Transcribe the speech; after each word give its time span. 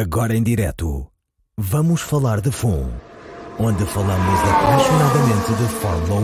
Agora 0.00 0.34
em 0.34 0.42
direto, 0.42 1.06
vamos 1.58 2.00
falar 2.00 2.40
de 2.40 2.50
FUN, 2.50 2.88
onde 3.58 3.84
falamos 3.84 4.40
apaixonadamente 4.48 5.52
de 5.52 5.68
Fórmula 5.78 6.20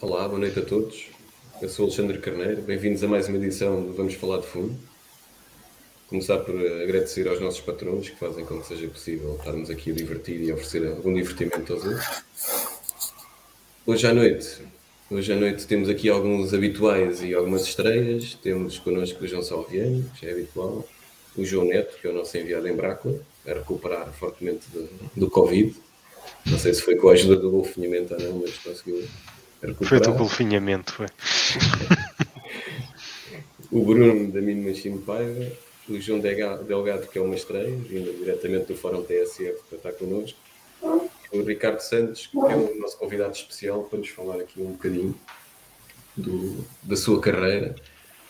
Olá, 0.00 0.26
boa 0.26 0.40
noite 0.40 0.58
a 0.58 0.64
todos. 0.64 1.08
Eu 1.60 1.68
sou 1.68 1.84
Alexandre 1.84 2.16
Carneiro. 2.18 2.62
Bem-vindos 2.62 3.04
a 3.04 3.08
mais 3.08 3.28
uma 3.28 3.36
edição 3.36 3.82
do 3.84 3.92
Vamos 3.92 4.14
Falar 4.14 4.38
de 4.38 4.46
Fundo. 4.46 4.95
Começar 6.08 6.38
por 6.38 6.54
agradecer 6.54 7.26
aos 7.26 7.40
nossos 7.40 7.60
patrões 7.60 8.08
que 8.08 8.16
fazem 8.16 8.44
com 8.44 8.60
que 8.60 8.68
seja 8.68 8.86
possível 8.86 9.34
estarmos 9.36 9.68
aqui 9.70 9.90
a 9.90 9.94
divertir 9.94 10.40
e 10.40 10.52
oferecer 10.52 10.86
algum 10.86 11.12
divertimento 11.12 11.72
aos 11.72 11.84
outros. 11.84 12.22
Hoje 13.84 14.06
à 14.06 14.14
noite, 14.14 14.58
hoje 15.10 15.32
à 15.32 15.36
noite 15.36 15.66
temos 15.66 15.88
aqui 15.88 16.08
alguns 16.08 16.54
habituais 16.54 17.22
e 17.22 17.34
algumas 17.34 17.62
estreias. 17.62 18.34
Temos 18.40 18.78
connosco 18.78 19.24
o 19.24 19.26
João 19.26 19.42
Salviano, 19.42 20.08
que 20.14 20.24
já 20.24 20.30
é 20.30 20.34
habitual, 20.34 20.88
o 21.36 21.44
João 21.44 21.66
Neto, 21.66 21.98
que 22.00 22.06
é 22.06 22.10
o 22.10 22.14
nosso 22.14 22.38
enviado 22.38 22.68
em 22.68 22.76
Brácula, 22.76 23.18
a 23.44 23.54
recuperar 23.54 24.12
fortemente 24.12 24.66
do, 24.72 24.88
do 25.16 25.28
Covid. 25.28 25.74
Não 26.46 26.58
sei 26.58 26.72
se 26.72 26.82
foi 26.82 26.94
com 26.94 27.08
a 27.08 27.14
ajuda 27.14 27.34
do 27.34 27.50
golfinhamento 27.50 28.14
ou 28.14 28.20
não, 28.20 28.38
mas 28.38 28.56
conseguiu 28.58 29.04
Foi 29.58 29.68
recuperar. 29.70 30.02
do 30.02 30.12
golfinhamento, 30.14 30.92
foi. 30.92 31.06
o 33.72 33.84
Bruno 33.84 34.30
da 34.30 34.40
Machine 34.40 34.98
Paiva, 35.00 35.50
o 35.88 36.00
João 36.00 36.20
Delgado, 36.20 37.06
que 37.06 37.18
é 37.18 37.22
uma 37.22 37.34
estreia, 37.34 37.70
vindo 37.76 38.12
diretamente 38.18 38.66
do 38.66 38.76
Fórum 38.76 39.02
TSF 39.02 39.58
para 39.68 39.76
estar 39.78 39.92
connosco, 39.92 40.38
o 41.32 41.42
Ricardo 41.42 41.80
Santos, 41.80 42.26
que 42.28 42.38
é 42.38 42.56
o 42.56 42.78
nosso 42.78 42.96
convidado 42.98 43.32
especial 43.34 43.84
para 43.84 43.98
nos 43.98 44.08
falar 44.08 44.36
aqui 44.40 44.60
um 44.60 44.72
bocadinho 44.72 45.14
do- 46.16 46.64
da 46.82 46.96
sua 46.96 47.20
carreira 47.20 47.74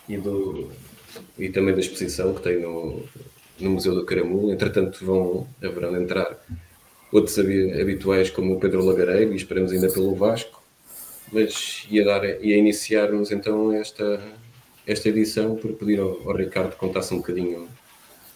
e, 0.08 0.16
do, 0.16 0.70
e 1.38 1.48
também 1.48 1.74
da 1.74 1.80
exposição 1.80 2.34
que 2.34 2.42
tem 2.42 2.60
no, 2.60 3.02
no 3.60 3.70
Museu 3.70 3.94
do 3.94 4.04
Caramulo. 4.04 4.52
Entretanto, 4.52 5.04
vão, 5.04 5.46
haverão 5.62 6.00
entrar 6.00 6.38
outros 7.12 7.38
habi- 7.38 7.80
habituais 7.80 8.30
como 8.30 8.54
o 8.54 8.60
Pedro 8.60 8.84
Lagareiro 8.84 9.32
e 9.32 9.36
esperamos 9.36 9.72
ainda 9.72 9.90
pelo 9.90 10.14
Vasco 10.14 10.62
mas 11.32 11.84
ia, 11.90 12.04
dar, 12.04 12.24
ia 12.24 12.56
iniciarmos 12.56 13.32
então 13.32 13.72
esta, 13.72 14.22
esta 14.86 15.08
edição 15.08 15.56
por 15.56 15.72
pedir 15.72 16.00
ao, 16.00 16.10
ao 16.28 16.36
Ricardo 16.36 16.70
que 16.70 16.76
contasse 16.76 17.12
um 17.12 17.18
bocadinho 17.18 17.68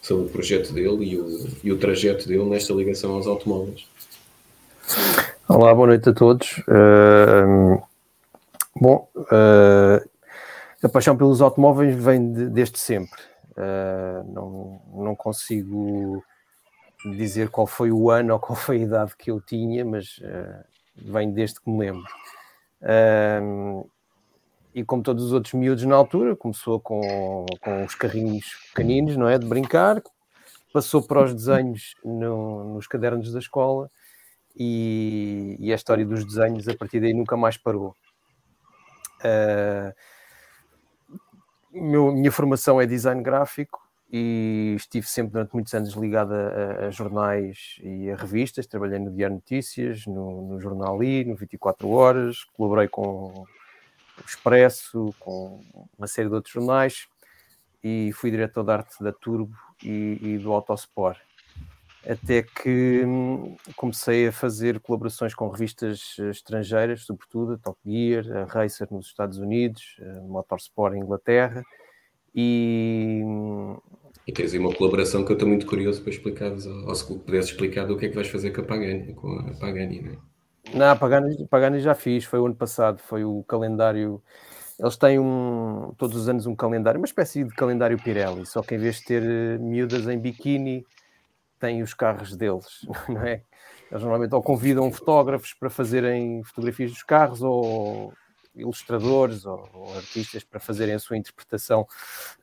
sobre 0.03 0.27
o 0.27 0.29
projeto 0.29 0.73
dele 0.73 1.05
e 1.05 1.19
o, 1.19 1.49
e 1.63 1.73
o 1.73 1.79
trajeto 1.79 2.27
dele 2.27 2.45
nesta 2.45 2.73
ligação 2.73 3.13
aos 3.15 3.27
automóveis. 3.27 3.87
Olá, 5.49 5.75
boa 5.75 5.89
noite 5.89 6.09
a 6.09 6.13
todos. 6.13 6.63
Ahm, 6.69 7.79
bom, 8.75 9.09
ah, 9.31 10.03
a 10.83 10.89
paixão 10.89 11.17
pelos 11.17 11.41
automóveis 11.41 11.95
vem 11.95 12.33
de- 12.33 12.49
desde 12.49 12.79
sempre. 12.79 13.21
Ah, 13.57 14.25
não, 14.27 14.81
não 14.95 15.15
consigo 15.15 16.25
dizer 17.17 17.49
qual 17.51 17.67
foi 17.67 17.91
o 17.93 18.11
ano 18.11 18.35
ou 18.35 18.41
qual 18.41 18.57
foi 18.57 18.77
a 18.79 18.85
idade 18.85 19.13
que 19.17 19.31
eu 19.31 19.41
tinha, 19.41 19.85
mas 19.85 20.21
vem 20.97 21.31
desde 21.33 21.61
que 21.61 21.71
me 21.71 21.79
lembro. 21.79 22.05
E 24.75 24.85
como 24.85 25.03
todos 25.03 25.25
os 25.25 25.33
outros 25.33 25.53
miúdos 25.55 25.85
na 25.85 25.97
altura, 25.97 26.37
começou 26.37 26.79
com, 26.79 27.45
com 27.61 27.85
os 27.85 27.95
carrinhos 27.95 28.47
pequeninos, 28.69 29.17
não 29.17 29.29
é? 29.29 29.37
De 29.39 29.47
brincar, 29.47 30.01
passou 30.73 31.03
para 31.03 31.25
os 31.25 31.35
desenhos 31.35 31.95
no- 32.05 32.75
nos 32.75 32.87
cadernos 32.87 33.33
da 33.33 33.41
escola 33.41 33.91
e, 34.57 35.57
e 35.59 35.73
a 35.73 35.75
história 35.75 36.07
dos 36.07 36.25
desenhos 36.25 36.69
a 36.69 36.75
partir 36.77 37.01
daí 37.01 37.13
nunca 37.13 37.37
mais 37.37 37.57
parou. 37.57 37.97
Ah, 39.25 39.93
meu- 41.73 42.13
minha 42.13 42.33
formação 42.33 42.81
é 42.81 42.87
design 42.87 43.23
gráfico 43.23 43.81
e 44.13 44.75
estive 44.77 45.07
sempre 45.07 45.33
durante 45.33 45.53
muitos 45.53 45.73
anos 45.75 45.91
ligado 45.95 46.33
a, 46.33 46.37
a- 46.85 46.87
a 46.87 46.91
jornais 46.91 47.77
e 47.83 48.11
a 48.11 48.17
revistas. 48.17 48.67
Trabalhei 48.67 48.99
no 48.99 49.11
Diário 49.13 49.35
Notícias, 49.37 50.07
no, 50.07 50.43
no 50.49 50.61
Jornal 50.61 51.03
I, 51.03 51.25
no 51.25 51.35
24 51.37 51.89
Horas, 51.89 52.45
colaborei 52.57 52.89
com 52.89 53.45
o 54.23 54.27
Expresso, 54.27 55.15
com 55.19 55.61
uma 55.97 56.07
série 56.07 56.29
de 56.29 56.35
outros 56.35 56.53
jornais 56.53 57.07
e 57.83 58.13
fui 58.13 58.31
diretor 58.31 58.65
de 58.65 58.73
arte 58.73 59.03
da 59.03 59.13
Turbo 59.13 59.57
e, 59.83 60.19
e 60.21 60.39
do 60.39 60.53
Autosport 60.53 61.19
até 62.07 62.43
que 62.43 63.03
hum, 63.05 63.57
comecei 63.77 64.29
a 64.29 64.33
fazer 64.33 64.81
colaborações 64.81 65.35
com 65.35 65.49
revistas 65.49 66.17
eh, 66.19 66.31
estrangeiras, 66.31 67.03
sobretudo 67.03 67.53
a 67.53 67.59
Top 67.59 67.79
Gear, 67.85 68.25
a 68.37 68.45
Racer 68.45 68.89
nos 68.91 69.07
Estados 69.07 69.39
Unidos, 69.39 69.97
a 70.01 70.21
Motorsport 70.23 70.95
em 70.95 71.01
Inglaterra, 71.01 71.63
e 72.35 73.21
hum, 73.23 73.77
E 74.27 74.33
tens 74.33 74.53
aí 74.53 74.59
uma 74.59 74.75
colaboração 74.75 75.25
que 75.25 75.33
eu 75.33 75.35
estou 75.35 75.49
muito 75.49 75.67
curioso 75.67 76.03
para 76.03 76.11
explicar-vos, 76.11 76.67
ou 76.67 76.89
ou 76.89 76.95
se 76.95 77.19
pudesse 77.19 77.51
explicar 77.51 77.87
do 77.87 77.97
que 77.99 78.07
é 78.07 78.09
que 78.09 78.15
vais 78.15 78.29
fazer 78.29 78.51
com 78.53 78.63
a 78.63 78.65
Pagani, 78.65 79.15
com 79.15 79.33
a 79.39 79.55
Pagani, 79.59 80.01
não 80.01 80.13
é? 80.13 80.30
Na 80.75 80.97
Pagani, 80.97 81.47
Pagani 81.47 81.81
já 81.81 81.95
fiz, 81.95 82.25
foi 82.25 82.39
o 82.39 82.47
ano 82.47 82.55
passado, 82.55 82.99
foi 82.99 83.25
o 83.25 83.43
calendário. 83.45 84.23
Eles 84.79 84.97
têm 84.97 85.19
um, 85.19 85.93
todos 85.99 86.17
os 86.17 86.29
anos 86.29 86.47
um 86.47 86.55
calendário, 86.57 86.99
uma 86.99 87.07
espécie 87.07 87.45
de 87.45 87.55
calendário 87.55 87.99
Pirelli, 88.03 88.47
só 88.47 88.63
que 88.63 88.75
em 88.75 88.79
vez 88.79 88.97
de 88.97 89.05
ter 89.05 89.23
eh, 89.23 89.59
miúdas 89.59 90.09
em 90.09 90.19
biquíni, 90.19 90.87
têm 91.59 91.83
os 91.83 91.93
carros 91.93 92.35
deles, 92.35 92.87
não 93.09 93.23
é? 93.23 93.43
Eles 93.91 94.03
normalmente 94.03 94.35
ou 94.35 94.43
convidam 94.43 94.91
fotógrafos 94.91 95.53
para 95.53 95.69
fazerem 95.69 96.43
fotografias 96.45 96.91
dos 96.93 97.03
carros 97.03 97.43
ou 97.43 98.13
ilustradores 98.55 99.45
ou, 99.45 99.69
ou 99.73 99.97
artistas 99.97 100.45
para 100.45 100.61
fazerem 100.61 100.95
a 100.95 100.99
sua 100.99 101.17
interpretação 101.17 101.87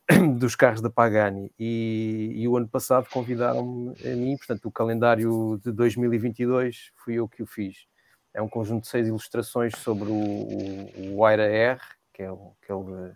dos 0.37 0.55
carros 0.55 0.81
da 0.81 0.89
Pagani. 0.89 1.51
E, 1.57 2.33
e 2.35 2.47
o 2.47 2.57
ano 2.57 2.67
passado 2.67 3.07
convidaram-me 3.11 3.95
a 4.05 4.15
mim, 4.15 4.37
portanto, 4.37 4.65
o 4.65 4.71
calendário 4.71 5.59
de 5.63 5.71
2022 5.71 6.91
fui 6.95 7.15
eu 7.15 7.27
que 7.27 7.41
o 7.41 7.45
fiz. 7.45 7.87
É 8.37 8.41
um 8.41 8.47
conjunto 8.47 8.83
de 8.83 8.89
seis 8.89 9.07
ilustrações 9.07 9.75
sobre 9.77 10.09
o, 10.09 10.13
o, 10.13 11.15
o 11.15 11.25
Aira 11.25 11.47
R, 11.51 11.79
que 12.13 12.21
é 12.21 12.31
o, 12.31 12.53
aquele 12.61 13.13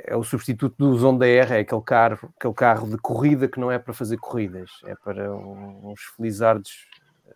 é 0.00 0.14
o 0.14 0.22
substituto 0.22 0.76
do 0.76 0.96
Zonda 0.98 1.26
R, 1.26 1.54
é 1.54 1.60
aquele 1.60 1.80
carro, 1.80 2.30
aquele 2.38 2.52
carro 2.54 2.90
de 2.90 2.98
corrida 2.98 3.48
que 3.48 3.58
não 3.58 3.72
é 3.72 3.78
para 3.78 3.94
fazer 3.94 4.18
corridas, 4.18 4.70
é 4.84 4.94
para 4.94 5.34
um- 5.34 5.90
uns 5.92 6.02
felizardos 6.14 6.86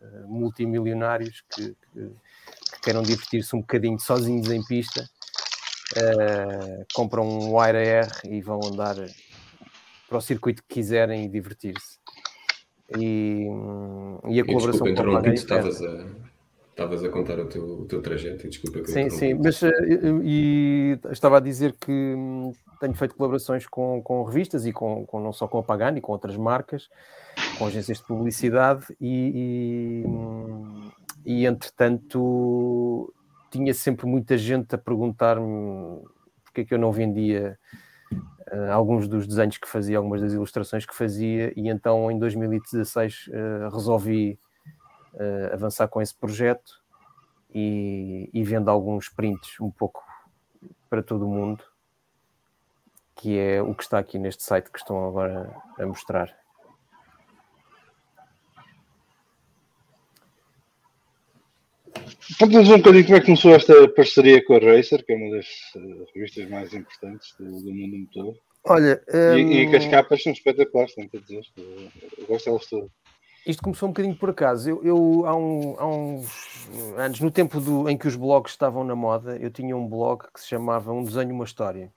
eh, 0.01 0.25
multimilionários 0.27 1.43
que, 1.51 1.69
que- 1.93 2.11
que 2.75 2.81
queiram 2.83 3.03
divertir-se 3.03 3.57
um 3.57 3.61
bocadinho 3.63 3.99
sozinhos 3.99 4.51
em 4.51 4.63
pista, 4.65 5.03
eh, 5.97 6.85
compram 6.95 7.27
um 7.27 7.59
Aira 7.59 7.83
R 7.83 8.11
e 8.25 8.43
vão 8.43 8.61
andar 8.63 8.97
para 10.09 10.19
o 10.19 10.21
circuito 10.21 10.63
que 10.63 10.75
quiserem 10.75 11.25
e 11.25 11.29
divertir-se. 11.29 11.99
E, 12.99 13.47
hum, 13.51 14.19
e 14.27 14.39
a 14.39 14.43
E 14.43 14.45
colaboração 14.45 14.71
desculpa 14.73 14.85
com 14.85 14.91
interromper, 14.93 15.17
Pagani 15.17 15.35
estavas 15.35 15.83
a, 15.83 16.32
estavas 16.73 17.05
a 17.05 17.09
contar 17.09 17.39
o 17.39 17.47
teu, 17.47 17.65
o 17.65 17.85
teu 17.85 18.03
trajeto 18.03 18.47
e 18.47 18.51
desculpa 18.51 18.81
que 18.81 18.91
eu 18.91 18.95
Sim, 18.95 19.11
sim, 19.11 19.35
mas 19.35 19.63
eh, 19.63 19.71
e, 20.23 20.99
estava 21.11 21.37
a 21.37 21.41
dizer 21.41 21.75
que 21.79 21.93
hum, 21.93 22.53
tenho 22.81 22.95
feito 22.95 23.15
colaborações 23.15 23.67
com, 23.67 24.03
com 24.03 24.25
revistas 24.25 24.67
e 24.67 24.73
com, 24.73 25.07
com 25.07 25.21
não 25.21 25.33
só 25.33 25.47
com 25.47 25.59
a 25.59 25.63
Pagani, 25.63 26.01
com 26.01 26.13
outras 26.13 26.37
marcas, 26.37 26.89
com 27.59 27.67
agências 27.67 27.99
de 27.99 28.05
publicidade 28.05 28.87
e, 29.01 30.03
e, 30.05 30.07
hum, 30.07 30.91
e, 31.25 31.47
entretanto 31.47 33.13
tinha 33.51 33.75
sempre 33.75 34.07
muita 34.07 34.37
gente 34.39 34.75
a 34.75 34.79
perguntar-me 34.79 36.01
porque 36.45 36.63
é 36.63 36.65
que 36.65 36.75
eu 36.75 36.79
não 36.79 36.91
vendia 36.91 37.59
eh, 38.51 38.71
alguns 38.71 39.07
dos 39.07 39.27
desenhos 39.27 39.59
que 39.59 39.69
fazia, 39.69 39.99
algumas 39.99 40.23
das 40.23 40.33
ilustrações 40.33 40.87
que 40.87 40.95
fazia 40.95 41.53
e 41.55 41.69
então 41.69 42.11
em 42.11 42.19
2016 42.19 43.31
eh, 43.31 43.69
resolvi 43.71 44.39
eh, 45.15 45.51
avançar 45.53 45.89
com 45.89 46.01
esse 46.01 46.15
projeto 46.15 46.83
e, 47.55 48.31
e 48.33 48.43
vendo 48.43 48.71
alguns 48.71 49.09
prints 49.09 49.61
um 49.61 49.71
pouco 49.71 50.03
para 50.89 51.03
todo 51.03 51.27
o 51.27 51.31
mundo, 51.31 51.65
que 53.17 53.39
é 53.39 53.63
o 53.63 53.75
que 53.75 53.83
está 53.83 53.99
aqui 53.99 54.19
neste 54.19 54.43
site 54.43 54.71
que 54.71 54.79
estão 54.79 55.07
agora 55.07 55.55
a 55.79 55.87
mostrar. 55.87 56.35
Conta-nos 62.39 62.71
um 62.71 62.79
bocadinho 62.79 63.05
como 63.05 63.17
é 63.17 63.21
que 63.21 63.27
começou 63.27 63.55
esta 63.55 63.89
parceria 63.89 64.45
com 64.45 64.55
a 64.55 64.59
Racer, 64.59 65.05
que 65.05 65.13
é 65.13 65.17
uma 65.17 65.37
das 65.37 65.47
eh, 65.77 66.05
revistas 66.15 66.49
mais 66.49 66.73
importantes 66.73 67.35
do, 67.39 67.45
do 67.45 67.75
mundo 67.75 67.99
motor. 67.99 68.37
Olha, 68.65 69.03
E, 69.13 69.63
e 69.63 69.71
que 69.71 69.77
as 69.77 69.85
hum, 69.85 69.91
capas 69.91 70.23
são 70.23 70.33
espetaculares, 70.33 70.95
tenho 70.95 71.09
que 71.11 71.19
dizer. 71.19 71.45
Eu 71.57 72.27
gosto 72.27 72.47
delas 72.47 72.67
todas. 72.67 72.91
Isto 73.47 73.63
começou 73.63 73.89
um 73.89 73.93
bocadinho 73.93 74.17
por 74.17 74.31
acaso. 74.31 74.69
Eu, 74.69 74.85
eu, 74.85 75.27
há, 75.27 75.37
um- 75.37 75.77
há 75.79 75.87
uns 75.87 76.69
anos, 76.97 77.21
no 77.21 77.31
tempo 77.31 77.61
do- 77.61 77.89
em 77.89 77.97
que 77.97 78.07
os 78.07 78.17
blogs 78.17 78.53
estavam 78.53 78.85
na 78.85 78.95
moda, 78.95 79.37
eu 79.37 79.51
tinha 79.51 79.77
um 79.77 79.87
blog 79.87 80.25
que 80.33 80.41
se 80.41 80.49
chamava 80.49 80.93
Um 80.93 81.05
Desenho, 81.05 81.35
Uma 81.35 81.45
História. 81.45 81.93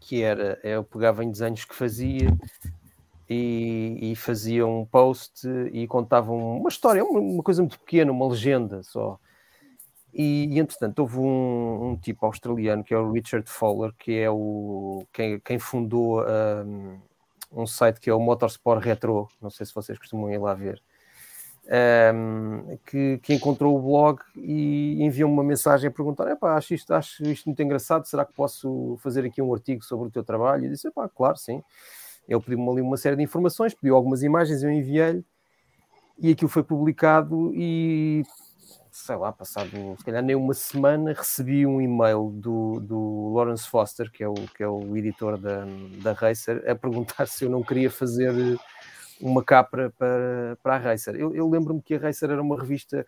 Que 0.00 0.22
era, 0.22 0.58
eu 0.62 0.84
pegava 0.84 1.24
em 1.24 1.30
desenhos 1.30 1.64
que 1.64 1.74
fazia 1.74 2.28
e, 3.28 3.98
e 4.12 4.16
faziam 4.16 4.82
um 4.82 4.84
post 4.86 5.48
e 5.72 5.86
contavam 5.86 6.58
uma 6.58 6.68
história, 6.68 7.04
uma, 7.04 7.18
uma, 7.18 7.42
coisa 7.42 7.62
muito 7.62 7.78
pequena, 7.80 8.12
uma 8.12 8.28
legenda 8.28 8.82
só. 8.82 9.18
E, 10.14 10.46
e 10.46 10.58
entretanto, 10.58 11.00
houve 11.00 11.18
um, 11.18 11.90
um, 11.90 11.96
tipo 11.96 12.24
australiano 12.24 12.84
que 12.84 12.94
é 12.94 12.98
o 12.98 13.10
Richard 13.10 13.50
Fowler, 13.50 13.92
que 13.98 14.12
é 14.12 14.30
o 14.30 15.04
quem, 15.12 15.40
quem 15.40 15.58
fundou 15.58 16.22
um, 16.22 16.98
um 17.50 17.66
site 17.66 18.00
que 18.00 18.10
é 18.10 18.14
o 18.14 18.20
Motorsport 18.20 18.82
Retro, 18.82 19.28
não 19.40 19.50
sei 19.50 19.66
se 19.66 19.74
vocês 19.74 19.98
costumam 19.98 20.30
ir 20.30 20.38
lá 20.38 20.54
ver 20.54 20.82
um, 22.14 22.78
que, 22.86 23.18
que, 23.22 23.34
encontrou 23.34 23.76
o 23.76 23.82
blog 23.82 24.20
e 24.36 25.02
enviou-me 25.02 25.34
uma 25.34 25.44
mensagem 25.44 25.88
a 25.88 25.90
perguntar: 25.90 26.26
acho 26.40 26.74
isto, 26.74 26.94
acho 26.94 27.24
isto 27.24 27.46
muito 27.46 27.62
engraçado, 27.62 28.06
será 28.06 28.24
que 28.24 28.32
posso 28.32 28.96
fazer 29.02 29.24
aqui 29.24 29.42
um 29.42 29.52
artigo 29.52 29.84
sobre 29.84 30.08
o 30.08 30.10
teu 30.10 30.22
trabalho? 30.22 30.66
E 30.66 30.68
disse: 30.68 30.88
claro, 31.14 31.36
sim. 31.36 31.62
Ele 32.28 32.40
pediu-me 32.40 32.68
ali 32.70 32.80
uma 32.80 32.96
série 32.96 33.16
de 33.16 33.22
informações, 33.22 33.72
pediu 33.74 33.94
algumas 33.94 34.22
imagens, 34.22 34.62
eu 34.62 34.70
enviei-lhe 34.70 35.24
e 36.18 36.32
aquilo 36.32 36.48
foi 36.48 36.62
publicado 36.62 37.52
e 37.54 38.24
sei 38.90 39.16
lá, 39.16 39.32
passado 39.32 39.70
se 39.98 40.04
calhar 40.04 40.22
nem 40.22 40.34
uma 40.34 40.54
semana, 40.54 41.12
recebi 41.12 41.66
um 41.66 41.80
e-mail 41.80 42.30
do, 42.30 42.80
do 42.80 43.32
Lawrence 43.34 43.68
Foster, 43.68 44.10
que 44.10 44.24
é 44.24 44.28
o, 44.28 44.34
que 44.34 44.62
é 44.62 44.68
o 44.68 44.96
editor 44.96 45.36
da, 45.38 45.66
da 46.02 46.12
Racer, 46.12 46.62
a 46.68 46.74
perguntar 46.74 47.26
se 47.28 47.44
eu 47.44 47.50
não 47.50 47.62
queria 47.62 47.90
fazer 47.90 48.58
uma 49.20 49.42
capra 49.42 49.92
para, 49.98 50.58
para 50.62 50.74
a 50.74 50.78
Racer. 50.78 51.14
Eu, 51.14 51.34
eu 51.34 51.48
lembro-me 51.48 51.82
que 51.82 51.94
a 51.94 51.98
Racer 51.98 52.30
era 52.30 52.42
uma 52.42 52.58
revista 52.58 53.06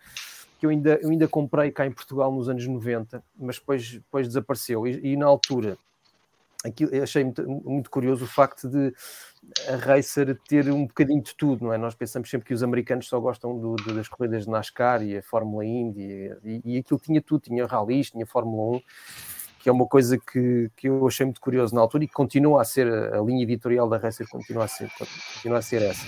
que 0.59 0.65
eu 0.65 0.69
ainda, 0.69 0.99
eu 1.01 1.09
ainda 1.09 1.27
comprei 1.27 1.71
cá 1.71 1.85
em 1.85 1.91
Portugal 1.91 2.33
nos 2.33 2.49
anos 2.49 2.67
90, 2.67 3.23
mas 3.37 3.57
depois, 3.57 3.91
depois 3.93 4.27
desapareceu. 4.27 4.85
E, 4.85 5.13
e 5.13 5.17
na 5.17 5.25
altura, 5.25 5.77
aquilo, 6.65 7.01
achei 7.01 7.23
muito, 7.23 7.47
muito, 7.47 7.89
curioso 7.89 8.25
o 8.25 8.27
facto 8.27 8.67
de 8.67 8.93
a 9.67 9.75
Racer 9.75 10.37
ter 10.47 10.69
um 10.71 10.85
bocadinho 10.85 11.21
de 11.21 11.35
tudo, 11.35 11.65
não 11.65 11.73
é? 11.73 11.77
Nós 11.77 11.95
pensamos 11.95 12.29
sempre 12.29 12.47
que 12.47 12.53
os 12.53 12.63
americanos 12.63 13.07
só 13.07 13.19
gostam 13.19 13.57
do, 13.57 13.75
do, 13.75 13.93
das 13.93 14.07
corridas 14.07 14.45
de 14.45 14.51
NASCAR 14.51 15.01
e 15.01 15.17
a 15.17 15.23
Fórmula 15.23 15.65
Indy, 15.65 16.31
e, 16.43 16.61
e 16.65 16.77
aquilo 16.77 16.99
tinha 16.99 17.21
tudo, 17.21 17.41
tinha 17.41 17.65
rallies, 17.65 18.11
tinha 18.11 18.25
Fórmula 18.25 18.77
1 18.77 18.81
que 19.59 19.67
é 19.67 19.71
uma 19.71 19.85
coisa 19.85 20.17
que, 20.17 20.71
que 20.75 20.87
eu 20.87 21.05
achei 21.05 21.25
muito 21.25 21.41
curioso 21.41 21.75
na 21.75 21.81
altura 21.81 22.05
e 22.05 22.07
que 22.07 22.13
continua 22.13 22.61
a 22.61 22.65
ser 22.65 22.87
a 22.87 23.21
linha 23.21 23.43
editorial 23.43 23.89
da 23.89 23.97
Racer 23.97 24.27
continua 24.29 24.63
a 24.63 24.67
ser, 24.67 24.89
continua 25.35 25.57
a 25.57 25.61
ser 25.61 25.81
essa. 25.81 26.07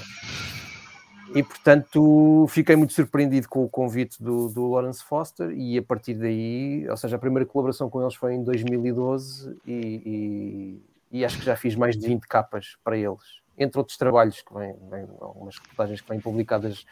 E 1.35 1.43
portanto 1.43 2.45
fiquei 2.49 2.75
muito 2.75 2.93
surpreendido 2.93 3.47
com 3.47 3.63
o 3.63 3.69
convite 3.69 4.21
do, 4.21 4.49
do 4.49 4.67
Lawrence 4.67 5.03
Foster 5.03 5.51
e 5.51 5.77
a 5.77 5.83
partir 5.83 6.13
daí, 6.13 6.87
ou 6.89 6.97
seja, 6.97 7.17
a 7.17 7.19
primeira 7.19 7.45
colaboração 7.45 7.89
com 7.89 8.01
eles 8.01 8.15
foi 8.15 8.33
em 8.33 8.43
2012 8.43 9.57
e, 9.65 9.71
e, 9.73 10.81
e 11.11 11.25
acho 11.25 11.39
que 11.39 11.45
já 11.45 11.55
fiz 11.55 11.75
mais 11.75 11.97
de 11.97 12.07
20 12.07 12.21
capas 12.27 12.77
para 12.83 12.97
eles, 12.97 13.41
entre 13.57 13.77
outros 13.77 13.97
trabalhos 13.97 14.41
que 14.41 14.53
vêm, 14.53 14.75
algumas 15.19 15.57
reportagens 15.57 16.01
que 16.01 16.09
vêm 16.09 16.19
publicadas 16.19 16.85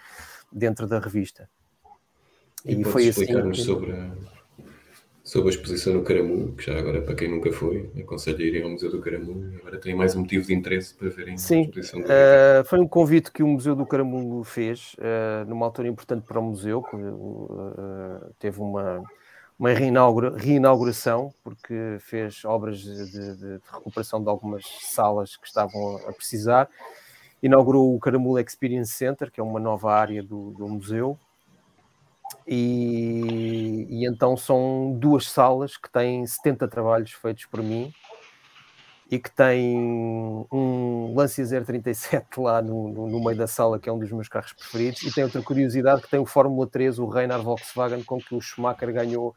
dentro 0.52 0.88
da 0.88 1.00
revista. 1.00 1.50
E, 2.66 2.82
e 2.82 2.84
foi 2.84 3.08
assim. 3.08 3.26
Que... 3.26 3.62
sobre 3.62 3.94
sobre 5.30 5.50
a 5.50 5.52
exposição 5.52 5.94
no 5.94 6.02
Caramu, 6.02 6.54
que 6.54 6.66
já 6.66 6.78
agora, 6.80 7.04
para 7.04 7.14
quem 7.14 7.30
nunca 7.30 7.52
foi, 7.52 7.88
aconselho 8.00 8.40
a 8.40 8.42
irem 8.42 8.64
ao 8.64 8.70
Museu 8.72 8.90
do 8.90 9.00
Caramu. 9.00 9.54
Agora 9.60 9.78
tem 9.78 9.94
mais 9.94 10.16
um 10.16 10.22
motivo 10.22 10.48
de 10.48 10.56
interesse 10.56 10.96
para 10.96 11.08
verem 11.10 11.38
Sim, 11.38 11.60
a 11.60 11.62
exposição 11.62 12.02
do 12.02 12.06
uh, 12.08 12.66
Foi 12.66 12.80
um 12.80 12.88
convite 12.88 13.32
que 13.32 13.44
o 13.44 13.48
Museu 13.48 13.76
do 13.76 13.86
Caramu 13.86 14.44
fez, 14.44 14.96
uh, 14.96 15.48
numa 15.48 15.68
altura 15.68 15.88
importante 15.88 16.26
para 16.26 16.40
o 16.40 16.44
museu, 16.44 16.82
que 16.82 16.96
uh, 16.96 18.34
teve 18.40 18.60
uma, 18.60 19.04
uma 19.60 19.74
reinaugura, 19.74 20.38
reinauguração, 20.38 21.34
porque 21.44 21.98
fez 22.00 22.46
obras 22.46 22.80
de, 22.80 23.12
de, 23.12 23.36
de, 23.36 23.62
recuperação 23.70 24.24
de 24.24 24.30
algumas 24.30 24.66
salas 24.84 25.36
que 25.36 25.46
estavam 25.46 25.98
a 26.08 26.14
precisar. 26.14 26.70
Inaugurou 27.44 27.94
o 27.94 28.00
Caramu 28.00 28.40
Experience 28.40 28.94
Center, 28.94 29.30
que 29.30 29.42
é 29.42 29.44
uma 29.44 29.60
nova 29.60 29.94
área 29.94 30.24
do, 30.24 30.52
do 30.52 30.68
museu, 30.68 31.20
e, 32.48 33.86
e, 33.90 34.08
então 34.08 34.38
são 34.38 34.96
duas 34.98 35.30
salas 35.30 35.78
que 35.78 35.90
têm 35.90 36.26
70 36.26 36.68
trabalhos 36.68 37.12
feitos 37.12 37.46
por 37.46 37.62
mim 37.62 37.94
e 39.12 39.18
que 39.18 39.32
tem 39.32 39.76
um 40.52 41.14
Lancia 41.16 41.44
037 41.44 42.40
lá 42.40 42.62
no, 42.62 42.90
no, 42.90 43.08
no, 43.08 43.24
meio 43.24 43.36
da 43.36 43.48
sala, 43.48 43.80
que 43.80 43.90
é 43.90 43.92
um 43.92 43.98
dos 43.98 44.12
meus 44.12 44.28
carros 44.28 44.54
preferidos, 44.54 45.02
e 45.02 45.12
tem 45.12 45.24
outra 45.24 45.42
curiosidade 45.42 46.04
que 46.04 46.10
tem 46.10 46.20
o 46.20 46.26
Fórmula 46.26 46.68
3, 46.68 47.00
o 47.00 47.08
Reynard 47.08 47.44
Volkswagen, 47.44 48.04
com 48.04 48.20
que 48.20 48.36
o 48.36 48.42
Schumacher 48.42 48.94
ganhou 48.94 49.36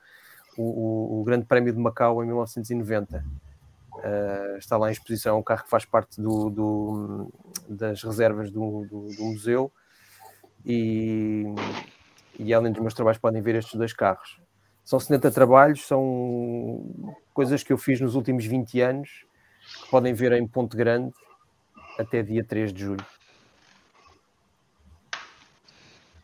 o, 0.58 0.62
o, 0.62 1.20
o 1.20 1.24
Grande 1.24 1.46
Prémio 1.46 1.72
de 1.72 1.78
Macau 1.78 2.22
em 2.22 2.26
1990. 2.26 3.24
Uh, 3.94 4.00
eh, 4.02 4.56
está 4.58 4.76
lá 4.76 4.88
em 4.88 4.92
exposição, 4.92 5.36
é 5.36 5.38
um 5.38 5.42
carro 5.42 5.64
que 5.64 5.70
faz 5.70 5.84
parte 5.84 6.20
do, 6.20 6.50
do 6.50 7.32
das 7.68 8.02
reservas 8.02 8.50
do, 8.50 8.86
do 8.86 9.24
museu 9.24 9.70
e, 10.64 11.44
e 12.38 12.52
além 12.54 12.72
dos 12.72 12.80
meus 12.80 12.94
trabalhos 12.94 13.18
podem 13.18 13.42
ver 13.42 13.54
estes 13.54 13.74
dois 13.74 13.92
carros. 13.92 14.40
São 14.84 14.98
70 14.98 15.30
trabalhos, 15.30 15.86
são 15.86 16.90
coisas 17.32 17.62
que 17.62 17.72
eu 17.72 17.78
fiz 17.78 18.00
nos 18.00 18.14
últimos 18.14 18.44
20 18.44 18.80
anos, 18.80 19.24
podem 19.90 20.14
ver 20.14 20.32
em 20.32 20.46
Ponte 20.46 20.76
Grande 20.76 21.12
até 21.98 22.22
dia 22.22 22.44
3 22.44 22.72
de 22.72 22.80
julho. 22.80 23.06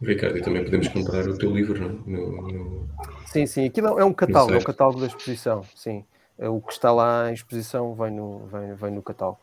Ricardo, 0.00 0.38
e 0.38 0.42
também 0.42 0.64
podemos 0.64 0.88
comprar 0.88 1.26
o 1.26 1.36
teu 1.36 1.50
livro, 1.50 1.80
não? 1.80 1.88
No, 2.06 2.42
no... 2.48 2.88
Sim, 3.26 3.46
sim, 3.46 3.66
aquilo 3.66 3.98
é 3.98 4.04
um 4.04 4.12
catálogo, 4.12 4.54
é 4.54 4.58
um 4.58 4.62
catálogo 4.62 5.00
da 5.00 5.06
exposição, 5.06 5.64
sim. 5.74 6.04
O 6.38 6.60
que 6.60 6.72
está 6.72 6.92
lá 6.92 7.30
em 7.30 7.34
exposição 7.34 7.94
vem 7.94 8.12
no, 8.12 8.46
vem, 8.46 8.74
vem 8.74 8.90
no 8.92 9.02
catálogo. 9.02 9.40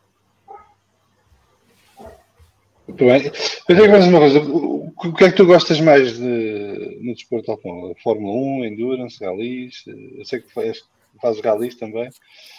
Muito 2.88 3.04
bem. 3.04 3.26
Eu 3.68 3.76
tenho 3.76 3.92
mais 3.92 4.08
uma 4.08 4.20
coisa. 4.20 4.40
O 4.40 5.14
que 5.14 5.24
é 5.26 5.30
que 5.30 5.36
tu 5.36 5.46
gostas 5.46 5.82
mais 5.82 6.18
de, 6.18 7.00
no 7.02 7.14
desporto 7.14 7.52
automóvel? 7.52 7.96
Fórmula 8.02 8.34
1, 8.34 8.66
Endurance, 8.66 9.24
Rallys? 9.24 9.84
Eu 9.88 10.24
sei 10.24 10.40
que 10.40 10.54
faz, 10.54 10.84
fazes 11.22 11.42
Rallys 11.42 11.76
também. 11.76 12.10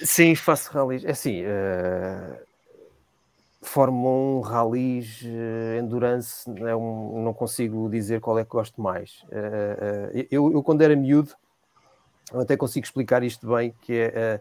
Sim, 0.03 0.35
faço 0.35 0.71
Rallys. 0.73 1.05
É 1.05 1.11
assim, 1.11 1.43
uh, 1.45 2.39
Fórmula 3.63 4.39
1, 4.39 4.41
Rallys, 4.41 5.23
uh, 5.23 5.79
Endurance, 5.79 6.49
é 6.61 6.75
um, 6.75 7.23
não 7.23 7.35
consigo 7.35 7.89
dizer 7.89 8.21
qual 8.21 8.39
é 8.39 8.45
que 8.45 8.51
gosto 8.51 8.81
mais. 8.81 9.23
Uh, 9.25 10.27
eu, 10.31 10.53
eu, 10.53 10.63
quando 10.63 10.83
era 10.83 10.95
miúdo, 10.95 11.33
até 12.35 12.57
consigo 12.57 12.85
explicar 12.85 13.23
isto 13.23 13.47
bem, 13.49 13.75
que 13.83 13.93
é 13.93 14.41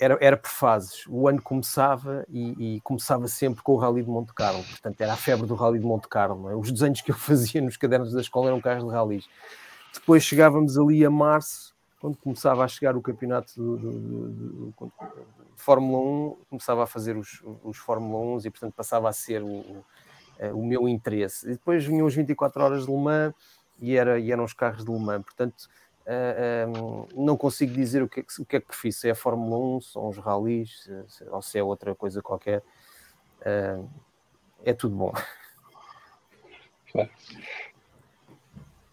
era, 0.00 0.16
era 0.20 0.36
por 0.36 0.48
fases. 0.48 1.04
O 1.06 1.28
ano 1.28 1.42
começava 1.42 2.24
e, 2.30 2.76
e, 2.76 2.80
começava 2.80 3.28
sempre 3.28 3.62
com 3.62 3.72
o 3.72 3.76
Rally 3.76 4.02
de 4.02 4.08
Monte 4.08 4.32
Carlo. 4.32 4.64
Portanto, 4.64 4.98
era 4.98 5.12
a 5.12 5.16
febre 5.16 5.46
do 5.46 5.54
Rally 5.54 5.78
de 5.78 5.84
Monte 5.84 6.08
Carlo. 6.08 6.48
É? 6.48 6.56
Os 6.56 6.72
desenhos 6.72 7.02
que 7.02 7.10
eu 7.10 7.14
fazia 7.18 7.60
nos 7.60 7.76
cadernos 7.76 8.12
da 8.12 8.20
escola 8.22 8.48
eram 8.48 8.60
carros 8.60 8.82
de 8.82 8.90
rallies. 8.90 9.28
Depois 9.92 10.24
chegávamos 10.24 10.78
ali 10.78 11.04
a 11.04 11.10
março, 11.10 11.69
quando 12.00 12.16
começava 12.16 12.64
a 12.64 12.68
chegar 12.68 12.96
o 12.96 13.02
campeonato 13.02 13.54
do, 13.54 13.76
do, 13.76 14.72
do, 14.72 14.92
Fórmula 15.54 16.32
1, 16.32 16.36
começava 16.48 16.82
a 16.82 16.86
fazer 16.86 17.16
os, 17.16 17.42
os 17.62 17.76
Fórmula 17.76 18.18
1 18.36 18.46
e, 18.46 18.50
portanto, 18.50 18.72
passava 18.74 19.08
a 19.08 19.12
ser 19.12 19.42
o, 19.42 19.46
o, 19.46 19.84
o 20.54 20.66
meu 20.66 20.88
interesse. 20.88 21.46
E 21.46 21.52
depois 21.52 21.84
vinham 21.84 22.06
as 22.06 22.14
24 22.14 22.62
horas 22.62 22.86
de 22.86 22.90
Le 22.90 22.98
Mans 22.98 23.34
e, 23.78 23.94
era, 23.94 24.18
e 24.18 24.32
eram 24.32 24.44
os 24.44 24.54
carros 24.54 24.84
de 24.84 24.90
Le 24.90 24.98
Mans. 24.98 25.22
Portanto, 25.22 25.68
Uh, 26.00 27.06
um, 27.14 27.24
não 27.24 27.36
consigo 27.36 27.72
dizer 27.72 28.02
o 28.02 28.08
que, 28.08 28.20
é 28.20 28.22
que, 28.24 28.42
o 28.42 28.44
que 28.44 28.56
é 28.56 28.60
que 28.60 28.66
prefiro, 28.66 28.92
se 28.92 29.06
é 29.06 29.10
a 29.12 29.14
Fórmula 29.14 29.76
1, 29.76 29.80
se 29.82 29.92
são 29.92 30.08
os 30.08 30.16
rallies, 30.16 30.82
se, 30.82 31.04
se, 31.08 31.24
ou 31.28 31.40
se 31.40 31.58
é 31.58 31.62
outra 31.62 31.94
coisa 31.94 32.20
qualquer. 32.20 32.64
Uh, 33.42 33.88
é 34.64 34.72
tudo 34.72 34.96
bom. 34.96 35.12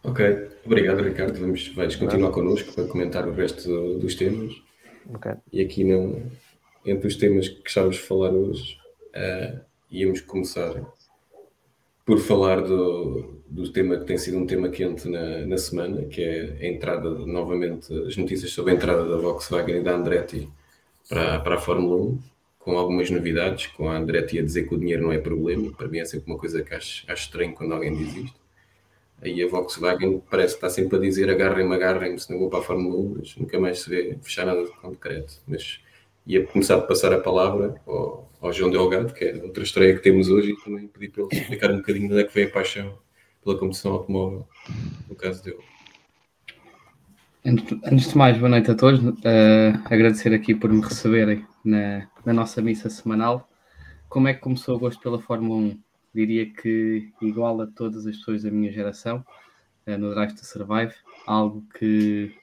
Ok, 0.03 0.49
obrigado 0.65 1.03
Ricardo. 1.03 1.39
Vamos, 1.39 1.67
vais 1.69 1.95
continuar 1.95 2.31
connosco 2.31 2.73
para 2.73 2.87
comentar 2.87 3.27
o 3.27 3.33
resto 3.33 3.99
dos 3.99 4.15
temas. 4.15 4.53
Okay. 5.15 5.33
E 5.51 5.61
aqui 5.61 5.83
não, 5.83 6.21
entre 6.85 7.07
os 7.07 7.15
temas 7.15 7.47
que 7.47 7.67
estávamos 7.67 7.97
a 7.97 8.01
falar 8.01 8.31
hoje, 8.31 8.77
uh, 9.15 9.59
íamos 9.91 10.21
começar 10.21 10.81
por 12.05 12.19
falar 12.19 12.61
do, 12.61 13.41
do 13.49 13.69
tema 13.71 13.97
que 13.97 14.05
tem 14.05 14.17
sido 14.17 14.37
um 14.37 14.47
tema 14.47 14.69
quente 14.69 15.09
na, 15.09 15.45
na 15.45 15.57
semana, 15.57 16.03
que 16.05 16.21
é 16.23 16.57
a 16.61 16.67
entrada, 16.67 17.09
novamente, 17.09 17.93
as 18.07 18.15
notícias 18.15 18.51
sobre 18.51 18.71
a 18.71 18.75
entrada 18.75 19.07
da 19.07 19.17
Volkswagen 19.17 19.77
e 19.77 19.83
da 19.83 19.95
Andretti 19.95 20.49
para, 21.09 21.39
para 21.39 21.55
a 21.55 21.59
Fórmula 21.59 21.97
1, 21.97 22.19
com 22.59 22.77
algumas 22.77 23.09
novidades, 23.09 23.67
com 23.67 23.89
a 23.89 23.97
Andretti 23.97 24.39
a 24.39 24.41
dizer 24.41 24.67
que 24.67 24.75
o 24.75 24.77
dinheiro 24.77 25.03
não 25.03 25.11
é 25.11 25.17
problema, 25.17 25.71
para 25.73 25.87
mim 25.87 25.99
é 25.99 26.05
sempre 26.05 26.31
uma 26.31 26.39
coisa 26.39 26.63
que 26.63 26.73
acho, 26.73 27.03
acho 27.11 27.23
estranho 27.23 27.53
quando 27.53 27.73
alguém 27.73 27.93
diz 27.93 28.15
isto. 28.15 28.46
Aí 29.21 29.43
a 29.43 29.47
Volkswagen 29.47 30.21
parece 30.29 30.53
que 30.53 30.65
está 30.65 30.69
sempre 30.69 30.97
a 30.97 31.01
dizer 31.01 31.29
agarrem-me, 31.29 31.73
agarrem-me, 31.73 32.19
se 32.19 32.31
não 32.31 32.39
vou 32.39 32.49
para 32.49 32.59
a 32.59 32.63
Fórmula 32.63 32.95
1, 32.95 33.15
mas 33.17 33.35
nunca 33.35 33.59
mais 33.59 33.79
se 33.79 33.89
vê 33.89 34.17
fechar 34.21 34.45
nada 34.45 34.63
de 34.63 34.71
concreto. 34.71 35.33
Mas 35.47 35.81
ia 36.25 36.45
começar 36.45 36.75
a 36.75 36.81
passar 36.81 37.11
a 37.13 37.19
palavra 37.19 37.81
ao, 37.87 38.29
ao 38.39 38.53
João 38.53 38.69
Delgado, 38.69 39.13
que 39.13 39.25
é 39.25 39.35
outra 39.43 39.63
estreia 39.63 39.95
que 39.95 40.03
temos 40.03 40.29
hoje, 40.29 40.51
e 40.51 40.63
também 40.63 40.87
pedir 40.87 41.11
para 41.11 41.23
ele 41.23 41.41
explicar 41.41 41.71
um 41.71 41.77
bocadinho 41.77 42.07
de 42.07 42.13
onde 42.13 42.23
é 42.23 42.27
que 42.27 42.33
vem 42.33 42.45
a 42.45 42.51
paixão 42.51 42.97
pela 43.43 43.57
competição 43.57 43.93
automóvel, 43.93 44.47
no 45.09 45.15
caso 45.15 45.43
dele. 45.43 45.59
Antes 47.45 48.09
de 48.09 48.17
mais, 48.17 48.37
boa 48.37 48.49
noite 48.49 48.69
a 48.69 48.75
todos. 48.75 48.99
Uh, 48.99 49.13
agradecer 49.85 50.33
aqui 50.33 50.53
por 50.53 50.69
me 50.69 50.81
receberem 50.81 51.45
na, 51.63 52.05
na 52.25 52.33
nossa 52.33 52.61
missa 52.61 52.89
semanal. 52.89 53.49
como 54.09 54.27
é 54.27 54.33
que 54.33 54.41
começou 54.41 54.75
o 54.75 54.79
gosto 54.79 55.01
pela 55.01 55.19
Fórmula 55.19 55.61
1? 55.61 55.86
Diria 56.17 56.51
que 56.51 57.13
igual 57.21 57.61
a 57.61 57.67
todas 57.67 58.07
as 58.07 58.17
pessoas 58.17 58.41
da 58.41 58.49
minha 58.49 58.71
geração, 58.71 59.23
uh, 59.85 59.97
no 59.99 60.09
Drive 60.15 60.33
to 60.33 60.43
Survive, 60.43 60.95
algo 61.27 61.63
que, 61.77 62.35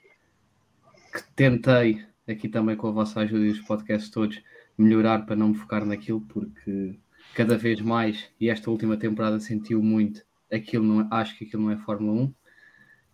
que 1.12 1.22
tentei, 1.34 2.06
aqui 2.28 2.48
também 2.48 2.76
com 2.76 2.86
a 2.86 2.92
vossa 2.92 3.18
ajuda 3.18 3.44
e 3.44 3.50
os 3.50 3.58
podcasts 3.58 4.12
todos, 4.12 4.40
melhorar 4.78 5.26
para 5.26 5.34
não 5.34 5.48
me 5.48 5.56
focar 5.56 5.84
naquilo, 5.84 6.20
porque 6.20 6.96
cada 7.34 7.58
vez 7.58 7.80
mais, 7.80 8.30
e 8.40 8.48
esta 8.48 8.70
última 8.70 8.96
temporada 8.96 9.40
sentiu 9.40 9.82
muito, 9.82 10.22
aquilo 10.52 10.84
não, 10.84 11.00
é, 11.00 11.08
acho 11.10 11.36
que 11.36 11.44
aquilo 11.44 11.64
não 11.64 11.72
é 11.72 11.76
Fórmula 11.76 12.22
1, 12.22 12.34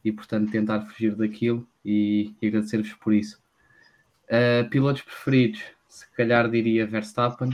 e 0.05 0.13
portanto 0.13 0.53
tentar 0.53 0.83
fugir 0.83 1.15
daquilo 1.15 1.67
e, 1.83 2.35
e 2.43 2.49
agradecer-vos 2.49 2.93
por 2.93 3.15
isso. 3.15 3.43
Uh, 4.25 4.69
pilotos 4.69 5.01
preferidos, 5.01 5.63
se 5.89 6.07
calhar 6.11 6.51
diria 6.51 6.87
Verstappen, 6.87 7.49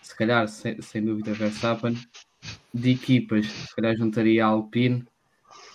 se 0.00 0.16
calhar 0.16 0.48
sem 0.48 1.04
dúvida 1.04 1.34
Verstappen. 1.34 1.94
De 2.72 2.92
equipas, 2.92 3.46
se 3.46 3.74
calhar 3.74 3.96
juntaria 3.96 4.44
a 4.44 4.48
Alpine, 4.48 5.04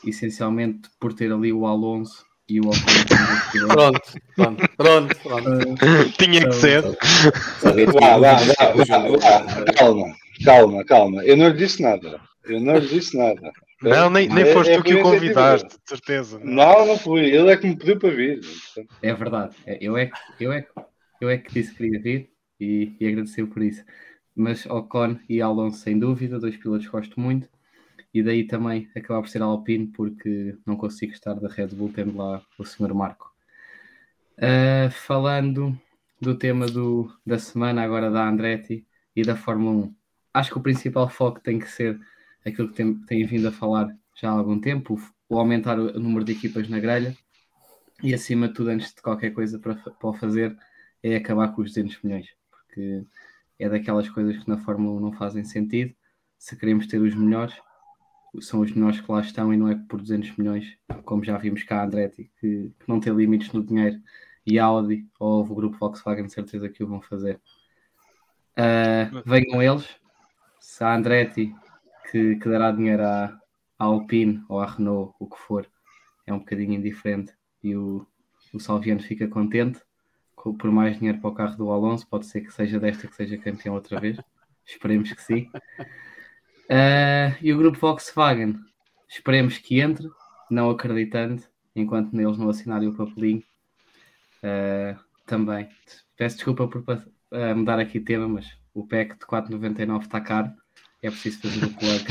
essencialmente 0.06 0.90
por 1.00 1.14
ter 1.14 1.32
ali 1.32 1.52
o 1.52 1.66
Alonso 1.66 2.26
e 2.48 2.60
o 2.60 2.66
Ocon. 2.66 3.68
pronto, 3.68 4.02
pronto, 4.36 4.70
pronto, 4.78 5.16
pronto. 5.24 5.76
Tinha 6.18 6.48
que 6.48 6.56
ser. 6.56 6.82
Vá, 6.82 8.18
vá, 8.18 8.36
vá, 8.36 9.74
calma, 9.74 10.16
calma, 10.44 10.86
calma. 10.86 11.24
Eu 11.24 11.38
não 11.38 11.48
lhe 11.48 11.58
disse 11.58 11.82
nada. 11.82 12.20
Eu 12.44 12.60
não 12.60 12.78
lhe 12.78 12.88
disse 12.88 13.18
nada. 13.18 13.52
Não, 13.82 14.10
nem, 14.10 14.30
nem 14.30 14.44
é, 14.44 14.54
foste 14.54 14.72
é, 14.72 14.78
tu 14.78 14.84
que 14.84 14.96
o 14.96 15.02
convidaste, 15.02 15.68
de 15.68 15.90
certeza. 15.90 16.40
Não, 16.42 16.86
não 16.86 16.98
fui. 16.98 17.26
Ele 17.26 17.52
é 17.52 17.58
que 17.58 17.68
me 17.68 17.76
pediu 17.76 18.00
para 18.00 18.10
vir. 18.10 18.40
É 19.02 19.14
verdade. 19.14 19.56
É, 19.66 19.78
eu 19.82 19.98
é, 19.98 20.10
eu 20.40 20.54
é, 20.54 20.66
eu 21.20 21.30
é 21.30 21.38
que 21.38 21.54
disse 21.54 21.72
que 21.72 21.78
queria 21.78 22.02
vir 22.02 22.30
e, 22.60 22.96
e 23.00 23.08
agradeceu 23.08 23.48
por 23.48 23.62
isso. 23.62 23.84
Mas 24.36 24.66
Ocon 24.66 25.20
e 25.30 25.42
Alonso, 25.42 25.78
sem 25.78 25.98
dúvida, 25.98 26.40
dois 26.40 26.58
pilotos 26.58 26.86
que 26.86 26.92
gosto 26.92 27.20
muito. 27.20 27.48
E 28.14 28.22
daí 28.22 28.46
também 28.46 28.90
acabar 28.96 29.22
por 29.22 29.30
ser 29.30 29.42
Alpine, 29.42 29.88
porque 29.88 30.58
não 30.66 30.76
consigo 30.76 31.14
estar 31.14 31.34
da 31.34 31.48
Red 31.48 31.68
Bull 31.68 31.92
tendo 31.94 32.18
lá 32.18 32.42
o 32.58 32.64
Sr. 32.64 32.94
Marco. 32.94 33.34
Uh, 34.38 34.90
falando 34.92 35.80
do 36.22 36.36
tema 36.36 36.66
do, 36.68 37.12
da 37.26 37.38
semana, 37.38 37.84
agora 37.84 38.10
da 38.10 38.28
Andretti 38.28 38.86
e 39.16 39.24
da 39.24 39.36
Fórmula 39.36 39.88
1, 39.88 39.96
acho 40.34 40.52
que 40.52 40.58
o 40.58 40.62
principal 40.62 41.10
foco 41.10 41.40
tem 41.40 41.60
que 41.60 41.68
ser 41.68 42.00
aquilo 42.46 42.70
que 42.70 42.76
tem, 42.76 42.96
tem 43.06 43.26
vindo 43.26 43.48
a 43.48 43.52
falar 43.52 43.96
já 44.16 44.30
há 44.30 44.32
algum 44.32 44.60
tempo, 44.60 45.00
o 45.30 45.38
aumentar 45.38 45.80
o 45.80 46.00
número 46.00 46.24
de 46.24 46.34
equipas 46.34 46.70
na 46.70 46.80
grelha 46.80 47.16
e 48.02 48.14
acima 48.14 48.48
de 48.48 48.54
tudo, 48.54 48.70
antes 48.70 48.94
de 48.94 49.02
qualquer 49.02 49.32
coisa 49.32 49.58
para, 49.60 49.76
para 49.76 50.14
fazer, 50.14 50.58
é 51.02 51.16
acabar 51.16 51.50
com 51.54 51.62
os 51.62 51.70
200 51.70 52.02
milhões, 52.04 52.28
porque 52.50 53.04
é 53.64 53.70
daquelas 53.70 54.10
coisas 54.10 54.38
que 54.44 54.50
na 54.50 54.58
Fórmula 54.58 54.98
1 54.98 55.00
não 55.00 55.14
fazem 55.14 55.44
sentido. 55.44 55.94
Se 56.38 56.56
queremos 56.58 56.86
ter 56.88 57.00
os 57.00 57.16
melhores, 57.16 57.56
são 58.42 58.60
os 58.60 58.72
melhores 58.74 59.00
que 59.00 59.12
lá 59.12 59.22
estão 59.22 59.54
e 59.54 59.58
não 59.58 59.70
é 59.70 59.76
por 59.76 60.02
200 60.02 60.36
milhões, 60.38 60.78
como 61.06 61.24
já 61.24 61.38
vimos 61.38 61.64
cá 61.64 61.82
a 61.82 61.86
Andretti, 61.86 62.30
que, 62.40 62.74
que 62.78 62.90
não 62.90 63.00
tem 63.00 63.14
limites 63.14 63.54
no 63.54 63.64
dinheiro, 63.64 64.02
e 64.46 64.60
a 64.60 64.66
Audi 64.66 65.08
ou 65.18 65.44
o 65.44 65.56
grupo 65.56 65.78
Volkswagen, 65.78 66.26
de 66.26 66.34
certeza 66.34 66.68
que 66.68 66.84
o 66.84 66.88
vão 66.88 67.02
fazer. 67.02 67.40
Uh, 68.58 69.24
venham 69.26 69.62
eles, 69.62 69.88
se 70.60 70.84
a 70.84 70.96
Andretti 70.96 71.56
que, 72.12 72.36
que 72.36 72.50
dará 72.50 72.72
dinheiro 72.72 73.04
à, 73.04 73.40
à, 73.80 73.86
Alpine 73.86 74.44
ou 74.50 74.60
à 74.60 74.66
Renault, 74.66 75.16
o 75.20 75.28
que 75.28 75.38
for, 75.38 75.66
é 76.28 76.34
um 76.34 76.40
bocadinho 76.40 76.74
indiferente 76.74 77.34
e 77.64 77.76
o, 77.76 78.06
o 78.54 78.60
Salviano 78.60 79.02
fica 79.02 79.28
contente 79.28 79.80
por 80.36 80.72
mais 80.72 80.98
dinheiro 80.98 81.20
para 81.20 81.30
o 81.30 81.34
carro 81.34 81.56
do 81.56 81.72
Alonso, 81.72 82.08
pode 82.08 82.26
ser 82.26 82.42
que 82.42 82.52
seja 82.52 82.80
desta 82.80 83.08
que 83.08 83.16
seja 83.16 83.38
campeão 83.38 83.76
outra 83.76 84.00
vez. 84.00 84.18
Esperemos 84.66 85.12
que 85.12 85.22
sim. 85.22 85.50
Uh, 86.70 87.36
e 87.42 87.54
o 87.54 87.58
grupo 87.58 87.78
Volkswagen, 87.78 88.60
esperemos 89.08 89.58
que 89.58 89.80
entre, 89.80 90.10
não 90.50 90.70
acreditando, 90.70 91.44
enquanto 91.76 92.14
neles 92.14 92.38
não 92.38 92.50
assinarem 92.50 92.88
o 92.88 92.96
papelinho. 92.96 93.44
Uh, 94.40 95.00
também. 95.26 95.70
Peço 96.18 96.38
desculpa 96.38 96.68
por 96.68 96.82
uh, 96.82 97.56
mudar 97.56 97.80
aqui 97.80 98.00
tema, 98.00 98.28
mas 98.28 98.58
o 98.74 98.86
PEC 98.86 99.14
de 99.14 99.26
4,99 99.26 100.02
está 100.02 100.22
caro. 100.22 100.52
É 101.02 101.10
preciso 101.10 101.42
fazer 101.42 101.66
o 101.66 101.74
plug 101.74 102.06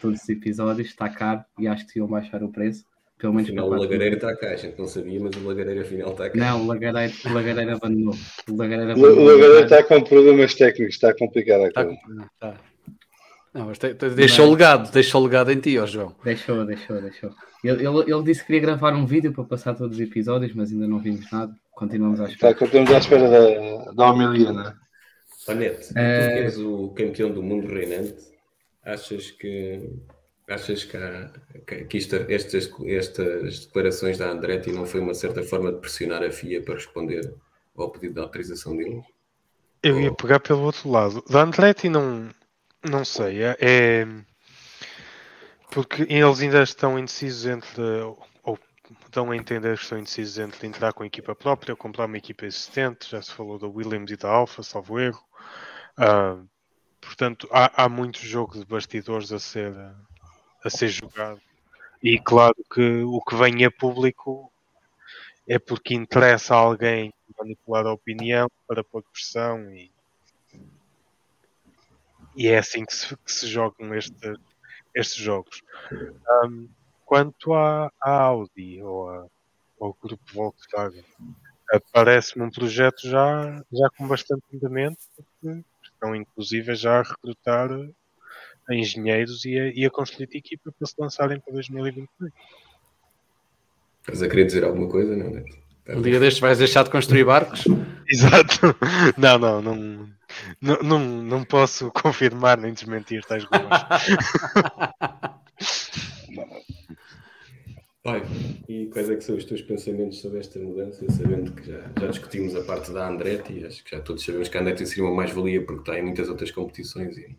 todos 0.00 0.22
os 0.22 0.28
episódios, 0.28 0.88
está 0.88 1.08
caro 1.08 1.44
e 1.58 1.66
acho 1.66 1.86
que 1.86 1.98
iam 1.98 2.08
baixar 2.08 2.42
o 2.42 2.48
preço. 2.48 2.84
Pelo 3.18 3.34
menos 3.34 3.48
afinal, 3.48 3.66
o 3.66 3.74
Lagareiro 3.74 4.14
está 4.14 4.36
cá, 4.36 4.50
a 4.50 4.56
gente 4.56 4.78
não 4.78 4.86
sabia, 4.86 5.18
mas 5.20 5.34
o 5.34 5.46
Lagareiro 5.46 5.80
afinal 5.80 6.10
está 6.12 6.30
cá. 6.30 6.38
Não, 6.38 6.62
o 6.62 6.66
Lagareiro, 6.68 7.12
o 7.24 7.32
Lagareiro 7.32 7.74
abandonou. 7.74 8.14
O 8.48 8.56
Lagareiro, 8.56 8.92
abandonou. 8.92 9.18
O 9.18 9.24
Lagareiro 9.24 9.64
está 9.64 9.82
com 9.82 10.00
problemas 10.02 10.54
técnicos, 10.54 10.94
está 10.94 11.12
complicado 11.12 11.64
a 11.64 11.72
coisa. 11.72 11.98
Não, 13.52 13.66
mas 13.66 13.78
te, 13.78 13.92
te, 13.94 14.10
deixou 14.10 14.46
o 14.46 14.50
legado, 14.52 14.92
deixou 14.92 15.20
o 15.20 15.24
legado 15.24 15.50
em 15.50 15.58
ti, 15.58 15.76
ó 15.78 15.86
João. 15.86 16.14
Deixou, 16.22 16.64
deixou, 16.64 17.00
deixou. 17.00 17.30
Ele, 17.64 17.84
ele, 17.84 18.12
ele, 18.12 18.22
disse 18.22 18.40
que 18.42 18.46
queria 18.46 18.60
gravar 18.60 18.94
um 18.94 19.04
vídeo 19.04 19.32
para 19.32 19.42
passar 19.42 19.74
todos 19.74 19.96
os 19.96 20.00
episódios, 20.00 20.54
mas 20.54 20.70
ainda 20.70 20.86
não 20.86 21.00
vimos 21.00 21.28
nada. 21.32 21.52
Continuamos 21.72 22.20
à 22.20 22.28
espera. 22.28 22.52
Está, 22.52 22.64
continuamos 22.64 22.94
à 22.94 22.98
espera 22.98 23.28
da, 23.28 23.92
da 23.92 24.10
homilia, 24.12 24.52
não 24.52 24.68
é? 24.68 24.74
Panete, 25.44 25.92
é... 25.96 26.20
tu 26.20 26.34
que 26.34 26.38
és 26.40 26.58
o 26.58 26.88
campeão 26.90 27.30
do 27.30 27.42
mundo 27.42 27.66
reinante, 27.66 28.16
achas 28.84 29.30
que 29.32 29.80
Achas 30.48 30.82
que, 30.84 30.96
há, 30.96 31.30
que 31.66 31.98
isto, 31.98 32.16
estas, 32.28 32.70
estas 32.86 33.66
declarações 33.66 34.16
da 34.16 34.30
Andretti 34.30 34.72
não 34.72 34.86
foi 34.86 35.00
uma 35.00 35.12
certa 35.12 35.42
forma 35.42 35.70
de 35.70 35.78
pressionar 35.78 36.22
a 36.22 36.30
FIA 36.30 36.62
para 36.62 36.74
responder 36.74 37.34
ao 37.76 37.90
pedido 37.90 38.14
de 38.14 38.20
autorização 38.20 38.74
deles? 38.74 39.04
Eu 39.82 40.00
ia 40.00 40.12
pegar 40.12 40.40
pelo 40.40 40.62
outro 40.62 40.90
lado. 40.90 41.22
Da 41.28 41.42
Andretti 41.42 41.90
não, 41.90 42.30
não 42.82 43.04
sei. 43.04 43.42
É, 43.42 43.56
é 43.60 44.06
porque 45.70 46.06
eles 46.08 46.40
ainda 46.40 46.62
estão 46.62 46.98
indecisos 46.98 47.44
entre 47.46 47.82
ou 48.42 48.58
dão 49.12 49.30
a 49.30 49.36
entender 49.36 49.76
que 49.76 49.82
estão 49.82 49.98
indecisos 49.98 50.38
entre 50.38 50.66
entrar 50.66 50.94
com 50.94 51.02
a 51.02 51.06
equipa 51.06 51.34
própria 51.34 51.72
ou 51.72 51.76
comprar 51.76 52.06
uma 52.06 52.16
equipa 52.16 52.46
existente. 52.46 53.10
Já 53.10 53.20
se 53.20 53.32
falou 53.32 53.58
da 53.58 53.66
Williams 53.66 54.10
e 54.10 54.16
da 54.16 54.30
Alfa, 54.30 54.62
salvo 54.62 54.98
erro. 54.98 55.22
Uh, 55.98 56.48
portanto, 57.00 57.46
há, 57.52 57.84
há 57.84 57.88
muito 57.88 58.18
jogo 58.18 58.58
de 58.58 58.64
bastidores 58.64 59.30
a 59.30 59.38
ser 59.38 59.74
a 60.68 60.70
ser 60.70 60.88
jogado. 60.88 61.40
E 62.02 62.18
claro 62.18 62.56
que 62.72 63.02
o 63.02 63.20
que 63.20 63.34
vem 63.34 63.64
a 63.64 63.70
público 63.70 64.52
é 65.48 65.58
porque 65.58 65.94
interessa 65.94 66.54
a 66.54 66.58
alguém 66.58 67.12
manipular 67.36 67.86
a 67.86 67.92
opinião 67.92 68.48
para 68.66 68.84
pôr 68.84 69.02
pressão 69.02 69.72
e, 69.72 69.90
e 72.36 72.46
é 72.48 72.58
assim 72.58 72.84
que 72.84 72.94
se, 72.94 73.16
que 73.16 73.32
se 73.32 73.46
jogam 73.46 73.94
este, 73.94 74.34
estes 74.94 75.16
jogos. 75.16 75.62
Um, 76.44 76.68
quanto 77.04 77.54
à, 77.54 77.90
Audi 78.00 78.82
ou 78.82 79.08
a, 79.10 79.26
ao 79.80 79.96
grupo 80.00 80.22
Volkswagen, 80.32 81.04
parece-me 81.92 82.44
um 82.44 82.50
projeto 82.50 83.08
já, 83.08 83.64
já 83.72 83.88
com 83.96 84.06
bastante 84.06 84.44
andamento, 84.54 85.00
porque 85.16 85.64
estão 85.82 86.14
inclusive 86.14 86.74
já 86.74 87.00
a 87.00 87.02
recrutar 87.02 87.70
a 88.68 88.74
engenheiros 88.74 89.44
e 89.44 89.58
a, 89.58 89.72
e 89.74 89.84
a 89.86 89.90
construir 89.90 90.28
equipa 90.34 90.72
para 90.76 90.86
se 90.86 90.94
lançarem 90.98 91.40
para 91.40 91.52
2022. 91.54 92.32
Estás 94.00 94.22
a 94.22 94.28
querer 94.28 94.46
dizer 94.46 94.64
alguma 94.64 94.88
coisa, 94.88 95.16
não 95.16 95.26
é? 95.36 95.44
Um 95.90 96.02
dia 96.02 96.20
destes 96.20 96.40
vais 96.40 96.58
deixar 96.58 96.84
de 96.84 96.90
construir 96.90 97.24
barcos? 97.24 97.64
Exato. 98.08 98.76
Não, 99.16 99.38
não, 99.38 99.62
não, 99.62 100.08
não, 100.60 100.78
não, 100.82 100.98
não 100.98 101.44
posso 101.44 101.90
confirmar 101.90 102.58
nem 102.58 102.72
desmentir 102.72 103.24
tais 103.24 103.44
rumores. 103.44 103.78
Pai, 108.02 108.22
e 108.68 108.86
quais 108.86 109.10
é 109.10 109.16
que 109.16 109.24
são 109.24 109.36
os 109.36 109.44
teus 109.44 109.60
pensamentos 109.60 110.20
sobre 110.20 110.38
esta 110.38 110.58
mudança, 110.58 111.04
sabendo 111.10 111.52
que 111.52 111.66
já, 111.70 111.80
já 112.00 112.06
discutimos 112.06 112.54
a 112.54 112.62
parte 112.62 112.90
da 112.90 113.06
Andretti 113.08 113.58
e 113.58 113.66
acho 113.66 113.84
que 113.84 113.90
já 113.94 114.00
todos 114.00 114.24
sabemos 114.24 114.48
que 114.48 114.56
a 114.56 114.60
Andretti 114.60 114.86
seria 114.86 115.04
uma 115.04 115.14
mais-valia 115.14 115.62
porque 115.62 115.80
está 115.80 115.98
em 115.98 116.02
muitas 116.02 116.28
outras 116.28 116.50
competições 116.50 117.18
e 117.18 117.36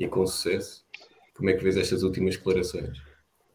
e 0.00 0.08
com 0.08 0.26
sucesso. 0.26 0.82
Como 1.36 1.50
é 1.50 1.52
que 1.52 1.62
vês 1.62 1.76
estas 1.76 2.02
últimas 2.02 2.36
declarações? 2.36 2.98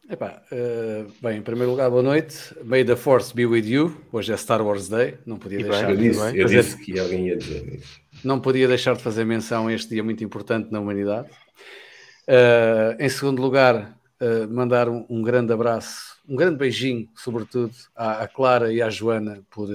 Epá, 0.08 0.40
uh, 0.52 1.12
bem, 1.20 1.38
em 1.38 1.42
primeiro 1.42 1.72
lugar, 1.72 1.90
boa 1.90 2.02
noite. 2.02 2.54
May 2.64 2.84
the 2.84 2.94
Force 2.94 3.34
be 3.34 3.44
with 3.44 3.66
you. 3.66 4.00
Hoje 4.12 4.32
é 4.32 4.36
Star 4.36 4.64
Wars 4.64 4.88
Day. 4.88 5.18
Não 5.26 5.36
podia 5.36 5.58
deixar 5.58 5.90
eu 5.90 5.96
disse, 5.96 6.32
de 6.32 6.38
eu 6.38 6.42
fazer... 6.44 6.62
disse 6.62 6.84
que 6.84 6.98
alguém 7.00 7.26
ia 7.26 7.36
dizer 7.36 7.74
isso. 7.74 8.00
Não 8.22 8.40
podia 8.40 8.68
deixar 8.68 8.94
de 8.94 9.02
fazer 9.02 9.24
menção 9.24 9.66
a 9.66 9.72
este 9.72 9.90
dia 9.90 10.04
muito 10.04 10.22
importante 10.22 10.70
na 10.70 10.78
humanidade. 10.78 11.28
Uh, 12.28 13.00
em 13.00 13.08
segundo 13.08 13.42
lugar, 13.42 13.98
uh, 14.20 14.48
mandar 14.48 14.88
um, 14.88 15.04
um, 15.10 15.22
grande 15.22 15.52
abraço, 15.52 16.16
um 16.28 16.36
grande 16.36 16.56
beijinho, 16.56 17.08
sobretudo, 17.16 17.74
à, 17.94 18.22
à 18.22 18.28
Clara 18.28 18.72
e 18.72 18.80
à 18.80 18.88
Joana, 18.88 19.42
por 19.50 19.68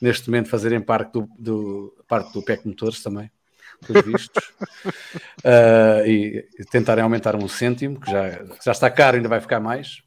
neste 0.00 0.30
momento 0.30 0.48
fazerem 0.48 0.80
parte 0.80 1.12
do, 1.12 1.28
do, 1.36 2.04
parte 2.06 2.32
do 2.32 2.42
PEC 2.42 2.66
Motores 2.66 3.02
também 3.02 3.28
pelos 3.86 4.04
vistos, 4.04 4.44
uh, 5.44 6.04
e, 6.06 6.44
e, 6.58 6.64
tentarem 6.64 7.02
aumentar 7.02 7.34
um 7.36 7.48
cêntimo, 7.48 8.00
que 8.00 8.10
já, 8.10 8.44
já 8.64 8.72
está 8.72 8.90
caro, 8.90 9.16
ainda 9.16 9.28
vai 9.28 9.40
ficar 9.40 9.60
mais. 9.60 10.02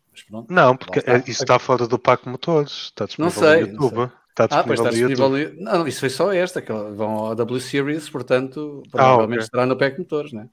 Não, 0.49 0.77
porque 0.77 0.99
está. 0.99 1.17
isso 1.17 1.43
está 1.43 1.59
fora 1.59 1.87
do 1.87 1.97
Paco 1.97 2.29
Motores, 2.29 2.71
está 2.85 3.07
não 3.17 3.29
sei, 3.29 3.61
no 3.61 3.67
YouTube. 3.67 4.11
Está 4.29 4.45
Ah, 4.45 4.63
pois 4.63 4.79
disponível 4.79 4.85
está 4.85 4.91
no 4.91 4.97
YouTube. 4.97 5.43
disponível. 5.45 5.71
no- 5.73 5.79
Não, 5.79 5.87
isso 5.87 5.99
foi 5.99 6.09
só 6.09 6.31
esta, 6.33 6.61
que 6.61 6.71
vão 6.71 7.11
ao 7.17 7.35
W 7.35 7.59
Series, 7.59 8.09
portanto, 8.09 8.81
Ah, 8.87 8.89
provavelmente 8.91 9.39
ok. 9.39 9.43
estará 9.43 9.65
no 9.65 9.77
PEC 9.77 9.99
Motores, 9.99 10.33
né? 10.33 10.47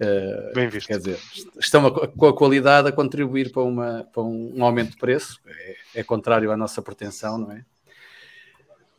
Eh, 0.00 0.52
Bem 0.54 0.68
visto. 0.68 0.88
Quer 0.88 0.98
dizer, 0.98 1.18
estão 1.60 1.86
a- 1.86 2.08
com 2.08 2.26
a 2.26 2.36
qualidade 2.36 2.88
a 2.88 2.92
contribuir 2.92 3.52
para, 3.52 3.62
uma, 3.62 4.04
para 4.12 4.22
um 4.22 4.64
aumento 4.64 4.90
de 4.92 4.96
preço, 4.96 5.38
é, 5.46 6.00
é 6.00 6.02
contrário 6.02 6.50
à 6.50 6.56
nossa 6.56 6.82
pretensão, 6.82 7.38
não 7.38 7.52
é? 7.52 7.64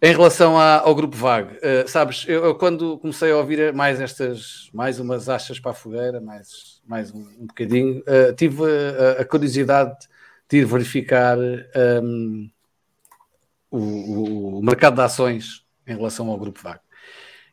Em 0.02 0.12
relação 0.12 0.58
à- 0.60 0.80
ao 0.82 0.94
grupo 0.94 1.16
VAG, 1.16 1.58
eh, 1.62 1.86
sabes, 1.88 2.26
eu, 2.28 2.44
eu 2.46 2.56
quando 2.56 2.98
comecei 3.00 3.32
a 3.32 3.38
ouvir 3.38 3.74
mais 3.74 4.00
estas, 4.00 4.70
mais 4.74 5.00
umas 5.00 5.30
achas 5.30 5.60
para 5.60 5.72
a 5.72 5.74
fogueira, 5.74 6.20
mais, 6.20 6.82
mais 6.86 7.12
um, 7.14 7.20
um 7.40 7.46
bocadinho, 7.48 8.04
eh, 8.06 8.34
tive 8.34 8.62
a, 8.64 9.22
a 9.22 9.26
curiosidade 9.26 9.96
de 10.50 10.58
ir 10.58 10.66
verificar 10.66 11.38
ehm, 11.40 12.50
o, 13.72 13.78
o- 13.80 14.60
o 14.60 14.64
mercado 14.64 14.96
de 14.96 15.02
ações 15.02 15.64
em 15.88 15.96
relação 15.96 16.30
ao 16.30 16.38
grupo 16.38 16.60
VAG. 16.62 16.80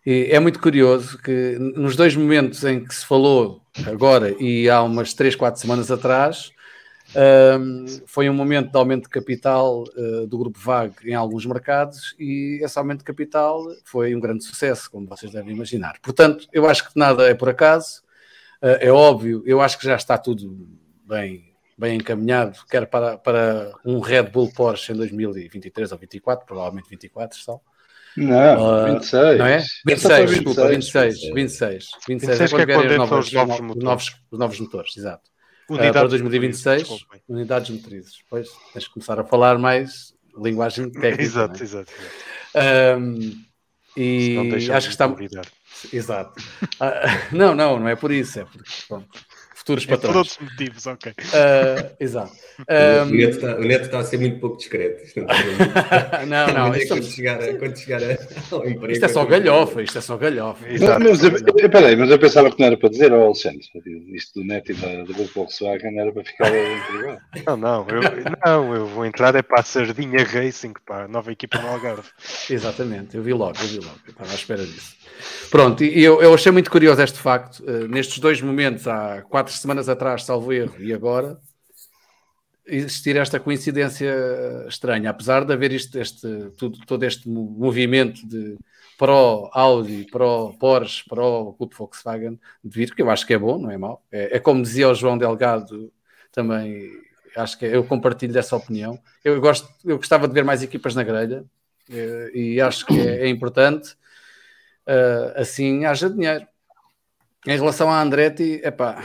E 0.05 0.29
é 0.31 0.41
muito 0.41 0.59
curioso 0.61 1.17
que 1.23 1.57
nos 1.77 1.95
dois 1.95 2.15
momentos 2.17 2.65
em 2.65 2.85
que 2.85 2.93
se 2.95 3.07
falou 3.07 3.63
agora 3.87 4.35
e 4.43 4.69
há 4.69 4.83
umas 4.83 5.15
3, 5.15 5.37
4 5.37 5.61
semanas 5.61 5.91
atrás, 5.93 6.51
hum, 7.15 7.87
foi 8.07 8.29
um 8.29 8.35
momento 8.35 8.71
de 8.71 8.77
aumento 8.77 9.05
de 9.05 9.09
capital 9.09 9.85
uh, 9.85 10.27
do 10.27 10.39
grupo 10.39 10.59
VAG 10.59 10.95
em 11.05 11.15
alguns 11.15 11.45
mercados 11.47 12.15
e 12.19 12.61
esse 12.63 12.79
aumento 12.79 12.99
de 12.99 13.05
capital 13.05 13.65
foi 13.85 14.15
um 14.15 14.21
grande 14.21 14.45
sucesso, 14.45 14.91
como 14.91 15.07
vocês 15.07 15.33
devem 15.33 15.55
imaginar. 15.55 15.99
Portanto, 16.03 16.47
eu 16.53 16.69
acho 16.69 16.89
que 16.89 16.99
nada 16.99 17.29
é 17.29 17.35
por 17.35 17.49
acaso, 17.49 18.03
uh, 18.63 18.79
é 18.81 18.91
óbvio, 18.91 19.43
eu 19.47 19.61
acho 19.61 19.79
que 19.79 19.85
já 19.87 19.97
está 19.97 20.17
tudo 20.19 20.69
bem, 21.07 21.53
bem 21.77 21.97
encaminhado, 21.97 22.59
quer 22.71 22.87
para, 22.87 23.19
para 23.19 23.73
um 23.85 24.01
Red 24.01 24.25
Bull 24.25 24.53
Porsche 24.53 24.93
em 24.93 24.97
2023 24.97 25.93
ou 25.93 25.99
2024, 25.99 26.47
provavelmente 26.47 26.89
24 26.89 27.39
só. 27.39 27.61
Não, 28.17 28.37
Ah, 28.37 28.85
26. 28.93 29.39
Não 29.39 29.47
é? 29.47 29.57
É 29.57 29.97
só 29.97 30.09
26, 30.09 30.09
para 30.09 30.25
desculpa, 30.27 30.69
26, 30.69 31.21
26, 31.35 31.35
26. 31.35 31.91
26 32.09 32.41
é 32.41 32.49
quando 32.49 32.67
que 32.67 32.73
é 32.73 32.75
quando 32.75 32.83
vierem 32.83 33.01
os 33.01 33.11
novos 33.11 33.33
novos, 33.83 34.17
os 34.31 34.39
novos 34.39 34.61
motores, 34.61 34.97
exato. 34.97 35.31
Ah, 35.69 35.73
Unidades 35.75 35.93
para 35.93 36.03
de 36.05 36.09
2026, 36.11 36.83
produto, 36.83 36.99
desculpem. 36.99 37.23
unidades 37.29 37.71
motrizes. 37.71 38.15
Pois, 38.29 38.49
tens 38.73 38.87
que 38.87 38.93
começar 38.95 39.19
a 39.21 39.25
falar 39.25 39.59
mais 39.59 40.15
linguagem 40.37 40.91
técnica. 40.93 41.23
Exato, 41.23 41.61
é? 41.61 41.63
exato. 41.65 41.93
não 42.55 43.43
e 43.97 44.71
acho 44.73 44.87
que 44.89 44.93
está. 44.93 45.09
convidar. 45.09 45.47
Exato. 45.93 46.43
Ah, 46.81 47.29
não, 47.33 47.55
não, 47.55 47.79
não 47.79 47.89
é 47.89 47.97
por 47.97 48.11
isso, 48.13 48.41
é 48.41 48.45
porque 48.45 48.71
pronto, 48.89 49.09
futuros 49.63 49.85
É 49.85 49.87
por 49.87 49.97
patrões. 49.97 50.17
outros 50.17 50.39
motivos, 50.39 50.87
ok. 50.87 51.13
Ah, 51.33 51.91
exato. 51.99 52.33
O 52.63 52.65
Ahm, 52.69 53.11
neto 53.17 53.31
está- 53.37 53.57
o 53.57 53.65
neto 53.65 53.85
está 53.87 53.99
a 53.99 54.05
ser 54.05 54.19
muito 54.19 54.39
pouco 54.39 54.59
discreto. 54.59 55.03
Não 56.29 56.47
não, 56.47 56.69
não, 56.69 56.77
isto, 56.77 56.89
quando, 56.89 57.05
chegar, 57.05 57.43
a- 57.43 57.55
quando 57.55 57.77
chegar 57.77 58.03
a- 58.03 58.19
ao 58.55 58.69
emprego. 58.69 58.93
isto 58.93 59.05
é 59.05 59.09
só 59.09 59.25
galhofa, 59.25 59.83
isto 59.83 59.99
é 59.99 60.01
só 60.01 60.17
galhofa. 60.17 60.65
Mas, 60.71 60.83
Exato. 60.83 61.01
mas, 61.03 61.23
eu, 61.23 61.71
peraí, 61.71 61.97
mas 61.97 62.11
eu 62.11 62.19
pensava 62.19 62.51
que 62.51 62.61
não 62.61 62.67
era 62.67 62.77
para 62.77 62.89
dizer, 62.91 63.13
ó 63.13 63.25
Alexandre, 63.25 63.61
isto 64.15 64.41
do 64.41 64.47
Neto 64.47 64.71
e 64.73 64.75
da, 64.75 65.03
do 65.05 65.15
grupo 65.15 65.31
Volkswagen 65.35 65.93
não 65.93 66.03
era 66.03 66.13
para 66.13 66.25
ficar 66.25 66.49
em 66.55 66.81
privado. 66.83 67.21
Não, 67.47 67.57
não, 67.57 67.87
eu, 67.89 68.01
não, 68.45 68.75
eu 68.75 68.87
vou 68.87 69.07
entrar 69.07 69.35
é 69.35 69.43
para 69.43 69.61
a 69.61 69.65
Sardinha 69.65 70.23
Racing, 70.25 70.75
pá, 70.87 71.09
nova 71.09 71.33
equipa 71.33 71.59
no 71.61 71.69
Algarve. 71.69 72.09
Exatamente, 72.51 73.17
eu 73.17 73.23
vi 73.23 73.33
logo, 73.33 73.57
eu 73.61 73.67
vi 73.67 73.79
logo, 73.79 73.99
eu 74.07 74.11
estava 74.13 74.31
à 74.31 74.35
espera 74.35 74.63
disso. 74.65 74.95
Pronto, 75.51 75.83
e 75.85 76.03
eu, 76.03 76.23
eu 76.23 76.33
achei 76.35 76.51
muito 76.53 76.71
curioso 76.71 77.01
este 77.03 77.19
facto, 77.19 77.63
eh, 77.67 77.87
nestes 77.89 78.19
dois 78.19 78.41
momentos, 78.41 78.87
há 78.89 79.23
quatro 79.29 79.52
semanas 79.59 79.89
atrás, 79.89 80.25
salvo 80.25 80.53
erro, 80.53 80.75
e 80.81 80.93
agora, 80.93 81.39
existir 82.67 83.17
esta 83.17 83.41
coincidência 83.41 84.15
estranha, 84.69 85.11
apesar 85.11 85.45
de 85.45 85.53
haver 85.53 85.73
isto, 85.73 85.99
este, 85.99 86.51
tudo, 86.57 86.79
todo 86.87 87.05
este 87.05 87.29
mo- 87.29 87.51
movimento 87.51 88.27
de 88.27 88.57
pró 88.97 89.51
Audi, 89.53 90.07
pró 90.11 90.53
Porsche, 90.59 91.05
pró 91.09 91.53
Clube 91.55 91.75
Volkswagen, 91.75 92.39
de 92.63 92.79
vir, 92.79 92.95
que 92.95 93.03
eu 93.03 93.11
acho 93.11 93.27
que 93.27 93.35
é 93.35 93.39
bom, 93.39 93.59
não 93.59 93.71
é 93.71 93.77
mau. 93.77 94.03
É, 94.13 94.37
é 94.37 94.41
como 94.41 94.63
dizia 94.63 94.89
o 94.89 94.95
João 94.95 95.19
Delgado, 95.19 95.93
também 96.31 96.89
acho 97.37 97.59
que 97.59 97.67
é- 97.67 97.75
eu 97.77 97.85
compartilho 97.85 98.33
dessa 98.33 98.55
opinião. 98.55 98.99
Eu, 99.25 99.41
gosto, 99.41 99.69
eu 99.85 99.97
gostava 99.97 100.29
de 100.29 100.35
ver 100.35 100.45
mais 100.45 100.63
equipas 100.63 100.95
na 100.95 101.03
grelha 101.03 101.45
eh, 101.91 102.31
e 102.35 102.61
acho 102.61 102.87
que 102.87 102.99
é, 103.01 103.25
é 103.25 103.29
importante 103.29 103.97
eh, 104.87 105.35
assim 105.37 105.85
haja 105.85 106.09
dinheiro. 106.09 106.47
Em 107.47 107.57
relação 107.59 107.91
à 107.91 108.01
Andretti, 108.01 108.61
epá, 108.63 109.03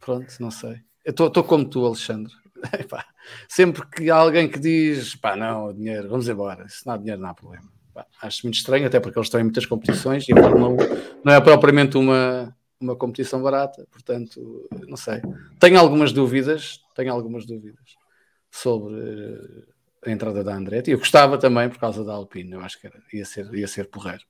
pronto, 0.00 0.34
não 0.40 0.50
sei. 0.50 0.80
Eu 1.04 1.10
estou 1.10 1.44
como 1.44 1.64
tu, 1.64 1.84
Alexandre. 1.84 2.32
Epá, 2.78 3.06
sempre 3.48 3.86
que 3.86 4.10
há 4.10 4.16
alguém 4.16 4.48
que 4.48 4.58
diz, 4.58 5.14
pá, 5.14 5.36
não, 5.36 5.72
dinheiro, 5.72 6.08
vamos 6.08 6.28
embora, 6.28 6.68
se 6.68 6.86
não 6.86 6.94
há 6.94 6.96
dinheiro 6.96 7.20
não 7.20 7.30
há 7.30 7.34
problema. 7.34 7.70
Pá, 7.94 8.06
acho 8.22 8.44
muito 8.44 8.56
estranho, 8.56 8.86
até 8.86 9.00
porque 9.00 9.18
eles 9.18 9.26
estão 9.26 9.40
em 9.40 9.44
muitas 9.44 9.66
competições 9.66 10.28
e 10.28 10.32
a 10.32 10.36
Fórmula 10.36 10.68
1 10.68 10.76
não 11.24 11.32
é 11.32 11.40
propriamente 11.40 11.96
uma, 11.96 12.54
uma 12.80 12.96
competição 12.96 13.42
barata, 13.42 13.86
portanto, 13.90 14.68
não 14.86 14.96
sei. 14.96 15.20
Tenho 15.58 15.78
algumas 15.78 16.12
dúvidas, 16.12 16.80
tenho 16.94 17.12
algumas 17.12 17.46
dúvidas 17.46 17.96
sobre 18.50 18.94
a 20.04 20.10
entrada 20.10 20.42
da 20.42 20.54
Andretti. 20.54 20.90
Eu 20.90 20.98
gostava 20.98 21.38
também 21.38 21.68
por 21.68 21.78
causa 21.78 22.04
da 22.04 22.12
Alpine, 22.12 22.52
eu 22.52 22.60
acho 22.60 22.80
que 22.80 22.86
era, 22.86 23.02
ia, 23.12 23.24
ser, 23.24 23.52
ia 23.54 23.68
ser 23.68 23.88
porreiro. 23.88 24.24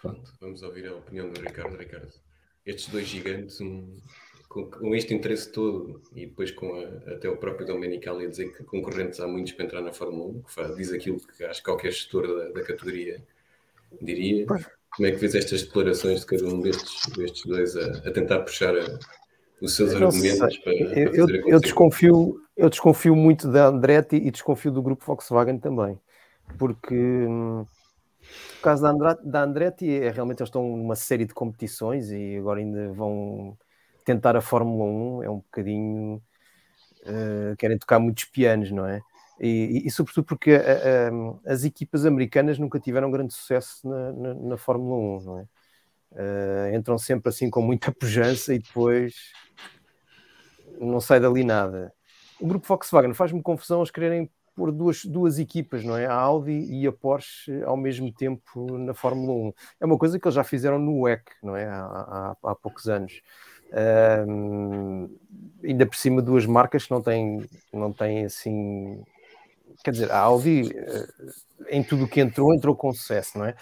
Pronto. 0.00 0.32
Vamos 0.40 0.62
ouvir 0.62 0.86
a 0.86 0.94
opinião 0.94 1.30
do 1.30 1.40
Ricardo. 1.40 1.76
Ricardo, 1.76 2.12
estes 2.66 2.88
dois 2.88 3.06
gigantes, 3.06 3.60
um, 3.60 3.98
com, 4.54 4.70
com 4.70 4.94
este 4.94 5.12
interesse 5.12 5.50
todo 5.50 6.00
e 6.14 6.26
depois 6.26 6.52
com 6.52 6.72
a- 6.76 7.12
até 7.12 7.28
o 7.28 7.36
próprio 7.36 7.66
Domenicali 7.66 8.24
a 8.24 8.28
dizer 8.28 8.52
que 8.56 8.62
concorrentes 8.62 9.18
há 9.18 9.26
muitos 9.26 9.52
para 9.52 9.64
entrar 9.64 9.80
na 9.82 9.92
Fórmula 9.92 10.30
1, 10.30 10.42
que 10.42 10.52
faz- 10.54 10.76
diz 10.76 10.92
aquilo 10.92 11.18
que 11.18 11.44
acho 11.44 11.58
que 11.60 11.64
qualquer 11.64 11.90
gestor 11.90 12.24
da, 12.28 12.50
da 12.50 12.62
categoria 12.62 13.20
diria. 14.00 14.46
Como 14.46 15.08
é 15.08 15.10
que 15.10 15.16
vês 15.18 15.34
estas 15.34 15.62
declarações 15.64 16.20
de 16.20 16.26
cada 16.26 16.44
um 16.44 16.60
destes, 16.60 17.12
destes 17.16 17.44
dois 17.44 17.76
a, 17.76 18.08
a 18.08 18.12
tentar 18.12 18.40
puxar 18.42 18.76
a- 18.78 18.98
os 19.60 19.74
seus 19.74 19.92
Eu 19.92 20.06
argumentos 20.06 20.38
para, 20.58 20.72
para 20.72 21.00
Eu, 21.00 21.28
eu- 21.48 21.60
desconfio, 21.60 22.40
eu 22.56 22.70
desconfio 22.70 23.16
muito 23.16 23.48
da 23.50 23.66
Andretti 23.66 24.14
e 24.14 24.30
desconfio 24.30 24.70
do 24.70 24.80
grupo 24.82 25.04
Volkswagen 25.04 25.58
também, 25.58 25.98
porque 26.56 26.94
hum, 26.94 27.62
o 28.58 28.62
caso 28.62 28.82
da, 28.84 29.14
da 29.14 29.42
Andretti 29.42 29.90
é 29.90 30.10
realmente 30.10 30.40
eles 30.40 30.48
estão 30.48 30.62
numa 30.76 30.94
série 30.94 31.24
de 31.24 31.34
competições 31.34 32.12
e 32.12 32.36
agora 32.36 32.60
ainda 32.60 32.92
vão 32.92 33.56
tentar 34.04 34.36
a 34.36 34.40
Fórmula 34.40 34.84
1, 34.84 35.22
é 35.22 35.30
um 35.30 35.36
bocadinho 35.38 36.22
eh, 37.06 37.54
querem 37.58 37.78
tocar 37.78 37.98
muitos 37.98 38.24
pianos, 38.26 38.70
não 38.70 38.86
é? 38.86 39.00
E, 39.40 39.82
e- 39.84 39.86
e 39.86 39.90
sobretudo 39.90 40.24
porque 40.24 40.52
eh, 40.52 40.82
eh, 41.10 41.10
as 41.46 41.64
equipas 41.64 42.06
americanas 42.06 42.58
nunca 42.58 42.78
tiveram 42.80 43.10
grande 43.10 43.34
sucesso 43.34 43.88
na, 43.88 44.12
na- 44.12 44.34
na 44.34 44.56
Fórmula 44.56 44.96
1, 44.96 45.24
não 45.24 45.38
é? 45.40 45.46
Eh, 46.16 46.72
entram 46.76 46.96
sempre 46.98 47.28
assim 47.28 47.50
com 47.50 47.60
muita 47.62 47.90
pujança 47.92 48.54
e 48.54 48.58
depois 48.60 49.14
não 50.80 51.00
sai 51.00 51.20
dali 51.20 51.44
nada. 51.44 51.92
O 52.40 52.46
grupo 52.46 52.66
Volkswagen 52.66 53.14
faz-me 53.14 53.42
confusão 53.42 53.78
eles 53.80 53.90
quererem 53.90 54.30
pôr 54.54 54.70
duas, 54.70 55.04
duas 55.04 55.38
equipas, 55.38 55.84
não 55.84 55.96
é? 55.96 56.06
A 56.06 56.14
Audi 56.14 56.52
e 56.52 56.86
a 56.86 56.92
Porsche 56.92 57.62
ao 57.64 57.76
mesmo 57.76 58.12
tempo 58.12 58.78
na 58.78 58.94
Fórmula 58.94 59.32
1. 59.32 59.52
É 59.80 59.84
uma 59.86 59.98
coisa 59.98 60.18
que 60.18 60.26
eles 60.26 60.34
já 60.34 60.44
fizeram 60.44 60.78
no 60.78 61.00
WEC, 61.00 61.22
não 61.42 61.56
é? 61.56 61.66
Há, 61.66 61.76
há- 61.84 62.36
há 62.50 62.54
poucos 62.54 62.88
anos. 62.88 63.20
Ainda 65.62 65.86
por 65.86 65.96
cima 65.96 66.20
duas 66.22 66.46
marcas 66.46 66.84
que 66.84 66.90
não 66.90 67.02
têm, 67.02 67.48
não 67.72 67.92
têm 67.92 68.24
assim. 68.24 69.02
Quer 69.82 69.90
dizer, 69.92 70.10
a 70.10 70.18
Audi 70.18 70.70
eh, 70.76 71.06
em 71.68 71.82
tudo 71.82 72.04
o 72.04 72.08
que 72.08 72.20
entrou, 72.20 72.54
entrou 72.54 72.76
com 72.76 72.92
sucesso, 72.92 73.38
não 73.38 73.46
é? 73.46 73.54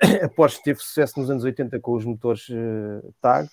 A 0.24 0.28
Porsche 0.28 0.62
teve 0.62 0.80
sucesso 0.80 1.18
nos 1.20 1.30
anos 1.30 1.44
80 1.44 1.78
com 1.78 1.92
os 1.92 2.04
motores 2.04 2.46
eh, 2.50 3.08
TAG, 3.20 3.48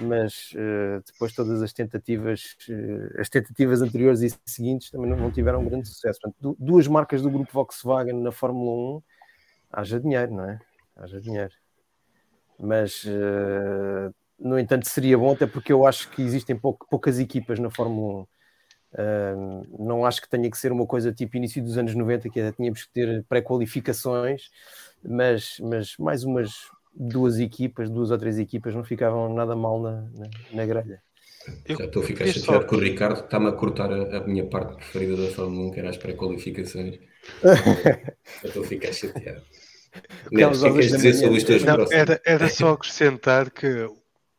mas 0.00 0.50
eh, 0.54 1.00
depois 1.06 1.34
todas 1.34 1.60
as 1.62 1.72
tentativas, 1.72 2.56
eh, 2.68 3.20
as 3.20 3.28
tentativas 3.28 3.82
anteriores 3.82 4.20
e 4.22 4.30
seguintes 4.46 4.90
também 4.90 5.10
não, 5.10 5.16
não 5.16 5.30
tiveram 5.30 5.64
grande 5.64 5.88
sucesso. 5.88 6.20
Portanto, 6.20 6.36
du- 6.40 6.56
duas 6.58 6.86
marcas 6.86 7.20
do 7.20 7.30
grupo 7.30 7.50
Volkswagen 7.52 8.20
na 8.22 8.30
Fórmula 8.30 8.98
1, 8.98 9.02
haja 9.72 9.98
dinheiro, 10.00 10.34
não 10.34 10.44
é? 10.48 10.60
Haja 10.96 11.20
dinheiro. 11.20 11.52
Mas, 12.58 13.04
eh, 13.06 14.10
no 14.38 14.58
entanto, 14.58 14.88
seria 14.88 15.16
bom, 15.18 15.32
até 15.32 15.46
porque 15.46 15.72
eu 15.72 15.86
acho 15.86 16.10
que 16.10 16.22
existem 16.22 16.56
pouco- 16.56 16.86
poucas 16.90 17.18
equipas 17.18 17.58
na 17.58 17.70
Fórmula 17.70 18.22
1. 18.22 18.26
Um, 18.98 19.62
não 19.86 20.06
acho 20.06 20.22
que 20.22 20.28
tenha 20.28 20.50
que 20.50 20.56
ser 20.56 20.72
uma 20.72 20.86
coisa 20.86 21.12
tipo 21.12 21.36
início 21.36 21.62
dos 21.62 21.76
anos 21.76 21.94
90, 21.94 22.30
que 22.30 22.40
ainda 22.40 22.52
tínhamos 22.52 22.84
que 22.84 22.92
ter 22.92 23.24
pré-qualificações, 23.28 24.50
mas, 25.04 25.58
mas 25.60 25.96
mais 25.98 26.24
umas 26.24 26.52
duas 26.94 27.38
equipas, 27.38 27.90
duas 27.90 28.10
ou 28.10 28.16
três 28.18 28.38
equipas, 28.38 28.74
não 28.74 28.84
ficavam 28.84 29.32
nada 29.34 29.54
mal 29.54 29.80
na, 29.82 30.00
na, 30.02 30.30
na 30.54 30.66
grelha. 30.66 31.02
Eu 31.68 31.76
Já 31.76 31.84
estou 31.84 32.02
a 32.02 32.06
ficar 32.06 32.26
chateado 32.26 32.62
só- 32.64 32.68
com 32.68 32.76
o 32.76 32.80
Ricardo, 32.80 33.20
está-me 33.20 33.48
a 33.48 33.52
cortar 33.52 33.92
a, 33.92 34.18
a 34.18 34.20
minha 34.26 34.46
parte 34.46 34.76
preferida 34.76 35.16
da 35.16 35.28
Fórmula 35.34 35.68
1, 35.68 35.70
que 35.72 35.80
era 35.80 35.90
as 35.90 35.96
pré-qualificações. 35.96 36.98
Já 38.42 38.48
estou 38.48 38.62
a 38.64 38.66
ficar 38.66 38.92
chateado. 38.92 39.42
Aquelas 40.26 40.62
Neto, 40.62 40.62
o 40.62 40.62
que 40.62 40.68
é 40.68 40.72
queres 40.72 40.92
dizer 40.92 41.14
sobre 41.14 41.38
os 41.38 41.44
teus 41.44 41.62
Não, 41.64 41.74
próximos? 41.74 42.02
era, 42.02 42.20
era 42.24 42.48
só 42.48 42.72
acrescentar 42.72 43.50
que 43.50 43.88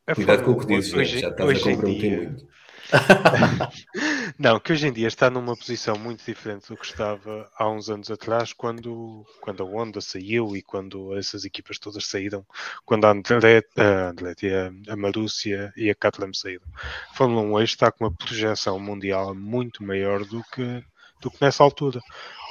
a 0.07 0.15
Cuidado 0.15 0.43
com 0.43 0.51
o 0.51 0.59
que 0.59 0.65
dizes, 0.67 0.93
1 0.93 0.97
Neto, 0.97 1.19
já 1.19 1.29
estás 1.29 1.39
a 1.41 1.43
hoje 1.51 1.69
em 1.69 1.75
comprometer 1.75 2.09
dia- 2.19 2.29
muito. 2.29 2.47
Não, 4.39 4.59
que 4.61 4.71
hoje 4.71 4.87
em 4.87 4.93
dia 4.93 5.07
está 5.09 5.29
numa 5.29 5.55
posição 5.57 5.97
muito 5.97 6.23
diferente 6.25 6.69
do 6.69 6.77
que 6.77 6.85
estava 6.85 7.51
há 7.57 7.69
uns 7.69 7.89
anos 7.89 8.09
atrás, 8.09 8.53
quando, 8.53 9.25
quando 9.41 9.61
a 9.61 9.65
Honda 9.65 9.99
saiu 9.99 10.55
e 10.55 10.61
quando 10.61 11.17
essas 11.17 11.43
equipas 11.43 11.77
todas 11.79 12.05
saíram, 12.05 12.45
quando 12.85 13.03
a 13.05 13.11
Andretti, 13.11 13.67
a, 13.77 14.09
Andretti, 14.09 14.47
a, 14.49 14.71
a 14.93 14.95
Marúcia 14.95 15.73
e 15.75 15.89
a 15.89 15.95
Caterham 15.95 16.33
saíram. 16.33 16.65
A 17.11 17.13
Fórmula 17.15 17.41
1 17.41 17.53
hoje 17.53 17.73
está 17.73 17.91
com 17.91 18.05
uma 18.05 18.13
projeção 18.15 18.79
mundial 18.79 19.35
muito 19.35 19.83
maior 19.83 20.23
do 20.23 20.41
que, 20.53 20.81
do 21.21 21.29
que 21.29 21.37
nessa 21.41 21.63
altura. 21.63 21.99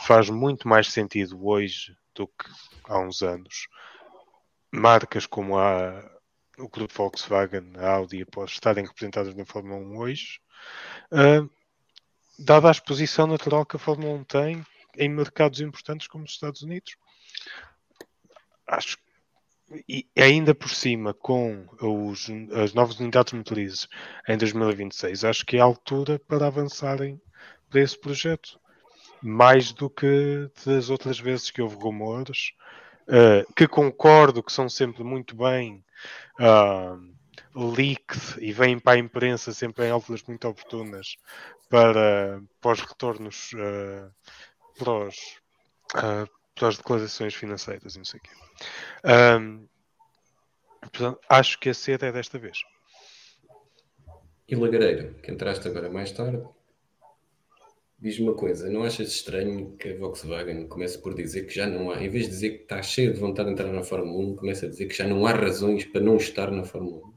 Faz 0.06 0.28
muito 0.28 0.68
mais 0.68 0.88
sentido 0.92 1.46
hoje 1.46 1.96
do 2.14 2.26
que 2.26 2.44
há 2.84 2.98
uns 2.98 3.22
anos. 3.22 3.68
Marcas 4.70 5.24
como 5.24 5.56
a, 5.58 6.04
o 6.58 6.68
grupo 6.68 6.94
Volkswagen, 6.94 7.72
a 7.76 7.90
Audi, 7.90 8.22
após 8.22 8.52
estarem 8.52 8.84
representadas 8.84 9.34
na 9.34 9.44
Fórmula 9.44 9.76
1 9.76 9.98
hoje, 9.98 10.40
uh, 11.12 11.48
dada 12.38 12.68
a 12.68 12.70
exposição 12.70 13.26
natural 13.26 13.66
que 13.66 13.76
a 13.76 13.78
Fórmula 13.78 14.14
1 14.14 14.24
tem 14.24 14.66
em 14.96 15.08
mercados 15.08 15.60
importantes 15.60 16.06
como 16.06 16.24
os 16.24 16.32
Estados 16.32 16.62
Unidos. 16.62 16.96
Acho 18.66 18.96
e 19.88 20.06
ainda 20.16 20.54
por 20.54 20.70
cima, 20.70 21.12
com 21.12 21.66
os, 21.80 22.28
as 22.62 22.72
novas 22.72 23.00
unidades 23.00 23.32
motrizes 23.32 23.88
em 24.28 24.36
2026, 24.36 25.24
acho 25.24 25.44
que 25.44 25.56
é 25.56 25.60
a 25.60 25.64
altura 25.64 26.20
para 26.20 26.46
avançarem 26.46 27.20
para 27.68 27.80
esse 27.80 27.98
projeto. 27.98 28.60
Mais 29.20 29.72
do 29.72 29.90
que 29.90 30.48
das 30.64 30.88
outras 30.88 31.18
vezes 31.18 31.50
que 31.50 31.60
houve 31.60 31.74
rumores, 31.76 32.52
uh, 33.08 33.52
que 33.54 33.66
concordo 33.66 34.42
que 34.42 34.52
são 34.52 34.68
sempre 34.68 35.02
muito 35.02 35.34
bem 35.34 35.82
uh, 36.40 37.74
leaked 37.74 38.38
e 38.38 38.52
vêm 38.52 38.78
para 38.78 38.94
a 38.94 38.98
imprensa 38.98 39.52
sempre 39.52 39.86
em 39.86 39.90
alturas 39.90 40.22
muito 40.24 40.46
oportunas 40.48 41.16
para, 41.68 42.42
para 42.60 42.72
os 42.72 42.80
retornos 42.80 43.52
uh, 43.54 44.10
para, 44.78 44.90
os, 44.92 45.16
uh, 45.94 46.28
para 46.54 46.68
as 46.68 46.76
declarações 46.76 47.34
financeiras 47.34 47.94
e 47.94 47.98
não 47.98 48.04
sei 48.04 48.20
o 48.20 48.22
quê. 48.22 48.30
Portanto, 50.80 51.20
acho 51.28 51.58
que 51.58 51.68
a 51.68 51.74
sede 51.74 52.06
é 52.06 52.12
desta 52.12 52.38
vez. 52.38 52.58
E 54.48 54.54
Lagareiro, 54.54 55.14
que 55.14 55.32
entraste 55.32 55.66
agora 55.66 55.90
mais 55.90 56.12
tarde, 56.12 56.46
Diz-me 57.98 58.28
uma 58.28 58.34
coisa, 58.34 58.68
não 58.68 58.82
achas 58.82 59.08
estranho 59.08 59.74
que 59.78 59.88
a 59.88 59.96
Volkswagen 59.96 60.68
comece 60.68 61.00
por 61.00 61.14
dizer 61.14 61.46
que 61.46 61.54
já 61.54 61.66
não 61.66 61.90
há, 61.90 62.02
em 62.02 62.10
vez 62.10 62.24
de 62.24 62.30
dizer 62.30 62.50
que 62.50 62.62
está 62.64 62.82
cheia 62.82 63.10
de 63.10 63.18
vontade 63.18 63.48
de 63.48 63.54
entrar 63.54 63.72
na 63.72 63.82
Fórmula 63.82 64.32
1, 64.32 64.36
começa 64.36 64.66
a 64.66 64.68
dizer 64.68 64.86
que 64.86 64.94
já 64.94 65.06
não 65.06 65.26
há 65.26 65.32
razões 65.32 65.86
para 65.86 66.02
não 66.02 66.16
estar 66.18 66.50
na 66.50 66.62
Fórmula 66.62 67.06
1? 67.06 67.16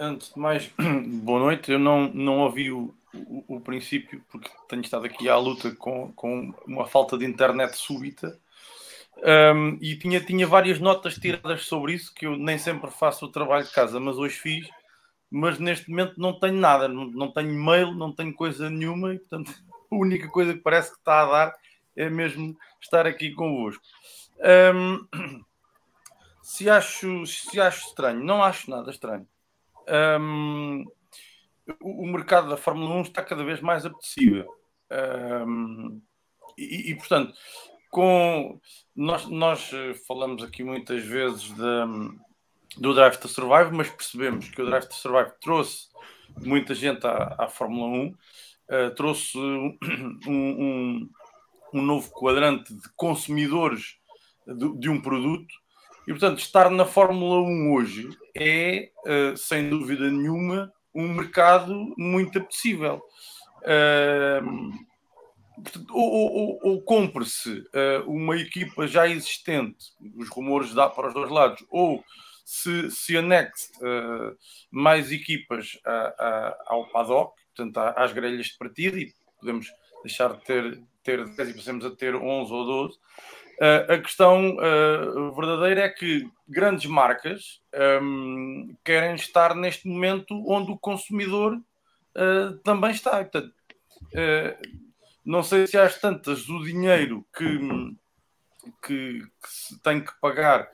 Antes 0.00 0.34
de 0.34 0.38
mais, 0.38 0.70
boa 1.24 1.40
noite. 1.40 1.72
Eu 1.72 1.78
não, 1.78 2.12
não 2.12 2.40
ouvi 2.40 2.70
o, 2.70 2.94
o, 3.14 3.56
o, 3.56 3.60
princípio, 3.60 4.22
porque 4.30 4.50
tenho 4.68 4.82
estado 4.82 5.06
aqui 5.06 5.30
à 5.30 5.36
luta 5.38 5.74
com, 5.74 6.12
com 6.12 6.52
uma 6.66 6.86
falta 6.86 7.16
de 7.16 7.24
internet 7.24 7.74
súbita. 7.74 8.38
Um, 9.16 9.78
e 9.80 9.96
tinha, 9.96 10.20
tinha 10.20 10.46
várias 10.46 10.78
notas 10.78 11.14
tiradas 11.14 11.64
sobre 11.64 11.94
isso, 11.94 12.12
que 12.14 12.26
eu 12.26 12.36
nem 12.36 12.58
sempre 12.58 12.90
faço 12.90 13.24
o 13.24 13.32
trabalho 13.32 13.64
de 13.64 13.72
casa, 13.72 13.98
mas 13.98 14.18
hoje 14.18 14.34
fiz 14.34 14.68
mas 15.32 15.58
neste 15.58 15.88
momento 15.88 16.20
não 16.20 16.38
tenho 16.38 16.54
nada, 16.54 16.86
não, 16.86 17.06
não 17.06 17.32
tenho 17.32 17.54
mail, 17.54 17.94
não 17.94 18.12
tenho 18.12 18.34
coisa 18.34 18.68
nenhuma, 18.68 19.14
e 19.14 19.18
portanto 19.18 19.50
a 19.90 19.96
única 19.96 20.28
coisa 20.28 20.52
que 20.52 20.60
parece 20.60 20.92
que 20.92 20.98
está 20.98 21.22
a 21.22 21.26
dar 21.26 21.54
é 21.96 22.10
mesmo 22.10 22.54
estar 22.80 23.06
aqui 23.06 23.30
convosco. 23.32 23.82
Um, 24.74 25.06
se, 26.42 26.68
acho, 26.68 27.24
se 27.26 27.58
acho 27.58 27.88
estranho, 27.88 28.22
não 28.22 28.42
acho 28.42 28.70
nada 28.70 28.90
estranho. 28.90 29.26
Um, 30.20 30.84
o, 31.80 32.06
mercado 32.06 32.50
da 32.50 32.56
Fórmula 32.56 32.94
1 32.96 33.02
está 33.02 33.22
cada 33.22 33.42
vez 33.42 33.60
mais 33.60 33.86
apetecível. 33.86 34.46
Um, 35.46 36.00
e, 36.58 36.90
e, 36.90 36.94
portanto, 36.94 37.32
com 37.90 38.60
nós, 38.94 39.26
nós 39.26 39.70
falamos 40.06 40.42
aqui 40.42 40.62
muitas 40.62 41.02
vezes 41.04 41.50
da 41.52 41.86
do 42.78 42.94
Drive 42.94 43.18
to 43.18 43.28
Survive, 43.28 43.70
mas 43.72 43.90
percebemos 43.90 44.48
que 44.48 44.62
o 44.62 44.66
Drive 44.66 44.86
to 44.86 44.94
Survive 44.94 45.32
trouxe 45.40 45.88
muita 46.40 46.74
gente 46.74 47.06
à, 47.06 47.36
à 47.38 47.48
Fórmula 47.48 47.86
1, 47.86 48.06
uh, 48.06 48.16
eh, 48.68 48.90
trouxe 48.90 49.36
um, 49.38 49.78
um, 50.26 51.10
um, 51.74 51.82
novo 51.82 52.10
quadrante 52.10 52.72
de 52.72 52.88
consumidores 52.96 53.96
de, 54.46 54.78
de, 54.78 54.88
um 54.88 55.00
produto, 55.00 55.54
e 56.06 56.10
portanto, 56.10 56.38
estar 56.38 56.70
na 56.70 56.84
Fórmula 56.84 57.42
1 57.42 57.72
hoje 57.72 58.08
é, 58.34 58.90
uh, 59.06 59.36
sem 59.36 59.68
dúvida 59.68 60.10
nenhuma, 60.10 60.72
um 60.94 61.08
mercado 61.08 61.94
muito 61.96 62.38
apetecível. 62.38 63.02
Uh, 63.62 64.72
ou, 65.90 66.32
ou, 66.32 66.60
ou 66.62 66.82
compre-se 66.82 67.50
uh, 67.50 68.10
uma 68.10 68.36
equipa 68.36 68.86
já 68.86 69.06
existente, 69.06 69.92
os 70.16 70.28
rumores 70.28 70.74
dá 70.74 70.88
para 70.88 71.08
os 71.08 71.14
dois 71.14 71.30
lados, 71.30 71.64
ou 71.70 72.02
se, 72.52 72.90
se 72.90 73.16
anexe 73.16 73.70
uh, 73.78 74.36
mais 74.70 75.10
equipas 75.10 75.80
a, 75.86 75.92
a, 76.18 76.56
ao 76.66 76.86
paddock, 76.88 77.34
portanto, 77.54 77.78
às 77.78 78.12
grelhas 78.12 78.46
de 78.46 78.58
partida, 78.58 78.98
e 78.98 79.10
podemos 79.40 79.72
deixar 80.02 80.34
de 80.34 80.44
ter, 80.44 80.82
ter 81.02 81.24
10 81.24 81.48
e 81.48 81.54
passemos 81.54 81.84
a 81.86 81.90
ter 81.90 82.14
11 82.14 82.52
ou 82.52 82.66
12. 82.66 82.94
Uh, 82.94 82.98
eh, 83.60 83.94
a 83.94 83.98
questão 83.98 84.56
uh, 84.56 85.34
verdadeira 85.34 85.82
é 85.82 85.88
que 85.88 86.28
grandes 86.46 86.84
marcas 86.84 87.62
um, 87.72 88.68
ehm, 88.68 88.76
querem 88.84 89.14
estar 89.14 89.54
neste 89.54 89.88
momento 89.88 90.34
onde 90.46 90.72
o 90.72 90.78
consumidor 90.78 91.58
também 92.62 92.90
está. 92.90 93.12
Portanto, 93.24 93.54
não 95.24 95.42
sei 95.42 95.66
se 95.66 95.78
às 95.78 95.98
tantas 95.98 96.46
o 96.50 96.62
dinheiro 96.62 97.24
que, 97.34 97.58
que, 98.86 99.20
que 99.20 99.48
se 99.48 99.80
tem 99.80 100.04
que 100.04 100.12
pagar 100.20 100.68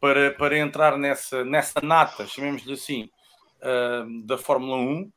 para, 0.00 0.32
para 0.32 0.58
entrar 0.58 0.96
nessa, 0.96 1.44
nessa 1.44 1.80
nata, 1.82 2.26
chamemos-lhe 2.26 2.72
assim, 2.72 3.10
uh, 3.62 4.26
da 4.26 4.38
Fórmula 4.38 4.76
1, 4.76 5.02
uh, 5.02 5.12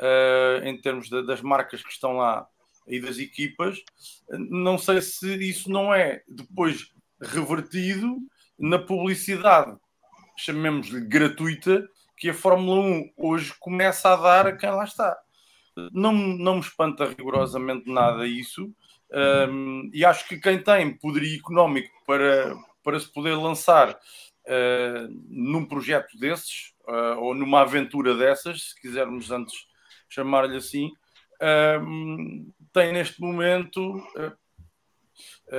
ah, 0.00 0.60
em 0.64 0.80
termos 0.80 1.08
de, 1.08 1.22
das 1.24 1.40
marcas 1.40 1.82
que 1.82 1.90
estão 1.90 2.16
lá 2.18 2.46
e 2.86 3.00
das 3.00 3.18
equipas. 3.18 3.82
Não 4.30 4.78
sei 4.78 5.00
se 5.00 5.34
isso 5.36 5.70
não 5.70 5.92
é 5.92 6.22
depois 6.28 6.92
revertido 7.20 8.18
na 8.58 8.78
publicidade, 8.78 9.76
chamemos-lhe 10.36 11.00
gratuita, 11.00 11.88
que 12.16 12.30
a 12.30 12.34
Fórmula 12.34 12.80
1 12.80 13.12
hoje 13.16 13.54
começa 13.58 14.12
a 14.12 14.16
dar 14.16 14.46
a 14.46 14.56
quem 14.56 14.70
lá 14.70 14.84
está. 14.84 15.16
Não, 15.92 16.12
não 16.12 16.54
me 16.54 16.60
espanta 16.60 17.04
rigorosamente 17.04 17.90
nada 17.90 18.26
isso. 18.26 18.72
Um, 19.12 19.90
e 19.92 20.04
acho 20.04 20.26
que 20.26 20.38
quem 20.38 20.62
tem 20.62 20.96
poderio 20.96 21.38
económico 21.38 21.90
para, 22.06 22.56
para 22.82 22.98
se 22.98 23.12
poder 23.12 23.36
lançar 23.36 23.98
num 25.28 25.64
projeto 25.64 26.16
desses, 26.18 26.72
uh, 26.88 27.18
ou 27.18 27.34
numa 27.34 27.62
aventura 27.62 28.14
dessas, 28.14 28.70
se 28.70 28.80
quisermos 28.80 29.30
antes 29.30 29.66
chamar-lhe 30.08 30.56
assim, 30.56 30.92
uh, 31.42 32.52
tem 32.72 32.92
neste 32.92 33.20
momento. 33.20 34.02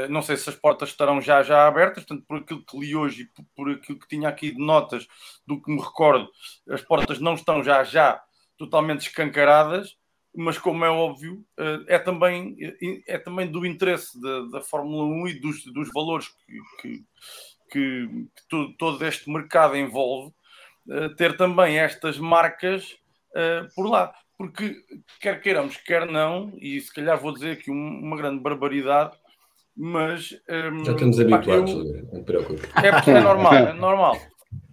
não 0.09 0.21
sei 0.21 0.37
se 0.37 0.49
as 0.49 0.55
portas 0.55 0.89
estarão 0.89 1.19
já 1.19 1.41
já 1.43 1.67
abertas, 1.67 2.05
portanto, 2.05 2.25
por 2.27 2.37
aquilo 2.39 2.63
que 2.63 2.77
li 2.77 2.95
hoje 2.95 3.23
e 3.23 3.25
por, 3.25 3.45
por 3.55 3.71
aquilo 3.71 3.99
que 3.99 4.07
tinha 4.07 4.29
aqui 4.29 4.51
de 4.51 4.59
notas 4.59 5.07
do 5.45 5.61
que 5.61 5.71
me 5.71 5.81
recordo, 5.81 6.29
as 6.69 6.81
portas 6.81 7.19
não 7.19 7.33
estão 7.33 7.63
já 7.63 7.83
já 7.83 8.21
totalmente 8.57 9.07
escancaradas, 9.07 9.97
mas 10.35 10.59
como 10.59 10.85
é 10.85 10.89
óbvio, 10.89 11.43
é 11.87 11.97
também, 11.97 12.55
é 13.07 13.17
também 13.17 13.49
do 13.49 13.65
interesse 13.65 14.21
da, 14.21 14.41
da 14.41 14.61
Fórmula 14.61 15.03
1 15.03 15.27
e 15.29 15.39
dos, 15.39 15.63
dos 15.73 15.91
valores 15.91 16.27
que, 16.27 16.59
que, 16.81 17.05
que, 17.71 18.07
que 18.07 18.47
todo, 18.49 18.73
todo, 18.77 19.05
este 19.05 19.29
mercado 19.31 19.75
envolve, 19.75 20.33
uh, 20.87 21.15
ter 21.15 21.35
também 21.37 21.79
estas 21.79 22.17
marcas 22.17 22.97
uh, 23.31 23.73
por 23.75 23.89
lá. 23.89 24.13
Porque, 24.37 24.75
quer 25.19 25.41
queiramos, 25.41 25.77
quer 25.77 26.05
não, 26.05 26.53
e 26.61 26.79
se 26.79 26.93
calhar 26.93 27.19
vou 27.19 27.33
dizer 27.33 27.53
aqui 27.53 27.71
um, 27.71 27.99
uma 27.99 28.15
grande 28.15 28.39
barbaridade, 28.39 29.17
mas. 29.75 30.31
Um, 30.47 30.85
Já 30.85 30.91
estamos 30.91 31.19
habituados, 31.19 31.71
eu, 31.71 32.03
não 32.11 32.19
te 32.19 32.23
preocupes. 32.23 32.69
É 32.75 32.91
porque 32.91 33.11
é 33.11 33.19
normal, 33.19 33.53
é 33.53 33.73
normal. 33.73 34.17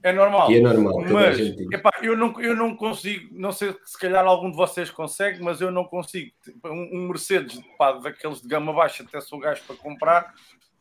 É 0.02 0.12
normal. 0.12 0.50
E 0.50 0.56
é 0.56 0.60
normal. 0.60 1.00
Mas 1.10 1.38
epá, 1.40 1.90
eu, 2.02 2.14
não, 2.14 2.38
eu 2.40 2.54
não 2.54 2.76
consigo, 2.76 3.26
não 3.32 3.50
sei 3.50 3.74
se 3.84 3.98
calhar 3.98 4.24
algum 4.24 4.50
de 4.50 4.56
vocês 4.56 4.90
consegue, 4.90 5.42
mas 5.42 5.62
eu 5.62 5.70
não 5.70 5.84
consigo. 5.84 6.30
Um, 6.64 6.90
um 6.92 7.08
Mercedes 7.08 7.58
pá, 7.78 7.92
daqueles 7.92 8.42
de 8.42 8.48
gama 8.48 8.72
baixa, 8.72 9.02
até 9.02 9.18
sou 9.20 9.38
gajo 9.38 9.62
para 9.66 9.76
comprar, 9.76 10.34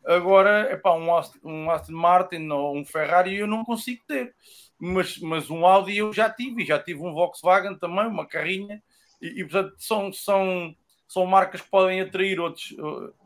Agora, 0.06 0.70
epá, 0.72 0.94
um, 0.94 1.14
Aston, 1.16 1.38
um 1.42 1.70
Aston 1.70 1.92
Martin 1.92 2.48
ou 2.48 2.76
um 2.76 2.84
Ferrari 2.84 3.36
eu 3.36 3.46
não 3.46 3.64
consigo 3.64 4.02
ter. 4.06 4.34
Mas, 4.78 5.18
mas 5.18 5.50
um 5.50 5.64
Audi 5.64 5.96
eu 5.96 6.12
já 6.12 6.28
tive, 6.28 6.64
já 6.64 6.78
tive 6.78 7.00
um 7.00 7.12
Volkswagen 7.14 7.78
também, 7.78 8.06
uma 8.06 8.26
carrinha, 8.26 8.82
e, 9.20 9.40
e 9.40 9.44
portanto 9.44 9.74
são, 9.78 10.12
são, 10.12 10.74
são 11.08 11.24
marcas 11.26 11.62
que 11.62 11.70
podem 11.70 12.00
atrair 12.00 12.38
outros, 12.38 12.74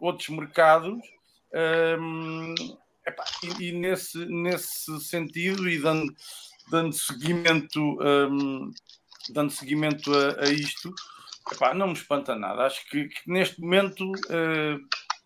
outros 0.00 0.28
mercados. 0.28 1.02
Um, 1.52 2.54
epá, 3.06 3.24
e, 3.42 3.68
e, 3.68 3.72
nesse, 3.72 4.24
nesse 4.26 5.00
sentido, 5.00 5.68
e 5.68 5.78
dando, 5.78 6.14
dando 6.70 6.92
seguimento, 6.92 7.98
um, 8.00 8.70
dando 9.30 9.50
seguimento 9.50 10.12
a, 10.14 10.44
a 10.44 10.48
isto, 10.50 10.94
epá, 11.50 11.74
não 11.74 11.88
me 11.88 11.94
espanta 11.94 12.36
nada. 12.36 12.66
Acho 12.66 12.88
que, 12.88 13.08
que 13.08 13.30
neste 13.30 13.60
momento, 13.60 14.12
uh, 14.12 14.78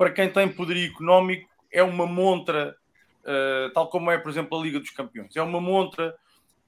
para 0.03 0.11
quem 0.11 0.29
tem 0.29 0.49
poderio 0.49 0.91
económico, 0.91 1.49
é 1.71 1.81
uma 1.81 2.07
montra, 2.07 2.77
uh, 3.21 3.73
tal 3.73 3.89
como 3.89 4.11
é, 4.11 4.19
por 4.19 4.33
exemplo, 4.33 4.59
a 4.59 4.61
Liga 4.61 4.81
dos 4.81 4.91
Campeões, 4.91 5.37
é 5.37 5.41
uma 5.41 5.61
montra 5.61 6.13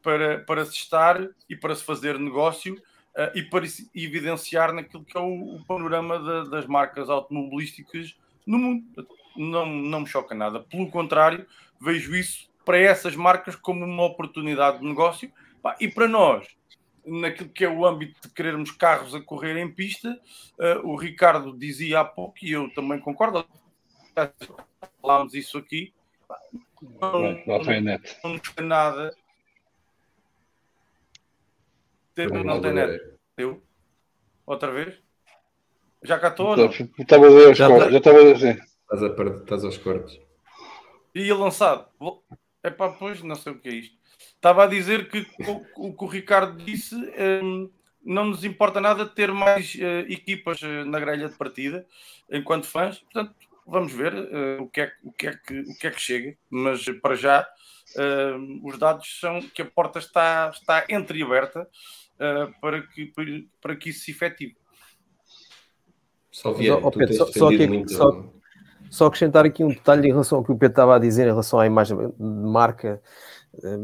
para, 0.01 0.39
para 0.39 0.65
se 0.65 0.75
estar 0.75 1.21
e 1.51 1.57
para 1.57 1.75
se 1.75 1.83
fazer 1.83 2.17
negócio. 2.17 2.81
Uh, 3.17 3.31
e 3.37 3.43
para 3.45 3.65
se 3.65 3.89
evidenciar 3.95 4.73
naquilo 4.73 5.05
que 5.05 5.17
é 5.17 5.21
o, 5.21 5.55
o 5.55 5.65
panorama 5.67 6.19
da, 6.19 6.45
das 6.45 6.67
marcas 6.67 7.09
automobilísticas 7.09 8.17
no 8.45 8.59
mundo. 8.59 8.85
Não, 9.37 9.67
não 9.67 10.01
me 10.01 10.07
choca 10.07 10.35
nada. 10.35 10.61
Pelo 10.61 10.91
contrário, 10.91 11.47
vejo 11.81 12.15
isso 12.17 12.49
para 12.65 12.77
essas 12.77 13.15
marcas 13.15 13.55
como 13.55 13.85
uma 13.85 14.05
oportunidade 14.05 14.79
de 14.79 14.85
negócio 14.85 15.31
e 15.81 15.87
para 15.87 16.09
nós, 16.09 16.47
naquilo 17.05 17.49
que 17.49 17.65
é 17.65 17.69
o 17.69 17.87
âmbito 17.87 18.21
de 18.23 18.35
querermos 18.35 18.71
carros 18.71 19.15
a 19.15 19.21
correr 19.21 19.57
em 19.59 19.71
pista, 19.71 20.19
uh, 20.59 20.89
o 20.89 20.97
Ricardo 20.97 21.57
dizia 21.57 22.01
há 22.01 22.05
pouco, 22.05 22.37
e 22.43 22.53
eu 22.53 22.73
também 22.75 22.99
concordo, 22.99 23.45
falámos 25.03 25.35
isso 25.35 25.59
aqui, 25.59 25.93
não, 27.01 27.13
não, 27.13 27.21
não, 27.47 27.59
não 28.25 28.39
tem 28.39 28.67
nada. 28.67 29.15
Ter, 32.15 32.31
não 32.45 32.61
tem 32.61 32.73
net. 32.73 33.03
Eu? 33.37 33.63
Outra 34.47 34.71
vez? 34.71 35.03
Já 36.03 36.19
cá 36.19 36.29
estou? 36.29 36.55
Estava 36.55 37.27
a 37.27 37.31
ver 37.31 37.51
os 37.51 37.59
já 37.59 37.69
estava 37.97 38.33
assim. 38.33 38.51
Estás, 38.83 39.03
a, 39.03 39.37
estás 39.41 39.65
aos 39.65 39.79
cortes. 39.79 40.21
E 41.15 41.33
lançado. 41.33 41.89
É 42.63 42.71
pá, 42.71 42.91
pois, 42.91 43.23
não 43.23 43.35
sei 43.35 43.53
o 43.53 43.59
que 43.59 43.69
é 43.69 43.73
isto. 43.73 43.97
Estava 44.45 44.65
a 44.65 44.67
dizer 44.67 45.09
que 45.09 45.27
o, 45.49 45.89
o 45.89 45.97
que 45.97 46.05
o 46.05 46.07
Ricardo 46.07 46.63
disse 46.63 46.95
um, 46.95 47.71
não 48.05 48.27
nos 48.27 48.45
importa 48.45 48.79
nada 48.79 49.07
ter 49.07 49.33
mais 49.33 49.75
uh, 49.77 50.05
equipas 50.07 50.61
uh, 50.61 50.85
na 50.85 51.01
grelha 51.01 51.31
de 51.31 51.35
partida 51.35 51.87
enquanto 52.31 52.67
fãs. 52.67 52.99
Portanto, 52.99 53.35
vamos 53.67 53.91
ver 53.91 54.13
uh, 54.13 54.63
o, 54.63 54.69
que 54.69 54.83
é, 54.83 54.93
o, 55.03 55.13
que 55.13 55.29
é 55.29 55.33
que, 55.33 55.61
o 55.61 55.79
que 55.79 55.87
é 55.87 55.91
que 55.91 55.99
chega. 55.99 56.37
Mas 56.51 56.85
para 57.01 57.15
já, 57.15 57.49
os 58.63 58.79
dados 58.79 59.19
são 59.19 59.41
que 59.41 59.63
a 59.63 59.65
porta 59.65 59.99
está, 59.99 60.51
está 60.53 60.85
entreaberta 60.91 61.67
para, 62.61 62.83
que, 62.83 63.11
para 63.63 63.77
que 63.77 63.89
isso 63.89 64.05
se 64.05 64.11
efetive. 64.11 64.55
Só, 66.31 66.53
via, 66.53 66.77
Pedro, 66.91 67.15
só, 67.15 67.27
só, 67.29 67.49
aqui, 67.49 67.67
muito... 67.67 67.95
só, 67.95 68.25
só, 68.91 69.07
acrescentar 69.07 69.47
aqui 69.47 69.65
um 69.65 69.69
detalhe 69.69 70.07
em 70.07 70.11
relação 70.11 70.37
ao 70.37 70.45
que 70.45 70.53
o 70.53 70.55
Pedro 70.55 70.73
estava 70.73 70.97
a 70.97 70.99
dizer 70.99 71.23
em 71.23 71.31
relação 71.31 71.59
à 71.59 71.67
imagem 71.67 71.97
de 71.97 72.13
marca. 72.19 73.01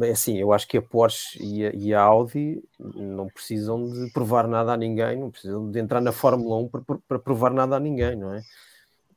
É 0.03 0.11
assim, 0.11 0.39
eu 0.39 0.53
acho 0.53 0.67
que 0.67 0.77
a 0.79 0.83
Porsche 0.83 1.39
e 1.43 1.67
a, 1.67 1.71
e 1.73 1.95
a, 1.95 2.01
Audi 2.01 2.63
não 2.79 3.29
precisam 3.29 3.89
de 3.89 4.11
provar 4.13 4.49
nada 4.49 4.73
a 4.73 4.77
ninguém, 4.77 5.19
não 5.19 5.31
precisam 5.31 5.71
de 5.71 5.79
entrar 5.79 6.01
na 6.01 6.13
Fórmula 6.13 6.57
1 6.57 6.69
para, 7.07 7.19
provar 7.19 7.53
nada 7.53 7.77
a 7.77 7.81
ninguém, 7.81 8.17
não 8.17 8.35
é? 8.35 8.41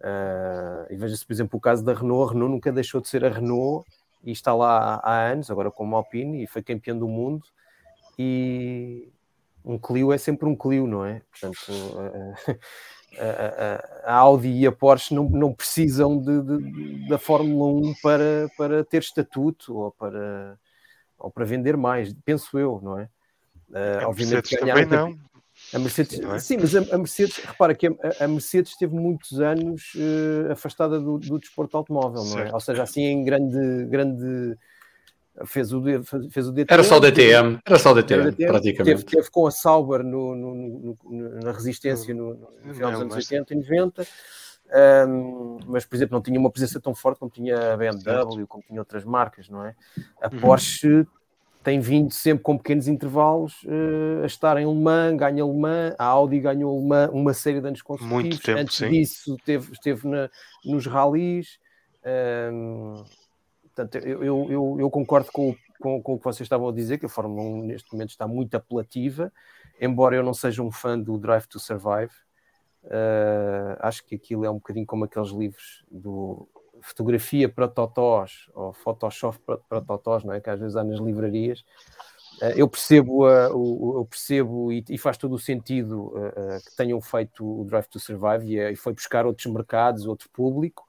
Uh, 0.03 0.93
e 0.93 0.97
veja-se, 0.97 1.25
por 1.25 1.33
exemplo, 1.33 1.57
o 1.57 1.61
caso 1.61 1.83
da 1.83 1.93
Renault. 1.93 2.29
A 2.29 2.33
Renault 2.33 2.53
nunca 2.53 2.71
deixou 2.71 3.01
de 3.01 3.07
ser 3.07 3.25
a 3.25 3.29
Renault 3.29 3.87
e 4.23 4.31
está 4.31 4.53
lá 4.53 4.99
há, 5.03 5.31
anos, 5.31 5.49
agora 5.49 5.71
como 5.71 5.95
Alpine, 5.95 6.43
e 6.43 6.47
foi 6.47 6.61
campeão 6.61 6.97
do 6.97 7.07
mundo. 7.07 7.45
E 8.19 9.09
um 9.65 9.77
Clio 9.79 10.11
é 10.11 10.17
sempre 10.17 10.47
um 10.47 10.55
Clio, 10.55 10.85
não 10.85 11.05
é? 11.05 11.21
Portanto, 11.31 11.71
uh, 11.71 12.59
a, 13.19 14.11
a, 14.11 14.15
Audi 14.15 14.49
e 14.49 14.67
a 14.67 14.71
Porsche 14.71 15.13
não, 15.13 15.29
não 15.29 15.53
precisam 15.53 16.19
de, 16.19 16.41
de, 16.41 17.07
da 17.07 17.17
Fórmula 17.17 17.89
1 17.89 17.93
para, 18.01 18.49
para 18.57 18.83
ter 18.83 19.01
estatuto 19.01 19.75
ou 19.75 19.91
para, 19.91 20.57
ou 21.17 21.31
para 21.31 21.45
vender 21.45 21.77
mais, 21.77 22.13
penso 22.25 22.57
eu, 22.57 22.79
não 22.81 22.99
é? 22.99 23.09
Uh, 23.69 24.07
obviamente 24.07 24.57
também 24.57 24.85
não. 24.85 25.17
A 25.71 25.79
Mercedes, 25.79 26.19
é? 26.19 26.39
sim, 26.39 26.57
mas 26.57 26.75
a, 26.75 26.97
Mercedes, 26.97 27.37
repara 27.37 27.75
que 27.75 27.87
a, 27.87 27.91
a 28.21 28.27
Mercedes 28.27 28.71
esteve 28.71 28.95
muitos 28.95 29.39
anos 29.39 29.93
uh, 29.95 30.51
afastada 30.51 30.99
do, 30.99 31.19
do 31.19 31.39
desporto 31.39 31.77
automóvel, 31.77 32.23
não 32.25 32.39
é? 32.39 32.53
Ou 32.53 32.59
seja, 32.59 32.83
assim 32.83 33.03
em 33.03 33.23
grande, 33.23 33.85
grande 33.85 34.57
fez 35.45 35.73
o, 35.73 35.81
fez 36.29 36.47
o 36.47 36.51
DTM. 36.51 36.67
Era 36.69 36.83
só 36.83 36.97
o 36.97 36.99
DTM, 36.99 37.59
era 37.65 37.79
só 37.79 37.91
o 37.91 37.95
DTM, 37.95 38.31
DTM 38.31 38.51
praticamente. 38.51 38.97
Teve, 38.97 39.03
teve, 39.03 39.31
com 39.31 39.47
a 39.47 39.51
Sauber 39.51 40.03
no, 40.03 40.35
no, 40.35 40.55
no, 40.55 41.29
na 41.43 41.51
resistência 41.51 42.13
no, 42.13 42.35
no 42.63 42.73
final 42.73 42.91
dos 42.91 43.01
anos 43.01 43.15
80 43.15 43.53
e 43.53 43.57
90. 43.57 44.07
Um, 45.07 45.59
mas, 45.67 45.85
por 45.85 45.95
exemplo, 45.95 46.15
não 46.15 46.21
tinha 46.21 46.39
uma 46.39 46.49
presença 46.49 46.79
tão 46.79 46.95
forte 46.95 47.19
como 47.19 47.31
tinha 47.31 47.73
a 47.73 47.77
BMW, 47.77 48.47
como 48.47 48.63
tinha 48.63 48.79
outras 48.79 49.03
marcas, 49.03 49.49
não 49.49 49.65
é? 49.65 49.75
A 50.21 50.33
uhum. 50.33 50.39
Porsche 50.39 51.05
tem 51.63 51.79
vindo 51.79 52.11
sempre 52.11 52.43
com 52.43 52.57
pequenos 52.57 52.87
intervalos 52.87 53.63
uh, 53.63 54.23
a 54.23 54.25
estar 54.25 54.57
em 54.57 54.67
Le 54.67 54.75
Mans, 54.75 55.17
ganha 55.17 55.45
Le 55.45 55.53
Mans, 55.53 55.95
a 55.97 56.05
Audi 56.05 56.39
ganhou 56.39 56.79
Le 56.79 56.87
Mans 56.87 57.09
uma 57.13 57.33
série 57.33 57.61
de 57.61 57.67
anos 57.67 57.81
consecutivos. 57.81 58.23
Muito 58.23 58.41
tempo, 58.41 58.59
Antes 58.59 58.75
sim. 58.75 58.89
disso, 58.89 59.37
teve, 59.45 59.71
esteve 59.71 60.07
na, 60.07 60.29
nos 60.65 60.85
rallies. 60.85 61.59
Um, 62.05 63.03
Portanto, 63.75 63.95
eu, 64.05 64.23
eu, 64.23 64.77
eu 64.79 64.89
concordo 64.89 65.31
com, 65.31 65.55
com, 65.79 66.01
com, 66.01 66.13
o 66.13 66.17
que 66.17 66.23
vocês 66.23 66.45
estavam 66.45 66.69
a 66.69 66.71
dizer, 66.71 66.99
que 66.99 67.07
a 67.07 67.09
Fórmula 67.09 67.41
1 67.41 67.63
neste 67.63 67.91
momento 67.91 68.11
está 68.11 68.27
muito 68.27 68.55
apelativa, 68.55 69.33
embora 69.81 70.15
eu 70.15 70.23
não 70.23 70.33
seja 70.33 70.61
um 70.61 70.71
fã 70.71 70.97
do 70.99 71.17
Drive 71.17 71.47
to 71.47 71.59
Survive. 71.59 72.13
Uh, 72.83 73.75
acho 73.79 74.05
que 74.05 74.15
aquilo 74.15 74.45
é 74.45 74.49
um 74.49 74.55
bocadinho 74.55 74.85
como 74.85 75.05
aqueles 75.05 75.29
livros 75.29 75.83
do 75.89 76.47
fotografia 76.81 77.47
para 77.47 77.67
totós 77.67 78.49
ou 78.53 78.73
Photoshop 78.73 79.39
para, 79.39 79.57
para 79.57 79.81
totós, 79.81 80.23
não 80.23 80.33
é? 80.33 80.41
que 80.41 80.49
às 80.49 80.59
vezes 80.59 80.75
há 80.75 80.83
nas 80.83 80.99
livrarias. 80.99 81.61
Uh, 82.41 82.53
eu 82.55 82.67
percebo, 82.67 83.25
uh, 83.25 83.97
eu 83.97 84.05
percebo 84.07 84.71
e, 84.71 84.83
e, 84.87 84.97
faz 84.99 85.17
todo 85.17 85.33
o 85.33 85.39
sentido 85.39 86.13
que 86.63 86.75
tenham 86.75 87.01
feito 87.01 87.61
o 87.61 87.65
Drive 87.65 87.87
to 87.87 87.99
Survive 87.99 88.55
e, 88.55 88.71
e 88.73 88.75
foi 88.75 88.93
buscar 88.93 89.25
outros 89.25 89.47
mercados, 89.47 90.05
outro 90.05 90.29
público, 90.29 90.85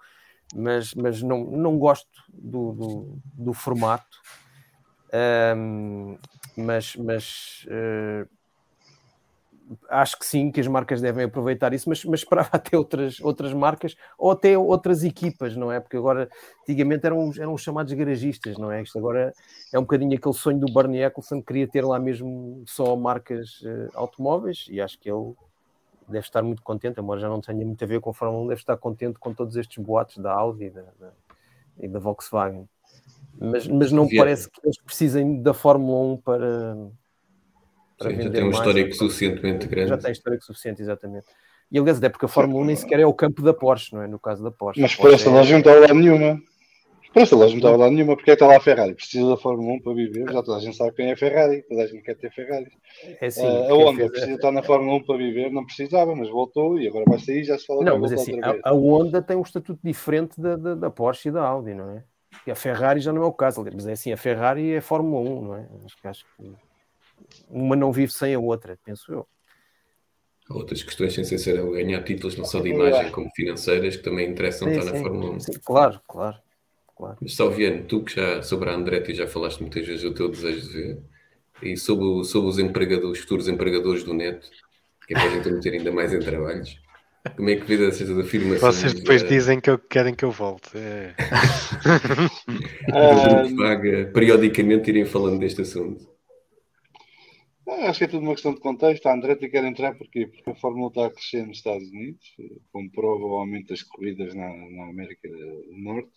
mas, 0.54 0.94
mas 0.94 1.22
não, 1.22 1.44
não 1.44 1.78
gosto 1.78 2.09
do, 2.28 2.72
do, 2.72 3.18
do 3.35 3.52
formato. 3.52 4.18
Um, 5.57 6.18
mas 6.57 6.96
mas 6.96 7.66
uh, 7.68 8.28
acho 9.88 10.18
que 10.18 10.26
sim, 10.26 10.50
que 10.50 10.61
as 10.61 10.66
marcas 10.66 11.00
devem 11.00 11.24
aproveitar 11.24 11.72
isso, 11.72 11.88
mas, 11.88 12.04
mas 12.04 12.20
esperava 12.20 12.50
até 12.52 12.76
outras, 12.76 13.20
outras 13.20 13.52
marcas 13.52 13.96
ou 14.18 14.30
até 14.30 14.57
outras 14.57 15.04
equipas, 15.04 15.57
não 15.57 15.70
é? 15.72 15.80
Porque 15.80 15.96
agora, 15.96 16.28
antigamente 16.62 17.07
eram, 17.07 17.30
eram 17.38 17.57
chamados 17.57 17.92
garagistas, 17.92 18.59
não 18.59 18.70
é? 18.70 18.83
Isto 18.83 18.98
agora 18.98 19.33
é 19.72 19.78
um 19.78 19.83
bocadinho 19.83 20.16
aquele 20.16 20.35
sonho 20.35 20.59
do 20.59 20.72
Bernie 20.72 21.02
Eccleston, 21.02 21.40
que 21.40 21.46
queria 21.46 21.68
ter 21.68 21.85
lá 21.85 21.98
mesmo 21.98 22.62
só 22.66 22.94
marcas 22.96 23.61
uh, 23.62 23.90
automóveis 23.94 24.66
e 24.68 24.80
acho 24.80 24.98
que 24.98 25.11
ele 25.11 25.35
deve 26.08 26.26
estar 26.26 26.42
muito 26.42 26.62
contente, 26.62 27.00
embora 27.00 27.20
já 27.20 27.28
não 27.28 27.40
tenha 27.40 27.64
muito 27.64 27.82
a 27.82 27.86
ver 27.86 28.00
com 28.00 28.10
a 28.10 28.14
Fórmula 28.14 28.44
1, 28.44 28.48
deve 28.48 28.60
estar 28.60 28.76
contente 28.76 29.18
com 29.18 29.32
todos 29.32 29.56
estes 29.56 29.82
boatos 29.82 30.18
da 30.18 30.32
Audi 30.32 30.64
e 30.64 30.70
da, 30.70 30.82
da, 30.82 31.12
e 31.80 31.88
da 31.88 31.98
Volkswagen. 31.98 32.68
Mas, 33.38 33.66
mas 33.66 33.90
não 33.90 34.06
Via. 34.06 34.20
parece 34.20 34.48
que 34.50 34.60
eles 34.64 34.78
precisem 34.80 35.42
da 35.42 35.52
Fórmula 35.52 36.14
1 36.14 36.16
para, 36.18 36.76
para 37.98 38.10
Sim, 38.10 38.16
vender 38.16 38.24
já 38.24 38.30
tem 38.30 38.42
um 38.42 38.46
mais, 38.46 38.58
histórico 38.58 38.94
suficientemente 38.94 39.66
grande. 39.66 39.88
Já 39.88 39.98
tem 39.98 40.12
histórico 40.12 40.44
suficiente, 40.44 40.82
exatamente. 40.82 41.26
E 41.70 41.78
aliás, 41.78 42.00
é 42.02 42.08
porque 42.08 42.26
a 42.26 42.28
Fórmula 42.28 42.62
1 42.62 42.64
nem 42.66 42.76
sequer 42.76 43.00
é 43.00 43.06
o 43.06 43.12
campo 43.12 43.42
da 43.42 43.52
Porsche, 43.52 43.94
não 43.94 44.02
é? 44.02 44.06
No 44.06 44.18
caso 44.18 44.44
da 44.44 44.50
Porsche. 44.50 44.80
Mas 44.80 44.94
por 44.94 45.12
essa 45.12 45.28
é... 45.28 45.32
não 45.32 45.58
está 45.58 45.74
lá 45.74 45.92
nenhuma. 45.92 46.40
Por 47.14 47.22
essa 47.22 47.37
loja 47.37 47.50
não 47.50 47.59
está 47.59 47.70
lá 47.70 47.88
nenhuma, 47.88 48.16
porque 48.16 48.33
é 48.33 48.35
está 48.35 48.44
lá 48.44 48.57
a 48.57 48.61
Ferrari. 48.61 48.92
Precisa 48.92 49.29
da 49.29 49.37
Fórmula 49.37 49.74
1 49.74 49.83
para 49.83 49.94
viver. 49.94 50.33
Já 50.33 50.42
toda 50.42 50.57
a 50.57 50.61
gente 50.61 50.77
sabe 50.77 50.96
quem 50.96 51.12
é 51.12 51.16
Ferrari, 51.16 51.62
toda 51.62 51.85
a 51.85 51.87
gente 51.87 52.03
quer 52.03 52.16
ter 52.16 52.33
Ferrari. 52.33 52.66
É 53.20 53.27
assim, 53.27 53.46
uh, 53.46 53.70
a 53.70 53.74
Honda 53.74 53.98
fez... 53.98 54.11
precisa 54.11 54.35
estar 54.35 54.50
na 54.50 54.64
Fórmula 54.64 54.96
1 54.96 55.05
para 55.05 55.16
viver, 55.16 55.53
não 55.53 55.64
precisava, 55.64 56.16
mas 56.16 56.29
voltou 56.29 56.77
e 56.77 56.88
agora 56.88 57.05
vai 57.07 57.20
sair 57.20 57.44
já 57.44 57.57
se 57.57 57.66
fala 57.66 57.85
Não, 57.85 58.00
mas 58.00 58.11
é 58.11 58.16
assim, 58.16 58.40
a, 58.42 58.68
a, 58.68 58.72
Honda 58.72 59.22
tem 59.22 59.37
um 59.37 59.42
estatuto 59.42 59.79
diferente 59.85 60.40
da, 60.40 60.57
da, 60.57 60.74
da 60.74 60.90
Porsche 60.90 61.29
e 61.29 61.33
da 61.33 61.46
Audi, 61.46 61.72
não 61.72 61.88
é? 61.88 62.03
E 62.48 62.50
a 62.50 62.57
Ferrari 62.57 62.98
já 62.98 63.12
não 63.12 63.22
é 63.22 63.27
o 63.27 63.33
caso, 63.33 63.64
mas 63.72 63.87
é 63.87 63.92
assim, 63.92 64.12
a 64.12 64.16
Ferrari 64.16 64.72
é 64.72 64.81
Fórmula 64.81 65.31
1, 65.31 65.40
não 65.40 65.55
é? 65.55 65.68
Acho 65.85 65.96
que, 65.96 66.09
acho 66.09 66.24
que 66.37 66.53
uma 67.48 67.77
não 67.77 67.92
vive 67.92 68.12
sem 68.12 68.35
a 68.35 68.40
outra, 68.40 68.77
penso 68.85 69.12
eu. 69.12 69.24
Há 70.50 70.55
outras 70.55 70.83
questões 70.83 71.14
sem 71.14 71.24
ser 71.24 71.62
ganhar 71.62 72.03
títulos 72.03 72.37
não 72.37 72.44
só 72.44 72.61
de 72.61 72.70
imagem 72.70 73.12
como 73.12 73.31
financeiras 73.37 73.96
que 73.96 74.03
também 74.03 74.29
interessam 74.29 74.66
sim, 74.66 74.74
estar 74.74 74.90
sim, 74.90 74.96
na 74.96 75.00
Fórmula 75.00 75.31
1. 75.37 75.40
Sim, 75.40 75.53
claro, 75.64 76.00
claro, 76.09 76.37
claro. 76.96 77.16
Mas 77.20 77.35
Salviano, 77.35 77.85
tu 77.85 78.02
que 78.02 78.16
já 78.16 78.42
sobre 78.42 78.70
a 78.70 78.74
Andretti 78.74 79.14
já 79.14 79.26
falaste 79.26 79.61
muitas 79.61 79.87
vezes 79.87 80.04
o 80.04 80.14
teu 80.14 80.28
desejo 80.28 80.68
de 80.68 80.72
ver 80.72 81.02
e 81.62 81.76
sobre, 81.76 82.24
sobre 82.24 82.48
os 82.48 82.59
empregadores, 82.59 83.20
futuros 83.20 83.48
empregadores 83.48 84.04
do 84.04 84.12
neto, 84.12 84.48
que 85.07 85.14
é 85.14 85.18
para 85.18 85.28
a 85.28 85.30
gente 85.30 85.50
meter 85.50 85.72
ainda 85.72 85.92
mais 85.92 86.12
em 86.12 86.20
trabalhos. 86.20 86.78
Como 87.37 87.48
é 87.48 87.57
que 87.57 87.64
vê 87.64 87.87
essas 87.87 88.11
afirmações? 88.11 88.61
Vocês 88.61 88.92
depois 88.92 89.22
de... 89.22 89.28
dizem 89.30 89.59
que 89.59 89.70
eu, 89.70 89.78
querem 89.78 90.14
que 90.14 90.26
eu 90.26 90.30
volte. 90.30 90.76
É. 90.76 91.14
uh... 92.92 93.57
Vaga, 93.57 94.11
periodicamente 94.12 94.90
irem 94.90 95.07
falando 95.07 95.38
deste 95.38 95.62
assunto. 95.62 96.12
Acho 97.66 98.00
que 98.00 98.04
é 98.04 98.09
tudo 98.09 98.24
uma 98.24 98.35
questão 98.35 98.52
de 98.52 98.61
contexto. 98.61 99.07
A 99.07 99.14
Andretti 99.14 99.48
quer 99.48 99.64
entrar 99.64 99.94
porquê? 99.94 100.26
Porque 100.26 100.50
a 100.50 100.54
Fórmula 100.54 100.88
está 100.88 101.07
a 101.07 101.11
crescer 101.11 101.46
nos 101.46 101.57
Estados 101.57 101.88
Unidos, 101.88 102.37
como 102.70 102.92
prova 102.92 103.24
o 103.24 103.38
aumento 103.38 103.68
das 103.68 103.83
corridas 103.83 104.35
na, 104.35 104.46
na 104.46 104.90
América 104.90 105.26
do 105.26 105.78
Norte. 105.78 106.12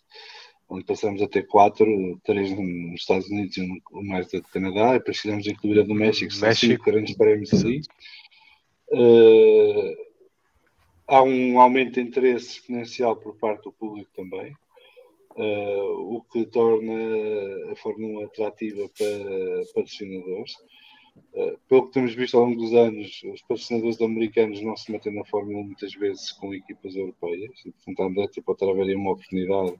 Onde 0.70 0.84
passamos 0.86 1.22
a 1.22 1.28
ter 1.28 1.48
quatro, 1.48 2.20
três 2.24 2.52
nos 2.52 3.02
Estados 3.02 3.30
Unidos 3.30 3.58
e 3.58 3.62
um 3.62 4.04
mais 4.04 4.28
do 4.28 4.42
Canadá, 4.44 4.96
e 4.96 5.00
depois 5.00 5.20
fizemos 5.20 5.48
incluir 5.48 5.80
a 5.80 5.84
do 5.84 5.96
México, 5.96 6.32
são 6.34 6.48
México. 6.48 6.74
cinco 6.74 6.86
grandes 6.86 7.16
prémios 7.16 7.54
ali. 7.54 7.82
Eh, 8.92 9.98
há 11.08 11.24
um 11.24 11.60
aumento 11.60 11.94
de 11.94 12.02
interesse 12.02 12.52
exponencial 12.52 13.16
por 13.16 13.36
parte 13.38 13.64
do 13.64 13.72
público 13.72 14.10
também, 14.16 14.54
eh, 15.38 15.82
o 16.00 16.22
que 16.32 16.46
torna 16.46 17.72
a 17.72 17.76
Fórmula 17.78 18.22
1 18.22 18.26
atrativa 18.26 18.90
para 18.98 19.66
patrocinadores. 19.74 20.54
Uh, 21.34 21.58
pelo 21.68 21.88
que 21.88 21.94
temos 21.94 22.14
visto 22.14 22.38
ao 22.38 22.46
longo 22.46 22.62
dos 22.62 22.74
anos, 22.74 23.22
os 23.34 23.42
patrocinadores 23.42 24.00
americanos 24.02 24.62
não 24.62 24.78
se 24.78 24.92
metem 24.92 25.14
na 25.16 25.26
Fórmula 25.26 25.60
1 25.60 25.64
muitas 25.64 25.94
vezes 25.96 26.32
com 26.32 26.54
equipas 26.54 26.96
europeias, 26.96 27.52
e 27.66 27.72
portanto 27.72 28.00
a 28.02 28.06
Andretti 28.06 28.42
pode 28.42 28.64
estar 28.64 28.68
a 28.68 28.96
uma 28.96 29.12
oportunidade 29.14 29.72
uh, 29.72 29.80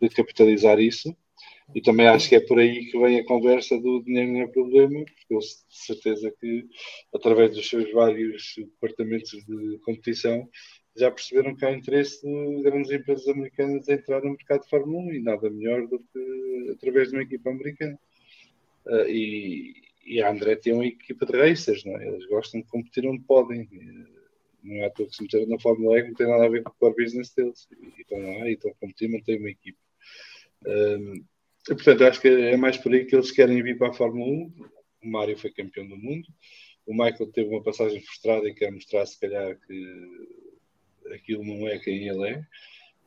de 0.00 0.08
capitalizar 0.10 0.78
isso. 0.78 1.14
E 1.74 1.80
também 1.80 2.08
acho 2.08 2.28
que 2.28 2.34
é 2.34 2.40
por 2.40 2.58
aí 2.58 2.86
que 2.86 2.98
vem 2.98 3.20
a 3.20 3.24
conversa 3.24 3.78
do 3.78 4.02
dinheiro 4.02 4.32
não 4.32 4.40
é 4.42 4.46
problema, 4.48 5.04
porque 5.04 5.34
eu 5.34 5.38
de 5.38 5.46
certeza 5.68 6.32
que, 6.40 6.66
através 7.14 7.54
dos 7.54 7.68
seus 7.68 7.90
vários 7.92 8.54
departamentos 8.56 9.30
de 9.30 9.78
competição, 9.84 10.48
já 10.96 11.10
perceberam 11.10 11.54
que 11.54 11.64
há 11.64 11.72
interesse 11.72 12.20
de 12.22 12.62
grandes 12.62 12.90
empresas 12.90 13.28
americanas 13.28 13.88
a 13.88 13.94
entrar 13.94 14.22
no 14.22 14.30
mercado 14.30 14.62
de 14.62 14.68
Fórmula 14.68 15.04
1 15.04 15.12
e 15.12 15.22
nada 15.22 15.48
melhor 15.48 15.86
do 15.86 16.00
que 16.00 16.72
através 16.72 17.08
de 17.08 17.16
uma 17.16 17.22
equipa 17.22 17.50
americana. 17.50 17.98
Uh, 18.86 19.08
e, 19.08 19.74
e 20.04 20.20
a 20.20 20.30
Andretti 20.30 20.70
é 20.70 20.74
uma 20.74 20.86
equipa 20.86 21.24
de 21.24 21.38
racers, 21.38 21.84
não 21.84 21.96
é? 21.96 22.08
Eles 22.08 22.26
gostam 22.26 22.60
de 22.60 22.66
competir 22.66 23.06
onde 23.06 23.22
podem. 23.22 23.68
Não 24.62 24.76
é 24.76 24.86
à 24.86 24.90
toa 24.90 25.06
que 25.06 25.16
se 25.16 25.22
meteram 25.22 25.46
na 25.46 25.58
Fórmula 25.58 25.98
E, 25.98 26.04
não 26.04 26.14
tem 26.14 26.28
nada 26.28 26.44
a 26.44 26.48
ver 26.48 26.62
com 26.62 26.70
o 26.70 26.74
core 26.74 27.04
business 27.04 27.32
deles. 27.34 27.68
E 27.70 28.00
estão 28.00 28.18
lá 28.18 28.48
e 28.48 28.52
estão 28.52 28.70
a 28.70 28.74
competir, 28.74 29.08
mantêm 29.08 29.38
uma 29.38 29.50
equipa. 29.50 29.78
Um, 30.66 31.24
portanto, 31.66 32.04
acho 32.04 32.20
que 32.20 32.28
é 32.28 32.56
mais 32.56 32.76
por 32.76 32.92
aí 32.92 33.04
que 33.04 33.14
eles 33.14 33.30
querem 33.30 33.62
vir 33.62 33.78
para 33.78 33.88
a 33.88 33.94
Fórmula 33.94 34.26
1. 34.26 34.52
O 35.02 35.08
Mário 35.10 35.38
foi 35.38 35.50
campeão 35.50 35.86
do 35.86 35.96
mundo. 35.96 36.28
O 36.86 36.92
Michael 36.92 37.30
teve 37.32 37.48
uma 37.50 37.62
passagem 37.62 38.00
frustrada 38.00 38.48
e 38.48 38.54
quer 38.54 38.70
mostrar, 38.70 39.06
se 39.06 39.18
calhar, 39.18 39.58
que 39.66 41.14
aquilo 41.14 41.44
não 41.44 41.66
é 41.68 41.78
quem 41.78 42.08
ele 42.08 42.28
é. 42.28 42.46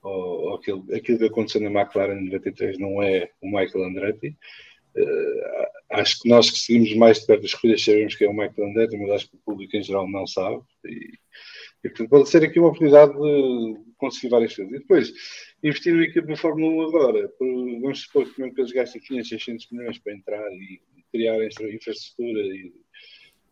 Ou, 0.02 0.50
ou 0.50 0.56
aquilo, 0.56 0.86
aquilo 0.94 1.20
que 1.20 1.26
aconteceu 1.26 1.62
na 1.62 1.82
McLaren 1.82 2.20
em 2.20 2.26
93 2.26 2.78
não 2.78 3.02
é 3.02 3.30
o 3.42 3.48
Michael 3.48 3.86
Andretti. 3.86 4.38
Uh, 4.96 5.64
acho 5.94 6.20
que 6.22 6.30
nós 6.30 6.50
que 6.50 6.60
seguimos 6.60 6.96
mais 6.96 7.20
de 7.20 7.28
perto 7.28 7.46
as 7.46 7.54
corridas 7.54 7.84
sabemos 7.84 8.16
que 8.16 8.24
é 8.24 8.30
o 8.30 8.34
Michael 8.34 8.70
Andretti, 8.70 8.98
mas 8.98 9.12
acho 9.12 9.30
que 9.30 9.36
o 9.36 9.40
público 9.40 9.76
em 9.76 9.84
geral 9.84 10.10
não 10.10 10.26
sabe. 10.28 10.62
E, 10.86 11.14
e 11.84 11.90
portanto, 11.90 12.10
pode 12.10 12.30
ser 12.30 12.44
aqui 12.44 12.60
uma 12.60 12.70
oportunidade 12.70 13.14
de 13.14 13.76
conseguir 13.98 14.30
várias 14.30 14.56
coisas. 14.56 14.74
E 14.74 14.80
depois, 14.80 15.14
investir 15.64 15.94
no 15.94 16.04
equipe 16.04 16.28
da 16.28 16.36
Fórmula 16.36 16.86
1 16.86 16.88
agora, 16.90 17.30
por, 17.38 17.48
vamos 17.82 18.02
supor 18.02 18.26
que 18.26 18.40
mesmo 18.40 18.56
que 18.56 18.62
eles 18.62 18.72
gastem 18.72 19.02
500, 19.02 19.30
600 19.30 19.72
milhões 19.72 19.98
para 20.00 20.14
entrar 20.14 20.52
e 20.52 20.82
criar 21.12 21.44
infraestrutura 21.46 22.40
e, 22.40 22.74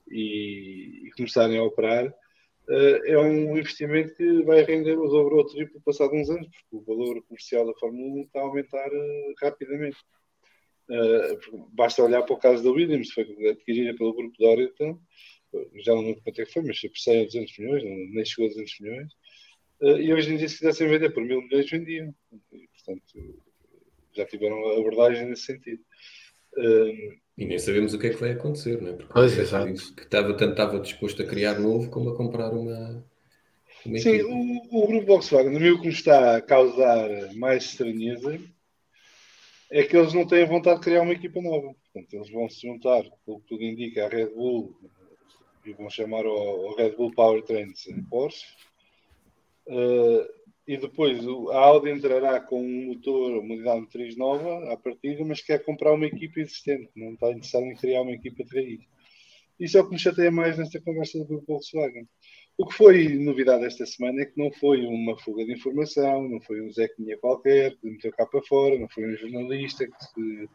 e, 0.10 1.08
e 1.08 1.12
começarem 1.16 1.58
a 1.58 1.64
operar, 1.64 2.08
uh, 2.08 3.06
é 3.06 3.18
um 3.20 3.58
investimento 3.58 4.16
que 4.16 4.44
vai 4.44 4.64
render 4.64 4.98
o 4.98 5.08
dobro 5.08 5.38
ou 5.38 5.42
o 5.44 5.48
triplo 5.48 5.82
passado 5.82 6.14
uns 6.14 6.30
anos, 6.30 6.48
porque 6.48 6.76
o 6.76 6.82
valor 6.82 7.22
comercial 7.24 7.66
da 7.66 7.74
Fórmula 7.80 8.22
1 8.22 8.22
está 8.24 8.40
a 8.40 8.44
aumentar 8.44 8.88
uh, 8.88 9.34
rapidamente. 9.42 9.98
Uh, 10.90 11.68
basta 11.74 12.04
olhar 12.04 12.22
para 12.24 12.34
o 12.34 12.40
caso 12.40 12.64
da 12.64 12.70
Williams, 12.70 13.12
foi 13.12 13.24
adquirida 13.50 13.96
pelo 13.98 14.14
grupo 14.14 14.36
Doriton, 14.38 15.00
já 15.84 15.94
não 15.94 16.02
lembro 16.02 16.22
quanto 16.22 16.42
é 16.42 16.46
que 16.46 16.52
foi, 16.52 16.64
mas 16.64 16.80
por 16.80 16.98
100 16.98 17.20
ou 17.20 17.26
200 17.26 17.58
milhões, 17.60 17.84
nem 17.84 18.26
chegou 18.26 18.46
a 18.46 18.50
200 18.50 18.80
milhões. 18.80 19.14
Uh, 19.82 19.98
e 19.98 20.14
hoje 20.14 20.34
em 20.34 20.38
dia, 20.38 20.48
se 20.48 20.58
quisessem 20.58 20.88
vender 20.88 21.10
por 21.10 21.24
mil 21.24 21.42
milhões, 21.42 21.70
vendiam. 21.70 22.14
E, 22.52 22.68
portanto, 22.68 23.42
já 24.14 24.26
tiveram 24.26 24.78
abordagem 24.78 25.28
nesse 25.28 25.44
sentido. 25.44 25.82
Uh, 26.58 27.20
e 27.38 27.46
nem 27.46 27.58
sabemos 27.58 27.94
o 27.94 28.00
que 28.00 28.08
é 28.08 28.10
que 28.12 28.20
vai 28.20 28.32
acontecer, 28.32 28.82
não 28.82 28.90
é? 28.90 28.94
Porque 28.94 29.14
Pois, 29.14 29.38
exato. 29.38 29.96
que 29.96 30.04
estava, 30.04 30.34
tanto 30.36 30.52
estava 30.52 30.80
disposto 30.80 31.22
a 31.22 31.26
criar 31.26 31.60
novo 31.60 31.90
como 31.90 32.10
a 32.10 32.16
comprar 32.16 32.52
uma. 32.52 33.04
uma 33.86 33.98
sim, 33.98 34.22
o, 34.22 34.84
o 34.84 34.88
grupo 34.88 35.08
Volkswagen, 35.08 35.56
a 35.56 35.60
mim 35.60 35.70
o 35.70 35.80
que 35.80 35.88
me 35.88 35.94
está 35.94 36.38
a 36.38 36.42
causar 36.42 37.34
mais 37.36 37.64
estranheza 37.64 38.40
é 39.72 39.84
que 39.84 39.96
eles 39.96 40.14
não 40.14 40.28
têm 40.28 40.46
vontade 40.46 40.80
de 40.80 40.84
criar 40.84 41.02
uma 41.02 41.14
equipa 41.14 41.42
nova. 41.42 41.74
Portanto, 41.74 42.14
eles 42.14 42.30
vão 42.30 42.50
se 42.50 42.68
juntar, 42.68 43.04
pelo 43.26 43.40
que 43.40 43.48
tudo 43.48 43.64
indica, 43.64 44.06
à 44.06 44.10
Red 44.10 44.28
Bull 44.28 44.76
e 45.66 45.74
vão 45.74 45.90
chamar 45.90 46.26
ao 46.26 46.76
Red 46.76 46.92
Bull 46.92 47.12
Powertrains 47.14 47.86
Porsche. 48.10 48.46
Uh, 49.68 50.28
e 50.68 50.78
depois 50.78 51.26
o- 51.26 51.50
a 51.52 51.58
Audi 51.60 51.90
entrará 51.90 52.40
com 52.42 52.62
um 52.62 52.88
motor, 52.88 53.40
uma 53.40 53.54
unidade 53.54 53.82
motriz 53.82 54.18
nova 54.18 54.74
à 54.74 54.78
partida, 54.78 55.24
mas 55.24 55.42
quer 55.42 55.64
comprar 55.64 55.94
uma 55.94 56.06
equipa 56.06 56.40
existente, 56.40 56.90
não 56.96 57.14
está 57.14 57.30
interessado 57.30 57.66
em 57.66 57.76
criar 57.76 58.02
uma 58.02 58.12
equipa 58.12 58.44
de 58.44 58.56
raiz. 58.56 58.82
Isso 59.60 59.78
é 59.78 59.82
o 59.82 59.86
que 59.86 59.94
me 59.94 60.00
chateia 60.00 60.32
mais 60.32 60.58
nesta 60.58 60.82
conversa 60.82 61.24
do 61.24 61.42
Volkswagen. 61.48 62.08
O 62.62 62.66
que 62.68 62.76
foi 62.76 63.08
novidade 63.18 63.66
esta 63.66 63.88
semana 63.88 64.22
é 64.22 64.26
que 64.26 64.38
não 64.38 64.52
foi 64.52 64.86
uma 64.86 65.18
fuga 65.18 65.44
de 65.44 65.52
informação, 65.52 66.30
não 66.30 66.40
foi 66.42 66.62
um 66.62 66.72
Zequinha 66.72 67.18
qualquer 67.18 67.76
que 67.78 67.90
meteu 67.90 68.12
cá 68.12 68.24
para 68.24 68.40
fora, 68.44 68.78
não 68.78 68.88
foi 68.88 69.12
um 69.12 69.18
jornalista 69.18 69.88
que 69.88 70.48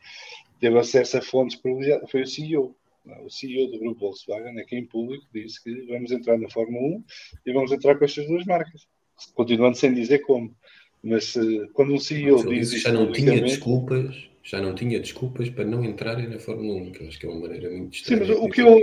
teve 0.61 0.79
acesso 0.79 1.19
a 1.19 1.21
fontes 1.21 1.57
privilegiadas, 1.57 2.09
foi 2.09 2.23
o 2.23 2.27
CEO. 2.27 2.77
O 3.25 3.29
CEO 3.29 3.73
do 3.73 3.81
grupo 3.81 3.99
Volkswagen 4.03 4.57
é 4.57 4.65
quem 4.65 4.81
em 4.81 4.87
público 4.87 5.27
disse 5.35 5.61
que 5.65 5.85
vamos 5.87 6.13
entrar 6.13 6.39
na 6.39 6.49
Fórmula 6.49 6.97
1 6.97 7.05
e 7.45 7.53
vamos 7.53 7.73
entrar 7.73 7.99
com 7.99 8.05
estas 8.05 8.25
duas 8.29 8.45
marcas. 8.45 8.87
Continuando 9.35 9.77
sem 9.77 9.93
dizer 9.93 10.21
como. 10.21 10.55
Mas 11.03 11.37
eh, 11.37 11.67
quando 11.73 11.93
um 11.93 11.99
CEO 11.99 12.37
Mas 12.45 12.49
diz 12.49 12.71
que 12.71 12.79
já 12.79 12.93
não 12.93 13.11
tinha 13.11 13.41
desculpas, 13.41 14.29
já 14.45 14.61
não 14.61 14.77
tinha 14.77 15.01
desculpas 15.01 15.51
para 15.51 15.65
não 15.65 15.85
entrarem 15.85 16.29
na 16.29 16.39
Fórmula 16.39 16.83
1, 16.83 16.93
que 16.93 17.03
eu 17.03 17.09
acho 17.09 17.19
que 17.19 17.27
é 17.27 17.29
uma 17.29 17.41
maneira 17.41 17.69
muito 17.69 17.97
Sim, 17.97 18.15
estranha. 18.15 18.21
mas 18.21 18.29
de 18.29 18.47
o 18.47 18.49
que 18.49 18.63
eu- 18.63 18.81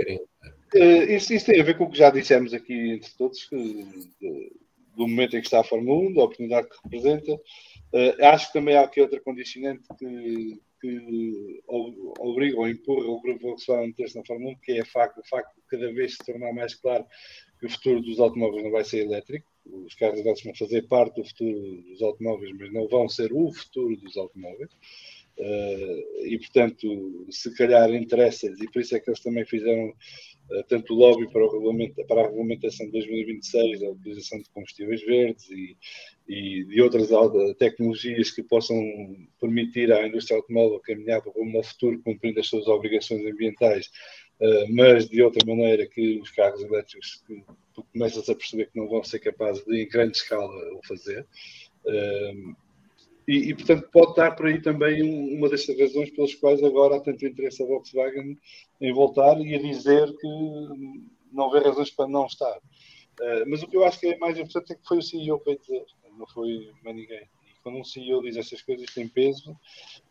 Eh, 0.74 1.16
isso, 1.16 1.32
isso 1.32 1.46
tem 1.46 1.60
a 1.60 1.64
ver 1.64 1.76
com 1.78 1.84
o 1.84 1.90
que 1.90 1.98
já 1.98 2.10
dissemos 2.10 2.52
aqui 2.52 2.74
entre 2.92 3.10
todos, 3.16 3.44
que, 3.44 3.56
de- 4.20 4.52
do 4.96 5.08
momento 5.08 5.36
em 5.36 5.40
que 5.40 5.46
está 5.46 5.60
a 5.60 5.64
Fórmula 5.64 6.08
1, 6.08 6.14
da 6.14 6.22
oportunidade 6.24 6.68
que 6.68 6.76
representa. 6.84 7.40
Eh, 7.92 8.26
acho 8.26 8.46
que 8.48 8.52
também 8.54 8.76
há 8.76 8.82
aqui 8.82 9.00
outra 9.00 9.20
condicionante 9.20 9.82
que, 9.98 10.60
que 10.80 11.62
o- 11.68 12.12
obriga 12.20 12.58
ou 12.58 12.68
empurra 12.68 13.06
o 13.08 13.20
grupo 13.20 13.40
Volkswagen 13.42 13.84
a 13.84 13.88
meter-se 13.88 14.16
na 14.16 14.24
Fórmula 14.24 14.52
1, 14.52 14.56
que 14.62 14.72
é 14.72 14.80
a 14.82 14.86
facto, 14.86 15.18
o 15.20 15.28
facto 15.28 15.54
de 15.56 15.62
cada 15.68 15.92
vez 15.92 16.12
se 16.12 16.18
tornar 16.24 16.52
mais 16.52 16.74
claro 16.74 17.04
que 17.60 17.66
o 17.66 17.70
futuro 17.70 18.00
dos 18.02 18.18
automóveis 18.20 18.62
não 18.64 18.70
vai 18.70 18.84
ser 18.84 19.04
elétrico. 19.04 19.46
Os 19.66 19.94
carros 19.94 20.20
elétricos 20.20 20.44
vão 20.44 20.54
fazer 20.68 20.82
parte 20.88 21.16
do 21.20 21.26
futuro 21.28 21.82
dos 21.88 22.02
automóveis, 22.02 22.52
mas 22.58 22.72
não 22.72 22.86
vão 22.88 23.08
ser 23.08 23.32
o 23.32 23.52
futuro 23.52 23.96
dos 23.96 24.16
automóveis. 24.16 24.70
Uh, 25.36 26.26
e 26.26 26.38
portanto, 26.38 27.26
se 27.28 27.52
calhar 27.56 27.92
interessa-lhes, 27.92 28.60
e 28.60 28.70
por 28.70 28.80
isso 28.80 28.94
é 28.94 29.00
que 29.00 29.10
eles 29.10 29.20
também 29.20 29.44
fizeram 29.44 29.88
uh, 29.88 30.62
tanto 30.68 30.94
lobby 30.94 31.28
para, 31.28 31.44
para 32.06 32.20
a 32.20 32.26
regulamentação 32.26 32.86
de 32.86 32.92
2026, 32.92 33.82
a 33.82 33.90
utilização 33.90 34.38
de 34.38 34.48
combustíveis 34.50 35.02
verdes 35.02 35.50
e, 35.50 35.76
e 36.28 36.64
de 36.64 36.80
outras 36.80 37.08
tecnologias 37.58 38.30
que 38.30 38.44
possam 38.44 38.80
permitir 39.40 39.92
à 39.92 40.06
indústria 40.06 40.36
automóvel 40.36 40.78
caminhar 40.78 41.20
para 41.20 41.32
um 41.36 41.62
futuro 41.64 42.00
cumprindo 42.02 42.38
as 42.38 42.46
suas 42.46 42.68
obrigações 42.68 43.26
ambientais, 43.26 43.90
uh, 44.40 44.72
mas 44.72 45.08
de 45.08 45.20
outra 45.20 45.44
maneira 45.44 45.84
que 45.84 46.20
os 46.20 46.30
carros 46.30 46.62
elétricos 46.62 47.24
começas 47.92 48.28
a 48.28 48.36
perceber 48.36 48.66
que 48.66 48.78
não 48.78 48.88
vão 48.88 49.02
ser 49.02 49.18
capazes 49.18 49.64
de, 49.64 49.82
em 49.82 49.88
grande 49.88 50.16
escala, 50.16 50.54
o 50.74 50.80
fazer. 50.86 51.26
E, 53.26 53.50
e, 53.50 53.54
portanto, 53.54 53.88
pode 53.92 54.10
estar 54.10 54.30
por 54.32 54.46
aí 54.46 54.60
também 54.60 55.02
um- 55.02 55.36
uma 55.38 55.48
das 55.48 55.66
razões 55.68 56.10
pelas 56.10 56.34
quais 56.34 56.62
agora 56.62 56.96
há 56.96 57.00
tanto 57.00 57.24
interesse 57.26 57.62
a 57.62 57.66
Volkswagen 57.66 58.38
em 58.80 58.92
voltar 58.92 59.40
e 59.40 59.54
a 59.54 59.58
dizer 59.58 60.06
que 60.18 60.28
não 61.32 61.50
vê 61.50 61.58
razões 61.60 61.90
para 61.90 62.08
não 62.08 62.26
estar. 62.26 62.60
Eh, 63.20 63.44
mas 63.46 63.62
o 63.62 63.68
que 63.68 63.76
eu 63.76 63.84
acho 63.84 63.98
que 64.00 64.08
é 64.08 64.18
mais 64.18 64.38
importante 64.38 64.72
é 64.72 64.76
que 64.76 64.86
foi 64.86 64.98
o 64.98 65.02
CEO 65.02 65.38
que 65.38 65.46
veio 65.46 65.58
dizer, 65.60 65.84
não 66.18 66.26
foi 66.26 66.70
mais 66.84 66.96
ninguém. 66.96 67.22
E 67.22 67.62
quando 67.62 67.78
um 67.78 67.84
CEO 67.84 68.22
diz 68.22 68.36
essas 68.36 68.60
coisas, 68.62 68.86
tem 68.94 69.08
peso, 69.08 69.56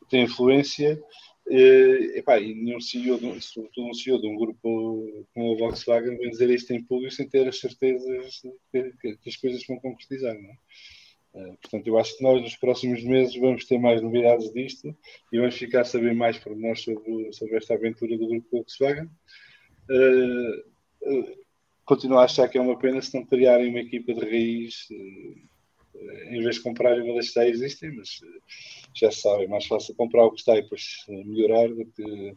tem 0.09 0.23
influência. 0.23 1.01
eh, 1.49 2.19
epá, 2.19 2.39
e 2.39 2.55
nenhum 2.55 2.79
CEO, 2.79 3.19
sobretudo 3.41 3.89
um 3.89 3.93
CEO 3.93 4.17
de 4.21 4.27
um 4.27 4.35
grupo 4.37 5.25
como 5.33 5.53
a 5.53 5.57
Volkswagen, 5.57 6.17
vem 6.17 6.29
dizer 6.29 6.49
isto 6.49 6.71
em 6.71 6.81
público 6.81 7.13
sem 7.13 7.27
ter 7.27 7.45
as 7.45 7.59
certezas 7.59 8.41
que- 8.71 9.17
que 9.17 9.29
as 9.29 9.35
coisas 9.35 9.61
vão 9.67 9.77
concretizar. 9.77 10.33
Não 10.41 10.49
é? 10.51 10.57
Uh, 11.33 11.57
portanto, 11.61 11.87
eu 11.87 11.97
acho 11.97 12.15
que 12.17 12.23
nós 12.23 12.41
nos 12.41 12.55
próximos 12.55 13.03
meses 13.03 13.35
vamos 13.35 13.65
ter 13.65 13.79
mais 13.79 14.01
novidades 14.01 14.53
disto 14.53 14.95
e 15.31 15.39
vamos 15.39 15.55
ficar 15.55 15.81
a 15.81 15.85
saber 15.85 16.13
mais 16.13 16.37
por 16.37 16.55
nós 16.55 16.81
sobre, 16.81 17.33
sobre 17.33 17.57
esta 17.57 17.73
aventura 17.73 18.17
do 18.17 18.27
grupo 18.27 18.47
Volkswagen. 18.51 19.09
Uh, 19.89 20.63
continuo 21.85 22.19
a 22.19 22.25
achar 22.25 22.47
que 22.47 22.57
é 22.57 22.61
uma 22.61 22.77
pena 22.77 23.01
se 23.01 23.13
não 23.15 23.25
criarem 23.25 23.69
uma 23.69 23.79
equipa 23.79 24.13
de 24.13 24.21
raiz 24.21 24.87
em 26.29 26.41
vez 26.41 26.55
de 26.55 26.61
comprarem 26.61 27.03
uma 27.03 27.15
das 27.15 27.27
que 27.29 27.35
já 27.35 27.47
existem, 27.47 27.95
mas 27.95 28.21
já 28.93 29.11
se 29.11 29.21
sabe, 29.21 29.45
é 29.45 29.47
mais 29.47 29.65
fácil 29.65 29.95
comprar 29.95 30.25
o 30.25 30.31
que 30.31 30.39
está 30.39 30.57
e 30.57 30.61
depois 30.61 31.05
melhorar 31.07 31.69
do 31.69 31.85
que 31.85 32.35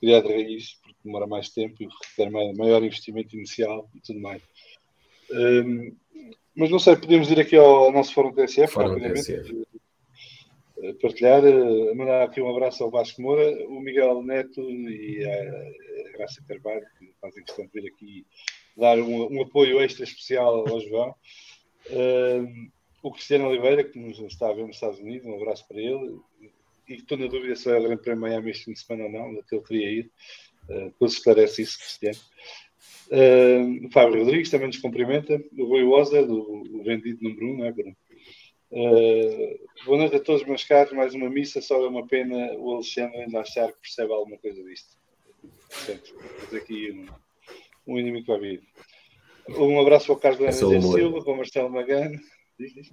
criar 0.00 0.20
de 0.20 0.28
raiz, 0.28 0.74
porque 0.82 0.98
demora 1.04 1.26
mais 1.26 1.48
tempo 1.50 1.82
e 1.82 1.86
requer 1.86 2.30
mai- 2.30 2.52
maior 2.54 2.82
investimento 2.82 3.34
inicial 3.36 3.88
e 3.94 4.00
tudo 4.00 4.20
mais. 4.20 4.42
Um, 5.30 5.96
mas 6.58 6.70
não 6.70 6.78
sei, 6.80 6.96
podemos 6.96 7.30
ir 7.30 7.38
aqui 7.38 7.54
ao 7.54 7.92
nosso 7.92 8.12
fórum 8.12 8.32
TSF 8.32 8.72
Fórum. 8.72 8.98
TSF. 8.98 9.64
eh, 10.82 10.92
partilhar, 11.00 11.44
uh, 11.44 11.94
mandar 11.94 12.24
aqui 12.24 12.40
um 12.40 12.50
abraço 12.50 12.82
ao 12.82 12.90
Vasco 12.90 13.22
Moura, 13.22 13.48
o 13.68 13.80
Miguel 13.80 14.24
Neto 14.24 14.60
e 14.68 15.24
a, 15.24 16.16
Graça 16.16 16.42
Carvalho, 16.48 16.84
que 16.98 17.14
fazem 17.20 17.44
questão 17.44 17.64
de 17.64 17.70
vir 17.72 17.88
aqui 17.88 18.26
dar 18.76 18.98
um, 18.98 19.32
um 19.32 19.42
apoio 19.42 19.80
extra 19.80 20.02
especial 20.02 20.68
ao 20.68 20.80
João. 20.80 21.14
Uh, 21.90 22.68
o 23.04 23.12
Cristiano 23.12 23.46
Oliveira, 23.46 23.84
que 23.84 23.96
nos 23.96 24.18
está 24.18 24.48
a 24.48 24.52
ver 24.52 24.66
nos 24.66 24.74
Estados 24.74 24.98
Unidos, 24.98 25.28
um 25.28 25.36
abraço 25.36 25.64
para 25.68 25.78
ele. 25.78 26.18
E 26.88 26.94
estou 26.94 27.16
na 27.16 27.28
dúvida 27.28 27.54
se 27.54 27.66
vai 27.66 27.76
ao 27.76 27.84
Grande 27.84 28.02
Prémio 28.02 28.22
Miami 28.22 28.50
este 28.50 28.64
fim 28.64 28.72
de 28.72 28.80
semana 28.80 29.04
ou 29.04 29.12
não, 29.12 29.42
que 29.44 29.54
ele 29.54 29.64
queria 29.64 29.90
ir. 29.90 30.10
Uh, 30.68 30.86
depois 30.86 31.12
esclarece 31.12 31.62
isso, 31.62 31.78
Cristiano. 31.78 32.18
Uh, 33.10 33.86
o 33.86 33.90
Fábio 33.90 34.20
Rodrigues 34.20 34.50
também 34.50 34.66
nos 34.66 34.78
cumprimenta. 34.78 35.42
O 35.56 35.64
Rui 35.64 35.82
Wozer, 35.82 36.30
o, 36.30 36.62
o 36.62 36.82
vendido 36.82 37.22
número 37.22 37.46
1, 37.46 37.50
um, 37.50 37.56
não 37.58 37.64
é, 37.64 37.72
Bruno? 37.72 37.96
Uh, 38.70 39.84
boa 39.86 39.98
noite 39.98 40.16
a 40.16 40.20
todos, 40.20 40.44
meus 40.44 40.64
caros. 40.64 40.92
Mais 40.92 41.14
uma 41.14 41.30
missa. 41.30 41.60
Só 41.62 41.82
é 41.84 41.88
uma 41.88 42.06
pena 42.06 42.36
o 42.58 42.74
Alexandre 42.74 43.16
ainda 43.18 43.40
achar 43.40 43.72
que 43.72 43.80
percebe 43.80 44.12
alguma 44.12 44.36
coisa 44.38 44.62
disto. 44.62 44.96
Portanto, 45.70 46.14
aqui 46.54 46.92
um, 47.86 47.94
um 47.94 47.98
inimigo 47.98 48.26
para 48.26 48.38
vir. 48.38 48.62
Um 49.48 49.80
abraço 49.80 50.06
para 50.06 50.14
o 50.14 50.18
Carlos 50.18 50.40
é 50.40 50.66
Leandro 50.66 50.92
Silva, 50.92 51.24
para 51.24 51.32
o 51.32 51.36
Marcelo 51.36 51.70
Magano. 51.70 52.20
Diz, 52.58 52.74
diz. 52.74 52.90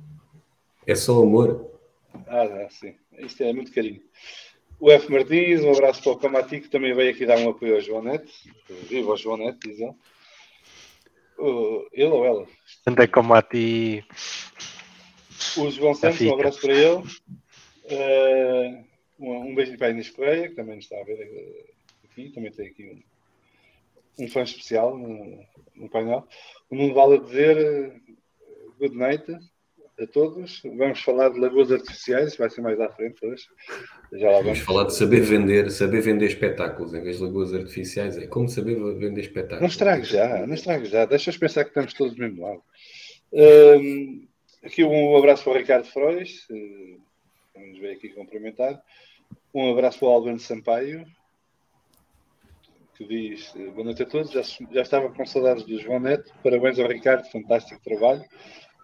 É 0.88 0.95
só 0.95 1.22
amor. 1.22 1.72
Ah, 2.28 2.43
ah, 2.43 2.70
sim. 2.70 2.95
Isto 3.20 3.43
é 3.43 3.51
muito 3.51 3.74
carinho. 3.74 4.01
O 4.80 4.91
F. 4.91 5.11
Martins, 5.11 5.61
um 5.61 5.71
abraço 5.71 6.03
para 6.03 6.11
o 6.11 6.17
Camati, 6.17 6.59
que 6.59 6.69
também 6.69 6.93
veio 6.93 7.11
aqui 7.11 7.26
dar 7.26 7.38
um 7.39 7.49
apoio 7.49 7.76
ao 7.76 7.82
João 7.82 8.03
Neto. 8.03 8.32
Viva 8.89 9.13
o 9.13 9.17
João 9.17 9.38
Neto, 9.38 9.59
diz 9.67 9.80
ele. 9.80 9.95
Uh, 11.38 11.88
ele 11.91 12.11
ou 12.11 12.26
ela? 12.26 12.47
Andei 12.86 13.07
Camati. 13.07 14.03
O 15.57 15.71
João 15.71 15.95
Santos, 15.95 16.21
um 16.21 16.34
abraço 16.34 16.61
para 16.61 16.73
ele. 16.73 17.03
Uh, 17.86 18.86
um, 19.19 19.49
um 19.49 19.55
beijinho 19.55 19.78
para 19.78 19.88
a 19.88 19.91
Inês 19.91 20.09
Correia, 20.09 20.49
que 20.49 20.55
também 20.55 20.76
nos 20.76 20.86
está 20.86 20.99
a 20.99 21.03
ver 21.03 21.21
aqui. 22.03 22.30
Também 22.32 22.51
tem 22.51 22.67
aqui 22.67 23.03
um, 24.19 24.26
um 24.26 24.28
fã 24.28 24.43
especial 24.43 24.97
no, 24.97 25.45
no 25.76 25.89
painel. 25.89 26.28
O 26.69 26.76
Nuno 26.76 26.93
vale 26.93 27.15
a 27.15 27.21
dizer 27.21 28.01
good 28.78 28.95
night 28.95 29.26
a 29.99 30.07
todos. 30.07 30.61
Vamos 30.77 31.01
falar 31.01 31.29
de 31.29 31.39
lagoas 31.39 31.71
artificiais, 31.71 32.35
vai 32.35 32.49
ser 32.49 32.61
mais 32.61 32.79
à 32.79 32.89
frente 32.89 33.25
hoje. 33.25 33.45
Já 34.13 34.27
lá 34.27 34.37
vamos. 34.37 34.45
vamos 34.45 34.59
falar 34.59 34.83
de 34.85 34.95
saber 34.95 35.21
vender, 35.21 35.71
saber 35.71 36.01
vender 36.01 36.25
espetáculos 36.25 36.93
em 36.93 37.01
vez 37.01 37.17
de 37.17 37.23
lagoas 37.23 37.53
artificiais. 37.53 38.17
É 38.17 38.27
como 38.27 38.49
saber 38.49 38.75
vender 38.95 39.21
espetáculos. 39.21 39.61
Não 39.61 39.67
estrague 39.67 40.03
já, 40.03 40.45
não 40.45 40.53
estrague 40.53 40.85
já. 40.85 41.05
Deixa-os 41.05 41.37
pensar 41.37 41.63
que 41.63 41.69
estamos 41.69 41.93
todos 41.93 42.15
do 42.15 42.21
mesmo 42.21 42.43
lado. 42.43 42.61
Um, 43.31 44.27
aqui 44.63 44.83
um 44.83 45.17
abraço 45.17 45.43
para 45.43 45.53
o 45.53 45.57
Ricardo 45.57 45.85
Frois, 45.87 46.45
que 46.45 46.99
nos 47.55 47.79
veio 47.79 47.93
aqui 47.93 48.09
cumprimentar. 48.09 48.81
Um 49.53 49.71
abraço 49.71 49.99
para 49.99 50.09
o 50.09 50.11
Albano 50.11 50.39
Sampaio, 50.39 51.05
que 52.97 53.05
diz 53.05 53.53
boa 53.73 53.85
noite 53.85 54.03
a 54.03 54.05
todos. 54.05 54.31
Já, 54.31 54.41
já 54.41 54.81
estava 54.81 55.09
com 55.09 55.25
saudades 55.25 55.63
do 55.63 55.79
João 55.79 55.99
Neto. 55.99 56.33
Parabéns 56.43 56.77
ao 56.79 56.87
Ricardo, 56.87 57.29
fantástico 57.31 57.81
trabalho. 57.81 58.23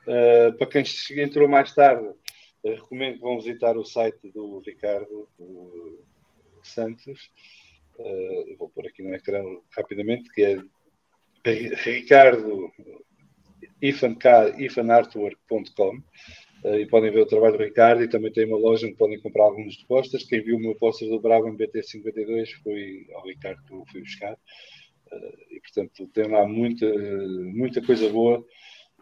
Uh, 0.08 0.58
para 0.58 0.68
quem 0.68 0.84
entrou 1.18 1.47
mais 1.47 1.74
tarde, 1.74 2.08
uh, 2.08 2.16
recomendo 2.64 3.16
que 3.16 3.22
vão 3.22 3.39
visitar 3.39 3.78
o 3.78 3.86
site 3.86 4.32
do 4.32 4.62
Ricardo 4.66 5.28
Santos. 6.64 7.30
Uh, 7.97 8.58
vou 8.58 8.70
pôr 8.70 8.88
aqui 8.88 9.04
no 9.04 9.14
ecrã 9.14 9.43
rapidamente, 9.76 10.32
que 10.32 10.43
é 10.43 10.58
ricardo 11.84 12.72
ifanartwork.com 13.82 16.04
e 16.78 16.86
podem 16.86 17.12
ver 17.12 17.22
o 17.22 17.26
trabalho 17.26 17.58
do 17.58 17.64
Ricardo 17.64 18.04
e 18.04 18.08
também 18.08 18.32
tem 18.32 18.45
uma 18.45 18.58
loja 18.58 18.86
onde 18.86 18.95
podem 18.95 19.20
comprar 19.20 19.45
alguns 19.45 19.76
postas. 19.84 20.24
Quem 20.24 20.43
viu 20.43 20.58
o 20.58 20.60
meu 20.60 20.76
póster 20.76 21.10
do 21.10 21.20
Bravo 21.20 21.47
em 21.47 21.58
BT52 21.58 22.49
foi 22.64 23.08
ao 23.16 23.26
Ricardo 23.26 23.64
que 23.64 23.74
eu 23.74 23.84
fui 23.91 24.02
buscar. 24.02 24.38
E 25.49 25.60
portanto 25.60 26.08
tem 26.14 26.28
lá 26.28 26.47
muita, 26.47 26.86
muita 26.86 27.82
coisa 27.82 28.08
boa 28.10 28.45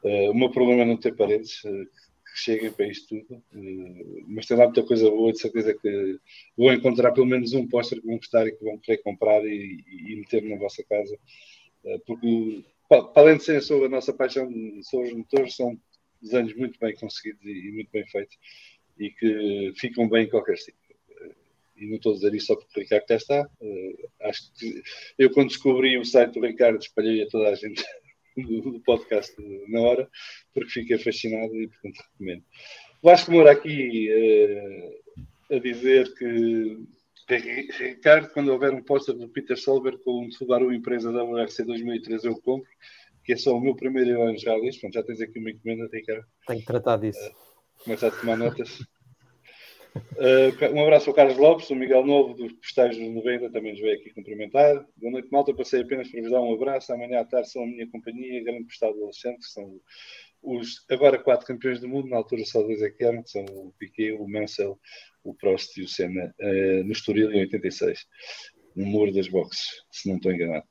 Uh, 0.03 0.31
o 0.31 0.33
meu 0.33 0.49
problema 0.49 0.83
é 0.83 0.85
não 0.85 0.97
ter 0.97 1.15
paredes 1.15 1.63
uh, 1.65 1.85
que 1.85 2.39
cheguem 2.39 2.71
para 2.71 2.87
isto 2.87 3.07
tudo, 3.07 3.35
uh, 3.35 4.23
mas 4.27 4.45
tem 4.45 4.55
lá 4.55 4.65
muita 4.65 4.83
coisa 4.83 5.09
boa, 5.09 5.31
de 5.31 5.39
certeza 5.39 5.73
que 5.73 6.19
vou 6.55 6.71
encontrar 6.71 7.11
pelo 7.11 7.25
menos 7.25 7.53
um 7.53 7.67
póster 7.67 7.99
que 7.99 8.07
vão 8.07 8.17
gostar 8.17 8.47
e 8.47 8.51
que 8.51 8.63
vão 8.63 8.77
querer 8.77 8.99
comprar 8.99 9.43
e, 9.45 9.83
e 9.87 10.15
meter 10.15 10.43
na 10.43 10.55
vossa 10.55 10.83
casa, 10.83 11.17
porque 12.05 12.63
para 12.87 13.09
além 13.15 13.37
de 13.37 13.43
serem 13.43 13.61
sobre 13.61 13.87
a 13.87 13.89
nossa 13.89 14.13
paixão 14.13 14.49
sobre 14.83 15.09
os 15.09 15.13
motores, 15.13 15.55
são 15.55 15.79
desenhos 16.21 16.55
muito 16.55 16.79
bem 16.79 16.95
conseguidos 16.95 17.43
e, 17.45 17.67
e 17.67 17.71
muito 17.71 17.89
bem 17.91 18.05
feitos 18.07 18.37
e 18.97 19.09
que 19.09 19.73
ficam 19.75 20.07
bem 20.09 20.25
em 20.25 20.29
qualquer 20.29 20.57
sítio. 20.57 20.89
E 21.77 21.87
não 21.87 21.95
estou 21.95 22.11
a 22.11 22.15
dizer 22.15 22.35
isso 22.35 22.47
só 22.47 22.55
porque 22.57 22.79
o 22.79 22.83
Ricardo 22.83 23.11
está. 23.11 23.49
Acho 24.21 24.53
que 24.53 24.83
eu, 25.17 25.31
quando 25.31 25.47
descobri 25.47 25.97
o 25.97 26.03
site 26.03 26.33
do 26.33 26.45
Ricardo, 26.45 26.77
espalhei 26.77 27.23
a 27.23 27.27
toda 27.27 27.47
a 27.49 27.55
gente 27.55 27.81
do, 28.41 28.79
podcast 28.81 29.35
na 29.67 29.81
hora, 29.81 30.09
porque 30.53 30.71
fiquei 30.71 30.97
fascinado 30.97 31.55
e, 31.55 31.67
portanto, 31.67 32.03
recomendo. 32.11 32.43
Vasco 33.01 33.31
Moura 33.31 33.51
aqui 33.51 34.09
uh, 35.49 35.55
a 35.55 35.59
dizer 35.59 36.13
que 36.15 36.77
Ricardo, 37.77 38.29
quando 38.29 38.51
houver 38.51 38.73
um 38.73 38.81
póster 38.81 39.15
do 39.15 39.29
Peter 39.29 39.57
Solberg 39.57 39.99
com 40.03 40.25
um 40.25 40.31
Subaru 40.31 40.73
empresa 40.73 41.11
da 41.11 41.23
WRC 41.23 41.63
2013, 41.63 42.27
eu 42.27 42.41
compro, 42.41 42.67
que 43.23 43.33
é 43.33 43.37
só 43.37 43.55
o 43.55 43.61
meu 43.61 43.75
primeiro 43.75 44.33
disto. 44.33 44.81
Pronto, 44.81 44.93
já 44.93 45.03
tens 45.03 45.21
aqui 45.21 45.37
uma 45.37 45.51
encomenda, 45.51 45.87
Ricardo. 45.93 46.25
Tenho 46.47 46.59
que 46.59 46.65
tratar 46.65 46.97
disso. 46.97 47.19
Uh, 47.19 47.83
começar 47.83 48.07
a 48.07 48.11
tomar 48.11 48.35
notas. 48.35 48.79
Uh, 49.95 50.75
um 50.75 50.83
abraço 50.83 51.09
ao 51.09 51.15
Carlos 51.15 51.37
Lopes, 51.37 51.69
o 51.69 51.75
Miguel 51.75 52.05
Novo 52.05 52.33
dos 52.33 52.53
Postais 52.53 52.95
dos 52.97 53.09
90 53.09 53.49
também 53.51 53.71
nos 53.71 53.81
veio 53.81 53.99
aqui 53.99 54.11
cumprimentar. 54.11 54.85
Boa 54.97 55.11
noite, 55.11 55.29
malta. 55.31 55.53
Passei 55.53 55.81
apenas 55.81 56.09
para 56.09 56.21
vos 56.21 56.31
dar 56.31 56.41
um 56.41 56.53
abraço. 56.53 56.93
Amanhã 56.93 57.21
à 57.21 57.25
tarde 57.25 57.49
são 57.49 57.63
a 57.63 57.67
minha 57.67 57.89
companhia, 57.89 58.43
grande 58.43 58.65
postal 58.65 58.93
do 58.93 59.03
Alexandre, 59.03 59.39
que 59.39 59.47
são 59.47 59.79
os 60.41 60.85
agora 60.89 61.17
quatro 61.17 61.47
campeões 61.47 61.79
do 61.79 61.89
mundo. 61.89 62.09
Na 62.09 62.17
altura 62.17 62.45
só 62.45 62.61
dois 62.61 62.81
é 62.81 62.89
que 62.89 63.03
eram, 63.03 63.23
que 63.23 63.31
são 63.31 63.43
o 63.45 63.73
Piquet, 63.79 64.13
o 64.13 64.27
Mansell, 64.27 64.79
o 65.23 65.33
Prost 65.33 65.75
e 65.77 65.83
o 65.83 65.87
Senna, 65.87 66.33
uh, 66.39 66.83
no 66.83 66.91
Estoril 66.91 67.31
em 67.31 67.41
86, 67.41 68.05
no 68.75 68.85
muro 68.85 69.13
das 69.13 69.27
boxes, 69.27 69.83
se 69.91 70.07
não 70.07 70.17
estou 70.17 70.31
enganado. 70.31 70.65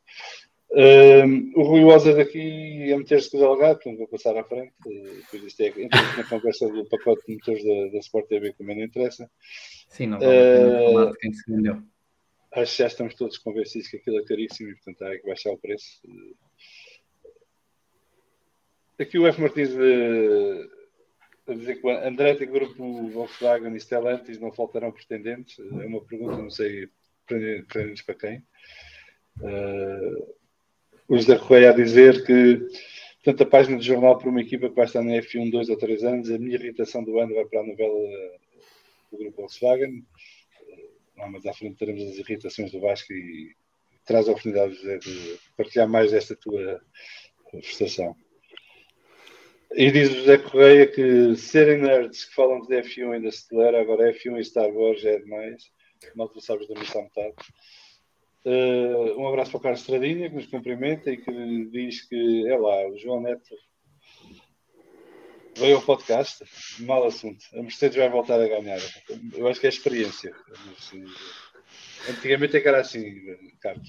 Uh, 0.70 1.58
o 1.58 1.62
Rui 1.62 1.82
Oza 1.84 2.14
daqui 2.14 2.92
a 2.92 2.98
meter-se 2.98 3.30
com 3.30 3.38
o 3.38 3.40
delegado, 3.40 3.80
não 3.86 3.96
vou 3.96 4.06
passar 4.06 4.36
à 4.36 4.44
frente. 4.44 4.72
Depois 4.84 5.42
isto 5.44 5.60
é 5.62 5.72
na 6.16 6.28
conversa 6.28 6.68
do 6.68 6.84
pacote 6.88 7.24
de 7.26 7.34
motores 7.34 7.64
da, 7.64 7.92
da 7.92 7.98
Sport 7.98 8.28
TV 8.28 8.52
que 8.52 8.58
também 8.58 8.76
não 8.76 8.84
interessa. 8.84 9.30
Sim, 9.88 10.08
não 10.08 10.18
vale 10.18 11.10
uh, 11.10 11.14
quem 11.14 11.32
se 11.32 11.50
vendeu. 11.50 11.82
Acho 12.52 12.72
que 12.72 12.82
já 12.82 12.86
estamos 12.86 13.14
todos 13.14 13.38
convencidos 13.38 13.88
que 13.88 13.96
aquilo 13.96 14.18
é 14.18 14.24
caríssimo 14.24 14.70
e 14.70 14.74
portanto 14.74 15.02
há 15.02 15.18
que 15.18 15.26
baixar 15.26 15.52
o 15.52 15.58
preço. 15.58 16.00
Aqui 18.98 19.18
o 19.18 19.26
F. 19.26 19.40
Martins 19.40 19.70
uh, 19.70 21.50
a 21.50 21.54
dizer 21.54 21.76
que 21.76 21.86
o 21.86 21.90
Andretti, 21.90 22.44
Grupo 22.44 23.08
Volkswagen 23.08 23.74
e 23.74 23.80
Stellantis 23.80 24.38
não 24.38 24.52
faltarão 24.52 24.92
pretendentes. 24.92 25.58
É 25.58 25.86
uma 25.86 26.04
pergunta, 26.04 26.36
não 26.36 26.50
sei, 26.50 26.88
pretendentes 27.26 28.02
para 28.02 28.14
quem. 28.14 28.38
Uh, 29.40 30.37
o 31.08 31.16
José 31.16 31.38
Correia 31.38 31.70
a 31.70 31.74
dizer 31.74 32.24
que 32.24 32.60
tanto 33.24 33.42
a 33.42 33.46
página 33.46 33.78
de 33.78 33.86
jornal 33.86 34.18
para 34.18 34.28
uma 34.28 34.40
equipa 34.40 34.68
que 34.68 34.74
vai 34.74 34.84
estar 34.84 35.02
na 35.02 35.12
F1 35.12 35.50
dois 35.50 35.68
ou 35.68 35.76
três 35.76 36.04
anos, 36.04 36.30
a 36.30 36.38
minha 36.38 36.56
irritação 36.56 37.02
do 37.02 37.18
ano 37.18 37.34
vai 37.34 37.44
para 37.46 37.60
a 37.60 37.66
novela 37.66 37.94
do 39.10 39.18
grupo 39.18 39.36
Volkswagen. 39.38 40.04
Não, 41.16 41.30
mas 41.32 41.44
à 41.46 41.52
frente 41.52 41.76
teremos 41.76 42.02
as 42.04 42.18
irritações 42.18 42.70
do 42.70 42.80
Vasco 42.80 43.12
e 43.12 43.56
traz 44.04 44.28
a 44.28 44.32
oportunidade 44.32 44.74
José, 44.74 44.98
de 44.98 45.38
partilhar 45.56 45.88
mais 45.88 46.12
desta 46.12 46.36
tua 46.36 46.80
frustração. 47.50 48.14
E 49.74 49.90
diz 49.90 50.10
José 50.10 50.38
Correia 50.38 50.86
que 50.86 51.36
serem 51.36 51.78
nerds 51.78 52.24
que 52.24 52.34
falam 52.34 52.60
de 52.60 52.74
F1 52.74 53.12
ainda 53.12 53.30
se 53.30 53.48
tolera, 53.48 53.80
agora 53.80 54.12
F1 54.12 54.40
e 54.40 54.44
Star 54.44 54.70
Wars 54.70 55.04
é 55.04 55.18
demais. 55.18 55.70
Mal 56.14 56.28
tu 56.28 56.40
sabes 56.40 56.68
da 56.68 56.78
missão 56.78 57.02
metade. 57.02 57.34
Uh, 58.44 59.20
um 59.20 59.28
abraço 59.28 59.50
para 59.50 59.58
o 59.58 59.62
Carlos 59.62 59.80
Estradinha, 59.80 60.30
que 60.30 60.36
nos 60.36 60.46
cumprimenta 60.46 61.10
e 61.10 61.16
que 61.16 61.66
diz 61.70 62.08
que 62.08 62.48
é 62.48 62.56
lá, 62.56 62.88
o 62.88 62.96
João 62.96 63.20
Neto 63.20 63.54
veio 65.58 65.76
ao 65.76 65.82
podcast. 65.82 66.44
Mal 66.80 67.04
assunto. 67.04 67.44
A 67.54 67.62
Mercedes 67.62 67.96
vai 67.96 68.08
voltar 68.08 68.40
a 68.40 68.48
ganhar. 68.48 68.80
Eu 69.34 69.48
acho 69.48 69.60
que 69.60 69.66
é 69.66 69.68
experiência. 69.68 70.32
Antigamente 72.08 72.56
é 72.56 72.60
que 72.60 72.68
era 72.68 72.80
assim, 72.80 73.02
Carlos. 73.60 73.88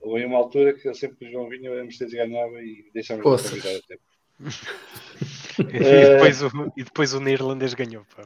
Houve 0.00 0.24
uma 0.24 0.38
altura 0.38 0.72
que 0.74 0.94
sempre 0.94 1.16
que 1.16 1.26
o 1.26 1.30
João 1.32 1.48
vinha, 1.48 1.72
a 1.72 1.82
Mercedes 1.82 2.14
ganhava 2.14 2.62
e 2.62 2.88
deixámos 2.92 3.24
de 3.24 3.48
convidar 3.48 3.76
até. 3.76 3.98
e, 5.58 6.12
depois 6.12 6.42
o, 6.42 6.50
e 6.76 6.84
depois 6.84 7.14
o 7.14 7.20
neerlandês 7.20 7.74
ganhou. 7.74 8.04
Pá. 8.14 8.24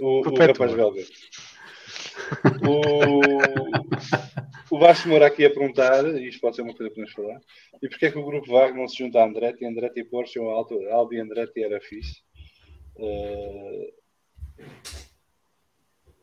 O, 0.00 0.04
o, 0.04 0.28
o 0.28 0.34
rapaz 0.34 0.74
belga. 0.74 1.02
O, 4.70 4.74
o 4.74 4.78
Vasco 4.78 5.08
Moura 5.08 5.26
aqui 5.26 5.44
a 5.44 5.50
perguntar, 5.50 6.04
e 6.04 6.28
isto 6.28 6.40
pode 6.40 6.56
ser 6.56 6.62
uma 6.62 6.74
coisa 6.74 6.90
que 6.90 6.96
podemos 6.96 7.12
falar, 7.12 7.40
e 7.82 7.88
porquê 7.88 8.06
é 8.06 8.10
que 8.10 8.18
o 8.18 8.24
grupo 8.24 8.50
Vago 8.50 8.76
não 8.76 8.88
se 8.88 8.98
junta 8.98 9.20
a 9.20 9.26
Andretti? 9.26 9.64
Andretti 9.64 10.00
e 10.00 10.04
Porsche, 10.04 10.38
o 10.38 10.50
Alto, 10.50 10.80
Albi 10.88 11.18
Andretti 11.18 11.62
era 11.62 11.80
fixe. 11.80 12.22
Uh, 12.96 13.92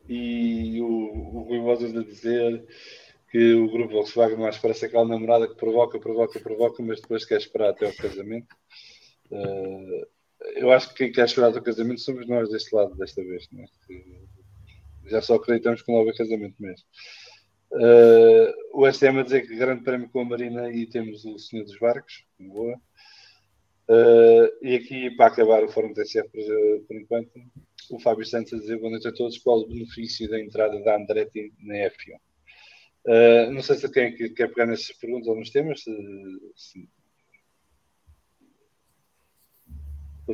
E 0.07 0.81
o, 0.81 0.85
o 0.85 1.39
Rui 1.43 1.59
Bosas 1.59 1.95
a 1.95 2.03
dizer 2.03 2.65
que 3.31 3.53
o 3.53 3.71
grupo 3.71 3.93
Volkswagen 3.93 4.37
mais 4.37 4.57
parece 4.57 4.85
aquela 4.85 5.07
namorada 5.07 5.47
que 5.47 5.55
provoca, 5.55 5.99
provoca, 5.99 6.39
provoca, 6.39 6.83
mas 6.83 7.01
depois 7.01 7.25
quer 7.25 7.37
esperar 7.37 7.69
até 7.69 7.85
ao 7.85 7.95
casamento. 7.95 8.53
Uh, 9.31 10.05
eu 10.55 10.71
acho 10.71 10.89
que 10.89 10.95
quem 10.95 11.11
quer 11.11 11.25
esperar 11.25 11.47
até 11.47 11.59
ao 11.59 11.63
casamento 11.63 12.01
somos 12.01 12.27
nós 12.27 12.49
deste 12.49 12.75
lado 12.75 12.95
desta 12.95 13.23
vez, 13.23 13.47
não 13.51 13.63
é? 13.63 13.67
Já 15.05 15.21
só 15.21 15.35
acreditamos 15.35 15.81
que 15.81 15.91
não 15.91 15.99
houve 15.99 16.17
casamento 16.17 16.55
mesmo. 16.59 16.85
Uh, 17.71 18.53
o 18.73 18.91
SM 18.91 19.19
a 19.19 19.23
dizer 19.23 19.47
que 19.47 19.55
grande 19.55 19.83
prémio 19.83 20.09
com 20.09 20.21
a 20.21 20.25
Marina 20.25 20.71
e 20.71 20.85
temos 20.85 21.25
o 21.25 21.39
Senhor 21.39 21.63
dos 21.63 21.77
Barcos, 21.79 22.23
boa. 22.39 22.79
Uh, 23.89 24.47
e 24.61 24.75
aqui, 24.75 25.11
para 25.11 25.27
acabar 25.27 25.63
o 25.63 25.69
Fórum 25.69 25.93
TCF 25.93 26.29
por, 26.29 26.85
por 26.87 26.95
enquanto, 26.95 27.31
o 27.89 27.99
Fábio 27.99 28.25
Santos 28.25 28.53
a 28.53 28.57
dizer 28.57 28.77
boa 28.77 28.91
noite 28.91 29.07
a 29.07 29.11
todos. 29.11 29.37
Qual 29.39 29.59
o 29.59 29.67
benefício 29.67 30.29
da 30.29 30.39
entrada 30.39 30.79
da 30.83 30.95
Andretti 30.95 31.51
na 31.59 31.75
F1? 31.75 32.15
Uh, 33.05 33.51
não 33.51 33.61
sei 33.61 33.75
se 33.75 33.91
quem 33.91 34.03
é 34.05 34.11
quer 34.11 34.47
pegar 34.47 34.65
nessas 34.65 34.95
perguntas 34.97 35.27
ou 35.27 35.35
nos 35.35 35.49
temas. 35.49 35.81
Se, 35.81 35.91
se... 36.55 36.89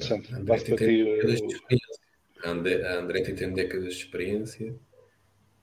Santos, 0.02 0.30
passo 0.46 0.66
para 0.66 0.78
ti. 0.78 1.06
A 2.44 2.52
Andretti 2.52 3.34
tem 3.34 3.54
décadas 3.54 3.96
de 3.96 4.02
experiência, 4.02 4.76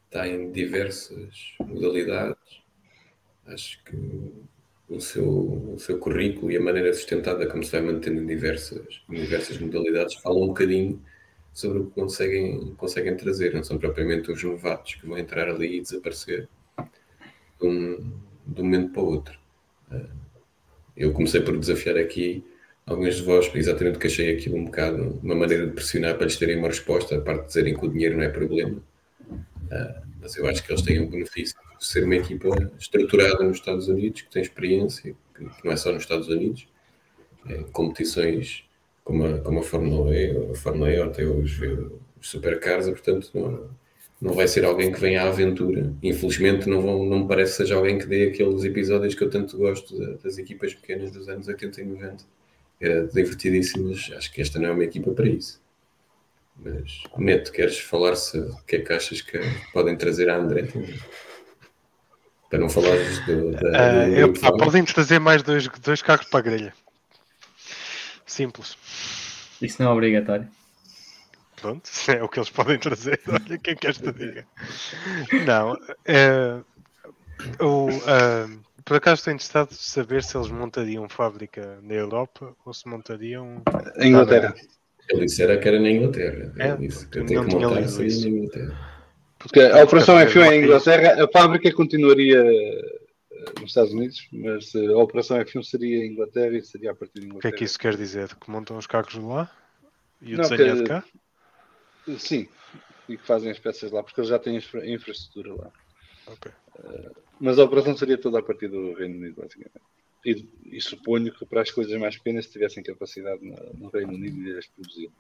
está 0.05 0.29
em 0.29 0.51
diversas 0.53 1.55
modalidades. 1.61 2.63
Acho 3.47 3.83
que 3.85 3.97
o 4.89 5.01
seu, 5.01 5.27
o 5.75 5.79
seu 5.79 5.99
currículo 5.99 6.51
e 6.51 6.57
a 6.57 6.61
maneira 6.61 6.93
sustentada 6.93 7.47
como 7.47 7.65
se 7.65 7.73
vai 7.73 7.81
mantendo 7.81 8.21
em 8.21 8.27
diversas, 8.27 9.03
em 9.09 9.15
diversas 9.15 9.59
modalidades 9.59 10.15
falam 10.17 10.43
um 10.43 10.49
bocadinho 10.49 11.03
sobre 11.53 11.79
o 11.79 11.87
que 11.87 11.95
conseguem, 11.95 12.75
conseguem 12.77 13.17
trazer. 13.17 13.55
Não 13.55 13.65
são 13.65 13.79
propriamente 13.79 14.31
os 14.31 14.43
novatos 14.43 14.97
que 14.97 15.07
vão 15.07 15.17
entrar 15.17 15.49
ali 15.49 15.79
e 15.79 15.81
desaparecer 15.81 16.49
de 17.59 17.67
um, 17.67 18.13
de 18.47 18.61
um 18.61 18.65
momento 18.65 18.93
para 18.93 19.03
o 19.03 19.07
outro. 19.07 19.39
Eu 20.97 21.13
comecei 21.13 21.41
por 21.41 21.59
desafiar 21.59 21.97
aqui 21.97 22.45
alguns 22.87 23.17
de 23.17 23.23
vós, 23.23 23.51
exatamente 23.55 23.99
que 23.99 24.07
achei 24.07 24.35
aquilo 24.35 24.57
um 24.57 24.65
bocado 24.65 25.19
uma 25.23 25.35
maneira 25.35 25.67
de 25.67 25.73
pressionar 25.73 26.15
para 26.15 26.27
lhes 26.27 26.37
terem 26.37 26.57
uma 26.57 26.69
resposta, 26.69 27.17
a 27.17 27.21
parte 27.21 27.43
de 27.43 27.47
dizerem 27.49 27.77
que 27.77 27.85
o 27.85 27.89
dinheiro 27.89 28.17
não 28.17 28.23
é 28.23 28.29
problema. 28.29 28.81
Uh, 29.29 30.07
mas 30.21 30.37
eu 30.37 30.47
acho 30.47 30.65
que 30.65 30.73
eles 30.73 30.83
têm 30.83 31.01
o 31.01 31.09
benefício 31.09 31.57
de 31.79 31.85
ser 31.85 32.05
uma 32.05 32.17
equipa 32.17 32.49
estruturada 32.79 33.45
nos 33.45 33.59
Estados 33.59 33.89
Unidos, 33.89 34.23
que 34.23 34.31
tem 34.31 34.43
experiência, 34.43 35.15
que, 35.35 35.65
não 35.65 35.73
é 35.73 35.77
só 35.77 35.93
nos 35.93 36.03
Estados 36.03 36.29
Unidos, 36.29 36.69
é, 37.49 37.65
competições 37.73 38.65
como 39.05 39.27
a, 39.27 39.39
como 39.39 39.61
a 39.61 39.63
Fórmula 39.63 40.15
E, 40.15 40.51
a 40.51 40.55
Fórmula 40.55 40.91
E, 40.91 41.01
até 41.01 41.25
os, 41.25 41.61
os 42.21 42.29
supercars, 42.29 42.87
portanto, 42.87 43.31
não, 43.35 43.71
não 44.21 44.33
vai 44.33 44.49
ser 44.49 44.65
alguém 44.65 44.91
que 44.91 45.01
venha 45.01 45.23
à 45.23 45.29
aventura. 45.29 45.93
Infelizmente, 46.03 46.69
não, 46.69 46.81
vão, 46.81 47.05
não 47.05 47.21
me 47.21 47.29
parece 47.29 47.53
que 47.53 47.57
seja 47.59 47.77
alguém 47.77 47.99
que 47.99 48.07
dê 48.07 48.29
aqueles 48.29 48.65
episódios 48.65 49.15
que 49.15 49.23
eu 49.23 49.31
tanto 49.31 49.57
gosto 49.59 49.97
das 50.19 50.39
equipas 50.39 50.75
pequenas 50.75 51.11
dos 51.11 51.29
anos 51.29 51.47
80 51.47 51.83
e 51.83 51.85
90. 51.85 52.36
Era 52.81 53.07
divertidíssimo, 53.09 53.89
mas 53.89 54.11
acho 54.17 54.33
que 54.33 54.41
esta 54.41 54.59
não 54.59 54.69
é 54.69 54.73
uma 54.73 54.85
equipa 54.85 55.11
para 55.13 55.29
isso. 55.29 55.61
Mas, 56.57 57.03
Neto, 57.19 57.53
queres 57.53 57.79
falar-se 57.79 58.39
o 58.39 58.57
que 58.67 58.77
é 58.77 58.81
que 58.81 58.93
achas 58.93 59.21
que 59.21 59.39
podem 59.73 59.97
trazer 59.97 60.29
à 60.31 60.37
Andretti? 60.37 61.01
Para 62.49 62.59
não 62.59 62.69
falares 62.69 63.19
do, 63.27 63.51
da. 63.53 64.07
Uh, 64.07 64.15
eu, 64.15 64.33
ah, 64.43 64.53
podem 64.53 64.85
trazer 64.85 65.19
mais 65.19 65.43
dois, 65.43 65.69
dois 65.69 66.01
carros 66.01 66.27
para 66.27 66.39
a 66.39 66.43
grelha. 66.43 66.75
Simples. 68.25 68.77
Isso 69.61 69.83
não 69.83 69.91
é 69.91 69.93
obrigatório. 69.93 70.49
Pronto, 71.57 71.91
é 72.09 72.23
o 72.23 72.29
que 72.29 72.39
eles 72.39 72.51
podem 72.51 72.79
trazer. 72.79 73.21
Olha, 73.27 73.59
quem 73.59 73.75
queres 73.75 73.99
te 73.99 74.13
diga? 74.13 74.47
Não. 75.45 75.77
É, 76.05 76.61
o, 77.61 77.89
uh, 77.89 78.66
por 78.87 78.97
acaso 78.99 79.19
estou 79.19 79.33
interessado 79.33 79.73
em 79.73 79.75
saber 79.75 80.23
se 80.23 80.37
eles 80.37 80.49
montariam 80.49 81.09
fábrica 81.09 81.81
na 81.83 81.95
Europa 81.95 82.57
ou 82.65 82.73
se 82.73 82.89
montariam. 82.89 83.61
Em 83.99 84.11
Inglaterra. 84.11 84.55
Ele 85.11 85.27
disse 85.27 85.43
era 85.43 85.59
que 85.59 85.67
era 85.67 85.81
na 85.81 85.91
Inglaterra. 85.91 86.53
É, 86.57 86.69
ele 86.69 86.87
disse 86.87 87.07
que 87.09 87.25
tem 87.25 87.27
que 87.27 87.57
montar 87.57 87.81
isso 87.83 88.01
na 88.01 88.29
Inglaterra. 88.29 88.97
Porque 89.39 89.61
a 89.61 89.83
operação 89.83 90.17
F1 90.17 90.41
é 90.41 90.55
em 90.55 90.63
Inglaterra, 90.65 91.25
a 91.25 91.29
fábrica 91.29 91.73
continuaria 91.73 92.39
eh, 92.39 93.01
nos 93.61 93.71
Estados 93.71 93.93
Unidos, 93.93 94.27
mas 94.33 94.75
eh, 94.75 94.87
a 94.87 94.99
operação 94.99 95.37
F1 95.39 95.63
seria 95.65 96.05
em 96.05 96.13
Inglaterra 96.13 96.57
e 96.57 96.63
seria 96.63 96.93
a 96.93 96.95
partir 96.95 97.21
de 97.21 97.27
Inglaterra. 97.27 97.39
O 97.39 97.43
que 97.43 97.49
é 97.49 97.59
que 97.59 97.65
isso 97.65 97.79
quer 97.79 97.97
dizer? 97.97 98.35
Que 98.37 98.51
montam 98.51 98.79
os 98.79 98.87
carros 98.87 99.15
lá? 99.17 99.51
E 100.23 100.35
o 100.35 100.39
Não, 100.39 100.49
desenho 100.49 100.59
que, 100.59 100.71
é 100.71 100.75
de 100.75 100.85
cá? 100.85 101.05
Sim, 102.19 102.49
e 103.09 103.17
que 103.17 103.27
fazem 103.27 103.51
as 103.51 103.59
peças 103.59 103.91
lá, 103.91 104.03
porque 104.03 104.21
eles 104.21 104.31
já 104.31 104.39
têm 104.39 104.57
infra 104.57 104.89
infraestrutura 104.89 105.55
lá. 105.55 105.71
Okay. 106.29 106.53
Mas 107.41 107.59
a 107.59 107.65
operação 107.65 107.97
seria 107.97 108.19
toda 108.19 108.39
a 108.39 108.43
partir 108.43 108.69
do 108.69 108.95
Reino 108.95 109.17
Unido, 109.17 109.37
basicamente. 109.41 109.81
E, 110.25 110.45
e, 110.73 110.81
suponho 110.81 111.33
que 111.33 111.45
para 111.47 111.63
as 111.63 111.71
coisas 111.71 111.97
mais 112.01 112.17
pequenas, 112.17 112.47
se 112.47 112.53
tivessem 112.53 112.83
capacidade 112.83 113.45
no, 113.45 113.55
no 113.79 113.89
Reino 113.91 114.15
Unido, 114.15 114.43
de 114.43 114.59
as 114.59 114.67
produzir. 114.67 115.11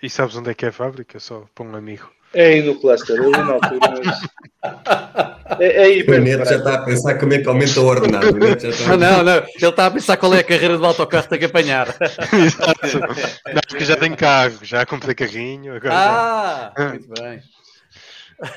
E 0.00 0.08
sabes 0.08 0.36
onde 0.36 0.50
é 0.50 0.54
que 0.54 0.64
é 0.64 0.68
a 0.68 0.72
fábrica? 0.72 1.18
Só 1.18 1.44
para 1.54 1.66
um 1.66 1.74
amigo. 1.74 2.08
É 2.34 2.46
aí 2.48 2.62
no 2.62 2.78
cluster, 2.78 3.16
eu 3.16 3.30
na 3.30 3.54
altura, 3.54 4.00
mas... 4.04 4.20
é, 5.58 5.66
é 5.66 5.82
aí 5.84 6.02
o 6.02 6.20
Neto 6.20 6.44
já 6.44 6.56
está 6.56 6.74
a 6.74 6.84
pensar 6.84 7.18
como 7.18 7.32
é 7.32 7.38
que 7.38 7.48
aumenta 7.48 7.80
o 7.80 7.86
ordenado. 7.86 8.26
O 8.26 8.44
está 8.44 8.92
a... 8.92 8.96
Não, 8.96 9.24
não, 9.24 9.36
ele 9.38 9.48
está 9.56 9.86
a 9.86 9.90
pensar 9.90 10.16
qual 10.18 10.34
é 10.34 10.40
a 10.40 10.44
carreira 10.44 10.76
do 10.76 10.84
autocarro 10.84 11.24
que 11.24 11.30
tem 11.30 11.38
que 11.38 11.44
apanhar. 11.46 11.88
Exato. 11.98 12.98
Não, 13.46 13.60
porque 13.66 13.84
já 13.84 13.96
tem 13.96 14.14
carro, 14.14 14.58
já 14.62 14.84
comprei 14.84 15.14
carrinho. 15.14 15.74
Agora 15.74 15.94
ah, 15.94 16.72
já... 16.76 16.88
muito 16.90 17.08
bem. 17.08 17.42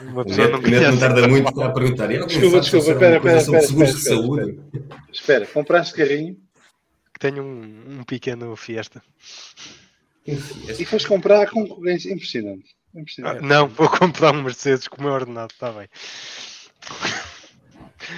Uma 0.01 0.23
pessoa 0.23 0.47
não, 0.49 0.61
Neto 0.61 0.91
não 0.91 0.99
tarda 0.99 1.27
muito 1.27 1.61
a 1.61 1.71
perguntar. 1.71 2.07
Desculpa, 2.07 2.59
desculpa, 2.59 2.91
espera, 2.91 3.17
espera, 3.17 3.37
espera. 3.37 3.61
Espera, 3.61 3.89
espera, 3.89 4.55
espera, 5.11 5.45
compraste 5.47 5.95
carrinho? 5.95 6.37
Tenho 7.19 7.43
um, 7.43 7.99
um 7.99 8.03
pequeno 8.03 8.55
Fiesta. 8.55 9.01
E 10.25 10.85
foste 10.85 11.07
comprar 11.07 11.41
a 11.41 11.47
concorrência 11.47 12.13
impressionante. 12.13 12.75
Ah, 13.23 13.41
não, 13.41 13.67
vou 13.67 13.89
comprar 13.89 14.35
um 14.35 14.43
Mercedes 14.43 14.87
com 14.87 15.01
o 15.01 15.03
meu 15.05 15.13
ordenado, 15.13 15.51
está 15.51 15.71
bem. 15.71 15.87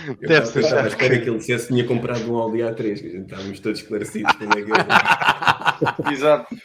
Eu 0.07 0.16
Deve 0.16 0.45
ser. 0.47 0.64
Estava 0.64 0.84
à 0.84 0.88
espera 0.88 1.20
que 1.20 1.30
ele 1.30 1.38
dissesse 1.38 1.68
que 1.68 1.74
tinha 1.74 1.86
comprado 1.86 2.32
um 2.32 2.36
Audi 2.38 2.59
A3, 2.59 2.76
que 2.76 3.07
a 3.07 3.11
gente 3.11 3.24
estávamos 3.24 3.59
todos 3.59 3.80
esclarecidos 3.80 4.34
como 4.34 4.53
é 4.53 4.61
que. 4.64 4.72
Exato. 6.11 6.55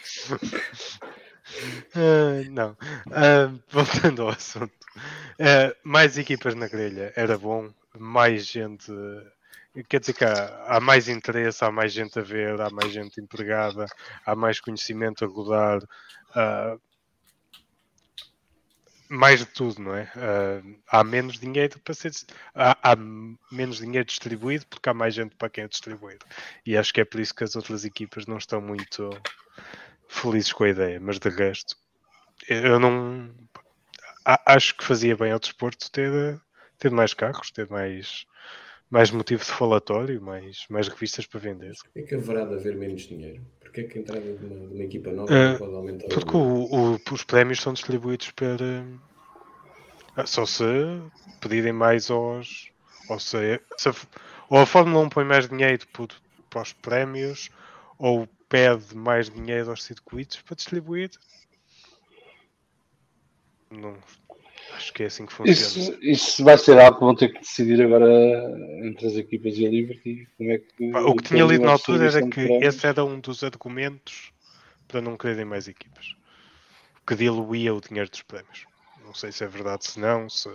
Uh, 1.95 2.51
não. 2.51 2.77
Uh, 3.07 3.61
voltando 3.69 4.23
ao 4.23 4.29
assunto. 4.31 4.73
Uh, 5.39 5.75
mais 5.83 6.19
equipas 6.19 6.55
na 6.55 6.69
grelha 6.69 7.13
era 7.17 7.39
bom. 7.39 7.73
Mais 7.99 8.47
gente. 8.47 8.93
Quer 9.89 10.01
dizer 10.01 10.13
que 10.13 10.25
há, 10.25 10.65
há, 10.67 10.81
mais 10.81 11.09
interesse, 11.09 11.65
há 11.65 11.71
mais 11.71 11.93
gente 11.93 12.19
a 12.19 12.23
ver, 12.23 12.61
há 12.61 12.71
mais 12.71 12.93
gente 12.93 13.21
empregada, 13.21 13.87
há 14.25 14.35
mais 14.35 14.61
conhecimento 14.61 15.25
a 15.25 15.29
rodar. 15.29 15.81
Mais 19.11 19.39
de 19.41 19.47
tudo, 19.47 19.81
não 19.81 19.95
é? 19.95 20.11
Há 20.87 21.03
menos 21.03 21.39
dinheiro 21.39 21.79
para 21.81 21.95
ser 21.95 22.13
há, 22.55 22.77
há, 22.83 22.97
menos 23.51 23.79
dinheiro 23.79 24.05
distribuído 24.05 24.67
porque 24.67 24.89
há 24.89 24.95
mais 24.95 25.15
gente 25.15 25.35
para 25.37 25.49
quem 25.49 25.65
é 25.65 25.69
distribuído. 25.69 26.27
E 26.67 26.77
acho 26.77 26.93
que 26.93 27.01
é 27.01 27.05
por 27.05 27.21
isso 27.21 27.35
que 27.35 27.45
as 27.45 27.57
outras 27.57 27.85
equipas 27.85 28.27
não 28.27 28.37
estão 28.37 28.61
muito 28.61 29.11
felizes 30.09 30.53
com 30.53 30.65
a 30.65 30.71
ideia, 30.71 30.99
mas 31.01 31.19
de 31.19 31.29
resto 31.29 31.77
eu 32.49 32.79
não 32.79 33.31
acho 34.47 34.77
que 34.77 34.85
fazia 34.85 35.17
bem 35.17 35.33
ao 35.33 35.39
desporto 35.39 35.91
ter, 35.91 36.41
ter 36.79 36.91
mais 36.91 37.15
carros, 37.15 37.51
ter 37.51 37.69
mais, 37.69 38.27
mais 38.91 39.11
motivo 39.11 39.45
de 39.45 39.51
falatório, 39.51 40.21
mais, 40.21 40.65
mais 40.69 40.89
revistas 40.89 41.27
para 41.27 41.41
vender. 41.41 41.75
É 41.95 42.03
que 42.03 42.15
haverá 42.15 42.45
de 42.45 42.55
haver 42.55 42.77
menos 42.77 43.03
dinheiro? 43.03 43.41
Porque 43.61 43.81
é 43.83 43.85
que 43.85 43.99
a 43.99 44.01
entrada 44.01 44.21
de 44.21 44.45
uma, 44.45 44.69
de 44.69 44.75
uma 44.75 44.85
equipa 44.85 45.13
nova 45.13 45.33
uh, 45.33 45.59
pode 45.59 45.75
aumentar? 45.75 46.09
Porque 46.09 46.37
o, 46.37 46.95
o, 46.95 47.01
os 47.13 47.25
prémios 47.25 47.61
são 47.61 47.73
distribuídos 47.73 48.31
para. 48.31 48.85
Uh, 50.17 50.27
só 50.27 50.47
se 50.47 50.65
pedirem 51.41 51.73
mais 51.73 52.11
aos. 52.11 52.71
Ou, 53.09 53.19
se, 53.19 53.61
se, 53.77 53.91
ou 54.51 54.59
a 54.59 54.67
Fórmula 54.67 55.05
1 55.07 55.09
põe 55.09 55.25
mais 55.25 55.49
dinheiro 55.49 55.87
por, 55.93 56.09
para 56.51 56.63
os 56.63 56.73
prémios, 56.73 57.51
ou 57.99 58.29
pede 58.49 58.97
mais 58.97 59.31
dinheiro 59.31 59.71
aos 59.71 59.83
circuitos 59.83 60.41
para 60.43 60.57
distribuir. 60.57 61.11
Não, 63.71 63.99
Acho 64.75 64.93
que 64.93 65.03
é 65.03 65.07
assim 65.07 65.27
que 65.27 65.33
funciona. 65.33 65.59
Isso, 65.59 65.99
isso 66.01 66.45
vai 66.45 66.59
ser 66.59 66.79
algo 66.79 66.99
que 66.99 67.05
vão 67.05 67.15
ter 67.15 67.33
que 67.33 67.41
decidir 67.41 67.83
agora 67.83 68.07
entre 68.85 69.07
as 69.07 69.15
equipas 69.15 69.57
e 69.57 69.67
a 69.67 69.71
Liberty. 69.71 70.29
Como 70.37 70.53
é 70.53 70.59
que, 70.59 70.95
o 70.95 71.17
que 71.17 71.25
tinha 71.25 71.45
lido 71.45 71.65
na 71.65 71.73
altura 71.73 72.07
era 72.07 72.29
que 72.29 72.41
esse 72.63 72.87
era 72.87 73.05
um 73.05 73.19
dos 73.19 73.43
argumentos 73.43 74.33
para 74.87 75.01
não 75.01 75.17
quererem 75.17 75.45
mais 75.45 75.69
equipas. 75.69 76.15
Que 77.07 77.15
diluía 77.15 77.75
o 77.75 77.81
dinheiro 77.81 78.11
dos 78.11 78.23
prémios. 78.23 78.67
Não 79.05 79.15
sei 79.15 79.33
se 79.33 79.43
é 79.43 79.47
verdade, 79.47 79.87
se 79.87 79.99
não, 79.99 80.29
se. 80.29 80.49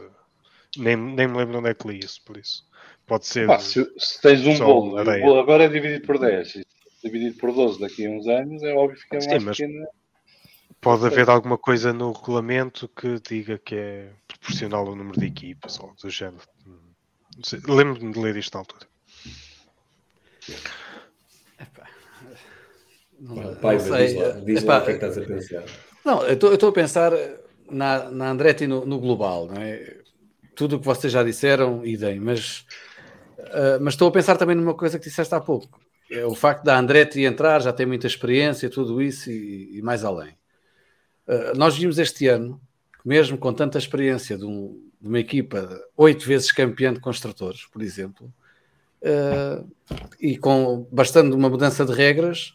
Nem, 0.78 0.96
nem 0.96 1.28
me 1.28 1.38
lembro 1.38 1.60
onde 1.60 1.70
é 1.70 1.74
que 1.74 1.88
li 1.88 2.00
isso, 2.00 2.22
por 2.24 2.38
isso. 2.38 2.64
Pode 3.06 3.26
ser. 3.26 3.50
Ah, 3.50 3.60
se, 3.60 3.84
se, 3.98 4.22
tens 4.22 4.46
um 4.46 4.58
bolo, 4.58 5.02
o 5.02 5.04
bolo 5.04 5.40
agora 5.40 5.64
é 5.64 5.68
dividido 5.68 6.06
por 6.06 6.20
10, 6.20 6.60
dividido 7.04 7.38
por 7.38 7.54
12 7.54 7.80
daqui 7.80 8.06
a 8.06 8.10
uns 8.10 8.28
anos, 8.28 8.64
é 8.64 8.74
óbvio 8.74 9.00
que 9.10 9.16
é 9.16 9.28
mais 9.28 9.44
Sim, 9.44 9.50
pequena 9.50 9.88
pode 10.84 11.06
haver 11.06 11.30
alguma 11.30 11.58
coisa 11.58 11.94
no 11.94 12.12
regulamento 12.12 12.90
que 12.90 13.20
diga 13.20 13.58
que 13.58 13.76
é 13.76 14.10
proporcional 14.28 14.86
ao 14.88 14.96
número 14.96 15.18
de 15.18 15.26
equipas 15.26 15.80
ou 15.80 15.94
do 16.02 16.10
género. 16.10 16.44
Lembro-me 17.68 18.12
de 18.12 18.20
ler 18.20 18.36
isto 18.36 18.54
na 18.54 18.60
altura. 18.62 18.88
Não, 23.20 23.56
Pai, 23.56 23.78
não 23.78 23.84
diz 23.84 23.88
sei. 23.88 24.18
lá, 24.18 24.30
diz 24.32 24.64
Epá, 24.64 24.74
lá 24.74 24.82
o 24.82 24.86
que 24.86 24.92
é 24.92 24.98
que 25.00 25.06
estás 25.06 25.18
a 25.18 25.26
pensar. 25.26 25.64
Não, 26.06 26.24
eu 26.24 26.34
estou- 26.34 26.70
a 26.70 26.74
pensar 26.74 27.12
na, 27.72 28.10
na 28.12 28.32
Andretti 28.32 28.68
no, 28.68 28.86
no 28.86 29.00
global, 29.00 29.48
não 29.48 29.62
é? 29.62 30.02
Tudo 30.56 30.76
o 30.76 30.80
que 30.80 30.86
vocês 30.86 31.12
já 31.12 31.24
disseram, 31.24 31.86
idem, 31.86 32.20
mas, 32.20 32.66
ah, 33.40 33.80
mas 33.82 33.94
estou 33.94 34.10
a 34.10 34.12
pensar 34.12 34.38
também 34.38 34.56
numa 34.56 34.74
coisa 34.74 35.00
que 35.00 35.06
disseste 35.06 35.34
há 35.34 35.40
pouco. 35.40 35.83
É 36.14 36.26
o 36.26 36.36
facto 36.36 36.64
da 36.64 36.78
Andretti 36.78 37.22
entrar, 37.22 37.60
já 37.62 37.74
tem 37.74 37.86
muita 37.88 38.06
experiência, 38.06 38.70
tudo 38.70 39.02
isso 39.02 39.32
e, 39.32 39.80
e 39.80 39.82
mais 39.82 40.04
além. 40.04 40.36
Ah, 41.28 41.54
nós 41.56 41.76
vimos 41.76 41.98
este 41.98 42.28
ano, 42.28 42.62
mesmo 43.04 43.38
com 43.38 43.52
tanta 43.52 43.78
experiência 43.80 44.38
de, 44.38 44.46
um- 44.46 44.80
de 45.02 45.08
uma 45.08 45.20
equipa 45.20 45.68
oito 45.98 46.26
vezes 46.26 46.52
campeã 46.52 46.94
de 46.94 47.00
construtores, 47.00 47.66
por 47.66 47.82
exemplo, 47.82 48.32
ah, 49.04 49.64
e 50.20 50.38
com 50.38 50.88
bastante 50.92 51.36
uma 51.36 51.50
mudança 51.50 51.84
de 51.84 51.94
regras, 51.94 52.54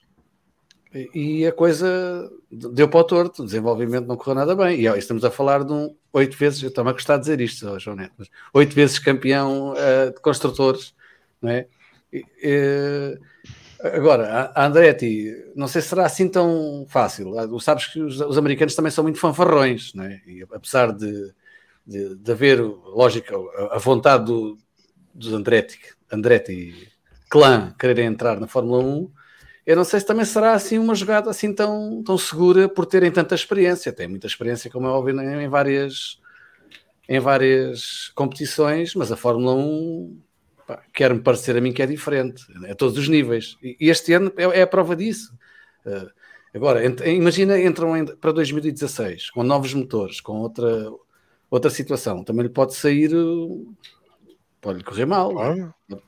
e 1.15 1.45
a 1.47 1.53
coisa 1.53 2.31
deu 2.51 2.89
para 2.89 3.01
o 3.01 3.05
torto, 3.05 3.43
o 3.43 3.45
desenvolvimento 3.45 4.07
não 4.07 4.17
correu 4.17 4.37
nada 4.37 4.57
bem. 4.57 4.81
E 4.81 4.87
estamos 4.99 5.23
a 5.23 5.31
falar 5.31 5.63
de 5.63 5.71
um 5.73 5.95
oito 6.15 6.35
vezes, 6.37 6.63
eu 6.63 6.71
estou-me 6.71 6.89
a 6.89 6.95
gostar 6.95 7.17
de 7.17 7.23
dizer 7.23 7.41
isto, 7.43 7.79
João 7.79 7.97
Neto, 7.97 8.15
mas 8.17 8.29
oito 8.55 8.75
vezes 8.75 8.99
campeão 8.99 9.75
eh, 9.77 10.11
de 10.11 10.21
construtores, 10.21 10.95
não 11.43 11.51
é? 11.51 11.67
Agora, 13.81 14.51
a 14.55 14.67
Andretti, 14.67 15.53
não 15.55 15.69
sei 15.69 15.81
se 15.81 15.89
será 15.89 16.05
assim 16.05 16.29
tão 16.29 16.85
fácil. 16.89 17.39
Ah, 17.39 17.47
Tu 17.47 17.61
sabes 17.61 17.87
que 17.87 18.01
os, 18.01 18.21
os 18.21 18.37
americanos 18.37 18.75
também 18.75 18.91
são 18.91 19.05
muito 19.05 19.21
fanfarrões, 19.21 19.95
não 19.95 20.05
é? 20.05 20.21
E 20.27 20.43
apesar 20.51 20.93
de, 20.93 21.33
de, 21.87 22.17
de 22.17 22.33
haver, 22.33 22.61
lógica, 22.61 23.37
a, 23.37 23.77
a 23.77 23.79
vontade 23.79 24.25
do, 24.25 24.59
dos 25.15 25.33
Andretti, 25.33 25.79
Andretti 26.11 26.91
clã 27.31 27.73
quererem 27.79 28.07
entrar 28.07 28.41
na 28.41 28.49
Fórmula 28.49 28.83
1, 28.83 29.11
eu 29.65 29.77
não 29.77 29.85
sei 29.85 30.01
se 30.01 30.07
também 30.07 30.25
será 30.25 30.55
assim 30.55 30.79
uma 30.79 30.95
jogada 30.95 31.31
assim 31.31 31.53
tão, 31.55 32.03
tão 32.03 32.19
segura 32.19 32.69
por 32.69 32.87
terem 32.87 33.13
tanta 33.13 33.35
experiência. 33.35 33.93
Tem 33.93 34.09
muita 34.09 34.27
experiência, 34.27 34.71
como 34.71 34.87
é 34.87 34.91
óbvio, 34.91 35.21
em 35.21 35.49
várias, 35.49 36.19
em 37.09 37.21
várias 37.21 38.11
competições, 38.15 38.95
mas 38.95 39.13
a 39.13 39.17
Fórmula 39.17 39.55
1 39.55 40.21
pá, 40.28 40.28
quer-me 40.93 41.21
parecer 41.21 41.57
a 41.57 41.61
mim 41.61 41.73
que 41.73 41.83
é 41.83 41.87
diferente, 41.87 42.45
a 42.71 42.75
todos 42.75 42.99
os 42.99 43.09
níveis. 43.09 43.57
E 43.63 43.89
este 43.89 44.13
ano 44.13 44.33
é, 44.37 44.45
é 44.61 44.63
a 44.63 44.67
prova 44.67 44.95
disso. 44.97 45.33
Eh, 45.87 46.07
agora, 46.55 46.85
ent- 46.85 47.01
imagina 47.07 47.61
entram 47.61 47.97
em- 47.97 48.05
para 48.17 48.33
2016 48.33 49.31
com 49.31 49.43
novos 49.43 49.73
motores, 49.75 50.21
com 50.21 50.39
outra, 50.41 50.91
outra 51.51 51.71
situação. 51.71 52.23
Também 52.25 52.43
lhe 52.45 52.53
pode 52.53 52.75
sair, 52.75 53.11
eh, 53.13 54.35
pode 54.61 54.79
lhe 54.79 54.85
correr 54.85 55.07
mal. 55.07 55.33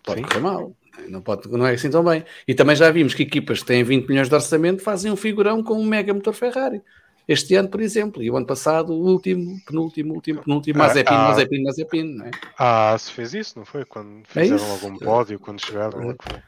Pode 0.05 0.21
Sim. 0.21 0.27
correr 0.27 0.41
mal. 0.41 0.77
Não, 1.09 1.23
pode, 1.23 1.49
não 1.49 1.67
é 1.67 1.73
assim 1.73 1.89
tão 1.91 2.05
bem. 2.05 2.25
E 2.47 2.55
também 2.55 2.77
já 2.77 2.91
vimos 2.91 3.15
que 3.15 3.23
equipas 3.23 3.61
que 3.61 3.67
têm 3.67 3.83
20 3.83 4.09
milhões 4.09 4.29
de 4.29 4.35
orçamento 4.35 4.83
fazem 4.83 5.11
um 5.11 5.17
figurão 5.17 5.63
com 5.63 5.75
um 5.75 5.85
mega 5.85 6.13
motor 6.13 6.35
Ferrari. 6.35 6.83
Este 7.33 7.55
ano, 7.55 7.68
por 7.68 7.81
exemplo, 7.81 8.20
e 8.22 8.28
o 8.31 8.37
ano 8.37 8.45
passado, 8.47 8.93
o 8.93 8.97
último, 9.09 9.57
penúltimo, 9.64 10.14
último, 10.14 10.43
penúltimo, 10.43 10.83
Ah, 10.83 10.87
Mazepin, 10.89 11.14
ah. 11.14 11.28
Mazepin, 11.28 11.62
Mazepin, 11.62 12.03
não 12.16 12.26
é? 12.26 12.31
Ah, 12.59 12.97
se 12.99 13.12
fez 13.12 13.35
isso, 13.35 13.57
não 13.59 13.64
foi? 13.64 13.85
Quando 13.85 14.22
É 14.35 14.43
fizeram 14.43 14.57
isso. 14.57 14.70
algum 14.85 14.99
pódio, 14.99 15.39
quando 15.39 15.64
chegaram. 15.64 16.09
lá 16.09 16.14
que 16.14 16.24
foi. 16.28 16.41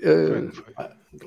Eh, 0.00 0.26
Foi, 0.28 0.40
não 0.40 0.52
foi? 0.52 0.64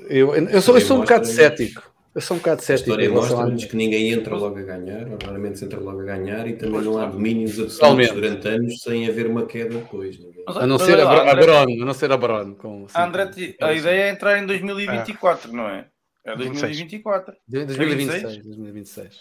eu, 0.08 0.34
eu, 0.34 0.60
sou, 0.60 0.74
eu 0.76 0.80
sou 0.80 0.96
um 0.96 1.00
bocado 1.02 1.26
cético. 1.26 1.82
Eu 2.14 2.20
sou 2.20 2.36
um 2.36 2.40
bocado 2.40 2.60
A 2.60 2.64
cético. 2.64 2.90
história 2.90 3.08
relação 3.08 3.36
à- 3.36 3.40
mostra-nos 3.42 3.64
que 3.66 3.76
ninguém 3.76 4.10
entra 4.10 4.34
logo 4.34 4.58
a 4.58 4.62
ganhar, 4.62 5.06
ou 5.06 5.18
raramente 5.24 5.58
se 5.60 5.64
entra 5.66 5.78
logo 5.78 6.00
a 6.00 6.04
ganhar, 6.04 6.48
e 6.48 6.54
também 6.54 6.80
não 6.82 6.98
há 6.98 7.04
domínios 7.06 7.60
absolutos 7.60 8.10
durante 8.10 8.48
anos 8.48 8.82
sem 8.82 9.06
haver 9.08 9.26
uma 9.28 9.46
queda 9.46 9.76
depois. 9.78 10.18
A 10.48 10.66
não 10.66 10.78
ser 10.78 10.98
a, 10.98 11.08
a 11.08 11.32
André- 11.32 11.46
Bron, 11.46 11.82
a 11.82 11.84
não 11.86 11.94
ser 11.94 12.10
a 12.10 12.16
Bron. 12.16 12.54
Com, 12.54 12.86
a 12.92 13.04
Andretti, 13.04 13.54
a 13.60 13.72
ideia 13.72 14.04
é 14.06 14.10
entrar 14.10 14.38
em 14.42 14.46
2024, 14.46 15.52
não 15.52 15.68
é? 15.68 15.86
É 16.32 16.36
2024. 16.36 17.34
De 17.46 17.64
2026. 17.64 18.22
2026. 18.44 19.18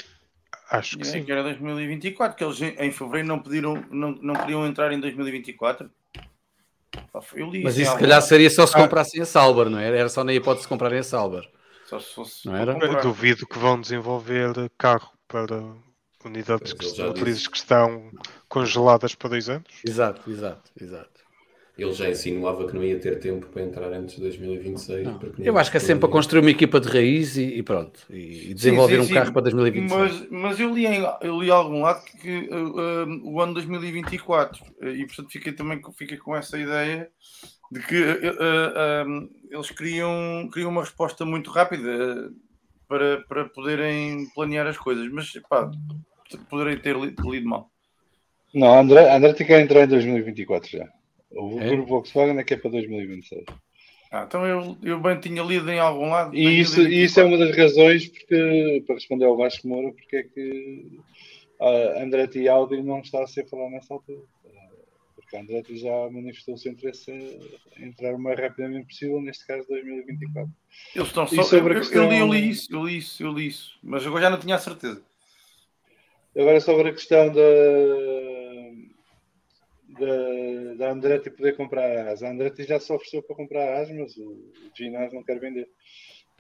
Acho 0.69 0.97
que 0.97 1.03
Dizem 1.03 1.21
sim. 1.21 1.25
que 1.25 1.31
era 1.31 1.43
2024, 1.43 2.37
que 2.37 2.43
eles 2.43 2.61
em 2.61 2.91
fevereiro 2.91 3.27
não 3.27 3.39
pediram, 3.39 3.85
não, 3.89 4.11
não 4.11 4.33
queriam 4.35 4.65
entrar 4.67 4.91
em 4.91 4.99
2024. 4.99 5.89
Pá, 7.11 7.21
Eu 7.33 7.49
li 7.49 7.63
Mas 7.63 7.77
isso 7.77 7.91
se 7.91 7.97
calhar 7.99 8.21
seria 8.21 8.49
só 8.49 8.65
se 8.67 8.75
Ah. 8.75 8.81
comprassem 8.81 9.21
a 9.21 9.25
Sauber, 9.25 9.69
não 9.69 9.79
era? 9.79 9.97
Era 9.97 10.09
só 10.09 10.23
na 10.23 10.33
hipótese 10.33 10.63
de 10.63 10.69
comprarem 10.69 10.99
a 10.99 11.03
Sauber. 11.03 11.47
Só 11.85 11.99
se 11.99 12.13
fosse 12.13 12.45
Não 12.47 12.55
era? 12.55 12.73
comprar. 12.73 13.01
Duvido 13.01 13.47
que 13.47 13.57
vão 13.57 13.79
desenvolver 13.79 14.53
carro 14.77 15.09
para 15.27 15.63
unidades 16.25 16.73
que, 16.73 16.79
que 17.49 17.57
estão 17.57 18.11
congeladas 18.49 19.15
para 19.15 19.29
dois 19.29 19.47
anos. 19.47 19.67
Exato, 19.85 20.29
exato, 20.29 20.69
exato. 20.81 21.16
Ele 21.77 21.93
já 21.93 22.09
insinuava 22.09 22.67
que 22.67 22.75
não 22.75 22.83
ia 22.83 22.99
ter 22.99 23.19
tempo 23.19 23.45
para 23.47 23.61
entrar 23.61 23.91
antes 23.93 24.15
de 24.15 24.21
2026. 24.21 25.05
Não, 25.05 25.19
porque 25.19 25.41
não 25.41 25.47
Eu 25.47 25.57
acho 25.59 25.69
que 25.69 25.77
é 25.77 25.79
sempre 25.79 26.07
a 26.07 26.09
construir 26.09 26.41
uma 26.41 26.49
equipa 26.49 26.79
de 26.79 26.87
raiz 26.89 27.37
e, 27.37 27.43
e 27.43 27.63
pronto. 27.63 27.99
E, 28.09 28.49
e 28.49 28.53
desenvolver 28.53 28.95
Sim, 28.95 29.01
um 29.01 29.03
sim, 29.03 29.07
sim. 29.09 29.13
carro 29.13 29.33
para 29.33 29.41
2026. 29.43 30.21
Mas, 30.21 30.29
mas 30.31 30.59
eu, 30.59 30.73
li 30.73 30.87
em, 30.87 31.03
eu 31.21 31.39
li 31.39 31.51
algum 31.51 31.81
lado 31.81 32.03
que 32.03 32.49
uh, 32.49 33.05
uh, 33.05 33.31
o 33.31 33.39
ano 33.39 33.53
2024 33.53 34.63
uh, 34.81 34.87
e 34.87 35.05
portanto 35.05 35.29
fiquei 35.29 35.53
também 35.53 35.79
com- 35.79 35.93
fiquei 35.93 36.17
com 36.17 36.35
essa 36.35 36.57
ideia 36.57 37.09
de 37.71 37.79
que 37.81 37.95
uh, 38.01 39.05
uh, 39.05 39.07
um, 39.09 39.29
eles 39.51 39.69
queriam, 39.69 40.49
queriam 40.51 40.71
uma 40.71 40.81
resposta 40.81 41.25
muito 41.25 41.51
rápida 41.51 42.31
para, 42.87 43.21
para 43.27 43.45
poderem 43.49 44.25
planear 44.33 44.65
as 44.65 44.77
coisas, 44.77 45.07
mas 45.11 45.31
pá, 45.47 45.69
poderei 46.49 46.77
ter 46.77 46.95
li- 46.97 47.15
lido 47.19 47.47
mal. 47.47 47.69
Não, 48.53 48.79
André, 48.79 49.13
André 49.15 49.33
tem 49.33 49.45
que 49.45 49.53
entrar 49.53 49.83
em 49.83 49.87
2024 49.87 50.69
já. 50.69 50.87
O 51.31 51.59
É? 51.59 51.69
grupo 51.69 51.89
Volkswagen 51.89 52.39
é 52.39 52.43
que 52.43 52.53
é 52.53 52.57
para 52.57 52.71
2026. 52.71 53.43
Ah, 54.11 54.23
então 54.25 54.45
eu, 54.45 54.77
eu 54.81 54.99
bem 55.01 55.19
tinha 55.19 55.43
lido 55.43 55.69
em 55.69 55.79
algum 55.79 56.09
lado. 56.09 56.33
E 56.35 56.59
isso, 56.61 56.81
isso 56.87 57.19
é 57.19 57.23
uma 57.25 57.37
das 57.37 57.55
razões 57.55 58.07
porque, 58.07 58.83
para 58.85 58.95
responder 58.95 59.25
ao 59.25 59.35
Vasco 59.35 59.67
Moura, 59.67 59.91
porque 59.91 60.15
é 60.15 60.23
que 60.23 60.99
a 61.59 62.01
Andretti 62.03 62.39
e 62.39 62.47
Audi 62.47 62.81
não 62.81 62.99
está 63.01 63.21
a 63.23 63.27
ser 63.27 63.45
falado 63.49 63.71
nessa 63.71 63.93
altura. 63.93 64.21
Porque 65.15 65.35
a 65.35 65.41
Andretti 65.41 65.77
já 65.77 66.09
manifestou 66.09 66.55
o 66.55 66.57
seu 66.57 66.71
interesse 66.71 67.11
a 67.11 67.81
entrar 67.85 68.15
o 68.15 68.19
mais 68.19 68.39
rapidamente 68.39 68.87
possível, 68.87 69.19
neste 69.21 69.45
caso 69.45 69.67
2024. 69.67 70.49
Eles 70.95 71.07
estão 71.09 71.27
só. 71.27 71.43
sobre 71.43 71.73
Eu, 71.73 71.77
a 71.79 71.81
eu 71.81 71.81
questão- 71.81 72.09
li, 72.09 72.17
eu 72.19 72.27
li 72.33 72.49
isso, 72.49 72.73
eu 72.73 72.85
li 72.85 72.97
isso, 72.97 73.23
eu 73.23 73.31
li 73.33 73.47
isso, 73.47 73.77
mas 73.83 74.07
agora 74.07 74.21
já 74.21 74.29
não 74.29 74.39
tinha 74.39 74.55
a 74.55 74.59
certeza. 74.59 75.03
Agora 76.33 76.61
sobre 76.61 76.87
a 76.89 76.93
questão 76.93 77.27
da, 77.33 77.41
da, 79.99 80.73
da 80.75 80.91
Andretti 80.91 81.29
poder 81.29 81.55
comprar 81.55 82.07
AS. 82.07 82.23
A 82.23 82.29
Andretti 82.29 82.63
já 82.63 82.79
se 82.79 82.91
ofereceu 82.91 83.23
para 83.23 83.35
comprar 83.35 83.81
AS, 83.81 83.91
mas 83.91 84.17
o, 84.17 84.29
o 84.29 84.51
Ginás 84.75 85.13
não 85.13 85.23
quer 85.23 85.39
vender. 85.39 85.69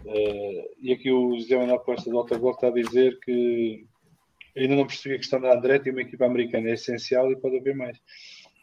Eh, 0.05 0.71
e 0.81 0.93
aqui 0.93 1.11
o 1.11 1.37
José 1.39 1.57
Manuel 1.57 1.79
Costa 1.79 2.09
do 2.09 2.17
Autogol 2.17 2.51
está 2.51 2.67
a 2.67 2.71
dizer 2.71 3.19
que 3.19 3.85
ainda 4.55 4.75
não 4.75 4.87
percebi 4.87 5.15
a 5.15 5.19
questão 5.19 5.39
da 5.39 5.55
Andretti, 5.55 5.89
uma 5.89 6.01
equipa 6.01 6.25
americana 6.25 6.69
é 6.69 6.73
essencial 6.73 7.31
e 7.31 7.39
pode 7.39 7.57
haver 7.57 7.75
mais. 7.75 7.97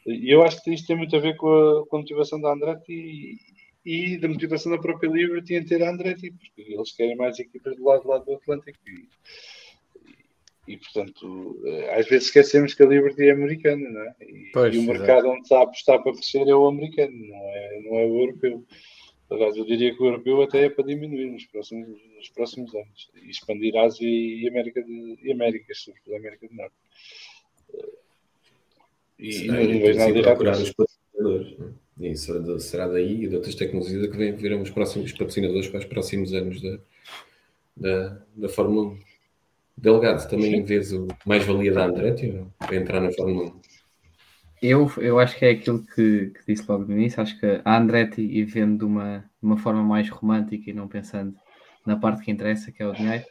E 0.06 0.32
eu 0.32 0.42
acho 0.42 0.62
que 0.62 0.72
isto 0.72 0.86
tem 0.86 0.96
muito 0.96 1.16
a 1.16 1.20
ver 1.20 1.36
com 1.36 1.48
a, 1.48 1.86
com 1.86 1.96
a 1.96 2.00
motivação 2.00 2.40
da 2.40 2.52
Andretti 2.52 2.92
e, 2.92 4.14
e 4.14 4.18
da 4.18 4.28
motivação 4.28 4.72
da 4.72 4.78
própria 4.78 5.08
Liberty 5.08 5.54
em 5.54 5.64
ter 5.64 5.82
a 5.82 5.90
Andretti, 5.90 6.30
porque 6.30 6.72
eles 6.72 6.92
querem 6.92 7.16
mais 7.16 7.38
equipas 7.38 7.76
do 7.76 7.84
lado, 7.84 8.02
do 8.02 8.08
lado 8.08 8.24
do 8.24 8.34
Atlântico. 8.34 8.78
E, 8.86 9.08
e, 10.66 10.76
portanto, 10.78 11.60
eh, 11.66 11.98
às 11.98 12.08
vezes 12.08 12.28
esquecemos 12.28 12.74
que 12.74 12.82
a 12.82 12.86
Liberty 12.86 13.24
é 13.24 13.32
americana, 13.32 13.88
não 13.88 14.00
é? 14.00 14.14
E, 14.20 14.50
Pois, 14.52 14.74
e 14.74 14.78
o 14.78 14.82
mercado 14.82 15.28
onde 15.28 15.42
está 15.42 15.58
a 15.58 15.62
apostar 15.62 16.02
para 16.02 16.12
crescer 16.12 16.48
é 16.48 16.54
o 16.54 16.66
americano, 16.66 17.12
não 17.12 17.36
é, 17.36 17.80
não 17.84 17.98
é 17.98 18.06
o 18.06 18.20
europeu. 18.20 18.64
Aliás, 19.30 19.56
eu 19.56 19.64
diria 19.64 19.94
que 19.94 20.02
o 20.02 20.06
europeu 20.06 20.42
até 20.42 20.64
é 20.64 20.70
para 20.70 20.84
diminuir 20.84 21.30
nos 21.30 21.44
próximos, 21.46 21.88
nos 22.16 22.28
próximos 22.30 22.74
anos 22.74 23.10
e 23.22 23.30
expandir 23.30 23.76
Ásia 23.76 24.08
e 24.08 24.46
América, 24.48 24.82
de, 24.82 25.18
e 25.22 25.32
Américas, 25.32 25.78
sobretudo 25.78 26.14
a 26.14 26.18
América 26.18 26.48
do 26.48 26.54
Norte. 26.54 26.74
E, 29.18 29.32
Sim, 29.32 29.44
e 29.44 29.48
não 29.48 29.80
vejo 29.80 29.98
nada 29.98 30.12
de 30.12 30.18
errado 30.18 30.40
os 30.40 30.72
patrocinadores. 30.72 31.58
não 31.58 31.68
é? 31.68 31.84
E 32.00 32.10
isso 32.10 32.26
será, 32.26 32.58
será 32.58 32.88
daí 32.88 33.24
e 33.24 33.28
de 33.28 33.36
outras 33.36 33.54
tecnologias 33.54 34.06
que 34.10 34.16
vem, 34.16 34.34
virão 34.34 34.60
os 34.60 34.70
próximos 34.70 35.12
patrocinadores 35.12 35.68
para 35.68 35.78
os 35.78 35.84
próximos 35.84 36.32
anos 36.34 36.60
da, 36.60 36.78
da, 37.76 38.22
da 38.34 38.48
Fórmula 38.48 38.88
1. 38.88 39.13
Delegado, 39.76 40.28
também 40.28 40.62
vês 40.64 40.92
o 40.92 41.08
mais-valia 41.26 41.72
da 41.72 41.86
Andretti 41.86 42.32
para 42.58 42.76
entrar 42.76 43.00
na 43.00 43.12
Fórmula 43.12 43.50
1? 43.50 43.60
Eu, 44.62 44.90
eu 44.96 45.18
acho 45.18 45.36
que 45.36 45.44
é 45.44 45.50
aquilo 45.50 45.84
que, 45.84 46.30
que 46.30 46.40
disse 46.46 46.64
logo 46.66 46.84
no 46.84 46.92
início. 46.92 47.20
Acho 47.20 47.38
que 47.38 47.60
a 47.64 47.76
Andretti, 47.76 48.22
e 48.22 48.44
vendo 48.44 48.78
de 48.78 48.84
uma, 48.84 49.18
de 49.18 49.46
uma 49.46 49.58
forma 49.58 49.82
mais 49.82 50.08
romântica 50.08 50.70
e 50.70 50.72
não 50.72 50.88
pensando 50.88 51.36
na 51.84 51.96
parte 51.96 52.22
que 52.22 52.30
interessa, 52.30 52.72
que 52.72 52.82
é 52.82 52.86
o 52.86 52.94
dinheiro, 52.94 53.24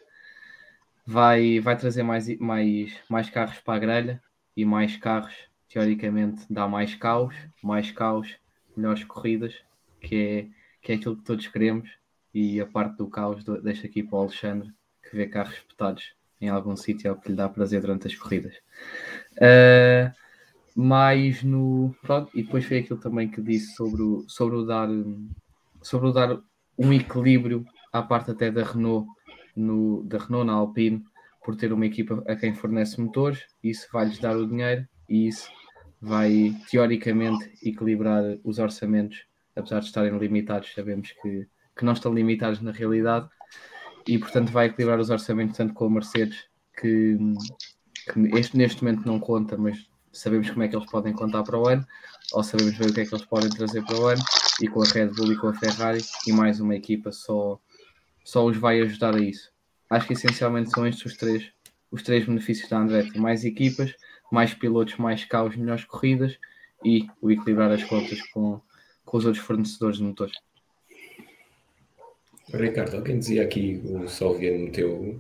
vai, 1.06 1.60
vai 1.60 1.78
trazer 1.78 2.04
mais, 2.04 2.28
mais, 2.38 2.94
mais 3.10 3.30
carros 3.30 3.60
para 3.60 3.76
a 3.76 3.80
grelha 3.80 4.24
e 4.56 4.66
mais 4.66 4.96
carros, 4.98 5.34
teoricamente, 5.70 6.46
dá 6.50 6.68
mais 6.68 6.94
caos, 6.94 7.36
mais 7.64 7.90
caos, 7.90 8.36
melhores 8.76 9.04
corridas, 9.04 9.56
que 10.00 10.16
é, 10.16 10.48
que 10.82 10.92
é 10.92 10.96
aquilo 10.96 11.18
que 11.18 11.24
todos 11.24 11.48
queremos. 11.48 11.90
E 12.34 12.60
a 12.60 12.66
parte 12.66 12.98
do 12.98 13.08
caos 13.08 13.44
deixa 13.64 13.88
aqui 13.88 14.04
para 14.04 14.18
o 14.18 14.22
Alexandre, 14.22 14.72
que 15.02 15.16
vê 15.16 15.26
carros 15.26 15.56
espetados 15.56 16.14
em 16.46 16.50
algum 16.50 16.76
sítio 16.76 17.08
é 17.08 17.12
o 17.12 17.16
que 17.16 17.30
lhe 17.30 17.36
dá 17.36 17.48
prazer 17.50 17.82
durante 17.82 18.08
as 18.08 18.16
corridas. 18.16 18.56
Uh, 19.34 20.12
mais 20.76 21.44
no. 21.44 21.96
Pronto, 22.02 22.32
e 22.34 22.44
depois 22.44 22.66
foi 22.66 22.80
aquilo 22.80 23.00
também 23.00 23.30
que 23.30 23.42
disse 23.42 23.76
sobre 23.76 24.02
o, 24.02 24.26
sobre 24.28 24.56
o 24.56 24.66
dar 24.66 24.90
sobre 25.82 26.08
o 26.08 26.12
dar 26.12 26.40
um 26.78 26.92
equilíbrio 26.94 27.66
à 27.92 28.02
parte 28.02 28.32
até 28.32 28.50
da 28.50 28.64
Renault, 28.64 29.08
no, 29.56 30.04
da 30.04 30.18
Renault 30.18 30.48
na 30.48 30.54
Alpine, 30.54 31.04
por 31.44 31.56
ter 31.56 31.72
uma 31.72 31.86
equipa 31.86 32.24
a 32.28 32.36
quem 32.36 32.54
fornece 32.54 33.00
motores, 33.00 33.46
isso 33.64 33.88
vai-lhes 33.92 34.18
dar 34.18 34.36
o 34.36 34.48
dinheiro 34.48 34.88
e 35.08 35.28
isso 35.28 35.50
vai 36.02 36.56
teoricamente 36.70 37.52
equilibrar 37.62 38.24
os 38.44 38.60
orçamentos, 38.60 39.26
apesar 39.56 39.80
de 39.80 39.86
estarem 39.86 40.18
limitados, 40.18 40.74
sabemos 40.74 41.12
que, 41.22 41.48
que 41.76 41.86
não 41.86 41.94
estão 41.94 42.14
limitados 42.14 42.62
na 42.62 42.72
realidade, 42.72 43.30
e 44.08 44.18
portanto 44.18 44.52
vai 44.52 44.68
equilibrar 44.68 45.00
os 45.00 45.10
orçamentos 45.10 45.58
tanto 45.58 45.74
com 45.74 45.86
a 45.86 45.90
Mercedes, 45.90 46.46
que, 46.80 47.18
que 48.12 48.38
este, 48.38 48.58
neste 48.58 48.84
momento 48.84 49.06
não 49.06 49.20
conta, 49.20 49.58
mas 49.58 49.78
sabemos 50.12 50.50
como 50.50 50.64
é 50.64 50.68
que 50.68 50.76
eles 50.76 50.90
podem 50.90 51.14
contar 51.14 51.44
para 51.44 51.58
o 51.58 51.68
ano, 51.68 51.86
ou 52.34 52.44
sabemos 52.44 52.78
ver 52.78 52.90
o 52.90 52.94
que 52.94 53.02
é 53.02 53.06
que 53.06 53.14
eles 53.14 53.26
podem 53.26 53.50
trazer 53.50 53.84
para 53.84 54.00
o 54.00 54.08
ano, 54.08 54.22
e 54.62 54.68
com 54.68 54.82
a 54.82 54.86
Red 54.86 55.08
Bull 55.08 55.34
e 55.34 55.38
com 55.38 55.48
a 55.48 55.54
Ferrari, 55.54 56.04
e 56.28 56.32
mais 56.32 56.60
uma 56.60 56.76
equipa 56.76 57.12
só, 57.12 57.60
só 58.24 58.46
os 58.46 58.58
vai 58.58 58.82
ajudar 58.82 59.16
a 59.16 59.20
isso. 59.20 59.52
Acho 59.90 60.08
que 60.08 60.14
essencialmente 60.14 60.72
são 60.72 60.88
estes 60.88 61.06
os 61.06 61.18
três, 61.18 61.52
os 61.92 62.02
três 62.04 62.26
benefícios 62.26 62.70
da 62.70 62.80
Andretti: 62.80 63.20
mais 63.20 63.44
equipas, 63.44 63.94
mais 64.32 64.54
pilotos, 64.54 64.98
mais 64.98 65.26
carros, 65.26 65.56
melhores 65.56 65.86
corridas 65.86 66.38
e 66.84 67.08
o 67.22 67.32
equilibrar 67.32 67.72
as 67.72 67.84
contas 67.84 68.22
com, 68.32 68.60
com 69.06 69.18
os 69.18 69.26
outros 69.26 69.44
fornecedores 69.44 69.98
de 69.98 70.04
motores. 70.04 70.36
Ricardo, 72.52 72.96
alguém 72.96 73.20
dizia 73.20 73.44
aqui, 73.44 73.82
o 73.86 74.08
Salviano 74.08 74.66
meteu, 74.66 75.20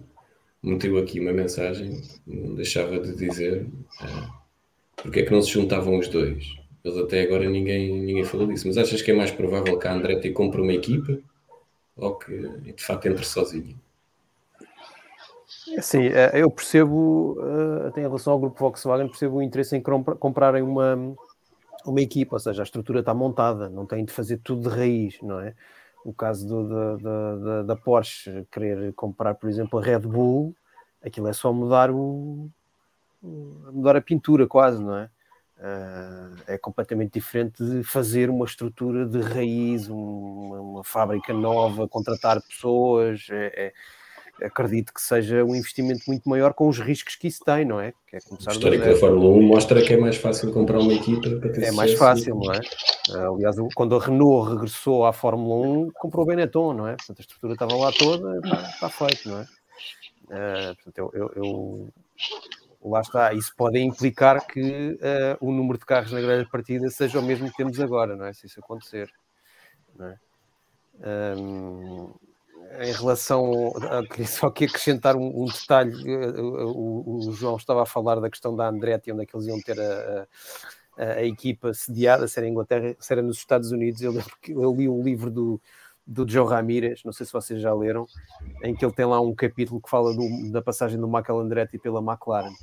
meteu 0.61 0.97
aqui 0.97 1.19
uma 1.19 1.31
mensagem, 1.31 2.01
não 2.27 2.55
deixava 2.55 2.99
de 2.99 3.15
dizer 3.15 3.65
uh, 4.01 4.33
porque 4.97 5.21
é 5.21 5.23
que 5.23 5.31
não 5.31 5.41
se 5.41 5.51
juntavam 5.51 5.97
os 5.97 6.07
dois. 6.07 6.45
Eles 6.83 6.97
até 6.97 7.21
agora 7.21 7.49
ninguém, 7.49 8.01
ninguém 8.01 8.25
falou 8.25 8.47
disso, 8.47 8.67
mas 8.67 8.77
achas 8.77 9.01
que 9.01 9.11
é 9.11 9.13
mais 9.13 9.31
provável 9.31 9.79
que 9.79 9.87
a 9.87 9.93
Andretti 9.93 10.31
compre 10.31 10.61
uma 10.61 10.73
equipa 10.73 11.17
ou 11.95 12.15
que 12.15 12.35
de 12.37 12.83
facto 12.83 13.05
entre 13.05 13.25
sozinho? 13.25 13.75
Sim, 15.79 16.07
eh, 16.07 16.31
eu 16.33 16.51
percebo, 16.51 17.37
eh, 17.39 17.87
até 17.87 18.01
em 18.01 18.03
relação 18.03 18.33
ao 18.33 18.39
grupo 18.39 18.59
Volkswagen, 18.59 19.07
percebo 19.07 19.37
o 19.37 19.41
interesse 19.41 19.75
em 19.75 19.81
comprarem 19.81 20.61
uma, 20.61 21.15
uma 21.85 22.01
equipa, 22.01 22.35
ou 22.35 22.39
seja, 22.39 22.61
a 22.61 22.65
estrutura 22.65 22.99
está 22.99 23.13
montada, 23.13 23.69
não 23.69 23.85
tem 23.85 24.03
de 24.03 24.11
fazer 24.11 24.39
tudo 24.43 24.69
de 24.69 24.75
raiz, 24.75 25.17
não 25.21 25.39
é? 25.39 25.53
O 26.03 26.13
caso 26.13 26.47
do, 26.47 26.97
da, 26.97 27.63
da, 27.63 27.75
Porsche 27.75 28.45
querer 28.51 28.93
comprar, 28.93 29.35
por 29.35 29.49
exemplo, 29.49 29.79
a 29.79 29.81
Red 29.81 29.99
Bull, 29.99 30.55
aquilo 31.01 31.27
é 31.27 31.33
só 31.33 31.53
mudar 31.53 31.89
o 31.91 32.49
mudar 33.21 33.95
a 33.95 34.01
pintura 34.01 34.45
quase, 34.45 34.83
não 34.83 34.97
é? 34.97 35.09
Uh, 35.57 36.35
é 36.45 36.57
completamente 36.57 37.13
diferente 37.13 37.63
de 37.63 37.83
fazer 37.83 38.29
uma 38.29 38.43
estrutura 38.43 39.05
de 39.05 39.21
raiz, 39.21 39.87
uma, 39.87 40.59
uma 40.59 40.83
fábrica 40.83 41.33
nova, 41.33 41.87
contratar 41.87 42.41
pessoas, 42.41 43.27
é, 43.29 43.67
é 43.67 43.73
acredito 44.41 44.93
que 44.93 45.01
seja 45.01 45.43
um 45.43 45.55
investimento 45.55 46.01
muito 46.07 46.27
maior 46.27 46.53
com 46.53 46.67
os 46.67 46.79
riscos 46.79 47.15
que 47.15 47.27
isso 47.27 47.43
tem, 47.43 47.65
não 47.65 47.79
é? 47.79 47.93
Que 48.07 48.17
é 48.17 48.19
começar 48.21 48.51
o 48.51 48.53
histórico 48.53 48.85
da 48.85 48.95
Fórmula 48.95 49.29
1 49.29 49.41
mostra 49.43 49.81
que 49.81 49.93
é 49.93 49.97
mais 49.97 50.17
fácil 50.17 50.51
comprar 50.51 50.79
uma 50.79 50.93
equipa 50.93 51.29
para 51.39 51.49
ter 51.49 51.63
É 51.63 51.71
mais 51.71 51.93
fácil, 51.93 52.35
não 52.35 52.51
é? 52.51 52.59
Aliás, 53.27 53.55
quando 53.75 53.95
a 53.95 53.99
Renault 53.99 54.51
regressou 54.51 55.05
à 55.05 55.13
Fórmula 55.13 55.67
1, 55.67 55.91
comprou 55.93 56.23
o 56.23 56.27
Benetton, 56.27 56.73
não 56.73 56.87
é? 56.87 56.95
Portanto, 56.95 57.19
a 57.19 57.21
estrutura 57.21 57.53
estava 57.53 57.75
lá 57.75 57.91
toda, 57.91 58.37
está, 58.37 58.69
está 58.69 58.89
feito, 58.89 59.29
não 59.29 59.39
é? 59.39 59.47
Uh, 60.23 60.75
portanto, 60.75 60.97
eu, 60.97 61.11
eu, 61.13 61.31
eu, 61.35 61.93
lá 62.83 63.01
está. 63.01 63.33
Isso 63.33 63.53
pode 63.55 63.79
implicar 63.79 64.45
que 64.47 64.93
uh, 64.93 65.37
o 65.39 65.51
número 65.51 65.77
de 65.77 65.85
carros 65.85 66.11
na 66.11 66.21
grelha 66.21 66.47
partida 66.49 66.89
seja 66.89 67.19
o 67.19 67.23
mesmo 67.23 67.49
que 67.49 67.57
temos 67.57 67.79
agora, 67.79 68.15
não 68.15 68.25
é? 68.25 68.33
Se 68.33 68.47
isso 68.47 68.59
acontecer, 68.59 69.09
não 69.95 70.07
é? 70.07 70.17
Um, 71.37 72.13
em 72.79 72.91
relação. 72.91 73.73
A, 73.89 74.05
queria 74.05 74.27
só 74.27 74.47
aqui 74.47 74.65
acrescentar 74.65 75.15
um, 75.15 75.43
um 75.43 75.45
detalhe. 75.45 75.93
Eh, 76.05 76.41
o, 76.41 77.27
o, 77.27 77.31
João 77.33 77.55
estava 77.57 77.83
a 77.83 77.85
falar 77.85 78.19
da 78.19 78.29
questão 78.29 78.55
da 78.55 78.67
Andretti, 78.67 79.11
onde 79.11 79.23
é 79.23 79.25
que 79.25 79.35
eles 79.35 79.47
iam 79.47 79.61
ter 79.61 79.79
a, 79.79 80.27
a, 80.97 81.03
a 81.03 81.23
equipa 81.23 81.73
sediada, 81.73 82.27
se 82.27 82.39
era 82.39 82.47
em 82.47 82.51
Inglaterra, 82.51 82.95
se 82.99 83.13
era 83.13 83.21
nos 83.21 83.37
Estados 83.37 83.71
Unidos. 83.71 84.01
Eu, 84.01 84.13
eu 84.47 84.73
li 84.73 84.89
o 84.89 85.01
livro 85.01 85.29
do, 85.29 85.61
do 86.05 86.27
Joe 86.29 86.47
Ramírez, 86.47 87.03
não 87.03 87.11
sei 87.11 87.25
se 87.25 87.33
vocês 87.33 87.61
já 87.61 87.73
leram, 87.73 88.05
em 88.63 88.75
que 88.75 88.83
ele 88.85 88.93
tem 88.93 89.05
lá 89.05 89.19
um 89.19 89.33
capítulo 89.33 89.81
que 89.81 89.89
fala 89.89 90.13
do, 90.13 90.51
da 90.51 90.61
passagem 90.61 90.99
do 90.99 91.07
Michael 91.07 91.39
Andretti 91.39 91.77
pela 91.77 91.99
McLaren. 91.99 92.53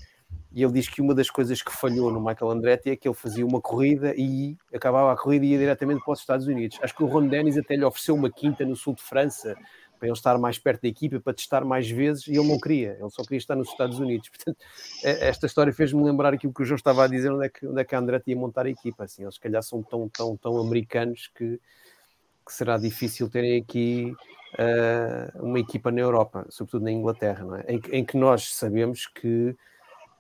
E 0.53 0.63
ele 0.63 0.73
diz 0.73 0.89
que 0.89 1.01
uma 1.01 1.15
das 1.15 1.31
coisas 1.31 1.63
que 1.63 1.73
falhou 1.73 2.11
no 2.11 2.21
Michael 2.21 2.51
Andretti 2.51 2.91
é 2.91 2.97
que 2.97 3.07
ele 3.07 3.15
fazia 3.15 3.47
uma 3.47 3.61
corrida 3.61 4.13
e 4.17 4.57
acabava 4.75 5.13
a 5.13 5.17
corrida 5.17 5.45
e 5.45 5.51
ia 5.51 5.59
diretamente 5.59 6.03
para 6.05 6.13
os 6.13 6.21
Estados 6.21 6.47
Unidos. 6.47 6.79
Acho 6.83 6.95
que 6.95 7.05
o 7.05 7.07
Ron 7.07 7.29
Dennis 7.29 7.57
até 7.57 7.77
lhe 7.77 7.85
ofereceu 7.85 8.17
uma 8.17 8.31
quinta 8.31 8.65
no 8.65 8.75
sul 8.75 8.95
de 8.95 9.03
França 9.03 9.57
para 10.01 10.09
ele 10.09 10.17
estar 10.17 10.39
mais 10.39 10.59
perto 10.59 10.81
da 10.81 10.89
equipa, 10.89 11.21
para 11.21 11.35
testar 11.35 11.63
mais 11.63 11.89
vezes, 11.89 12.27
e 12.27 12.33
ele 12.33 12.49
não 12.49 12.59
queria, 12.59 12.97
ele 12.99 13.11
só 13.11 13.23
queria 13.23 13.37
estar 13.37 13.55
nos 13.55 13.69
Estados 13.69 13.99
Unidos. 14.01 14.31
Portanto, 14.35 14.57
é, 15.05 15.29
esta 15.29 15.45
história 15.45 15.73
fez-me 15.73 16.03
lembrar 16.03 16.33
aquilo 16.33 16.53
que 16.53 16.63
o 16.63 16.65
João 16.65 16.77
estava 16.77 17.05
a 17.05 17.07
dizer, 17.07 17.31
onde 17.31 17.45
é 17.45 17.49
que, 17.51 17.67
onde 17.67 17.81
é 17.81 17.85
que 17.85 17.95
a 17.95 17.99
André 17.99 18.23
ia 18.27 18.35
montar 18.35 18.65
a 18.65 18.71
equipa. 18.71 19.05
Assim, 19.05 19.23
eles, 19.23 19.35
se 19.35 19.41
calhar, 19.41 19.63
são 19.63 19.83
tão, 19.83 20.09
tão, 20.09 20.37
tão 20.39 20.59
americanos 20.59 21.31
que, 21.35 21.61
que 22.47 22.53
será 22.53 22.79
difícil 22.79 23.29
terem 23.29 23.61
aqui 23.61 24.17
uh, 24.55 25.45
uma 25.45 25.61
equipa 25.61 25.91
na 25.91 26.01
Europa, 26.01 26.47
sobretudo 26.49 26.85
na 26.85 26.91
Inglaterra, 26.91 27.45
não 27.45 27.57
é? 27.57 27.65
em, 27.69 27.81
em 27.93 28.05
que 28.05 28.17
nós 28.17 28.55
sabemos 28.55 29.07
que 29.07 29.55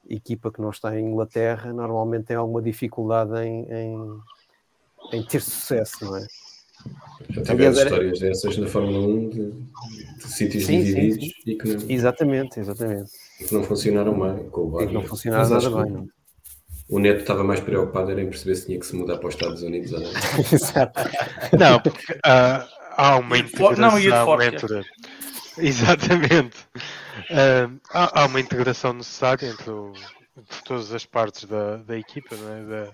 equipa 0.08 0.52
que 0.52 0.60
não 0.60 0.70
está 0.70 0.98
em 0.98 1.06
Inglaterra 1.06 1.72
normalmente 1.72 2.26
tem 2.26 2.36
alguma 2.36 2.60
dificuldade 2.60 3.32
em, 3.44 3.64
em, 3.72 4.20
em 5.12 5.22
ter 5.26 5.40
sucesso, 5.40 6.04
não 6.04 6.16
é? 6.16 6.26
Já 7.30 7.42
tivemos 7.42 7.78
era... 7.78 7.88
histórias 7.88 8.18
dessas 8.18 8.56
na 8.56 8.66
Fórmula 8.66 9.06
1 9.06 9.28
de, 9.28 9.50
de 9.50 10.28
sítios 10.28 10.66
sim, 10.66 10.82
divididos 10.82 11.24
sim, 11.24 11.30
sim. 11.30 11.50
e 11.50 11.56
que 11.56 11.68
não, 11.68 11.90
exatamente, 11.90 12.60
exatamente. 12.60 13.10
E 13.40 13.44
que 13.44 13.54
não 13.54 13.62
funcionaram 13.62 14.18
bem 14.18 14.48
com 14.50 14.60
o 14.62 14.82
E 14.82 14.86
que 14.86 14.94
não 14.94 15.02
funcionaram 15.02 15.48
nada 15.48 15.70
bem. 15.70 15.92
Não. 15.92 16.08
O 16.88 16.98
Neto 16.98 17.20
estava 17.20 17.44
mais 17.44 17.60
preocupado 17.60 18.10
era 18.10 18.20
em 18.20 18.28
perceber 18.28 18.56
se 18.56 18.66
tinha 18.66 18.78
que 18.78 18.84
se 18.84 18.96
mudar 18.96 19.18
para 19.18 19.28
os 19.28 19.34
Estados 19.34 19.62
Unidos 19.62 19.92
ou 19.92 20.00
não. 20.00 20.10
Exato. 20.52 21.00
Não, 21.56 21.80
porque 21.80 22.12
uh, 22.14 22.68
há 22.96 23.16
uma 23.18 23.38
integração. 23.38 23.90
Não, 23.90 23.98
ia 23.98 24.10
de 24.10 24.24
forte, 24.24 24.46
entre... 24.46 24.84
Exatamente. 25.58 26.58
Uh, 27.30 27.80
há, 27.92 28.22
há, 28.22 28.26
uma 28.26 28.40
integração 28.40 28.92
necessária 28.92 29.46
entre 29.46 29.70
o, 29.70 29.92
todas 30.64 30.92
as 30.92 31.06
partes 31.06 31.44
da, 31.44 31.76
da 31.76 31.96
equipa, 31.96 32.34
é? 32.34 32.64
da, 32.64 32.92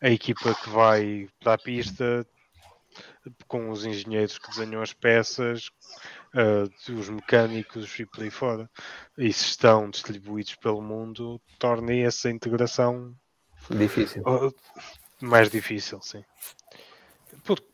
a 0.00 0.10
equipa 0.10 0.54
que 0.54 0.70
vai 0.70 1.28
para 1.42 1.54
a 1.54 1.58
pista 1.58 2.26
com 3.46 3.70
os 3.70 3.84
engenheiros 3.84 4.38
que 4.38 4.48
desenham 4.48 4.82
as 4.82 4.92
peças, 4.92 5.70
uh, 6.34 6.92
os 6.92 7.08
mecânicos 7.08 7.98
e 7.98 8.06
por 8.06 8.22
aí 8.22 8.30
fora, 8.30 8.70
e 9.16 9.32
se 9.32 9.44
estão 9.46 9.90
distribuídos 9.90 10.54
pelo 10.56 10.82
mundo, 10.82 11.40
torna 11.58 11.94
essa 11.94 12.30
integração 12.30 13.14
difícil. 13.70 14.22
Uh, 14.22 14.54
mais 15.20 15.50
difícil, 15.50 16.00
sim. 16.02 16.24
Porque 17.44 17.66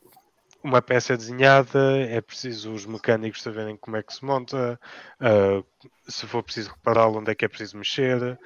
uma 0.63 0.81
peça 0.81 1.13
é 1.13 1.17
desenhada, 1.17 1.97
é 1.97 2.21
preciso 2.21 2.71
os 2.71 2.85
mecânicos 2.85 3.41
saberem 3.41 3.75
como 3.75 3.97
é 3.97 4.03
que 4.03 4.13
se 4.13 4.23
monta, 4.23 4.79
uh, 5.19 5.65
se 6.07 6.27
for 6.27 6.43
preciso 6.43 6.69
repará-lo, 6.69 7.19
onde 7.19 7.31
é 7.31 7.35
que 7.35 7.45
é 7.45 7.47
preciso 7.47 7.77
mexer, 7.77 8.39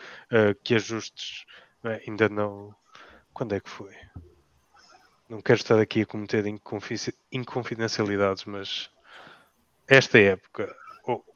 que 0.63 0.75
ajustes 0.75 1.45
ainda 2.07 2.29
não. 2.29 2.73
Quando 3.33 3.53
é 3.53 3.59
que 3.59 3.69
foi? 3.69 3.93
Não 5.29 5.41
quero 5.41 5.59
estar 5.59 5.79
aqui 5.79 6.01
a 6.01 6.05
cometer 6.05 6.45
inconfidencialidades, 7.31 8.45
mas 8.45 8.89
esta 9.87 10.19
época 10.19 10.75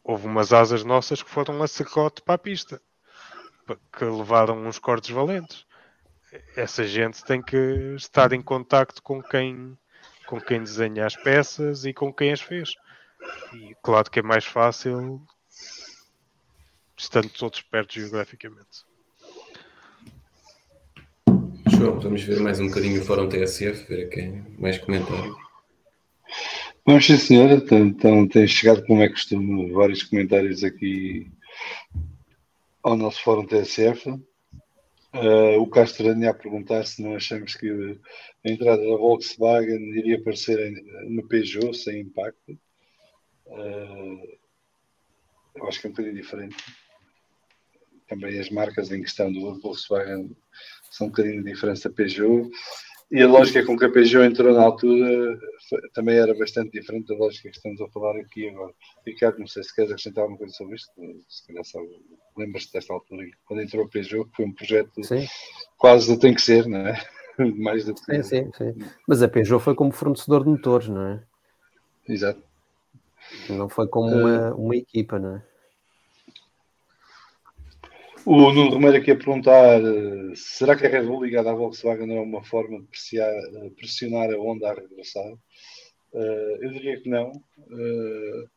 houve 0.04 0.28
umas 0.28 0.54
asas 0.54 0.84
nossas 0.84 1.22
que 1.22 1.30
foram 1.30 1.62
a 1.62 1.68
serrote 1.68 2.22
para 2.22 2.36
a 2.36 2.40
pista, 2.40 2.82
que 3.98 4.06
levaram 4.06 4.66
uns 4.66 4.80
cortes 4.80 5.10
valentes. 5.10 5.66
Essa 6.56 6.86
gente 6.86 7.24
tem 7.24 7.42
que 7.42 7.58
estar 7.96 8.32
em 8.34 8.42
contacto 8.42 9.02
com 9.02 9.22
quem, 9.22 9.78
com 10.28 10.40
quem 10.40 10.64
desenha 10.64 11.06
as 11.06 11.16
peças 11.16 11.86
e 11.86 11.94
com 11.94 12.14
quem 12.14 12.32
as 12.32 12.42
fez. 12.42 12.76
E 13.54 13.76
claro 13.82 14.10
que 14.10 14.20
é 14.20 14.24
mais 14.24 14.46
fácil 14.46 15.22
estando 16.96 17.30
todos 17.30 17.62
perto 17.62 17.94
geograficamente. 17.94 18.89
João, 21.80 21.98
vamos 21.98 22.24
ver 22.24 22.42
mais 22.42 22.60
um 22.60 22.68
bocadinho 22.68 23.02
o 23.02 23.06
Fórum 23.06 23.30
TSF, 23.30 23.88
ver 23.88 24.08
aqui 24.08 24.44
mais 24.60 24.78
comentário. 24.80 25.34
Vamos 26.86 27.06
sim, 27.06 27.16
senhora. 27.16 27.54
Então, 27.54 27.78
então 27.86 28.28
tem 28.28 28.46
chegado, 28.46 28.86
como 28.86 29.02
é 29.02 29.08
costume, 29.08 29.72
vários 29.72 30.04
comentários 30.04 30.62
aqui 30.62 31.32
ao 32.84 32.98
nosso 32.98 33.24
Fórum 33.24 33.46
TSF. 33.46 34.10
Uh, 34.10 34.20
ah, 35.14 35.58
o 35.58 35.68
Castro 35.68 36.10
a 36.10 36.34
perguntar 36.34 36.86
se 36.86 37.02
não 37.02 37.16
achamos 37.16 37.56
que 37.56 37.70
a 38.46 38.50
entrada 38.50 38.82
da 38.82 38.98
Volkswagen 38.98 39.98
iria 39.98 40.18
aparecer 40.18 40.84
no 41.08 41.26
Peugeot 41.30 41.74
sem 41.74 42.02
impacto. 42.02 42.60
Uh, 43.46 44.38
eu 45.56 45.66
acho 45.66 45.80
que 45.80 45.88
é 45.88 45.90
um 45.90 45.94
bocadinho 45.94 46.16
diferente. 46.16 46.58
também 48.06 48.38
as 48.38 48.50
marcas 48.50 48.92
em 48.92 49.02
questão 49.02 49.32
do 49.32 49.62
Volkswagen 49.62 50.36
são 50.92 51.08
um 51.08 51.10
bocadinho 51.10 51.44
de 51.44 51.52
diferença 51.52 51.90
Peugeot. 51.90 52.50
E 53.12 53.24
a 53.24 53.28
lógica 53.28 53.66
com 53.66 53.76
que 53.76 53.86
a 53.86 53.92
Peugeot 53.92 54.24
entrou 54.24 54.54
na 54.54 54.62
altura 54.62 55.40
também 55.94 56.16
era 56.16 56.38
bastante 56.38 56.72
diferente 56.72 57.08
da 57.08 57.16
lógica 57.16 57.50
que 57.50 57.58
estamos 57.58 57.82
a 57.82 57.88
falar 57.90 58.16
aqui 58.20 58.48
agora. 58.50 58.72
Ricardo, 59.06 59.40
não 59.40 59.48
sei 59.48 59.64
se 59.64 59.74
queres 59.74 59.92
acrescentar 59.92 60.24
alguma 60.24 60.38
coisa 60.38 60.54
sobre 60.54 60.76
isto, 60.76 60.92
se 61.28 61.48
calhar 61.48 61.64
lembras-te 62.38 62.74
desta 62.74 62.94
altura, 62.94 63.26
quando 63.46 63.62
entrou 63.62 63.84
a 63.84 63.90
Peugeot, 63.90 64.30
que 64.30 64.36
foi 64.36 64.46
um 64.46 64.54
projeto 64.54 65.04
sim. 65.04 65.26
quase 65.78 66.20
tem 66.20 66.36
que 66.36 66.42
ser, 66.42 66.68
não 66.68 66.80
é? 66.80 67.02
Mais 67.58 67.86
do 67.86 67.96
que. 67.96 68.02
Sim, 68.02 68.24
sim, 68.24 68.52
sim. 68.56 68.76
Mas 69.08 69.24
a 69.24 69.28
Peugeot 69.28 69.64
foi 69.64 69.74
como 69.74 69.92
fornecedor 69.92 70.44
de 70.44 70.52
motores, 70.52 70.88
não 70.88 71.08
é? 71.08 71.24
Exato. 72.08 72.44
Não 73.50 73.70
foi 73.70 73.88
como 73.88 74.10
uma, 74.10 74.54
uma 74.54 74.76
equipa, 74.76 75.18
não 75.18 75.38
é? 75.38 75.49
O 78.32 78.36
Nuno 78.36 78.70
Romero 78.70 78.96
aqui 78.96 79.10
a 79.10 79.16
perguntar: 79.16 79.82
eh, 79.82 80.34
será 80.36 80.76
que 80.76 80.86
a 80.86 80.90
Red 80.90 81.08
Bull 81.08 81.24
ligada 81.24 81.50
à 81.50 81.54
Volkswagen 81.56 82.16
é 82.16 82.22
uma 82.22 82.44
forma 82.44 82.80
de 82.80 82.86
pressionar, 82.86 83.34
eh, 83.34 83.70
pressionar 83.76 84.30
a 84.32 84.38
Honda 84.38 84.70
a 84.70 84.74
regressar? 84.76 85.34
Uh, 86.14 86.56
eu 86.62 86.70
diria 86.70 87.02
que 87.02 87.10
não. 87.10 87.32
Uh, 87.32 88.48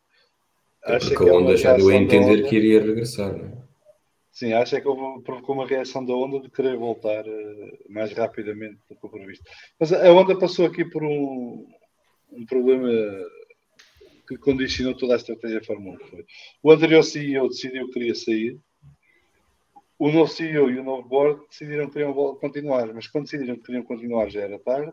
acho 0.84 1.08
que 1.16 1.26
a 1.26 1.32
Honda 1.32 1.56
já 1.56 1.74
deu 1.74 1.88
a 1.88 1.94
entender 1.94 2.46
que 2.46 2.54
iria 2.54 2.82
regressar, 2.82 3.34
não 3.34 3.46
é? 3.46 3.62
Sim, 4.30 4.52
acho 4.52 4.76
é 4.76 4.80
que 4.82 4.88
provocou 5.24 5.54
uma 5.54 5.66
reação 5.66 6.04
da 6.04 6.12
Honda 6.12 6.40
de 6.40 6.50
querer 6.50 6.76
voltar 6.76 7.26
uh, 7.26 7.78
mais 7.88 8.12
rapidamente 8.12 8.78
do 8.90 8.94
que 8.94 9.06
o 9.06 9.08
previsto. 9.08 9.42
Mas 9.80 9.90
a 9.90 10.12
Honda 10.12 10.38
passou 10.38 10.66
aqui 10.66 10.84
por 10.84 11.02
um, 11.02 11.66
um 12.30 12.44
problema 12.44 12.90
que 14.28 14.36
condicionou 14.36 14.94
toda 14.94 15.14
a 15.14 15.16
estratégia 15.16 15.60
da 15.60 15.66
Fórmula 15.66 15.96
1. 15.96 16.08
Foi. 16.08 16.26
O 16.62 16.70
anterior 16.70 17.02
CEO 17.02 17.48
decidiu 17.48 17.86
que 17.86 17.94
queria 17.94 18.14
sair 18.14 18.60
o 20.02 20.10
novo 20.10 20.32
CEO 20.32 20.68
e 20.68 20.80
o 20.80 20.82
novo 20.82 21.08
board 21.08 21.46
decidiram 21.48 21.86
que 21.86 21.92
queriam 21.92 22.12
continuar, 22.34 22.92
mas 22.92 23.06
quando 23.06 23.26
decidiram 23.26 23.54
que 23.54 23.62
queriam 23.62 23.84
continuar 23.84 24.28
já 24.28 24.40
era 24.40 24.58
tarde. 24.58 24.92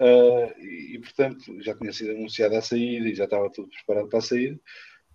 Uh, 0.00 0.50
e, 0.58 0.96
e, 0.96 0.98
portanto, 0.98 1.62
já 1.62 1.76
tinha 1.76 1.92
sido 1.92 2.10
anunciada 2.10 2.58
a 2.58 2.60
saída 2.60 3.08
e 3.08 3.14
já 3.14 3.22
estava 3.22 3.48
tudo 3.50 3.68
preparado 3.68 4.08
para 4.08 4.20
saída. 4.20 4.58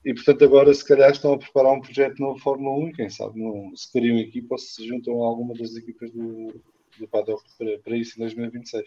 E, 0.05 0.13
portanto, 0.13 0.45
agora 0.45 0.73
se 0.73 0.87
calhar 0.87 1.11
estão 1.11 1.33
a 1.33 1.37
preparar 1.37 1.73
um 1.73 1.81
projeto 1.81 2.17
novo 2.19 2.39
Fórmula 2.39 2.85
1 2.85 2.87
e 2.87 2.93
quem 2.93 3.09
sabe 3.09 3.37
não, 3.37 3.75
se 3.75 3.91
criam 3.91 4.17
equipa 4.17 4.55
ou 4.55 4.57
se 4.57 4.87
juntam 4.87 5.21
a 5.21 5.27
alguma 5.27 5.53
das 5.55 5.75
equipas 5.75 6.09
do, 6.11 6.53
do 6.97 7.07
paddock 7.09 7.43
para, 7.57 7.79
para 7.79 7.97
isso 7.97 8.15
em 8.15 8.21
2026. 8.21 8.85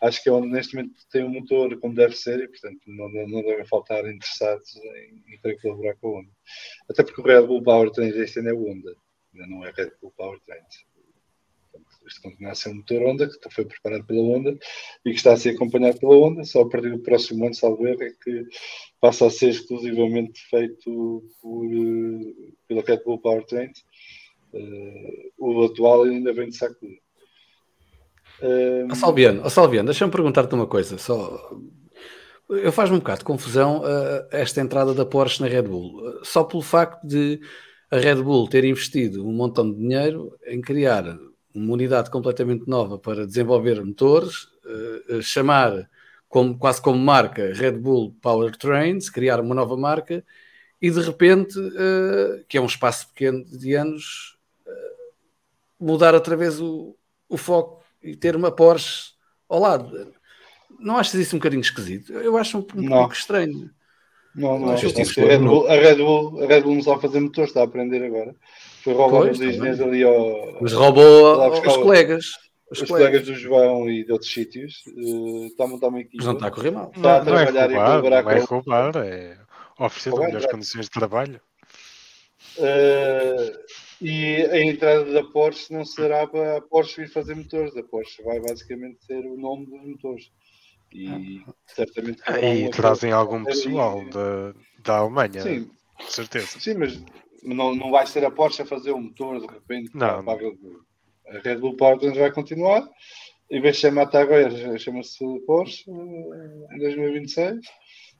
Acho 0.00 0.22
que 0.22 0.30
é 0.30 0.32
onde 0.32 0.48
neste 0.48 0.74
momento 0.74 0.94
tem 1.12 1.22
um 1.24 1.30
motor 1.30 1.78
como 1.80 1.94
deve 1.94 2.16
ser 2.16 2.40
e, 2.40 2.48
portanto, 2.48 2.80
não, 2.86 3.10
não 3.10 3.42
devem 3.42 3.66
faltar 3.66 4.06
interessados 4.06 4.74
em, 4.76 5.22
em 5.28 5.58
colaborar 5.58 5.96
com 5.96 6.08
a 6.08 6.20
Honda. 6.20 6.30
Até 6.88 7.02
porque 7.02 7.20
o 7.20 7.24
Red 7.24 7.46
Bull 7.46 7.62
Powertrain 7.62 8.08
este 8.08 8.38
ano 8.38 8.48
é 8.48 8.54
Honda 8.54 8.96
ainda 9.34 9.46
não 9.46 9.64
é 9.64 9.70
Red 9.70 9.92
Bull 10.00 10.12
Powertrain. 10.16 10.62
Isto 12.06 12.22
continua 12.22 12.52
a 12.52 12.54
ser 12.54 12.70
um 12.70 12.76
motor 12.76 13.02
Honda 13.02 13.28
que 13.28 13.50
foi 13.50 13.64
preparado 13.64 14.04
pela 14.04 14.20
Honda 14.20 14.58
e 15.04 15.10
que 15.10 15.16
está 15.16 15.34
a 15.34 15.36
ser 15.36 15.50
acompanhado 15.50 15.98
pela 15.98 16.16
Honda. 16.16 16.44
Só 16.44 16.62
a 16.62 16.68
partir 16.68 16.90
do 16.90 17.00
próximo 17.00 17.44
ano, 17.44 17.54
salvo 17.54 17.86
erro, 17.86 18.02
é 18.02 18.10
que 18.10 18.44
passa 19.00 19.26
a 19.26 19.30
ser 19.30 19.50
exclusivamente 19.50 20.40
feito 20.48 21.22
por, 21.40 21.66
uh, 21.66 22.54
pela 22.66 22.82
Red 22.82 23.04
Bull 23.04 23.20
Powertrain. 23.20 23.70
Uh, 24.52 25.32
o 25.38 25.64
atual 25.64 26.04
ainda 26.04 26.32
vem 26.32 26.48
de 26.48 26.56
saco. 26.56 26.86
Uh, 28.40 28.94
Salviano, 28.94 29.50
Salviano 29.50 29.86
deixa-me 29.86 30.10
perguntar-te 30.10 30.54
uma 30.54 30.66
coisa. 30.66 30.96
Só 30.96 31.58
eu 32.48 32.72
faz-me 32.72 32.96
um 32.96 33.00
bocado 33.00 33.18
de 33.18 33.24
confusão 33.26 33.82
uh, 33.82 34.26
esta 34.30 34.60
entrada 34.60 34.94
da 34.94 35.04
Porsche 35.04 35.42
na 35.42 35.48
Red 35.48 35.62
Bull, 35.62 36.00
uh, 36.00 36.24
só 36.24 36.42
pelo 36.42 36.62
facto 36.62 37.06
de 37.06 37.40
a 37.90 37.98
Red 37.98 38.22
Bull 38.22 38.48
ter 38.48 38.64
investido 38.64 39.26
um 39.26 39.32
montão 39.32 39.70
de 39.70 39.78
dinheiro 39.78 40.36
em 40.46 40.60
criar 40.60 41.04
uma 41.54 41.72
unidade 41.72 42.10
completamente 42.10 42.68
nova 42.68 42.98
para 42.98 43.26
desenvolver 43.26 43.82
motores, 43.84 44.44
uh, 45.10 45.22
chamar 45.22 45.88
como, 46.28 46.58
quase 46.58 46.80
como 46.80 46.98
marca 46.98 47.52
Red 47.54 47.72
Bull 47.72 48.14
Powertrains, 48.20 49.08
criar 49.08 49.40
uma 49.40 49.54
nova 49.54 49.76
marca 49.76 50.24
e 50.80 50.90
de 50.90 51.00
repente, 51.00 51.58
uh, 51.58 52.44
que 52.48 52.58
é 52.58 52.60
um 52.60 52.66
espaço 52.66 53.08
pequeno 53.08 53.44
de 53.44 53.74
anos, 53.74 54.38
mudar 55.78 56.14
outra 56.14 56.36
vez 56.36 56.60
o, 56.60 56.96
o 57.28 57.36
foco 57.36 57.84
e 58.02 58.16
ter 58.16 58.34
uma 58.34 58.50
Porsche 58.50 59.12
ao 59.48 59.60
lado. 59.60 60.12
Não 60.78 60.96
achas 60.96 61.14
isso 61.14 61.36
um 61.36 61.38
bocadinho 61.38 61.60
esquisito? 61.60 62.12
Eu 62.12 62.36
acho 62.36 62.58
um, 62.58 62.66
um 62.74 62.88
pouco 62.88 63.14
estranho. 63.14 63.70
Não, 64.34 64.58
não, 64.58 64.70
acho 64.70 64.92
que 64.92 65.20
a 65.20 65.24
Red, 65.24 65.38
Bull, 65.38 65.66
a, 65.66 65.74
Red 65.74 65.96
Bull, 65.96 66.42
a 66.42 66.46
Red 66.46 66.60
Bull 66.60 66.74
não 66.74 66.82
sabe 66.82 67.02
fazer 67.02 67.20
motor, 67.20 67.44
está 67.44 67.60
a 67.60 67.64
aprender 67.64 68.04
agora. 68.04 68.34
Foi 68.82 68.94
roubar 68.94 69.30
os 69.30 69.40
engenheiros 69.40 69.80
ali 69.80 70.02
ao. 70.02 70.58
Mas 70.60 70.72
roubou 70.72 71.42
aos 71.42 71.60
colegas. 71.60 72.26
Os, 72.70 72.82
os 72.82 72.88
colegas. 72.88 73.24
do 73.24 73.34
João 73.34 73.88
e 73.88 74.04
de 74.04 74.12
outros 74.12 74.32
sítios. 74.32 74.82
Uh, 74.86 75.46
está 75.46 75.64
a 75.64 75.66
montar 75.66 75.88
uma 75.88 76.00
equipe. 76.00 76.18
Mas 76.18 76.26
não 76.26 76.34
está 76.34 76.46
a 76.46 76.50
correr 76.50 76.70
mal. 76.70 76.92
Está 76.94 77.16
a 77.16 77.24
trabalhar 77.24 77.68
não 77.68 77.76
é 77.76 78.00
roubar, 78.00 78.36
e 78.36 78.46
colaborar 78.46 78.94
não 78.94 79.02
é 79.02 79.06
roubar, 79.06 79.06
é 79.78 79.84
oferecer 79.84 80.10
roubar, 80.10 80.26
melhores 80.26 80.46
é. 80.46 80.50
condições 80.50 80.84
de 80.84 80.90
trabalho. 80.90 81.40
Uh, 82.58 83.58
e 84.00 84.36
a 84.36 84.60
entrada 84.60 85.12
da 85.12 85.24
Porsche 85.24 85.72
não 85.72 85.84
será 85.84 86.26
para 86.26 86.58
a 86.58 86.60
Porsche 86.60 87.00
vir 87.00 87.10
fazer 87.10 87.34
motores. 87.34 87.76
A 87.76 87.82
Porsche 87.82 88.22
vai 88.22 88.38
basicamente 88.40 89.04
ser 89.04 89.26
o 89.26 89.36
nome 89.36 89.66
dos 89.66 89.84
motores. 89.84 90.30
E 90.92 91.42
certamente. 91.66 92.22
E 92.42 92.70
trazem 92.70 93.12
algum 93.12 93.44
pessoal 93.44 94.02
e... 94.02 94.10
da, 94.10 94.54
da 94.80 94.96
Alemanha, 94.98 95.42
sim, 95.42 95.70
certeza. 96.08 96.58
Sim, 96.58 96.74
mas 96.74 97.02
não, 97.42 97.74
não 97.74 97.90
vai 97.90 98.06
ser 98.06 98.24
a 98.24 98.30
Porsche 98.30 98.62
a 98.62 98.66
fazer 98.66 98.92
o 98.92 99.00
motor 99.00 99.40
de 99.40 99.46
repente. 99.46 99.90
Não. 99.94 100.24
A 100.28 101.38
Red 101.40 101.56
Bull 101.56 101.76
Powertrain 101.76 102.14
vai 102.14 102.32
continuar. 102.32 102.88
Em 103.50 103.60
vez 103.60 103.76
de 103.76 103.82
chamar 103.82 104.14
agora, 104.14 104.78
chama-se 104.78 105.24
Porsche 105.46 105.84
eh, 105.90 106.74
em 106.74 106.78
2026. 106.78 107.60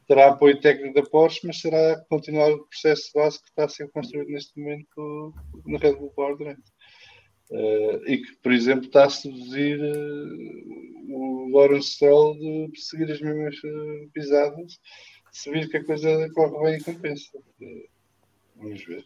Terá 0.07 0.29
apoio 0.29 0.59
técnico 0.61 0.95
da 0.95 1.03
Porsche, 1.03 1.47
mas 1.47 1.61
será 1.61 2.03
continuar 2.09 2.51
o 2.51 2.67
processo 2.67 3.11
básico 3.15 3.45
que 3.45 3.51
está 3.51 3.65
a 3.65 3.69
ser 3.69 3.91
construído 3.91 4.29
neste 4.29 4.59
momento 4.59 5.35
na 5.67 5.79
Red 5.79 5.97
Bull 5.97 6.11
Powertrain. 6.11 6.57
Uh, 7.51 8.05
e 8.07 8.19
que, 8.19 8.37
por 8.43 8.53
exemplo, 8.53 8.87
está 8.87 9.07
a 9.07 9.11
seduzir 9.11 9.81
uh, 9.81 11.15
o 11.15 11.51
Lawrence 11.51 11.93
Stroll 11.93 12.35
de 12.71 12.81
seguir 12.81 13.11
as 13.11 13.21
mesmas 13.23 13.57
uh, 13.65 14.11
pisadas, 14.13 14.79
se 15.33 15.51
vir 15.51 15.69
que 15.71 15.79
a 15.79 15.85
coisa 15.85 16.29
corre 16.35 16.65
bem 16.65 16.79
e 16.79 16.85
compensa. 16.85 17.39
vamos 18.57 18.85
ver. 18.85 19.05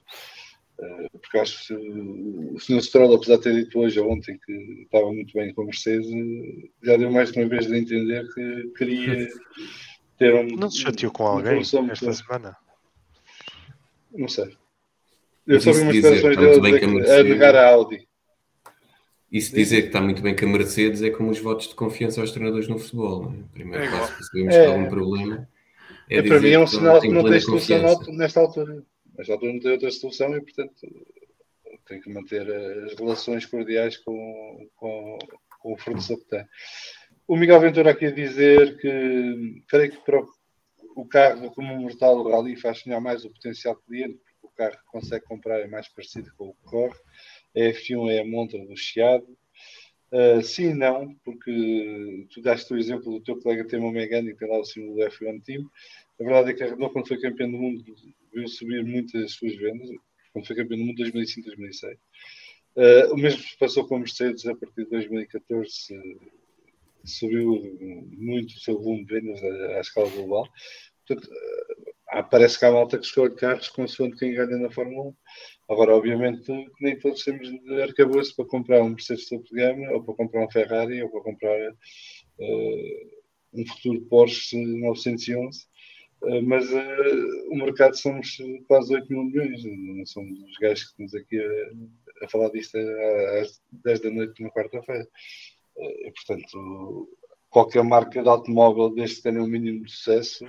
porque 1.12 1.38
acho 1.38 1.58
que 1.58 1.66
se, 1.66 1.74
o 1.74 2.58
Sr. 2.58 2.82
Stroll, 2.82 3.14
apesar 3.14 3.36
de 3.36 3.42
ter 3.42 3.54
dito 3.54 3.78
hoje 3.78 4.00
ou 4.00 4.10
ontem 4.10 4.36
que 4.44 4.52
estava 4.82 5.12
muito 5.12 5.32
bem 5.34 5.54
com 5.54 5.62
a 5.62 5.66
Mercedes, 5.66 6.08
já 6.82 6.96
deu 6.96 7.12
mais 7.12 7.30
de 7.30 7.38
uma 7.38 7.48
vez 7.48 7.68
de 7.68 7.76
entender 7.76 8.26
que 8.34 8.72
queria 8.76 9.28
ter 10.18 10.34
um. 10.34 10.56
Não 10.56 10.68
se 10.68 10.80
chateou 10.80 11.12
com 11.12 11.26
alguém 11.26 11.60
esta 11.60 12.12
semana? 12.12 12.56
Não 14.12 14.26
sei. 14.26 14.56
Eu 15.46 15.60
só 15.60 15.72
vi 15.72 15.80
umas 15.80 15.94
declarações 15.94 16.60
dele 16.60 17.10
a 17.10 17.22
negar 17.22 17.54
a 17.54 17.70
Audi. 17.70 18.08
E 19.32 19.40
se 19.40 19.54
dizer 19.54 19.80
que 19.80 19.86
está 19.86 19.98
muito 19.98 20.20
bem 20.20 20.36
com 20.36 20.44
a 20.44 20.48
Mercedes 20.48 21.00
é 21.00 21.08
como 21.08 21.30
os 21.30 21.38
votos 21.38 21.66
de 21.66 21.74
confiança 21.74 22.20
aos 22.20 22.32
treinadores 22.32 22.68
no 22.68 22.78
futebol. 22.78 23.22
Não 23.22 23.32
é? 23.32 23.44
Primeiro 23.50 23.84
é 23.84 23.90
passo, 23.90 24.14
percebemos 24.14 24.54
é. 24.54 24.60
que 24.60 24.66
há 24.66 24.74
algum 24.74 24.90
problema. 24.90 25.48
É, 26.10 26.18
é 26.18 26.22
para 26.22 26.38
mim 26.38 26.50
é 26.50 26.58
um 26.58 26.66
sinal 26.66 27.00
que 27.00 27.08
não 27.08 27.24
tem 27.24 27.40
solução 27.40 27.98
nesta 28.12 28.40
altura. 28.40 28.82
Nesta 29.16 29.32
altura 29.32 29.52
não 29.54 29.60
tem 29.60 29.70
outra 29.70 29.90
solução 29.90 30.36
e, 30.36 30.40
portanto, 30.42 30.74
tem 31.88 31.98
que 32.02 32.12
manter 32.12 32.46
as 32.84 32.94
relações 32.94 33.46
cordiais 33.46 33.96
com, 33.96 34.68
com, 34.76 35.18
com 35.60 35.72
o 35.72 35.78
fornecedor 35.78 36.22
que 36.22 36.28
tem. 36.28 36.44
O 37.26 37.34
Miguel 37.34 37.60
Ventura 37.60 37.92
aqui 37.92 38.06
a 38.06 38.10
dizer 38.10 38.76
que 38.76 39.62
creio 39.66 39.92
que 39.92 40.04
para 40.04 40.20
o, 40.20 40.28
o 40.94 41.06
carro 41.06 41.50
como 41.54 41.72
um 41.72 41.80
mortal 41.80 42.22
rally 42.28 42.54
faz 42.54 42.80
sonhar 42.80 43.00
mais 43.00 43.24
o 43.24 43.30
potencial 43.30 43.76
cliente, 43.76 44.18
porque 44.18 44.46
o 44.46 44.50
carro 44.50 44.72
que 44.72 44.92
consegue 44.92 45.24
comprar 45.24 45.58
é 45.60 45.66
mais 45.66 45.88
parecido 45.88 46.30
com 46.36 46.48
o 46.48 46.54
que 46.54 46.64
corre 46.64 46.98
a 47.54 47.58
F1 47.58 48.10
é 48.10 48.20
a 48.20 48.24
montra 48.24 48.58
do 48.64 48.76
Chiado. 48.76 49.26
Uh, 50.12 50.42
sim 50.42 50.70
e 50.70 50.74
não, 50.74 51.14
porque 51.24 52.26
tu 52.30 52.42
daste 52.42 52.72
o 52.72 52.76
exemplo 52.76 53.12
do 53.12 53.20
teu 53.20 53.40
colega 53.40 53.66
Temo 53.66 53.90
Megani, 53.90 54.32
que 54.32 54.38
tem 54.38 54.48
lá 54.48 54.58
o 54.58 54.64
símbolo 54.64 54.96
do 54.96 55.10
F1 55.10 55.42
Team. 55.42 55.70
A 56.20 56.24
verdade 56.24 56.50
é 56.50 56.54
que 56.54 56.62
a 56.62 56.66
Renault, 56.66 56.92
quando 56.92 57.08
foi 57.08 57.18
campeão 57.18 57.50
do 57.50 57.56
mundo, 57.56 57.82
viu 58.32 58.46
subir 58.46 58.84
muitas 58.84 59.24
as 59.24 59.32
suas 59.32 59.56
vendas, 59.56 59.88
quando 60.32 60.46
foi 60.46 60.56
campeão 60.56 60.78
do 60.78 60.84
mundo 60.84 60.96
2005, 60.96 61.46
2006. 61.46 61.98
Uh, 62.74 63.12
o 63.12 63.16
mesmo 63.16 63.42
se 63.42 63.56
passou 63.58 63.86
com 63.86 63.96
a 63.96 63.98
Mercedes 64.00 64.46
a 64.46 64.54
partir 64.54 64.84
de 64.84 64.90
2014, 64.90 65.94
subiu 67.04 67.78
muito 68.12 68.54
o 68.54 68.60
seu 68.60 68.78
volume 68.78 69.04
de 69.04 69.14
vendas 69.14 69.42
à, 69.42 69.78
à 69.78 69.80
escala 69.80 70.10
global. 70.10 70.46
Portanto, 71.06 71.30
uh, 71.30 72.24
parece 72.30 72.58
que 72.58 72.64
há 72.64 72.70
malta 72.72 72.98
que 72.98 73.06
escolhe 73.06 73.34
carros 73.34 73.68
consoante 73.68 74.18
quem 74.18 74.34
ganha 74.34 74.56
na 74.58 74.70
Fórmula 74.70 75.08
1. 75.08 75.14
Agora, 75.72 75.96
obviamente, 75.96 76.52
nem 76.82 76.98
todos 76.98 77.24
temos 77.24 77.48
arcabouço 77.80 78.36
para 78.36 78.44
comprar 78.44 78.82
um 78.82 78.90
Mercedes 78.90 79.26
topo 79.26 79.44
de 79.44 79.54
gama, 79.54 79.90
ou 79.92 80.04
para 80.04 80.14
comprar 80.14 80.44
um 80.44 80.50
Ferrari, 80.50 81.02
ou 81.02 81.08
para 81.08 81.22
comprar 81.22 81.58
uh, 81.70 83.10
um 83.54 83.66
futuro 83.66 84.02
Porsche 84.02 84.54
911. 84.54 85.66
Uh, 86.20 86.42
mas 86.42 86.70
uh, 86.70 87.50
o 87.50 87.56
mercado 87.56 87.96
somos 87.96 88.36
quase 88.68 88.94
8 88.94 89.10
mil 89.10 89.24
milhões, 89.24 89.64
não 89.64 90.04
somos 90.04 90.38
os 90.42 90.58
gajos 90.58 90.84
que 90.84 90.90
estamos 90.90 91.14
aqui 91.14 91.40
a, 91.40 92.24
a 92.26 92.28
falar 92.28 92.50
disto 92.50 92.76
às 93.40 93.62
10 93.72 94.00
da 94.00 94.10
noite 94.10 94.42
na 94.42 94.50
quarta-feira. 94.50 95.08
Portanto, 96.14 97.08
qualquer 97.48 97.82
marca 97.82 98.22
de 98.22 98.28
automóvel, 98.28 98.90
desde 98.94 99.16
que 99.16 99.22
tenha 99.22 99.42
um 99.42 99.46
mínimo 99.46 99.86
de 99.86 99.90
sucesso, 99.90 100.44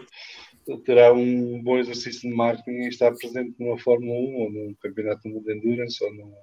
terá 0.86 1.14
um 1.14 1.62
bom 1.62 1.78
exercício 1.78 2.30
de 2.30 2.36
marketing 2.36 2.84
e 2.84 2.88
estar 2.88 3.14
presente 3.16 3.56
numa 3.60 3.78
Fórmula 3.78 4.14
1 4.14 4.36
ou 4.36 4.52
num 4.52 4.74
campeonato 4.76 5.24
do 5.24 5.30
mundo 5.30 5.46
de 5.46 5.54
endurance 5.56 6.04
ou 6.04 6.14
num, 6.14 6.34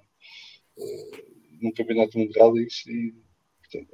num 1.62 1.72
campeonato 1.72 2.18
mundial 2.18 2.56
e, 2.56 2.66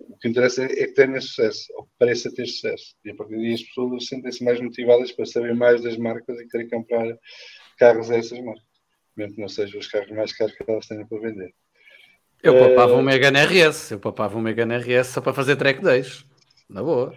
o 0.08 0.16
que 0.16 0.28
interessa 0.28 0.62
é, 0.64 0.66
é 0.66 0.86
que 0.86 0.94
tenha 0.94 1.20
sucesso, 1.20 1.70
ou 1.74 1.84
que 1.84 1.90
pareça 1.98 2.32
ter 2.32 2.46
sucesso. 2.46 2.96
E 3.04 3.10
a 3.10 3.14
partir 3.14 3.36
daí 3.36 3.52
as 3.52 3.62
pessoas 3.62 4.06
sentem-se 4.06 4.42
mais 4.42 4.60
motivadas 4.60 5.12
para 5.12 5.26
saber 5.26 5.54
mais 5.54 5.82
das 5.82 5.98
marcas 5.98 6.40
e 6.40 6.48
querem 6.48 6.68
comprar 6.68 7.06
carros 7.78 8.10
a 8.10 8.16
essas 8.16 8.40
marcas, 8.40 8.64
mesmo 9.16 9.34
que 9.34 9.40
não 9.40 9.48
sejam 9.48 9.78
os 9.78 9.86
carros 9.86 10.10
mais 10.10 10.32
caros 10.32 10.56
que 10.56 10.64
elas 10.66 10.86
tenham 10.86 11.06
para 11.06 11.20
vender. 11.20 11.54
Eu 12.42 12.58
papava 12.58 12.94
uh, 12.94 12.98
um 12.98 13.02
Mega 13.02 13.28
RS, 13.28 13.90
eu 13.90 14.00
papava 14.00 14.38
um 14.38 14.40
Mega 14.40 14.64
RS 14.64 15.08
só 15.08 15.20
para 15.20 15.34
fazer 15.34 15.56
track 15.56 15.82
days, 15.82 16.24
na 16.68 16.82
boa. 16.82 17.14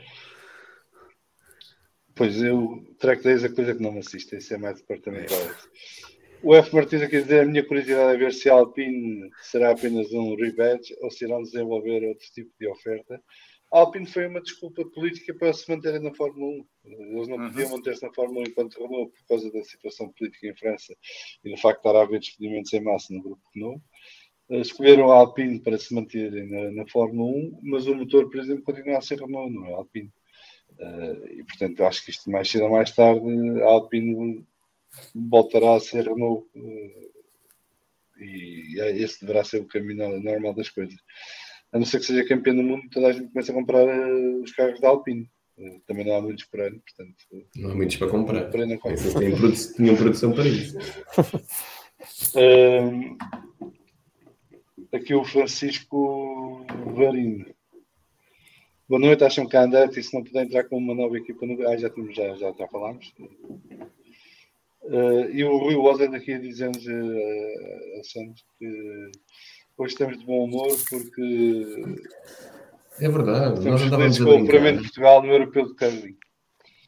Pois 2.19 2.41
eu, 2.41 2.83
track 2.99 3.23
days 3.23 3.45
é 3.45 3.47
coisa 3.47 3.73
que 3.73 3.81
não 3.81 3.93
me 3.93 3.99
assiste, 3.99 4.35
isso 4.35 4.53
é 4.53 4.57
mais 4.57 4.75
departamental. 4.81 5.39
O 6.43 6.53
F. 6.53 6.75
Martins 6.75 7.01
aqui 7.01 7.21
dizer 7.21 7.43
a 7.43 7.45
minha 7.45 7.65
curiosidade 7.65 8.13
é 8.13 8.17
ver 8.17 8.33
se 8.33 8.49
a 8.49 8.55
Alpine 8.55 9.29
será 9.41 9.71
apenas 9.71 10.11
um 10.11 10.35
rebadge 10.35 10.93
ou 10.99 11.09
se 11.09 11.23
irão 11.23 11.41
desenvolver 11.41 12.05
outro 12.05 12.27
tipo 12.33 12.51
de 12.59 12.67
oferta. 12.67 13.23
A 13.71 13.79
Alpine 13.79 14.05
foi 14.05 14.27
uma 14.27 14.41
desculpa 14.41 14.83
política 14.93 15.33
para 15.33 15.53
se 15.53 15.71
manterem 15.71 16.01
na 16.01 16.13
Fórmula 16.13 16.45
1. 16.45 16.65
Eles 16.87 17.27
não 17.29 17.37
uhum. 17.37 17.47
podiam 17.47 17.69
manter-se 17.69 18.03
na 18.03 18.13
Fórmula 18.13 18.41
1 18.41 18.49
enquanto 18.49 18.81
Renault 18.81 19.13
por 19.13 19.27
causa 19.29 19.49
da 19.53 19.63
situação 19.63 20.11
política 20.11 20.47
em 20.47 20.57
França 20.57 20.93
e 21.45 21.49
do 21.49 21.55
facto 21.55 21.81
de 21.81 21.87
estar 21.87 21.99
a 22.01 22.03
haver 22.03 22.19
despedimentos 22.19 22.73
em 22.73 22.83
massa 22.83 23.13
no 23.13 23.21
grupo 23.21 23.41
Renault. 23.55 23.81
Eh, 24.49 24.59
escolheram 24.59 25.09
a 25.09 25.15
Alpine 25.15 25.61
para 25.61 25.77
se 25.77 25.95
manterem 25.95 26.49
na, 26.49 26.69
na, 26.71 26.87
Fórmula 26.89 27.31
1, 27.31 27.59
mas 27.63 27.87
o 27.87 27.95
motor, 27.95 28.29
por 28.29 28.41
exemplo, 28.41 28.63
continua 28.63 28.97
a 28.97 29.01
ser 29.01 29.21
Renault, 29.21 29.53
não 29.53 29.65
é 29.67 29.73
Alpine. 29.73 30.11
Uh, 30.79 31.27
e 31.27 31.43
portanto, 31.43 31.83
acho 31.83 32.05
que 32.05 32.11
isto 32.11 32.31
mais 32.31 32.49
cedo 32.49 32.63
ou 32.63 32.71
mais 32.71 32.91
tarde, 32.91 33.21
a 33.61 33.65
Alpine 33.65 34.45
voltará 35.13 35.75
a 35.75 35.79
ser 35.79 36.07
Renault 36.07 36.47
eh, 36.55 37.09
e 38.19 38.79
é, 38.79 38.97
esse 38.97 39.21
deverá 39.21 39.43
ser 39.43 39.59
o 39.59 39.67
caminho 39.67 40.21
normal 40.21 40.53
das 40.53 40.69
coisas. 40.69 40.95
A 41.71 41.79
não 41.79 41.85
ser 41.85 41.99
que 41.99 42.05
seja 42.05 42.27
campeão 42.27 42.55
do 42.55 42.63
mundo, 42.63 42.89
toda 42.91 43.07
a 43.07 43.11
gente 43.11 43.31
começa 43.31 43.51
a 43.51 43.55
comprar 43.55 43.85
uh, 43.85 44.41
os 44.41 44.51
carros 44.53 44.79
da 44.79 44.89
Alpine. 44.89 45.29
Uh, 45.57 45.81
também 45.85 46.05
não 46.05 46.15
há 46.15 46.21
muitos 46.21 46.45
por 46.45 46.61
ano, 46.61 46.81
portanto. 46.81 47.15
Não 47.55 47.71
há 47.71 47.75
muitos 47.75 47.97
para 47.97 48.07
comprar. 48.07 48.49
Para 48.49 48.77
comprar. 48.77 48.95
Tinham, 48.95 49.37
produ 49.37 49.73
tinham 49.75 49.95
produção 49.95 50.33
para 50.33 50.47
isso. 50.47 50.77
aqui 54.91 55.13
o 55.13 55.23
Francisco 55.23 56.65
Varino. 56.95 57.45
Boa 58.89 58.99
noite, 58.99 59.23
acham 59.23 59.45
que 59.45 59.55
a 59.55 59.63
Andretti, 59.63 60.01
se 60.01 60.13
não 60.13 60.23
puder 60.23 60.45
entrar 60.45 60.63
com 60.63 60.77
uma 60.77 60.95
nova 60.95 61.15
equipa 61.15 61.45
no. 61.45 61.67
Ah, 61.67 61.77
já, 61.77 61.89
tínhamos, 61.89 62.15
já, 62.15 62.35
já, 62.35 62.51
já 62.51 62.67
falámos. 62.67 63.13
Uh, 64.81 65.29
e 65.31 65.43
o 65.43 65.57
Rui 65.57 65.75
Wazen 65.75 66.15
aqui 66.15 66.39
dizendo 66.39 66.77
uh, 66.77 67.99
a 67.99 68.03
Santos 68.03 68.43
que 68.57 69.11
hoje 69.77 69.93
estamos 69.93 70.17
de 70.17 70.25
bom 70.25 70.45
humor 70.45 70.75
porque 70.89 71.83
é 72.99 73.07
verdade, 73.07 73.63
nós 73.65 73.81
andávamos 73.81 74.19
a 74.19 74.25
brincar. 74.25 74.71
de 74.71 74.79
Portugal 74.79 75.23
no 75.23 75.31
Europeu 75.31 75.67
de 75.67 75.75
Curling. 75.75 76.17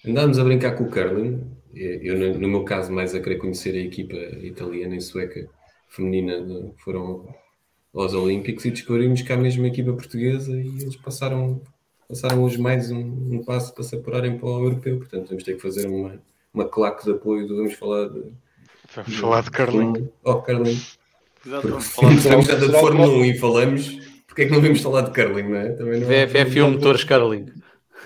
Andávamos 0.05 0.39
a 0.39 0.43
brincar 0.43 0.75
com 0.75 0.83
o 0.83 0.89
Curling. 0.89 1.41
Eu, 1.73 2.17
no, 2.17 2.39
no, 2.39 2.47
meu 2.49 2.63
caso, 2.65 2.91
mais 2.91 3.15
a 3.15 3.21
querer 3.21 3.37
conhecer 3.37 3.73
a 3.75 3.79
equipa 3.79 4.15
italiana 4.41 4.95
e 4.95 5.01
sueca 5.01 5.47
feminina 5.87 6.43
que 6.75 6.83
foram 6.83 7.33
aos 7.93 8.13
Olímpicos 8.13 8.65
e 8.65 8.71
descobrimos 8.71 9.21
que 9.21 9.31
há 9.31 9.37
mesmo 9.37 9.63
a 9.63 9.67
equipa 9.67 9.93
portuguesa 9.93 10.51
e 10.51 10.67
eles 10.81 10.97
passaram, 10.97 11.61
passaram 12.11 12.43
hoje 12.43 12.59
mais 12.59 12.91
um, 12.91 12.99
um 12.99 13.43
passo 13.43 13.73
para 13.73 13.83
se 13.83 13.95
apurarem 13.95 14.37
para 14.37 14.49
o 14.49 14.65
europeu. 14.65 14.97
Portanto, 14.97 15.29
vamos 15.29 15.43
ter 15.43 15.55
que 15.55 15.61
fazer 15.61 15.87
uma, 15.87 16.21
uma 16.53 16.67
claque 16.67 17.05
de 17.05 17.11
apoio 17.11 17.47
Vamos 17.47 17.73
Falar 17.75 18.09
de. 18.09 18.33
Vamos 18.93 19.15
falar 19.15 19.43
de 19.43 19.51
Carlinho. 19.51 20.11
Oh, 20.23 20.41
Carlinho. 20.41 20.81
Porque 21.41 22.19
se 22.19 22.67
de 22.67 22.71
Fórmula 22.77 23.07
1 23.07 23.25
e 23.25 23.37
falamos, 23.37 23.97
porque 24.27 24.41
é 24.41 24.45
que 24.45 24.51
não 24.51 24.61
vamos 24.61 24.81
falar 24.81 25.01
de 25.01 25.11
Carlinho, 25.11 25.49
não 25.49 25.57
é? 25.57 25.69
Também 25.71 26.01
não 26.01 26.09
F1 26.09 26.71
Motores 26.71 27.03
Carlinho. 27.05 27.53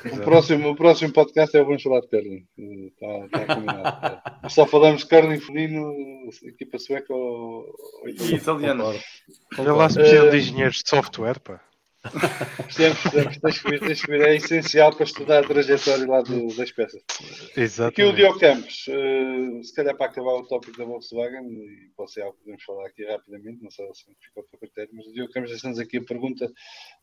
O 0.06 0.18
próximo, 0.20 0.70
o 0.70 0.76
próximo 0.76 1.12
podcast 1.12 1.58
é 1.58 1.62
o 1.64 1.66
Vamos 1.66 1.82
Falar 1.82 2.01
de 2.01 2.08
Carlinho. 2.08 2.45
Está, 2.56 3.26
está 3.26 3.56
combinado. 3.56 4.49
Só 4.49 4.68
falamos 4.68 5.01
de 5.01 5.08
Carlinho 5.08 5.41
Felino, 5.41 5.91
equipa 6.43 6.78
sueca 6.78 7.12
ou, 7.12 7.66
ou 8.03 8.10
italiana. 8.30 8.84
Olha 9.58 9.74
lá 9.74 9.89
se 9.89 9.95
precisa 9.95 10.30
de 10.30 10.38
engenheiros 10.38 10.84
de 10.84 10.89
software, 10.89 11.39
pá. 11.39 11.60
Precisamos, 12.64 12.99
precisamos, 13.01 13.38
tens 13.38 13.62
que, 13.62 13.70
vir, 13.70 13.80
tens 13.80 14.01
que 14.01 14.12
vir. 14.12 14.22
É 14.22 14.36
essencial 14.36 14.93
para 14.93 15.03
estudar 15.03 15.43
a 15.43 15.47
trajetória 15.47 16.08
lá 16.08 16.22
do, 16.22 16.56
das 16.56 16.72
peças. 16.72 17.01
Exato. 17.56 17.89
Aqui 17.89 18.03
o 18.03 18.14
Diogo 18.14 18.39
Campos, 18.39 18.86
uh, 18.88 19.64
se 19.64 19.74
calhar 19.74 19.95
para 19.95 20.08
acabar 20.08 20.34
o 20.34 20.47
tópico 20.47 20.78
da 20.78 20.86
Volkswagen, 20.86 21.45
e 21.47 21.91
pode 21.95 22.12
ser 22.12 22.22
algo 22.22 22.34
que 22.34 22.43
podemos 22.43 22.64
falar 22.64 22.88
aqui 22.88 23.06
rapidamente, 23.06 23.64
não 23.64 23.72
sei 23.72 23.86
se 23.93 24.06
ficou 24.20 24.43
para 24.43 24.60
critério, 24.60 24.89
mas 24.93 25.08
o 25.08 25.14
Diogo 25.14 25.32
Campos 25.32 25.51
deixa-nos 25.51 25.80
aqui 25.80 25.97
a 25.97 26.03
pergunta: 26.03 26.51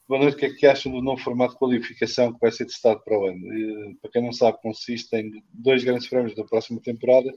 boa 0.09 0.21
noite, 0.21 0.37
o 0.37 0.39
que 0.39 0.47
é 0.47 0.55
que 0.55 0.67
acham 0.67 0.93
do 0.93 1.03
novo 1.03 1.23
formato 1.23 1.53
de 1.53 1.59
qualificação 1.59 2.33
que 2.33 2.41
vai 2.41 2.51
ser 2.51 2.67
testado 2.67 3.01
para 3.05 3.19
o 3.19 3.27
ano? 3.27 3.55
E, 3.55 3.95
para 4.01 4.11
quem 4.11 4.23
não 4.23 4.33
sabe, 4.33 4.61
consiste 4.63 5.15
em 5.17 5.31
dois 5.53 5.85
grandes 5.85 6.09
prémios 6.09 6.35
da 6.35 6.45
próxima 6.45 6.81
temporada. 6.81 7.33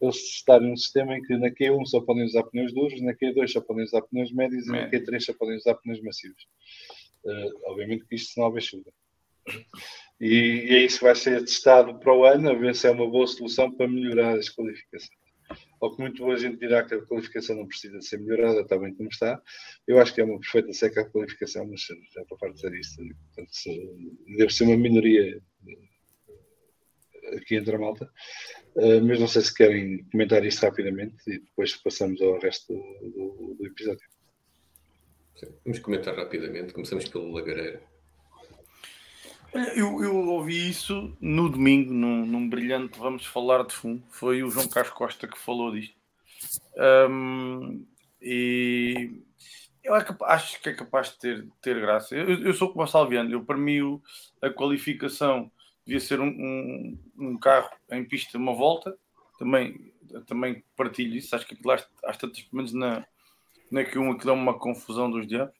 Eles 0.00 0.16
testarem 0.16 0.72
um 0.72 0.76
sistema 0.76 1.16
em 1.16 1.22
que 1.22 1.36
na 1.36 1.50
Q1 1.50 1.86
só 1.86 2.00
podem 2.00 2.24
usar 2.24 2.44
pneus 2.44 2.72
duros, 2.72 3.00
na 3.00 3.14
Q2 3.14 3.48
só 3.48 3.60
podem 3.60 3.84
usar 3.84 4.02
pneus 4.02 4.32
médios 4.32 4.66
e 4.66 4.70
na 4.70 4.88
Q3 4.90 5.20
só 5.20 5.32
podem 5.34 5.56
usar 5.56 5.74
pneus 5.74 6.00
macios. 6.02 6.46
Uh, 7.24 7.70
obviamente 7.70 8.06
que 8.06 8.14
isto 8.14 8.40
não 8.40 8.58
chuva. 8.60 8.90
E, 10.20 10.26
e 10.26 10.74
é 10.76 10.84
isso 10.84 10.98
que 10.98 11.04
vai 11.04 11.14
ser 11.14 11.40
testado 11.40 11.98
para 11.98 12.14
o 12.14 12.24
ano, 12.24 12.50
a 12.50 12.54
ver 12.54 12.74
se 12.74 12.86
é 12.86 12.90
uma 12.90 13.08
boa 13.08 13.26
solução 13.26 13.70
para 13.70 13.88
melhorar 13.88 14.36
as 14.36 14.48
qualificações. 14.48 15.18
Ao 15.80 15.94
que 15.94 16.02
muito 16.02 16.22
boa 16.22 16.36
gente 16.36 16.58
dirá 16.58 16.82
que 16.84 16.94
a 16.94 17.06
qualificação 17.06 17.56
não 17.56 17.66
precisa 17.66 17.98
de 17.98 18.06
ser 18.06 18.18
melhorada, 18.18 18.60
está 18.60 18.76
bem 18.76 18.92
como 18.94 19.08
está. 19.08 19.40
Eu 19.86 20.00
acho 20.00 20.12
que 20.12 20.20
é 20.20 20.24
uma 20.24 20.38
perfeita 20.40 20.72
seca 20.72 21.02
a 21.02 21.08
qualificação, 21.08 21.66
mas 21.66 21.80
já 21.80 22.24
para 22.24 22.36
parte 22.36 22.56
dizer 22.56 22.74
isto, 22.74 22.96
portanto, 22.96 23.50
se, 23.52 24.16
deve 24.36 24.52
ser 24.52 24.64
uma 24.64 24.76
minoria 24.76 25.40
eh, 25.68 27.36
aqui 27.36 27.54
entre 27.54 27.76
a 27.76 27.78
malta. 27.78 28.10
Uh, 28.74 29.02
mas 29.06 29.20
não 29.20 29.28
sei 29.28 29.42
se 29.42 29.54
querem 29.54 30.04
comentar 30.10 30.44
isto 30.44 30.62
rapidamente 30.62 31.16
e 31.26 31.38
depois 31.38 31.76
passamos 31.76 32.20
ao 32.20 32.38
resto 32.40 32.72
do, 32.72 33.10
do, 33.10 33.54
do 33.58 33.66
episódio. 33.66 34.06
Vamos 35.64 35.78
comentar 35.78 36.16
rapidamente. 36.16 36.72
Começamos 36.72 37.08
pelo 37.08 37.32
Lagareiro. 37.32 37.80
Eu, 39.74 40.02
eu 40.02 40.14
ouvi 40.14 40.68
isso 40.68 41.16
no 41.20 41.48
domingo, 41.48 41.92
num, 41.92 42.26
num, 42.26 42.48
brilhante 42.48 42.98
Vamos 42.98 43.24
Falar 43.24 43.64
de 43.64 43.74
Fundo. 43.74 44.02
Foi 44.10 44.42
o 44.42 44.50
João 44.50 44.68
Carlos 44.68 44.92
Costa 44.92 45.26
que 45.26 45.38
falou 45.38 45.72
disto. 45.72 45.96
Um, 47.10 47.86
e 48.20 49.22
eu 49.82 49.96
é 49.96 50.04
acho 50.24 50.60
que 50.60 50.68
é 50.68 50.74
capaz 50.74 51.10
de 51.10 51.18
ter, 51.18 51.48
ter 51.62 51.80
graça. 51.80 52.14
Eu, 52.14 52.42
eu 52.44 52.52
sou 52.52 52.68
como 52.68 52.82
a 52.82 52.86
Salviano. 52.86 53.30
Eu, 53.30 53.44
para 53.44 53.56
mim, 53.56 54.00
a 54.42 54.50
qualificação 54.50 55.50
devia 55.86 56.00
ser 56.00 56.20
um, 56.20 56.28
um, 56.28 56.98
um, 57.18 57.38
carro 57.38 57.70
em 57.90 58.04
pista 58.04 58.36
uma 58.36 58.54
volta. 58.54 58.96
Também, 59.38 59.92
também 60.26 60.62
partilho 60.76 61.16
isso. 61.16 61.34
Acho 61.34 61.46
que 61.46 61.54
aquilo 61.54 61.70
às, 61.70 61.88
às 62.04 62.18
tantas, 62.18 62.42
pelo 62.42 62.56
menos 62.56 62.72
na, 62.74 63.06
na 63.70 63.82
Q1, 63.82 64.14
aquilo 64.14 64.30
é 64.30 64.34
uma 64.34 64.58
confusão 64.58 65.10
dos 65.10 65.26
diabos. 65.26 65.54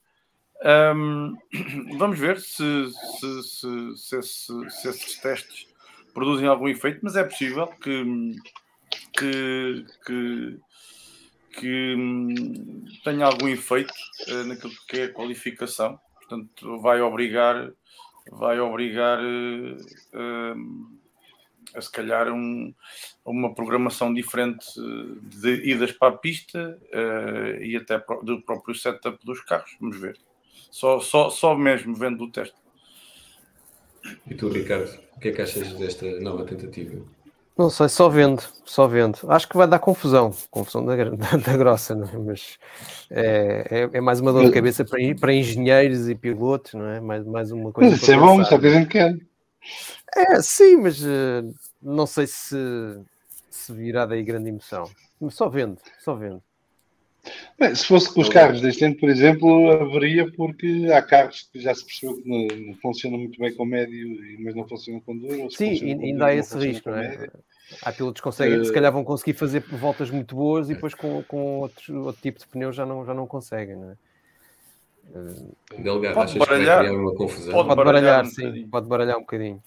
Um, 0.65 1.37
vamos 1.99 2.19
ver 2.19 2.41
se, 2.41 2.91
se, 2.91 3.43
se, 3.43 3.97
se, 3.97 4.23
se, 4.23 4.89
esses 4.89 5.19
testes 5.19 5.69
produzem 6.13 6.49
algum 6.49 6.69
efeito, 6.69 7.01
mas 7.03 7.17
é 7.17 7.23
possível 7.23 7.67
que, 7.67 8.35
que, 9.17 9.87
que, 10.05 10.61
que 11.53 11.97
tenha 13.05 13.27
algum 13.27 13.49
efeito 13.49 13.95
uh, 14.29 14.45
naquilo 14.45 14.73
que 14.89 15.01
é 15.01 15.05
a 15.05 15.13
qualificação. 15.13 15.99
Portanto, 16.17 16.81
vai 16.81 17.01
obrigar, 17.01 17.71
vai 18.33 18.59
obrigar 18.59 19.21
uh, 19.21 20.99
a 21.75 21.81
se 21.81 21.91
calhar 21.91 22.33
um, 22.33 22.75
uma 23.25 23.55
programação 23.55 24.13
diferente 24.13 24.67
de 25.23 25.71
idas 25.71 25.93
para 25.93 26.09
a 26.15 26.17
pista 26.17 26.79
uh, 26.93 27.63
e 27.63 27.77
até 27.77 28.03
do 28.23 28.41
próprio 28.43 28.75
setup 28.75 29.19
dos 29.25 29.41
carros. 29.43 29.77
Vamos 29.81 29.99
ver. 29.99 30.17
Só, 30.71 31.01
só, 31.01 31.31
só 31.31 31.55
mesmo 31.55 31.95
vendo 31.95 32.25
o 32.25 32.31
teste. 32.31 32.57
E 34.27 34.35
tu, 34.35 34.49
Ricardo, 34.49 34.91
o 35.17 35.21
que 35.21 35.29
é 35.29 35.33
que 35.33 35.43
achas 35.43 35.73
desta 35.75 36.21
nova 36.21 36.45
tentativa? 36.45 37.03
Não 37.59 37.69
sei, 37.69 37.89
só 37.89 38.09
vendo, 38.09 38.41
só 38.65 38.87
vendo. 38.87 39.19
Acho 39.27 39.49
que 39.49 39.57
vai 39.57 39.67
dar 39.67 39.81
confusão, 39.81 40.33
confusão 40.49 40.85
da, 40.87 40.95
da, 41.11 41.37
da 41.37 41.57
grossa, 41.57 41.93
não 41.93 42.07
é? 42.07 42.17
mas 42.17 42.57
é, 43.11 43.67
é, 43.69 43.91
é, 43.95 44.01
mais 44.01 44.21
uma 44.21 44.33
dor 44.33 44.45
de 44.45 44.53
cabeça 44.53 44.85
para, 44.85 45.01
para 45.21 45.33
engenheiros 45.33 46.09
e 46.09 46.15
pilotos, 46.15 46.75
não 46.75 46.87
é? 46.87 47.01
Mais, 47.01 47.25
mais 47.25 47.51
uma 47.51 47.73
coisa. 47.73 47.91
Mas 47.91 48.01
isso 48.01 48.13
é 48.13 48.17
bom, 48.17 48.41
isso 48.41 48.55
é 48.55 48.57
o 48.57 48.61
que 48.61 48.67
a 48.67 48.71
gente 48.71 48.89
quer. 48.89 49.19
É, 50.17 50.41
sim, 50.43 50.77
mas 50.77 51.03
uh, 51.03 51.55
não 51.83 52.07
sei 52.07 52.27
se, 52.27 52.57
se 53.51 53.73
virá 53.73 54.07
daí 54.07 54.23
grande 54.23 54.49
emoção. 54.49 54.91
Só 55.31 55.49
vendo, 55.49 55.79
só 55.99 56.15
vendo. 56.15 56.43
Bem, 57.59 57.75
se 57.75 57.85
fosse 57.87 58.13
com 58.15 58.21
os 58.23 58.29
carros 58.29 58.61
deste 58.63 58.85
ano, 58.85 58.95
por 58.97 59.09
exemplo, 59.11 59.71
haveria, 59.73 60.31
porque 60.33 60.89
há 60.95 61.03
carros 61.03 61.49
que 61.53 61.61
já 61.61 61.75
se 61.75 61.85
percebeu 61.85 62.17
que 62.23 62.29
não, 62.29 62.67
não 62.69 62.75
funcionam 62.77 63.19
muito 63.19 63.39
bem 63.39 63.55
com 63.55 63.67
médio, 63.67 64.17
mas 64.41 64.55
não 64.55 64.67
funcionam 64.67 65.01
com 65.01 65.17
duro. 65.17 65.51
Sim, 65.51 65.71
ainda 65.83 66.07
duro, 66.13 66.25
há 66.25 66.35
esse 66.35 66.57
risco, 66.57 66.89
não 66.91 66.99
é? 66.99 67.09
médio. 67.09 67.33
Há 67.83 67.93
pilotos 67.93 68.21
que 68.21 68.25
conseguem, 68.25 68.65
se 68.65 68.71
Eh, 68.71 68.75
calhar 68.75 68.91
vão 68.91 69.05
conseguir 69.05 69.35
fazer 69.35 69.61
voltas 69.61 70.11
muito 70.11 70.35
boas 70.35 70.71
e 70.71 70.75
depois 70.75 70.95
com, 70.95 71.23
com 71.25 71.59
outro, 71.59 72.05
outro 72.07 72.23
tipo 72.23 72.39
de 72.39 72.47
pneu 72.47 72.73
já 72.73 72.87
não, 72.87 73.05
já 73.05 73.13
não 73.13 73.27
conseguem, 73.27 73.77
não 73.77 73.91
é? 73.91 73.97
Eh, 75.15 75.83
Delgado, 75.83 76.15
Pode 76.15 76.31
achas 76.31 76.33
que 76.33 76.39
vai 76.39 76.49
baralhar. 76.49 76.79
criar 76.87 76.93
uma 76.99 77.15
confusão? 77.15 77.53
Pode 77.53 77.67
Pode 77.69 77.77
baralhar 77.77 78.03
baralhar, 78.03 78.25
um 78.25 78.29
sim, 78.31 78.43
bocadinho. 78.43 78.69
pode 78.69 78.89
baralhar 78.89 79.17
um 79.19 79.21
bocadinho. 79.21 79.63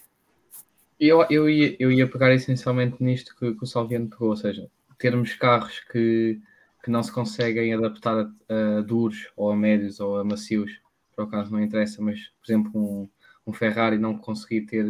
Eu, 1.04 1.26
eu, 1.32 1.50
ia, 1.50 1.76
eu 1.80 1.92
ia 1.92 2.08
pegar 2.08 2.32
essencialmente 2.32 3.04
nisto 3.04 3.36
que, 3.36 3.56
que 3.56 3.64
o 3.64 3.66
Salviano 3.66 4.08
pegou, 4.08 4.30
ou 4.30 4.38
seja, 4.38 4.70
termos 5.00 5.34
carros 5.34 5.80
que, 5.92 6.40
que 6.84 6.92
não 6.92 7.02
se 7.02 7.12
conseguem 7.12 7.74
adaptar 7.74 8.20
a, 8.48 8.78
a 8.78 8.82
duros 8.82 9.32
ou 9.36 9.52
a 9.52 9.56
médios 9.56 10.00
ou 10.00 10.20
a 10.20 10.24
macios, 10.24 10.80
por 11.16 11.24
acaso 11.24 11.52
não 11.52 11.60
interessa, 11.60 12.00
mas 12.04 12.28
por 12.40 12.52
exemplo 12.52 12.72
um, 12.76 13.10
um 13.48 13.52
Ferrari 13.52 13.98
não 13.98 14.16
conseguir 14.16 14.62
ter 14.68 14.86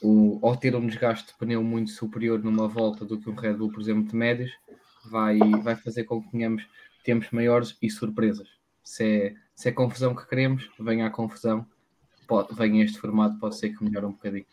o, 0.00 0.38
ou 0.40 0.56
ter 0.56 0.74
um 0.74 0.86
desgaste 0.86 1.32
de 1.32 1.38
pneu 1.38 1.62
muito 1.62 1.90
superior 1.90 2.42
numa 2.42 2.66
volta 2.66 3.04
do 3.04 3.20
que 3.20 3.28
um 3.28 3.34
Red 3.34 3.52
Bull, 3.52 3.70
por 3.70 3.82
exemplo, 3.82 4.08
de 4.08 4.16
médios, 4.16 4.50
vai, 5.04 5.38
vai 5.62 5.76
fazer 5.76 6.04
com 6.04 6.22
que 6.22 6.30
tenhamos 6.30 6.66
tempos 7.04 7.30
maiores 7.30 7.76
e 7.82 7.90
surpresas. 7.90 8.48
Se 8.82 9.04
é, 9.04 9.34
se 9.54 9.68
é 9.68 9.72
confusão 9.72 10.14
que 10.14 10.26
queremos, 10.26 10.70
venha 10.80 11.06
a 11.06 11.10
confusão, 11.10 11.66
pode, 12.26 12.54
venha 12.54 12.82
este 12.82 12.98
formato, 12.98 13.38
pode 13.38 13.58
ser 13.58 13.76
que 13.76 13.84
melhore 13.84 14.06
um 14.06 14.12
bocadinho. 14.12 14.46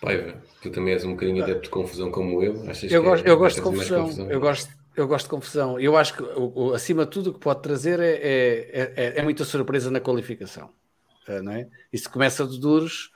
Paiva, 0.00 0.34
tu 0.62 0.70
também 0.70 0.94
és 0.94 1.04
um 1.04 1.10
bocadinho 1.12 1.42
adepto 1.42 1.64
de 1.64 1.70
confusão 1.70 2.10
como 2.10 2.42
eu. 2.42 2.62
Achas 2.68 2.90
Eu 2.90 3.02
que 3.02 3.08
gosto, 3.08 3.26
é- 3.26 3.30
eu 3.30 3.36
gosto 3.36 3.56
de 3.70 3.76
mais 3.76 3.90
confusão. 3.90 4.30
Eu 4.30 4.40
gosto, 4.40 4.70
eu 4.96 5.06
gosto 5.06 5.24
de 5.26 5.30
confusão. 5.30 5.80
Eu 5.80 5.96
acho 5.96 6.14
que, 6.16 6.22
o- 6.22 6.52
o- 6.54 6.74
acima 6.74 7.04
de 7.04 7.10
tudo, 7.10 7.30
o 7.30 7.34
que 7.34 7.40
pode 7.40 7.62
trazer 7.62 8.00
é, 8.00 8.12
é, 8.12 8.92
é, 8.96 9.18
é 9.18 9.22
muita 9.22 9.44
surpresa 9.44 9.90
na 9.90 10.00
qualificação. 10.00 10.70
eh, 11.28 11.42
Não 11.42 11.52
é? 11.52 11.68
E 11.92 11.98
se 11.98 12.08
começa 12.08 12.46
de 12.46 12.58
duros, 12.58 13.10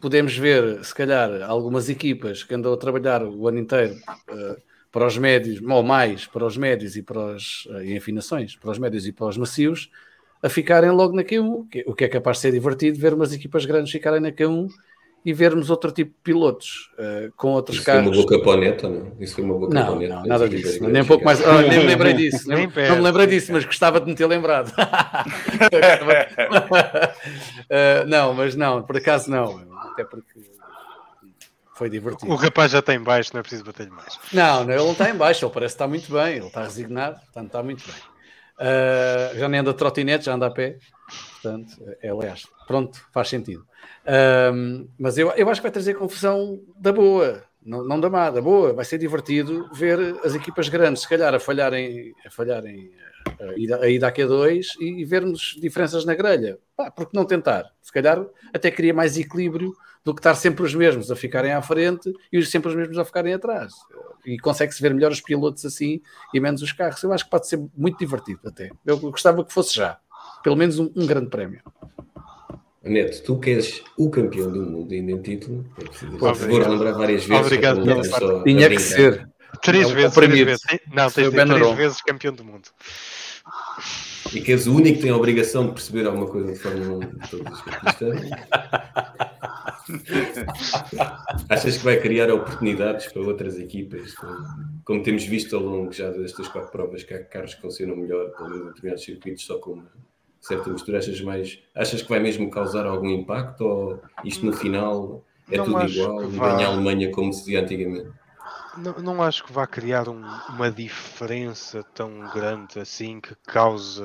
podemos 0.00 0.36
ver, 0.36 0.82
se 0.84 0.94
calhar, 0.94 1.42
algumas 1.42 1.88
equipas 1.88 2.44
que 2.44 2.54
andam 2.54 2.72
a 2.72 2.76
trabalhar 2.76 3.22
o 3.24 3.48
ano 3.48 3.58
inteiro 3.58 3.96
eh, 4.28 4.56
para 4.92 5.06
os 5.06 5.18
médios, 5.18 5.60
ou 5.60 5.82
mais 5.82 6.24
para 6.26 6.46
os 6.46 6.56
médios 6.56 6.96
e 6.96 7.02
para 7.02 7.34
os 7.34 7.66
eh, 7.72 7.84
e 7.86 7.96
afinações, 7.96 8.54
para 8.56 8.70
os 8.70 8.78
médios 8.78 9.06
e 9.06 9.12
para 9.12 9.26
os 9.26 9.36
macios, 9.36 9.90
a 10.40 10.48
ficarem 10.48 10.90
logo 10.90 11.14
na 11.16 11.24
Q1, 11.24 11.52
o 11.60 11.64
que- 11.66 11.84
o 11.86 11.94
que 11.94 12.04
é 12.04 12.08
capaz 12.08 12.36
de 12.38 12.42
ser 12.42 12.52
divertido 12.52 12.96
ver 12.98 13.12
umas 13.12 13.32
equipas 13.32 13.66
grandes 13.66 13.90
ficarem 13.90 14.20
na 14.20 14.30
Q1 14.30 14.68
e 15.28 15.32
vermos 15.34 15.68
outro 15.68 15.92
tipo 15.92 16.10
de 16.10 16.16
pilotos 16.22 16.90
eh, 16.98 17.28
com 17.36 17.48
outros 17.48 17.76
Isso 17.76 17.84
foi 17.84 17.94
uma 17.96 18.02
carros. 18.04 18.16
boca 18.16 18.38
para 18.40 18.50
o 18.50 18.56
neto 18.56 18.86
ou 18.86 18.92
não? 18.94 19.12
Isso 19.20 19.34
foi 19.34 19.44
uma 19.44 19.54
boca 19.58 19.72
para 19.74 19.84
Não, 19.84 19.96
o 19.96 19.98
neto. 19.98 20.14
não, 20.14 20.24
nada 20.24 20.48
disso. 20.48 20.88
Nem 20.88 21.02
um 21.02 21.04
pouco 21.04 21.22
mais. 21.22 21.46
Ah, 21.46 21.60
nem 21.60 21.80
me 21.80 21.84
lembrei 21.84 22.14
disso. 22.14 22.48
Nem 22.48 22.66
não 22.66 22.96
me 22.96 23.02
lembrei 23.02 23.26
disso, 23.26 23.52
mas 23.52 23.66
gostava 23.66 24.00
de 24.00 24.06
me 24.06 24.14
ter 24.14 24.24
lembrado. 24.24 24.72
Ah, 24.78 25.26
não, 28.08 28.32
mas 28.32 28.56
não, 28.56 28.82
por 28.82 28.96
acaso 28.96 29.30
não. 29.30 29.60
Até 29.92 30.04
porque 30.04 30.40
foi 31.74 31.90
divertido. 31.90 32.32
O 32.32 32.34
rapaz 32.34 32.72
já 32.72 32.80
tem 32.80 32.98
baixo, 32.98 33.32
não 33.34 33.40
é 33.40 33.42
preciso 33.42 33.64
bater-lhe 33.64 33.90
mais. 33.90 34.18
Não, 34.32 34.64
não, 34.64 34.72
ele 34.72 34.82
não 34.82 34.92
está 34.92 35.10
em 35.10 35.14
baixo, 35.14 35.44
ele 35.44 35.52
parece 35.52 35.74
estar 35.74 35.86
muito 35.86 36.10
bem, 36.10 36.36
ele 36.36 36.46
está 36.46 36.62
resignado, 36.62 37.20
portanto 37.20 37.46
está 37.46 37.62
muito 37.62 37.84
bem. 37.86 37.94
Ah, 38.58 39.32
já 39.34 39.48
nem 39.48 39.60
anda 39.60 39.72
trotinete, 39.72 40.26
já 40.26 40.34
anda 40.34 40.46
a 40.46 40.50
pé, 40.50 40.78
portanto, 41.32 41.76
é, 42.02 42.08
aliás, 42.08 42.46
pronto, 42.66 43.00
faz 43.12 43.28
sentido. 43.28 43.64
Mas 44.98 45.16
eu, 45.16 45.30
eu 45.32 45.48
acho 45.48 45.60
que 45.60 45.66
vai 45.66 45.72
trazer 45.72 45.94
confusão 45.94 46.60
da 46.76 46.92
boa, 46.92 47.42
não, 47.64 47.84
não 47.84 48.00
da 48.00 48.08
má, 48.08 48.30
da 48.30 48.40
boa. 48.40 48.72
Vai 48.72 48.84
ser 48.84 48.98
divertido 48.98 49.68
ver 49.72 50.16
as 50.24 50.34
equipas 50.34 50.68
grandes, 50.68 51.02
se 51.02 51.08
calhar, 51.08 51.34
a 51.34 51.38
falharem, 51.38 52.14
a 52.26 52.30
falharem 52.30 52.90
a 53.40 53.58
ida, 53.58 53.80
a 53.82 53.88
ida 53.88 54.08
à 54.08 54.12
Q2 54.12 54.64
e, 54.80 55.02
e 55.02 55.04
vermos 55.04 55.56
diferenças 55.60 56.04
na 56.04 56.14
grelha. 56.14 56.58
Pá, 56.76 56.90
por 56.90 57.08
que 57.08 57.16
não 57.16 57.24
tentar? 57.24 57.70
Se 57.82 57.92
calhar 57.92 58.24
até 58.54 58.70
cria 58.70 58.94
mais 58.94 59.18
equilíbrio 59.18 59.74
do 60.04 60.14
que 60.14 60.20
estar 60.20 60.34
sempre 60.34 60.64
os 60.64 60.74
mesmos 60.74 61.10
a 61.10 61.16
ficarem 61.16 61.52
à 61.52 61.60
frente 61.60 62.12
e 62.32 62.42
sempre 62.44 62.70
os 62.70 62.74
mesmos 62.74 62.98
a 62.98 63.04
ficarem 63.04 63.34
atrás. 63.34 63.72
E 64.26 64.38
consegue-se 64.38 64.80
ver 64.82 64.94
melhor 64.94 65.10
os 65.10 65.20
pilotos 65.20 65.64
assim 65.64 66.00
e 66.34 66.40
menos 66.40 66.62
os 66.62 66.72
carros. 66.72 67.02
Eu 67.02 67.12
acho 67.12 67.24
que 67.24 67.30
pode 67.30 67.48
ser 67.48 67.60
muito 67.76 67.98
divertido 67.98 68.40
até. 68.44 68.70
Eu 68.84 68.98
gostava 68.98 69.44
que 69.44 69.52
fosse 69.52 69.74
já. 69.74 69.98
Pelo 70.42 70.56
menos 70.56 70.78
um, 70.78 70.90
um 70.94 71.06
grande 71.06 71.28
prémio. 71.28 71.62
Neto, 72.82 73.22
tu 73.22 73.38
que 73.38 73.50
és 73.50 73.82
o 73.96 74.08
campeão 74.08 74.50
do 74.50 74.62
mundo 74.62 74.92
ainda 74.94 75.12
em 75.12 75.20
título, 75.20 75.66
é 75.78 75.84
preciso, 75.84 76.16
por 76.16 76.34
favor, 76.34 76.68
lembrar 76.68 76.92
várias 76.92 77.24
vezes. 77.24 77.46
Obrigado 77.46 77.84
pela 77.84 78.00
a 78.00 78.44
Tinha 78.44 78.70
que 78.70 78.78
ser. 78.78 79.28
Três 79.62 79.88
É 79.88 79.92
o 79.92 79.94
vezes, 79.94 80.14
três 80.14 80.32
vezes. 80.32 80.62
Não, 80.92 81.10
tens 81.10 81.28
o 81.28 81.30
de 81.30 81.44
três 81.44 81.76
vezes 81.76 82.02
campeão 82.02 82.32
do 82.32 82.44
mundo. 82.44 82.68
E 84.32 84.40
que 84.40 84.52
és 84.52 84.66
o 84.66 84.74
único 84.74 84.96
que 84.96 85.02
tem 85.02 85.10
a 85.10 85.16
obrigação 85.16 85.66
de 85.66 85.72
perceber 85.72 86.06
alguma 86.06 86.26
coisa 86.26 86.52
de 86.52 86.58
Fórmula 86.58 86.96
1 86.96 87.00
de 87.00 87.30
todos 87.30 87.52
os. 87.52 87.64
Achas 91.48 91.78
que 91.78 91.84
vai 91.84 92.00
criar 92.00 92.30
oportunidades 92.30 93.12
para 93.12 93.22
outras 93.22 93.58
equipas? 93.58 94.14
Como, 94.84 95.02
temos 95.02 95.24
visto 95.24 95.56
ao 95.56 95.62
longo 95.62 95.92
já 95.92 96.10
destas 96.10 96.48
quatro 96.48 96.70
provas, 96.70 97.02
que 97.02 97.14
há 97.14 97.24
carros 97.24 97.54
que 97.54 97.62
funcionam 97.62 97.96
melhor, 97.96 98.30
pelo 98.30 98.50
menos 98.50 98.62
em 98.62 98.68
determinados 98.68 99.04
circuitos, 99.04 99.44
só 99.44 99.58
com 99.58 99.72
uma 99.72 99.90
certa 100.40 100.70
mistura. 100.70 100.98
Achas, 100.98 101.20
mais, 101.20 101.58
achas 101.74 102.02
que 102.02 102.08
vai 102.08 102.20
mesmo 102.20 102.50
causar 102.50 102.86
algum 102.86 103.10
impacto? 103.10 103.62
Ou 103.62 104.00
isto 104.24 104.44
no 104.44 104.52
final 104.52 105.24
é 105.50 105.56
Não 105.56 105.64
tudo 105.64 105.84
igual? 105.84 106.24
E 106.24 106.36
ganha 106.36 106.66
a 106.66 106.72
Alemanha 106.72 107.10
como 107.10 107.32
se 107.32 107.40
dizia 107.40 107.62
antigamente? 107.62 108.10
Não, 108.78 108.92
não 108.94 109.22
acho 109.22 109.44
que 109.44 109.52
vá 109.52 109.66
criar 109.66 110.08
um- 110.08 110.40
uma 110.48 110.70
diferença 110.70 111.82
tão 111.94 112.28
grande 112.28 112.78
assim 112.78 113.20
que 113.20 113.34
cause 113.46 114.02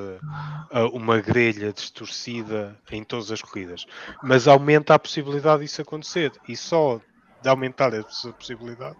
ah, 0.70 0.86
uma 0.92 1.20
grelha 1.20 1.72
distorcida 1.72 2.80
em 2.90 3.04
todas 3.04 3.30
as 3.30 3.42
corridas. 3.42 3.84
Mas 4.20 4.48
aumenta 4.48 4.94
a 4.94 4.98
possibilidade 4.98 5.62
disso 5.62 5.82
acontecer. 5.82 6.40
E 6.48 6.56
só 6.56 7.00
de 7.40 7.48
aumentar 7.48 7.92
essa 7.94 8.32
possibilidade 8.34 8.96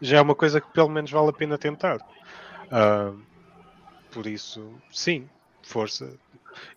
já 0.00 0.18
é 0.18 0.22
uma 0.22 0.34
coisa 0.36 0.60
que 0.60 0.68
pelo 0.68 0.88
menos 0.90 1.10
vale 1.10 1.30
a 1.30 1.32
pena 1.32 1.58
tentar. 1.58 1.98
Ah, 2.70 3.12
por 4.10 4.26
isso, 4.26 4.82
sim, 4.90 5.28
força. 5.62 6.18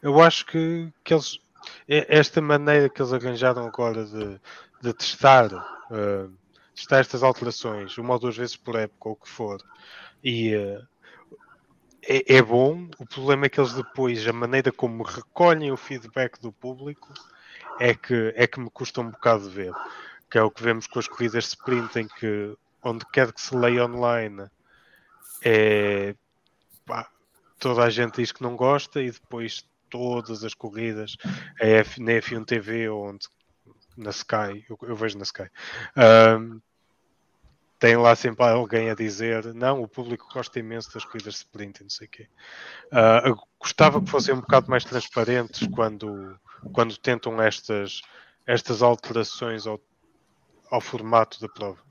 Eu 0.01 0.22
acho 0.22 0.45
que, 0.47 0.91
que 1.03 1.13
eles. 1.13 1.39
e- 1.88 2.05
Esta 2.09 2.41
maneira 2.41 2.89
que 2.89 3.01
eles 3.01 3.13
arranjaram 3.13 3.65
agora 3.68 4.05
de, 4.05 4.39
de 4.81 4.93
testar. 4.93 5.53
ah, 5.91 6.30
testar 6.76 6.99
estas 6.99 7.23
alterações 7.23 7.98
uma 7.98 8.14
ou 8.14 8.19
duas 8.19 8.38
vezes 8.38 8.56
por 8.56 8.76
época, 8.76 9.10
ou 9.10 9.14
o 9.14 9.15
que 9.15 9.30
for, 9.30 9.61
e 10.23 10.53
eh, 10.53 10.81
é, 12.03 12.38
é 12.38 12.41
bom. 12.41 12.89
O 12.99 13.06
problema 13.06 13.45
é 13.45 13.49
que 13.49 13.60
eles 13.60 13.73
depois, 13.73 14.27
a 14.27 14.34
maneira 14.34 14.72
como 14.72 15.03
recolhem 15.03 15.72
o 15.72 15.77
feedback 15.77 16.39
do 16.39 16.52
público, 16.52 17.14
é 17.80 17.93
que, 17.93 18.34
é 18.35 18.48
que 18.48 18.60
me 18.60 18.69
custa 18.69 19.02
um 19.02 19.11
bocado 19.11 19.48
de 19.48 19.56
ver. 19.56 19.73
Que 20.30 20.38
é 20.38 20.43
o 20.43 20.52
que 20.52 20.64
vemos 20.64 20.88
com 20.88 20.99
as 20.99 21.07
corridas 21.07 21.48
sprint, 21.48 21.99
em 21.99 22.07
que 22.07 22.56
onde 22.84 23.06
quer 23.11 23.31
que 23.31 23.41
se 23.41 23.56
leia 23.56 23.85
online, 23.85 24.48
é, 25.43 26.15
pá, 26.85 27.10
toda 27.60 27.84
a 27.84 27.89
gente 27.89 28.15
diz 28.15 28.31
que 28.31 28.41
não 28.41 28.56
gosta, 28.56 29.02
e 29.02 29.11
depois 29.11 29.65
todas 29.89 30.43
as 30.43 30.53
corridas, 30.53 31.18
na 31.99 32.11
F1 32.14 32.45
TV, 32.45 32.89
onde 32.89 33.27
na 33.97 34.09
Sky, 34.11 34.65
eu, 34.69 34.77
eu 34.84 34.95
vejo 34.95 35.18
na 35.18 35.23
Sky, 35.23 35.49
ahm, 35.95 36.59
tem 37.80 37.97
lá 37.97 38.15
sempre 38.15 38.45
alguém 38.45 38.91
a 38.91 38.95
dizer 38.95 39.53
não, 39.55 39.81
o 39.81 39.88
público 39.88 40.27
gosta 40.31 40.59
imenso 40.59 40.93
das 40.93 41.03
corridas 41.03 41.34
de 41.34 41.39
sprint 41.39 41.80
e 41.80 41.84
não 41.84 41.89
sei 41.89 42.05
o 42.05 42.09
quê. 42.11 42.27
Eu 43.26 43.35
gostava 43.59 43.99
que 43.99 44.09
fossem 44.09 44.35
um 44.35 44.39
bocado 44.39 44.69
mais 44.69 44.85
transparentes 44.85 45.68
quando, 45.68 46.39
quando 46.73 46.95
tentam 46.95 47.41
estas, 47.41 48.01
estas 48.45 48.84
alterações 48.84 49.65
ao, 49.65 49.81
ao 50.69 50.80
formato 50.80 51.41
da 51.41 51.49
prova. 51.49 51.81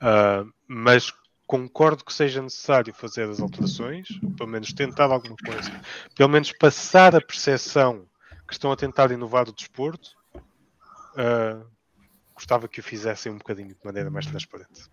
Ah, 0.00 0.44
mas 0.66 1.12
concordo 1.46 2.04
que 2.04 2.12
seja 2.12 2.42
necessário 2.42 2.92
fazer 2.92 3.28
as 3.28 3.40
alterações, 3.40 4.08
pelo 4.36 4.50
menos 4.50 4.72
tentar 4.72 5.10
alguma 5.10 5.36
coisa, 5.36 5.70
pelo 6.14 6.28
menos 6.28 6.52
passar 6.52 7.16
a 7.16 7.20
percepção 7.20 8.06
que 8.46 8.52
estão 8.52 8.70
a 8.70 8.76
tentar 8.76 9.10
inovar 9.10 9.48
o 9.48 9.52
desporto. 9.52 10.17
Ah, 11.18 11.60
gostava 12.34 12.68
que 12.68 12.78
o 12.78 12.82
fizessem 12.82 13.32
um 13.32 13.38
bocadinho 13.38 13.70
de 13.70 13.76
maneira 13.84 14.08
mais 14.08 14.24
transparente. 14.26 14.88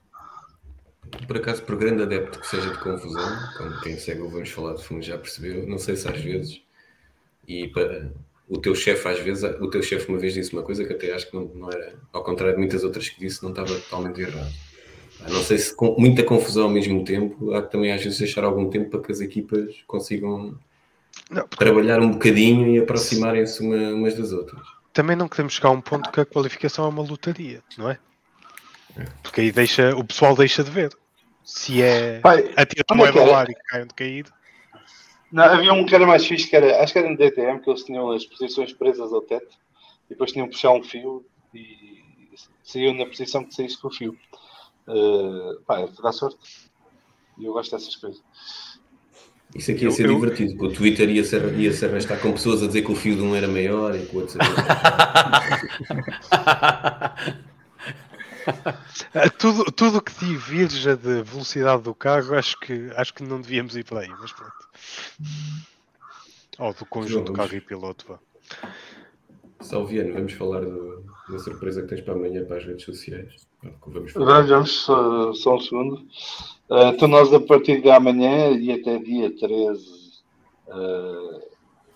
Por 1.27 1.37
acaso, 1.37 1.61
por 1.63 1.75
grande 1.77 2.01
adepto 2.01 2.39
que 2.39 2.47
seja 2.47 2.71
de 2.71 2.79
confusão, 2.79 3.23
como 3.57 3.79
quem 3.79 3.97
segue 3.97 4.21
o 4.21 4.29
Vamos 4.29 4.49
Falar 4.49 4.73
de 4.73 4.83
Fundo 4.83 5.03
já 5.03 5.17
percebeu, 5.19 5.67
não 5.67 5.77
sei 5.77 5.95
se 5.95 6.07
às 6.07 6.19
vezes, 6.19 6.61
e 7.47 7.67
para 7.67 8.11
o 8.49 8.57
teu 8.59 8.73
chefe 8.73 9.07
às 9.07 9.19
vezes, 9.19 9.43
o 9.43 9.69
teu 9.69 9.83
chefe 9.83 10.09
uma 10.09 10.17
vez 10.17 10.33
disse 10.33 10.51
uma 10.51 10.63
coisa 10.63 10.83
que 10.83 10.93
até 10.93 11.13
acho 11.13 11.29
que 11.29 11.35
não, 11.35 11.45
não 11.45 11.71
era, 11.71 11.95
ao 12.11 12.23
contrário 12.23 12.55
de 12.55 12.59
muitas 12.61 12.83
outras 12.83 13.07
que 13.07 13.19
disse, 13.19 13.43
não 13.43 13.51
estava 13.51 13.75
totalmente 13.81 14.19
errado. 14.19 14.51
Ah, 15.21 15.29
Não 15.29 15.43
sei 15.43 15.59
se 15.59 15.75
com 15.75 15.95
muita 15.99 16.23
confusão 16.23 16.63
ao 16.63 16.69
mesmo 16.71 17.03
tempo, 17.05 17.53
há 17.53 17.61
que 17.61 17.71
também 17.71 17.91
às 17.91 18.03
vezes 18.03 18.17
deixar 18.19 18.43
algum 18.43 18.67
tempo 18.69 18.89
para 18.89 19.01
que 19.01 19.11
as 19.11 19.21
equipas 19.21 19.75
consigam 19.85 20.57
Não, 21.29 21.47
trabalhar 21.47 22.01
um 22.01 22.11
bocadinho 22.11 22.67
e 22.67 22.79
aproximarem-se 22.79 23.61
uma- 23.61 23.93
umas 23.93 24.15
das 24.15 24.31
outras. 24.31 24.74
Também 24.95 25.15
não 25.15 25.27
queremos 25.27 25.53
chegar 25.53 25.69
a 25.69 25.73
um 25.73 25.81
ponto 25.81 26.09
que 26.09 26.21
a 26.21 26.25
qualificação 26.25 26.85
é 26.85 26.87
uma 26.87 27.03
lotaria, 27.03 27.61
não 27.77 27.89
é? 27.89 27.99
Porque 29.21 29.41
aí 29.41 29.51
deixa, 29.51 29.93
o 29.93 30.05
pessoal 30.05 30.33
deixa 30.35 30.63
de 30.63 30.71
ver. 30.71 30.97
Se 31.43 31.81
é 31.81 32.21
Pai, 32.21 32.53
atira 32.55 32.85
a 32.87 32.95
moeda 32.95 33.19
ao 33.19 33.35
ar 33.35 33.49
e 33.49 33.53
cai 33.53 33.83
onde 33.83 33.93
cair. 33.93 34.25
Não, 35.29 35.43
havia 35.43 35.73
um 35.73 35.85
que 35.85 35.93
era 35.93 36.07
mais 36.07 36.25
fixe, 36.25 36.47
que 36.47 36.55
era, 36.55 36.81
acho 36.81 36.93
que 36.93 36.99
era 36.99 37.09
no 37.09 37.17
DTM, 37.17 37.59
que 37.59 37.69
eles 37.69 37.83
tinham 37.83 38.09
as 38.09 38.25
posições 38.25 38.71
presas 38.71 39.11
ao 39.11 39.21
teto 39.21 39.53
e 40.05 40.09
depois 40.09 40.31
tinham 40.31 40.47
que 40.47 40.53
puxar 40.53 40.71
um 40.71 40.81
fio 40.81 41.25
e 41.53 42.01
saíam 42.63 42.93
na 42.93 43.05
posição 43.05 43.43
que 43.43 43.53
saísse 43.53 43.79
com 43.79 43.89
o 43.89 43.93
fio. 43.93 44.17
Uh, 44.87 45.61
pá, 45.67 45.81
é 45.81 45.87
dá 46.01 46.13
sorte. 46.13 46.39
E 47.37 47.43
eu 47.43 47.51
gosto 47.51 47.71
dessas 47.71 47.97
coisas. 47.97 48.23
Isso 49.55 49.71
aqui 49.71 49.85
ia 49.85 49.91
ser 49.91 50.05
eu- 50.07 50.15
divertido, 50.15 50.51
porque 50.57 50.65
o 50.73 50.77
Twitter 50.77 51.09
ia 51.09 51.23
se, 51.23 51.37
ia 51.37 51.71
se 51.71 51.85
arrastar 51.85 52.19
com 52.19 52.33
pessoas 52.33 52.61
a 52.61 52.67
dizer 52.67 52.81
que 52.81 52.91
o 52.91 52.95
fio 52.95 53.15
de 53.15 53.21
um 53.21 53.33
era 53.35 53.47
maior 53.47 53.95
e 53.95 54.05
que 54.05 54.15
o 54.15 54.19
outro 54.19 54.37
Ah, 59.13 59.29
Tudo, 59.29 59.65
tudo 59.71 60.01
que 60.01 60.13
diverja 60.23 60.95
de 60.95 61.23
velocidade 61.23 61.81
do 61.83 61.95
carro, 61.95 62.35
acho 62.35 62.59
que, 62.59 62.91
acho 62.95 63.13
que 63.13 63.23
não 63.23 63.41
devíamos 63.41 63.75
ir 63.75 63.83
por 63.83 63.97
aí, 63.97 64.09
mas 64.19 64.31
pronto. 64.31 64.53
Ou 66.59 66.73
do 66.73 66.85
conjunto 66.85 67.31
Vamos. 67.33 67.37
carro 67.49 67.55
e 67.57 67.61
piloto. 67.61 68.05
vá. 68.07 68.19
Salviano, 69.65 70.13
vamos 70.13 70.33
falar 70.33 70.61
do- 70.61 71.03
da 71.29 71.39
surpresa 71.39 71.81
que 71.81 71.87
tens 71.87 72.01
para 72.01 72.13
amanhã 72.13 72.45
para 72.45 72.57
as 72.57 72.65
redes 72.65 72.85
sociais. 72.85 73.47
Vamos. 73.87 74.13
Vamos, 74.13 74.71
só, 74.83 75.55
um 75.55 75.59
segundo. 75.59 75.95
Uh, 76.69 76.89
então, 76.93 77.07
nós 77.07 77.33
a 77.33 77.39
partir 77.39 77.81
de 77.81 77.89
amanhã 77.89 78.51
e 78.51 78.71
até 78.71 78.97
dia 78.99 79.35
13, 79.35 80.21
uh, 80.67 81.41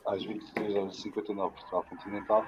às 0.07 0.25
23h59, 0.25 1.51
Portugal 1.51 1.85
Continental, 1.89 2.45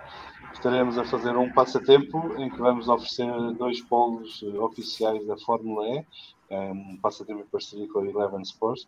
estaremos 0.54 0.98
a 0.98 1.06
fazer 1.06 1.36
um 1.38 1.52
passatempo 1.54 2.34
em 2.38 2.50
que 2.50 2.58
vamos 2.58 2.88
oferecer 2.88 3.32
dois 3.58 3.80
polos 3.82 4.42
uh, 4.42 4.64
oficiais 4.64 5.26
da 5.28 5.38
Fórmula 5.38 5.88
E, 5.88 6.06
um 6.52 6.98
passatempo 7.02 7.42
em 7.42 7.46
parceria 7.46 7.88
com 7.90 8.00
a 8.00 8.06
Eleven 8.08 8.42
Sports. 8.42 8.88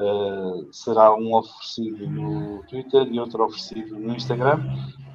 Uh, 0.00 0.72
será 0.72 1.12
um 1.12 1.34
oferecido 1.34 2.08
no 2.08 2.62
Twitter 2.68 3.08
e 3.12 3.18
outro 3.18 3.44
oferecido 3.44 3.98
no 3.98 4.14
Instagram. 4.14 4.60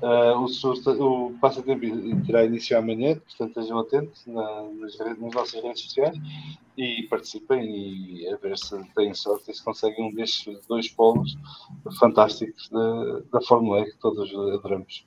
Uh, 0.01 0.35
o, 0.43 1.27
o 1.29 1.39
passatempo 1.39 1.85
terá 2.25 2.43
início 2.43 2.77
amanhã, 2.77 3.15
portanto 3.15 3.57
estejam 3.57 3.79
atentos 3.79 4.25
na- 4.27 4.63
nas, 4.77 4.99
redes- 4.99 5.21
nas 5.21 5.33
nossas 5.33 5.63
redes 5.63 5.83
sociais 5.83 6.17
e 6.77 7.03
participem 7.09 7.63
e 7.63 8.27
a 8.27 8.35
ver 8.35 8.57
se 8.57 8.77
têm 8.93 9.13
sorte 9.13 9.51
e 9.51 9.53
se 9.53 9.63
conseguem 9.63 10.09
um 10.09 10.13
destes 10.13 10.59
dois 10.67 10.89
polos 10.89 11.37
fantásticos 11.97 12.67
da, 12.69 13.21
da 13.31 13.41
Fórmula 13.47 13.79
E 13.79 13.85
que 13.85 13.97
todos 13.99 14.29
adoramos 14.35 15.05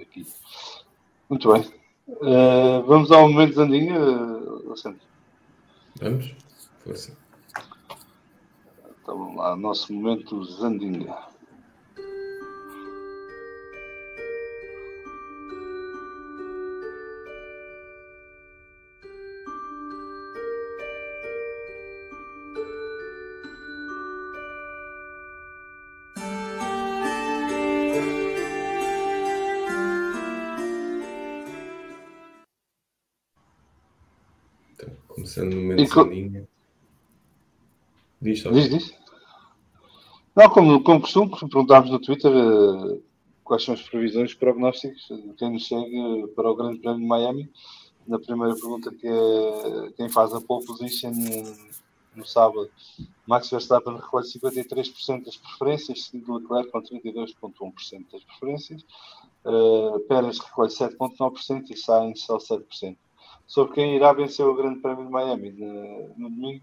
aqui. 0.00 0.24
Muito 1.28 1.52
bem. 1.52 1.62
Uh, 2.06 2.82
vamos 2.86 3.10
ao 3.10 3.28
momento 3.28 3.54
Zandinha, 3.54 3.98
uh, 3.98 4.66
Alexandre. 4.68 5.00
Vamos? 6.00 6.34
Força. 6.84 7.16
Então 9.08 9.20
vamos 9.20 9.36
lá, 9.36 9.56
nosso 9.56 9.90
momento 9.90 10.44
Zandinha. 10.44 11.16
Então, 34.74 34.90
começando 35.08 35.54
no 35.54 35.62
momento 35.62 35.80
E 35.80 35.86
Sandinha. 35.86 36.48
Diz. 38.20 38.42
Diz, 38.42 38.68
diz. 38.68 38.97
Não, 40.38 40.48
como, 40.48 40.80
como 40.84 41.00
costume, 41.00 41.32
perguntámos 41.36 41.90
no 41.90 41.98
Twitter 41.98 42.30
eh, 42.30 43.00
quais 43.42 43.64
são 43.64 43.74
as 43.74 43.82
previsões, 43.82 44.34
prognósticos 44.34 45.08
de 45.08 45.34
quem 45.36 45.50
nos 45.50 45.66
segue 45.66 46.28
para 46.36 46.48
o 46.48 46.54
Grande 46.54 46.78
Prémio 46.78 47.00
de 47.00 47.06
Miami. 47.06 47.50
Na 48.06 48.20
primeira 48.20 48.54
pergunta, 48.54 48.92
que 48.92 49.08
é 49.08 49.92
quem 49.96 50.08
faz 50.08 50.32
a 50.32 50.40
pole 50.40 50.64
position 50.64 51.10
eh, 51.10 51.70
no 52.14 52.24
sábado, 52.24 52.70
Max 53.26 53.50
Verstappen 53.50 53.96
recolhe 53.96 54.28
53% 54.28 55.24
das 55.24 55.36
preferências, 55.36 56.04
seguido 56.04 56.32
Leclerc 56.36 56.70
com 56.70 56.82
32,1% 56.82 58.06
das 58.12 58.22
preferências. 58.22 58.86
Uh, 59.44 59.98
Pérez 60.06 60.38
recolhe 60.38 60.70
7,9% 60.70 61.68
e 61.68 61.76
Sainz 61.76 62.22
só 62.22 62.38
7%. 62.38 62.96
Sobre 63.44 63.74
quem 63.74 63.96
irá 63.96 64.12
vencer 64.12 64.46
o 64.46 64.54
Grande 64.54 64.78
Prémio 64.78 65.04
de 65.04 65.10
Miami 65.10 65.50
no, 65.50 66.14
no 66.16 66.30
domingo, 66.30 66.62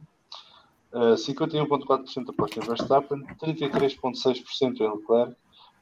Uh, 0.96 1.16
51,4% 1.16 2.30
aposta 2.30 2.60
em 2.60 2.64
Verstappen, 2.64 3.22
33,6% 3.42 4.80
em 4.80 4.90
Leclerc, 4.90 5.36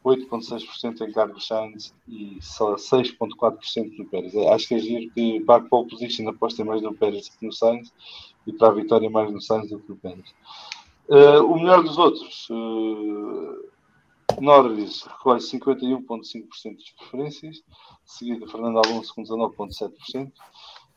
8,6% 0.03 1.01
em 1.01 1.11
Carlos 1.11 1.45
Sainz 1.45 1.93
e 2.07 2.39
só 2.41 2.73
6,4% 2.75 3.97
no 3.97 4.05
Pérez. 4.05 4.33
É, 4.33 4.51
Acho 4.51 4.67
que 4.67 4.73
é 4.73 4.79
giro 4.79 5.13
que 5.13 5.39
para 5.41 5.63
a 5.63 5.67
pole 5.67 5.87
position 5.87 6.27
aposta 6.27 6.65
mais 6.65 6.81
no 6.81 6.95
Pérez 6.95 7.29
que 7.29 7.45
no 7.45 7.53
Sainz 7.53 7.93
e 8.47 8.51
para 8.53 8.69
a 8.69 8.71
vitória 8.71 9.07
mais 9.09 9.31
no 9.31 9.39
Sainz 9.39 9.69
do 9.69 9.79
que 9.79 9.89
no 9.89 9.97
Pérez. 9.97 10.33
Uh, 11.07 11.45
o 11.45 11.59
melhor 11.59 11.83
dos 11.83 11.97
outros, 11.97 12.49
uh, 12.49 14.41
Norris 14.41 15.03
recolhe 15.03 15.41
51,5% 15.41 16.75
das 16.75 16.89
preferências, 16.97 17.63
seguido 18.03 18.45
de 18.45 18.51
Fernando 18.51 18.79
Alonso 18.79 19.13
com 19.13 19.23
19,7%. 19.23 20.31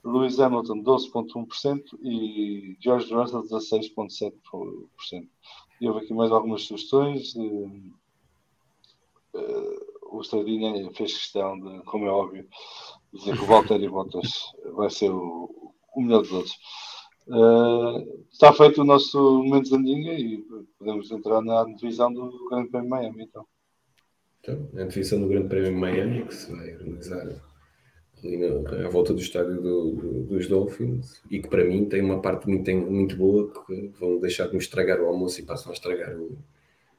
Lewis 0.07 0.39
Hamilton 0.39 0.83
12,1% 0.85 1.83
e 2.01 2.77
George 2.81 3.13
Russell 3.13 3.43
16,7%. 3.43 5.29
E 5.81 5.89
houve 5.89 6.05
aqui 6.05 6.15
mais 6.15 6.31
algumas 6.31 6.63
sugestões. 6.63 7.35
eh, 9.35 9.87
o 10.11 10.21
Estradinha 10.21 10.91
fez 10.93 11.13
questão 11.13 11.59
de, 11.59 11.83
como 11.85 12.07
é 12.07 12.11
óbvio, 12.11 12.49
dizer 13.13 13.37
que 13.37 13.43
o 13.43 13.47
Valtteri 13.47 13.89
Bottas 13.89 14.31
vai 14.75 14.89
ser 14.89 15.11
o, 15.11 15.75
o 15.95 16.01
melhor 16.01 16.23
dos 16.23 16.33
outros. 16.33 16.57
Eh, 17.29 18.23
está 18.31 18.53
feito 18.53 18.83
o 18.83 18.85
nosso 18.85 19.19
momento 19.43 19.69
Zandinha 19.69 20.15
e 20.15 20.39
podemos 20.79 21.11
entrar 21.11 21.43
na 21.43 21.65
divisão 21.65 22.13
do 22.13 22.49
Grande 22.49 22.71
Prémio 22.71 22.85
de 22.85 22.91
Miami. 22.91 23.23
Então. 23.25 23.45
Então, 24.41 24.69
a 24.81 24.85
divisão 24.85 25.21
do 25.21 25.27
Grande 25.27 25.49
Prémio 25.49 25.71
de 25.71 25.77
Miami, 25.77 26.27
que 26.27 26.35
se 26.35 26.53
vai 26.53 26.67
realizar 26.67 27.27
ali 28.25 28.37
na, 28.39 28.87
à 28.87 28.89
volta 28.89 29.13
do 29.13 29.21
estádio 29.21 29.61
do- 29.61 29.91
do- 29.93 30.23
dos 30.25 30.47
Dolphins, 30.49 31.21
e 31.31 31.41
que 31.41 31.49
para 31.49 31.65
mim 31.65 31.85
tem 31.87 32.01
uma 32.03 32.21
parte 32.21 32.49
muito, 32.49 32.71
muito 32.75 33.17
boa, 33.17 33.51
que 33.67 33.91
vão 33.99 34.19
deixar 34.19 34.47
de 34.47 34.53
me 34.53 34.59
estragar 34.59 35.01
o 35.01 35.07
almoço 35.07 35.41
e 35.41 35.45
passam 35.45 35.71
a 35.71 35.75
estragar 35.75 36.17
o, 36.17 36.37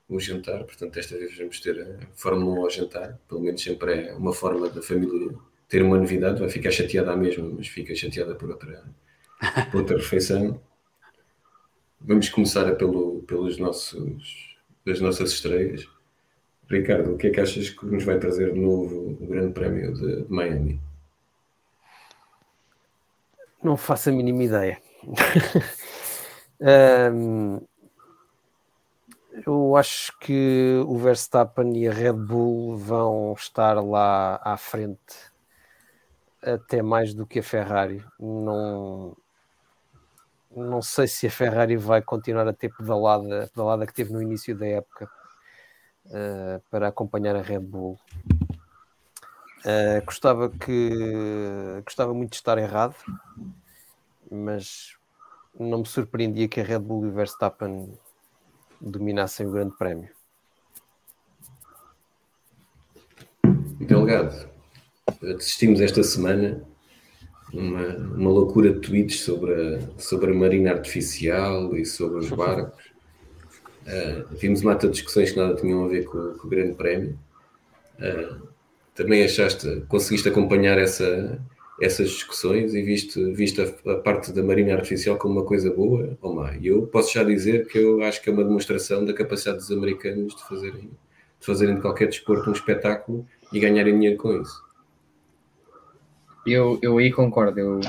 o 0.09 0.19
jantar. 0.19 0.63
Portanto, 0.63 0.93
desta 0.93 1.17
vez 1.17 1.37
vamos 1.37 1.59
ter 1.59 1.81
a 1.81 2.07
Fórmula 2.15 2.59
1 2.59 2.63
ao 2.63 2.69
jantar. 2.69 3.19
Pelo 3.27 3.41
menos 3.41 3.61
sempre 3.61 3.93
é 4.09 4.13
uma 4.15 4.33
forma 4.33 4.69
da 4.69 4.81
família 4.81 5.35
ter 5.67 5.81
uma 5.81 5.97
novidade. 5.97 6.39
Vai 6.39 6.49
ficar 6.49 6.71
chateada 6.71 7.11
à 7.11 7.17
mesma, 7.17 7.49
mas 7.49 7.67
fica 7.67 7.93
chateada 7.95 8.35
por 8.35 8.49
outra, 8.49 8.83
por 9.71 9.81
outra 9.81 9.97
refeição. 9.97 10.59
Vamos 11.99 12.29
começar 12.29 12.75
pelo, 12.75 13.21
pelos 13.23 13.57
nossos, 13.57 14.55
das 14.85 15.01
nossas 15.01 15.31
estreias. 15.31 15.87
Ricardo, 16.69 17.13
o 17.13 17.17
que 17.17 17.27
é 17.27 17.29
que 17.31 17.39
achas 17.39 17.69
que 17.69 17.85
nos 17.85 18.03
vai 18.03 18.19
trazer 18.19 18.53
de 18.53 18.59
novo 18.59 19.17
o 19.19 19.25
Grande 19.27 19.53
Prémio 19.53 19.93
de 19.93 20.25
Miami? 20.29 20.79
Não 23.67 23.75
faço 23.75 24.07
a 24.07 24.13
mínima 24.13 24.43
ideia. 24.43 24.81
Ahm, 26.61 27.59
eu 29.45 29.75
acho 29.75 30.17
que 30.19 30.81
o 30.87 30.97
Verstappen 30.97 31.77
e 31.77 31.85
a 31.85 31.91
Red 31.91 32.13
Bull 32.13 32.77
vão 32.77 33.33
estar 33.33 33.73
lá 33.83 34.39
à 34.41 34.55
frente 34.55 35.13
até 36.41 36.81
mais 36.81 37.13
do 37.13 37.27
que 37.27 37.39
a 37.39 37.43
Ferrari. 37.43 38.01
Não, 38.17 39.17
não 40.55 40.81
sei 40.81 41.05
se 41.05 41.27
a 41.27 41.29
Ferrari 41.29 41.75
vai 41.75 42.01
continuar 42.01 42.47
a 42.47 42.53
ter 42.53 42.73
pedalada, 42.73 43.43
a 43.43 43.47
pedalada 43.47 43.85
que 43.85 43.93
teve 43.93 44.13
no 44.13 44.21
início 44.21 44.57
da 44.57 44.65
época 44.65 45.11
ah, 46.09 46.61
para 46.71 46.87
acompanhar 46.87 47.35
a 47.35 47.41
Red 47.41 47.59
Bull. 47.59 47.99
Ah, 49.65 50.01
gostava 50.05 50.49
que 50.49 51.81
gostava 51.83 52.13
muito 52.13 52.31
de 52.31 52.35
estar 52.37 52.57
errado, 52.57 52.95
mas 54.31 54.95
não 55.59 55.79
me 55.79 55.85
surpreendia 55.85 56.47
que 56.47 56.59
a 56.59 56.63
Red 56.63 56.79
Bull 56.79 57.05
e 57.05 57.09
o 57.09 57.13
Verstappen 57.13 57.97
dominassem 58.79 59.47
o 59.47 59.51
Grande 59.51 59.75
Prémio. 59.75 60.09
Delegado, 63.79 64.49
assistimos 65.35 65.81
esta 65.81 66.03
semana 66.03 66.63
uma, 67.53 67.95
uma 67.97 68.29
loucura 68.29 68.73
de 68.73 68.81
tweets 68.81 69.21
sobre 69.21 69.53
a, 69.53 69.99
sobre 69.99 70.31
a 70.31 70.35
marina 70.35 70.71
artificial 70.71 71.75
e 71.75 71.85
sobre 71.85 72.19
os 72.19 72.29
barcos. 72.29 72.91
Ah, 73.87 74.25
vimos 74.31 74.61
uma 74.61 74.73
mata 74.73 74.87
de 74.87 74.93
discussões 74.93 75.31
que 75.31 75.39
nada 75.39 75.55
tinham 75.55 75.85
a 75.85 75.87
ver 75.87 76.05
com, 76.05 76.33
com 76.37 76.47
o 76.47 76.49
Grande 76.49 76.75
Prémio. 76.75 77.17
Ah, 77.99 78.56
também 78.97 79.23
achaste, 79.23 79.83
conseguiste 79.87 80.27
acompanhar 80.27 80.79
essa, 80.79 81.39
essas 81.79 82.09
discussões 82.09 82.73
e 82.73 82.81
visto, 82.81 83.31
visto 83.31 83.61
a, 83.61 83.91
a, 83.91 83.95
parte 83.99 84.33
da 84.33 84.41
marinha 84.41 84.75
artificial 84.75 85.17
como 85.17 85.35
uma 85.35 85.45
coisa 85.45 85.71
boa 85.71 86.17
ou 86.19 86.33
má. 86.33 86.55
E 86.57 86.67
eu 86.67 86.87
posso 86.87 87.13
já 87.13 87.23
dizer 87.23 87.67
que 87.67 87.77
eu 87.77 88.01
acho 88.01 88.21
que 88.21 88.29
é 88.29 88.33
uma 88.33 88.43
demonstração 88.43 89.05
da 89.05 89.13
capacidade 89.13 89.59
dos 89.59 89.71
americanos 89.71 90.35
de 90.35 90.43
fazerem, 90.47 90.89
de 91.39 91.45
fazerem 91.45 91.75
de 91.75 91.81
qualquer 91.81 92.07
desporto 92.07 92.49
um 92.49 92.53
espetáculo 92.53 93.25
e 93.53 93.59
ganharem 93.59 93.93
dinheiro 93.93 94.17
com 94.17 94.41
isso. 94.41 94.65
Eu, 96.45 96.79
eu 96.81 96.97
aí 96.97 97.11
concordo. 97.11 97.59
Eu, 97.59 97.79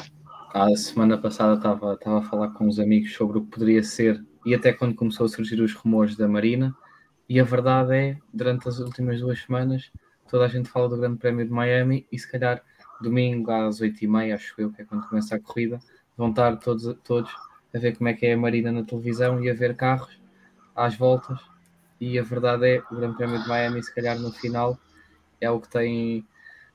a 0.52 0.76
semana 0.76 1.16
passada 1.16 1.54
estava, 1.54 1.94
estava 1.94 2.18
a 2.18 2.22
falar 2.22 2.48
com 2.50 2.66
uns 2.66 2.78
amigos 2.78 3.14
sobre 3.14 3.38
o 3.38 3.40
que 3.42 3.50
poderia 3.50 3.82
ser 3.82 4.22
e 4.44 4.54
até 4.54 4.74
quando 4.74 4.94
começou 4.94 5.24
a 5.24 5.28
surgir 5.28 5.60
os 5.62 5.72
rumores 5.72 6.16
da 6.16 6.28
Marina. 6.28 6.76
E 7.26 7.40
a 7.40 7.44
verdade 7.44 7.94
é, 7.94 8.16
durante 8.32 8.68
as 8.68 8.78
últimas 8.78 9.20
duas 9.20 9.40
semanas, 9.40 9.90
toda 10.28 10.44
a 10.44 10.48
gente 10.48 10.68
fala 10.68 10.88
do 10.88 10.96
Grande 10.96 11.18
Prémio 11.18 11.44
de 11.44 11.50
Miami 11.50 12.06
e 12.10 12.18
se 12.18 12.30
calhar 12.30 12.62
domingo 13.00 13.50
às 13.50 13.80
8h30, 13.80 14.34
acho 14.34 14.54
eu, 14.58 14.72
que 14.72 14.82
é 14.82 14.84
quando 14.84 15.08
começa 15.08 15.36
a 15.36 15.40
corrida, 15.40 15.78
vão 16.16 16.30
estar 16.30 16.56
todos, 16.56 16.96
todos 17.04 17.30
a 17.74 17.78
ver 17.78 17.96
como 17.96 18.08
é 18.08 18.14
que 18.14 18.26
é 18.26 18.32
a 18.32 18.36
Marina 18.36 18.72
na 18.72 18.82
televisão 18.82 19.42
e 19.42 19.50
a 19.50 19.54
ver 19.54 19.76
carros 19.76 20.18
às 20.74 20.96
voltas. 20.96 21.38
E 22.00 22.18
a 22.18 22.22
verdade 22.22 22.66
é, 22.66 22.82
o 22.90 22.96
Grande 22.96 23.16
Prémio 23.16 23.42
de 23.42 23.48
Miami, 23.48 23.82
se 23.82 23.94
calhar 23.94 24.18
no 24.18 24.32
final, 24.32 24.78
é 25.40 25.50
o 25.50 25.60
que 25.60 25.68
tem 25.68 26.26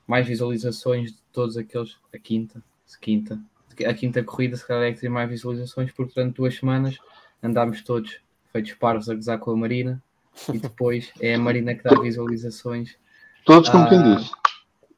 mais 0.06 0.26
visualizações 0.26 1.12
de 1.12 1.18
todos 1.32 1.56
aqueles, 1.56 1.96
a 2.14 2.18
quinta, 2.18 2.62
a 2.94 2.98
quinta, 2.98 3.40
a 3.86 3.94
quinta 3.94 4.22
corrida, 4.22 4.56
se 4.56 4.66
calhar 4.66 4.84
é 4.84 4.92
que 4.92 5.00
tem 5.00 5.10
mais 5.10 5.28
visualizações, 5.28 5.90
porque 5.92 6.14
durante 6.14 6.36
duas 6.36 6.56
semanas 6.56 6.98
andámos 7.42 7.82
todos 7.82 8.20
feitos 8.52 8.74
parvos 8.74 9.08
a 9.08 9.14
gozar 9.14 9.38
com 9.38 9.50
a 9.50 9.56
Marina 9.56 10.02
e 10.52 10.58
depois 10.58 11.12
é 11.20 11.34
a 11.34 11.38
Marina 11.38 11.74
que 11.74 11.82
dá 11.82 11.98
visualizações. 12.00 12.96
Todos 13.44 13.68
como 13.68 13.88
quem 13.88 14.02
diz. 14.02 14.30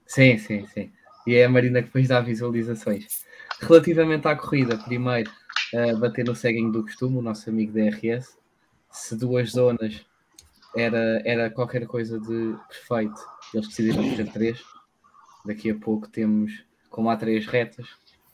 Sim, 0.06 0.39
sim, 0.39 0.66
sim 0.66 0.93
e 1.27 1.35
é 1.35 1.44
a 1.44 1.48
Marina 1.48 1.81
que 1.81 1.86
depois 1.86 2.06
dá 2.06 2.20
visualizações. 2.20 3.24
Relativamente 3.60 4.28
à 4.28 4.36
corrida, 4.36 4.78
primeiro, 4.78 5.31
uh, 5.74 5.98
bater 5.98 6.24
no 6.24 6.36
ceguinho 6.36 6.70
do 6.70 6.82
costume, 6.82 7.18
o 7.18 7.23
nosso 7.23 7.51
amigo 7.51 7.73
DRS. 7.73 8.39
Se 8.90 9.16
duas 9.16 9.51
zonas 9.51 10.06
era, 10.77 11.20
era 11.24 11.51
qualquer 11.51 11.86
coisa 11.86 12.20
de 12.20 12.55
perfeito, 12.68 13.20
eles 13.52 13.68
decidiram 13.68 14.09
fazer 14.10 14.31
três. 14.31 14.62
Daqui 15.44 15.70
a 15.70 15.74
pouco 15.74 16.09
temos, 16.09 16.64
como 16.89 17.10
há 17.10 17.16
três 17.16 17.47
retas, 17.47 17.86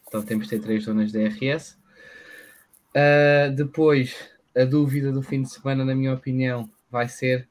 então 0.07 0.23
temos 0.23 0.47
de 0.47 0.51
ter 0.51 0.61
três 0.61 0.85
zonas 0.85 1.11
de 1.11 1.19
DRS. 1.19 1.79
Uh, 2.91 3.51
depois, 3.55 4.15
a 4.57 4.65
dúvida 4.65 5.11
do 5.11 5.23
fim 5.23 5.43
de 5.43 5.51
semana, 5.51 5.85
na 5.85 5.95
minha 5.95 6.13
opinião, 6.13 6.69
vai 6.91 7.09
ser 7.09 7.49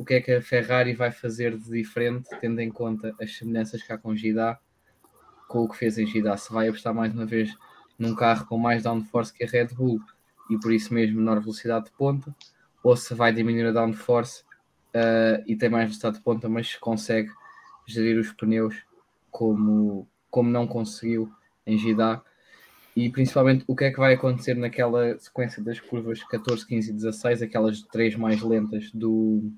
o 0.00 0.04
que 0.04 0.14
é 0.14 0.20
que 0.22 0.32
a 0.32 0.40
Ferrari 0.40 0.94
vai 0.94 1.12
fazer 1.12 1.58
de 1.58 1.70
diferente, 1.70 2.26
tendo 2.40 2.58
em 2.58 2.70
conta 2.70 3.14
as 3.20 3.36
semelhanças 3.36 3.82
que 3.82 3.92
há 3.92 3.98
com 3.98 4.16
Gidá 4.16 4.58
com 5.46 5.58
o 5.58 5.68
que 5.68 5.76
fez 5.76 5.98
em 5.98 6.06
Gidá, 6.06 6.38
se 6.38 6.50
vai 6.50 6.68
apostar 6.68 6.94
mais 6.94 7.12
uma 7.12 7.26
vez 7.26 7.54
num 7.98 8.14
carro 8.14 8.46
com 8.46 8.56
mais 8.56 8.82
downforce 8.82 9.30
que 9.30 9.44
a 9.44 9.46
Red 9.46 9.74
Bull 9.74 10.00
e 10.48 10.58
por 10.58 10.72
isso 10.72 10.94
mesmo 10.94 11.18
menor 11.18 11.38
velocidade 11.40 11.84
de 11.84 11.90
ponta, 11.90 12.34
ou 12.82 12.96
se 12.96 13.12
vai 13.12 13.30
diminuir 13.30 13.66
a 13.66 13.72
downforce 13.72 14.42
uh, 14.94 15.44
e 15.46 15.54
tem 15.54 15.68
mais 15.68 15.84
velocidade 15.84 16.16
de 16.16 16.22
ponta, 16.22 16.48
mas 16.48 16.74
consegue 16.76 17.30
gerir 17.86 18.18
os 18.18 18.32
pneus 18.32 18.82
como, 19.30 20.08
como 20.30 20.48
não 20.48 20.66
conseguiu 20.66 21.30
em 21.66 21.76
Gidá. 21.76 22.22
E 22.96 23.10
principalmente 23.10 23.64
o 23.66 23.76
que 23.76 23.84
é 23.84 23.90
que 23.90 24.00
vai 24.00 24.14
acontecer 24.14 24.54
naquela 24.54 25.18
sequência 25.18 25.62
das 25.62 25.78
curvas 25.78 26.24
14, 26.24 26.66
15 26.66 26.90
e 26.90 26.94
16, 26.94 27.42
aquelas 27.42 27.82
três 27.82 28.16
mais 28.16 28.40
lentas 28.40 28.90
do, 28.92 29.52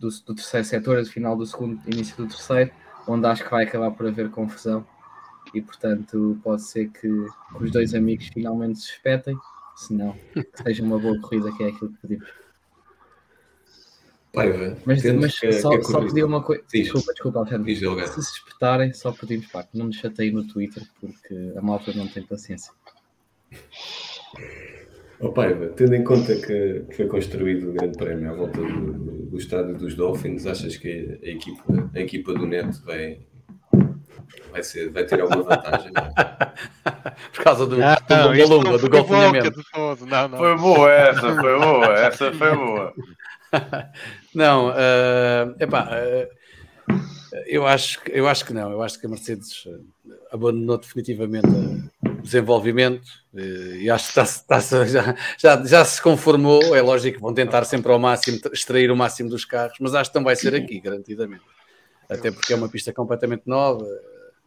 do, 0.00 0.08
do 0.08 0.34
terceiro 0.34 0.66
setor, 0.66 1.04
final 1.04 1.36
do 1.36 1.46
segundo, 1.46 1.80
início 1.86 2.16
do 2.16 2.26
terceiro, 2.26 2.70
onde 3.06 3.26
acho 3.26 3.44
que 3.44 3.50
vai 3.50 3.64
acabar 3.64 3.90
por 3.90 4.06
haver 4.06 4.30
confusão 4.30 4.84
e 5.54 5.60
portanto 5.60 6.38
pode 6.42 6.62
ser 6.62 6.88
que 6.88 7.08
os 7.08 7.70
dois 7.70 7.94
amigos 7.94 8.28
finalmente 8.28 8.80
se 8.80 8.90
espetem, 8.92 9.36
se 9.76 9.92
não, 9.92 10.12
que 10.34 10.62
seja 10.62 10.82
uma 10.82 10.98
boa 10.98 11.20
corrida, 11.20 11.52
que 11.52 11.64
é 11.64 11.68
aquilo 11.68 11.90
que 11.92 11.98
pedimos. 12.00 12.28
Paiva, 14.32 14.76
mas, 14.86 15.02
mas 15.04 15.38
que, 15.40 15.52
só, 15.52 15.70
que 15.76 15.82
só 15.82 16.00
pedir 16.06 16.22
uma 16.22 16.40
coisa. 16.40 16.62
Desculpa, 16.72 17.12
desculpa, 17.12 17.38
Alexandre. 17.40 17.74
Se 17.74 18.22
se 18.22 18.32
espetarem, 18.32 18.92
só 18.92 19.10
pedimos 19.10 19.46
pá, 19.46 19.66
não 19.74 19.86
nos 19.86 19.96
chateiem 19.96 20.32
no 20.32 20.46
Twitter, 20.46 20.84
porque 21.00 21.52
a 21.56 21.60
malta 21.60 21.92
não 21.92 22.06
tem 22.06 22.22
paciência. 22.22 22.72
Oh, 25.18 25.32
Paiva, 25.32 25.66
tendo 25.70 25.94
em 25.96 26.04
conta 26.04 26.36
que 26.36 26.84
foi 26.94 27.08
construído 27.08 27.70
o 27.70 27.72
Grande 27.72 27.98
Prémio 27.98 28.30
à 28.30 28.34
volta 28.34 28.60
do, 28.62 29.19
do 29.30 29.38
estádio 29.38 29.76
dos 29.76 29.94
Dolphins, 29.94 30.44
achas 30.44 30.76
que 30.76 31.18
a 31.22 31.28
equipa, 31.28 31.90
a 31.94 32.00
equipa 32.00 32.34
do 32.34 32.46
Neto 32.46 32.82
vai, 32.84 33.20
vai, 34.50 34.62
ser, 34.64 34.90
vai 34.90 35.04
ter 35.04 35.20
alguma 35.20 35.44
vantagem. 35.44 35.92
Por 37.32 37.44
causa 37.44 37.64
do, 37.64 37.76
ah, 37.80 37.96
não, 38.10 38.32
do 38.32 38.78
do 38.78 38.90
golfinhamento. 38.90 39.62
Não, 40.06 40.28
não. 40.28 40.38
Foi 40.38 40.56
boa 40.58 40.92
essa, 40.92 41.34
foi 41.36 41.58
boa, 41.58 41.94
essa 41.94 42.32
foi 42.32 42.56
boa. 42.56 42.94
não, 44.34 44.70
uh, 44.70 45.54
epá, 45.60 45.88
uh, 45.90 47.00
eu, 47.46 47.64
acho, 47.66 48.00
eu 48.08 48.26
acho 48.26 48.44
que 48.44 48.52
não, 48.52 48.72
eu 48.72 48.82
acho 48.82 48.98
que 48.98 49.06
a 49.06 49.08
Mercedes 49.08 49.64
abandonou 50.32 50.76
definitivamente 50.76 51.46
o 51.46 51.99
desenvolvimento 52.22 53.06
e 53.34 53.88
acho 53.90 54.12
que 54.12 54.20
está, 54.20 54.58
está, 54.58 54.84
já, 54.84 55.14
já, 55.38 55.64
já 55.64 55.84
se 55.84 56.02
conformou, 56.02 56.74
é 56.74 56.82
lógico 56.82 57.16
que 57.16 57.22
vão 57.22 57.32
tentar 57.34 57.64
sempre 57.64 57.90
ao 57.92 57.98
máximo 57.98 58.38
extrair 58.52 58.90
o 58.90 58.96
máximo 58.96 59.28
dos 59.28 59.44
carros, 59.44 59.76
mas 59.80 59.94
acho 59.94 60.10
que 60.10 60.16
não 60.16 60.24
vai 60.24 60.36
ser 60.36 60.54
aqui, 60.54 60.80
garantidamente. 60.80 61.42
Até 62.08 62.30
porque 62.30 62.52
é 62.52 62.56
uma 62.56 62.68
pista 62.68 62.92
completamente 62.92 63.42
nova, 63.46 63.86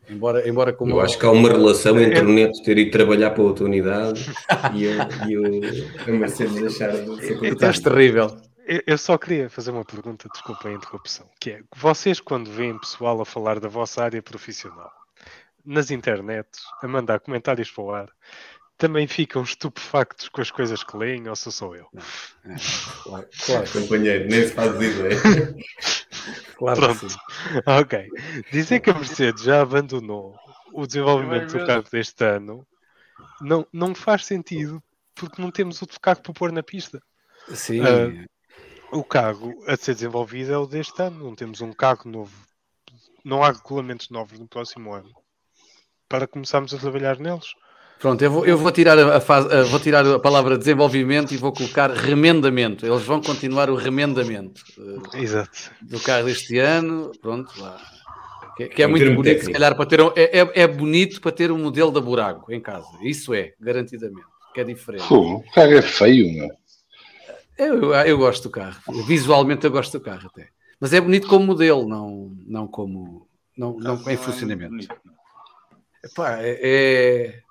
Embora, 0.10 0.48
embora 0.48 0.74
como... 0.74 0.92
Eu 0.92 1.00
acho 1.00 1.18
que 1.18 1.26
há 1.26 1.32
uma 1.32 1.50
relação 1.50 1.98
entre 2.00 2.20
o 2.20 2.28
Neto 2.28 2.62
ter 2.64 2.78
ido 2.78 2.92
trabalhar 2.92 3.32
para 3.32 3.44
outra 3.44 3.64
unidade 3.64 4.30
e, 4.74 4.84
eu, 4.84 4.96
e 5.30 5.38
o, 5.38 6.10
a 6.10 6.12
Mercedes 6.12 6.60
deixar 6.60 6.92
de 6.92 7.26
ser 7.26 7.44
Estás 7.44 7.80
terrível. 7.80 8.38
Eu 8.86 8.98
só 8.98 9.18
queria 9.18 9.50
fazer 9.50 9.72
uma 9.72 9.84
pergunta, 9.84 10.28
desculpa 10.32 10.70
a 10.70 10.74
interrupção, 10.74 11.26
que 11.40 11.52
é, 11.52 11.62
vocês 11.76 12.20
quando 12.20 12.50
veem 12.50 12.78
pessoal 12.80 13.20
a 13.22 13.26
falar 13.26 13.60
da 13.60 13.68
vossa 13.68 14.04
área 14.04 14.22
profissional, 14.22 14.92
nas 15.66 15.92
internets, 15.92 16.62
a 16.82 16.88
mandar 16.88 17.20
comentários 17.20 17.72
para 17.72 17.84
o 17.84 17.92
ar, 17.92 18.10
também 18.78 19.08
ficam 19.08 19.44
estupefactos 19.44 20.30
com 20.30 20.42
as 20.42 20.52
coisas 20.52 20.84
que 20.84 20.98
leem 20.98 21.28
ou 21.28 21.36
sou 21.36 21.52
só 21.52 21.76
eu? 21.76 21.88
É, 22.46 22.56
claro, 23.04 23.30
claro, 23.46 23.72
companheiro, 23.72 24.28
nem 24.30 24.48
se 24.48 24.54
faz 24.54 24.76
ideia. 24.76 25.56
Claro 26.56 26.80
Pronto. 26.80 27.08
Ok. 27.66 28.08
Dizer 28.50 28.80
que 28.80 28.90
a 28.90 28.94
Mercedes 28.94 29.44
já 29.44 29.62
abandonou 29.62 30.38
o 30.72 30.88
desenvolvimento 30.88 31.58
do 31.58 31.66
carro 31.66 31.84
deste 31.92 32.24
ano 32.24 32.66
não, 33.42 33.68
não 33.74 33.94
faz 33.94 34.26
sentido 34.26 34.82
porque 35.14 35.42
não 35.42 35.52
temos 35.52 35.82
outro 35.82 36.00
carro 36.00 36.22
para 36.22 36.34
pôr 36.34 36.52
na 36.54 36.64
pista. 36.64 37.02
Sim. 37.50 37.82
Uh, 37.82 38.98
o 38.98 39.04
carro 39.04 39.54
a 39.68 39.76
ser 39.76 39.96
desenvolvido 39.96 40.54
é 40.54 40.58
o 40.58 40.66
deste 40.66 41.02
ano. 41.02 41.26
Não 41.26 41.36
temos 41.36 41.60
um 41.60 41.74
carro 41.74 42.10
novo. 42.10 42.48
Não 43.26 43.44
há 43.44 43.52
regulamentos 43.52 44.10
novos 44.10 44.40
no 44.40 44.48
próximo 44.48 44.94
ano 44.94 45.12
para 46.08 46.28
começarmos 46.28 46.74
a 46.74 46.78
trabalhar 46.78 47.20
neles. 47.20 47.54
Pronto, 48.00 48.22
eu 48.22 48.32
vou, 48.32 48.46
eu 48.46 48.58
vou, 48.58 48.72
tirar 48.72 49.00
a, 49.00 49.22
fase, 49.22 49.48
vou 49.70 49.80
tirar 49.80 50.06
a 50.06 50.20
palavra 50.20 50.58
desenvolvimento 50.58 51.34
e 51.34 51.38
vou 51.38 51.54
colocar 51.54 51.90
remendamento. 51.90 52.86
Eles 52.86 53.04
vão 53.04 53.22
continuar 53.22 53.70
o 53.70 53.76
remendamento 53.76 54.62
uh, 54.78 55.18
Exato. 55.18 55.72
do 55.82 56.00
carro 56.02 56.26
deste 56.26 56.58
ano. 56.60 57.14
Pronto, 57.22 57.50
lá. 57.62 57.80
Que, 58.58 58.68
que 58.68 58.84
é, 58.84 58.88
muito 58.88 59.06
bonito, 59.06 59.24
técnico. 59.24 59.46
se 59.46 59.52
calhar, 59.54 59.76
para 59.76 59.86
ter 59.86 60.02
um, 60.02 60.12
é, 60.16 60.40
é, 60.40 60.62
é, 60.64 60.68
bonito 60.68 61.22
para 61.22 61.32
ter 61.32 61.52
um 61.52 61.58
modelo 61.58 61.92
da 61.92 62.02
buraco 62.02 62.52
em 62.52 62.60
casa. 62.60 62.88
Isso 63.02 63.34
é, 63.34 63.54
garantidamente. 63.60 64.28
Que 64.54 64.62
é 64.62 64.64
diferente. 64.64 65.08
Pô, 65.08 65.38
o 65.38 65.44
carro 65.54 65.74
é 65.74 65.82
feio, 65.82 66.38
não 66.38 66.50
eu, 67.58 67.84
eu, 67.84 67.94
eu 67.94 68.18
gosto 68.18 68.44
do 68.44 68.50
carro. 68.50 68.82
Visualmente 69.08 69.66
eu 69.66 69.72
gosto 69.72 69.98
do 69.98 70.04
carro 70.04 70.30
até. 70.32 70.50
Mas 70.80 70.92
é 70.94 71.00
bonito 71.00 71.28
como 71.28 71.46
modelo, 71.46 71.88
não, 71.88 72.36
não 72.46 72.68
como 72.68 73.28
não, 73.58 73.78
não 73.78 74.10
em 74.10 74.18
funcionamento. 74.18 74.88
Epá, 76.04 76.40
é, 76.42 76.60
é 76.62 77.44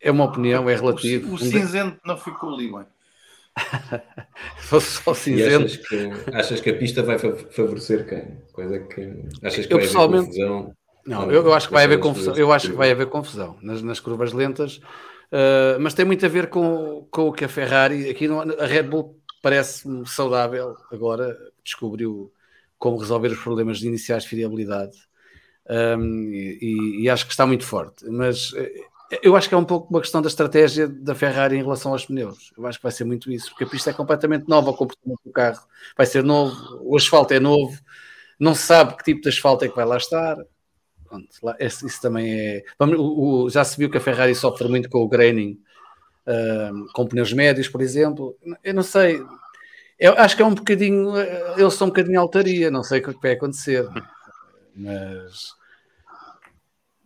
é 0.00 0.10
uma 0.10 0.24
opinião, 0.24 0.68
é 0.68 0.74
relativo. 0.74 1.30
O, 1.30 1.34
o 1.34 1.38
cinzento 1.38 1.98
não 2.04 2.16
ficou 2.16 2.54
ali 2.54 2.70
bem. 2.70 2.86
Fosse 4.58 5.02
só 5.02 5.12
cinzento. 5.14 5.64
Achas 5.64 5.76
que, 5.76 6.10
achas 6.32 6.60
que, 6.60 6.70
a 6.70 6.76
pista 6.76 7.02
vai 7.02 7.18
favorecer 7.18 8.08
quem? 8.08 8.38
Coisa 8.52 8.78
que 8.78 9.12
achas 9.42 9.66
que 9.66 9.72
eu, 9.72 9.78
vai 9.78 9.86
pessoalmente, 9.86 10.40
haver 10.40 10.48
confusão? 10.48 10.74
Não, 11.04 11.32
eu, 11.32 11.44
eu, 11.44 11.52
acho 11.52 11.66
que 11.66 11.72
vai 11.72 11.84
haver 11.84 11.98
confusão. 11.98 12.36
Eu 12.36 12.52
acho 12.52 12.70
que 12.70 12.76
vai 12.76 12.90
haver 12.90 13.06
confusão 13.06 13.58
nas, 13.60 13.82
nas 13.82 13.98
curvas 13.98 14.32
lentas, 14.32 14.76
uh, 14.76 15.80
mas 15.80 15.94
tem 15.94 16.04
muito 16.04 16.24
a 16.24 16.28
ver 16.28 16.48
com, 16.48 17.08
com 17.10 17.28
o 17.28 17.32
que 17.32 17.44
a 17.44 17.48
Ferrari. 17.48 18.08
Aqui 18.08 18.28
no, 18.28 18.40
a 18.40 18.66
Red 18.66 18.84
Bull 18.84 19.18
parece-me 19.42 20.06
saudável 20.06 20.76
agora, 20.92 21.36
descobriu 21.64 22.32
como 22.78 22.98
resolver 22.98 23.28
os 23.28 23.40
problemas 23.40 23.82
iniciais 23.82 24.22
de 24.22 24.28
fiabilidade. 24.28 25.07
Um, 25.70 26.30
e, 26.32 27.02
e, 27.02 27.10
acho 27.10 27.26
que 27.26 27.32
está 27.32 27.46
muito 27.46 27.64
forte, 27.64 28.06
mas 28.08 28.52
eh, 28.56 28.72
eu 29.22 29.36
acho 29.36 29.48
que 29.48 29.54
é 29.54 29.58
um 29.58 29.64
pouco 29.66 29.88
uma 29.90 30.00
questão 30.00 30.22
da 30.22 30.28
estratégia 30.28 30.88
da 30.88 31.14
Ferrari 31.14 31.56
em 31.56 31.62
relação 31.62 31.92
aos 31.92 32.06
pneus. 32.06 32.52
Eu 32.56 32.66
acho 32.66 32.78
que 32.78 32.82
vai 32.82 32.92
ser 32.92 33.04
muito 33.04 33.30
isso, 33.30 33.50
porque 33.50 33.64
a 33.64 33.66
pista 33.66 33.90
é 33.90 33.92
completamente 33.92 34.48
nova, 34.48 34.70
o 34.70 34.74
comportamento 34.74 35.20
do 35.24 35.30
carro 35.32 35.60
vai 35.96 36.06
ser 36.06 36.24
novo, 36.24 36.56
o 36.82 36.96
asfalto 36.96 37.34
é 37.34 37.40
novo, 37.40 37.78
não 38.40 38.54
se 38.54 38.62
sabe 38.62 38.96
que 38.96 39.04
tipo 39.04 39.20
de 39.22 39.28
asfalto 39.28 39.64
é 39.64 39.68
que 39.68 39.76
vai 39.76 39.84
lá 39.84 39.96
estar. 39.98 40.36
Pronto, 41.06 41.28
lá, 41.42 41.56
esse- 41.58 41.86
isso 41.86 42.00
também 42.02 42.30
é. 42.32 42.64
Vamos- 42.78 42.98
o- 42.98 43.44
o- 43.46 43.50
já 43.50 43.64
se 43.64 43.76
viu 43.78 43.90
que 43.90 43.98
a 43.98 44.00
Ferrari 44.00 44.34
sofre 44.34 44.68
muito 44.68 44.88
com 44.90 45.00
o 45.00 45.08
graining, 45.08 45.58
ahm, 46.26 46.86
com 46.94 47.06
pneus 47.06 47.32
médios, 47.32 47.68
por 47.68 47.80
exemplo. 47.82 48.36
Eu 48.64 48.74
não 48.74 48.82
sei. 48.82 49.22
Eu 49.98 50.14
acho 50.18 50.36
que 50.36 50.42
é 50.42 50.46
um 50.46 50.54
bocadinho. 50.54 51.16
eh, 51.18 51.54
Eles 51.58 51.74
são 51.74 51.86
um 51.88 51.90
bocadinho 51.90 52.20
altaria, 52.20 52.70
não 52.70 52.82
sei 52.84 53.00
o 53.00 53.04
que 53.14 53.20
vai 53.22 53.32
acontecer. 53.32 53.86
Mas. 54.74 55.57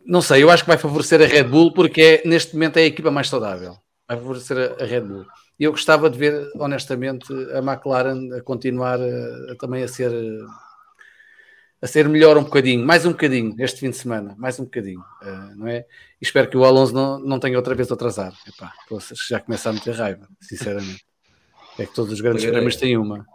Não 0.04 0.20
sei, 0.20 0.42
eu 0.42 0.50
acho 0.50 0.64
que 0.64 0.68
vai 0.68 0.78
favorecer 0.78 1.20
a 1.22 1.26
Red 1.26 1.44
Bull 1.44 1.72
porque 1.72 2.00
é, 2.24 2.28
neste 2.28 2.54
momento 2.54 2.76
é 2.78 2.82
a 2.82 2.86
equipa 2.86 3.10
mais 3.10 3.28
saudável. 3.28 3.76
Vai 4.08 4.16
favorecer 4.16 4.56
a, 4.58 4.82
a 4.82 4.86
Red 4.86 5.02
Bull. 5.02 5.24
E 5.58 5.64
eu 5.64 5.70
gostava 5.70 6.10
de 6.10 6.18
ver, 6.18 6.50
honestamente, 6.56 7.32
a 7.54 7.58
McLaren 7.58 8.32
a 8.36 8.42
continuar 8.42 9.00
a- 9.00 9.52
a 9.52 9.56
também 9.56 9.82
a 9.84 9.88
ser 9.88 10.10
a 11.80 11.86
ser 11.86 12.08
melhor 12.08 12.38
um 12.38 12.44
bocadinho, 12.44 12.84
mais 12.86 13.04
um 13.04 13.10
bocadinho 13.10 13.54
este 13.58 13.80
fim 13.80 13.90
de 13.90 13.96
semana, 13.96 14.36
mais 14.38 14.58
um 14.60 14.64
bocadinho, 14.64 15.02
eh, 15.22 15.54
não 15.56 15.66
é? 15.66 15.78
E 16.20 16.24
espero 16.24 16.48
que 16.48 16.56
o 16.56 16.64
Alonso 16.64 16.94
não, 16.94 17.18
não 17.18 17.40
tenha 17.40 17.56
outra 17.56 17.74
vez 17.74 17.88
de 17.88 17.94
atrasar. 17.94 18.32
Epá, 18.46 18.72
já 19.28 19.40
começa 19.40 19.68
a 19.68 19.72
meter 19.72 19.94
raiva, 19.94 20.28
sinceramente. 20.40 21.04
É 21.78 21.86
que 21.86 21.94
todos 21.94 22.12
os 22.12 22.20
grandes 22.20 22.44
Olha, 22.44 22.52
prémios 22.52 22.76
têm 22.76 22.96
uma. 22.96 23.26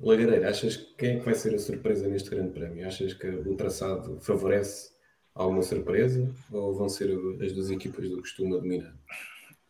Lagareira, 0.00 0.48
achas 0.48 0.76
que 0.76 0.94
quem 0.96 1.10
é 1.16 1.18
que 1.18 1.24
vai 1.24 1.34
ser 1.34 1.54
a 1.54 1.58
surpresa 1.58 2.08
neste 2.08 2.30
grande 2.30 2.52
prémio? 2.52 2.86
Achas 2.86 3.12
que 3.12 3.26
o 3.28 3.54
traçado 3.54 4.18
favorece 4.20 4.91
alguma 5.34 5.62
surpresa 5.62 6.32
ou 6.50 6.74
vão 6.74 6.88
ser 6.88 7.10
as 7.42 7.52
duas 7.52 7.70
equipas 7.70 8.08
do 8.08 8.20
costume 8.20 8.56
a 8.56 8.60
dominar? 8.60 8.94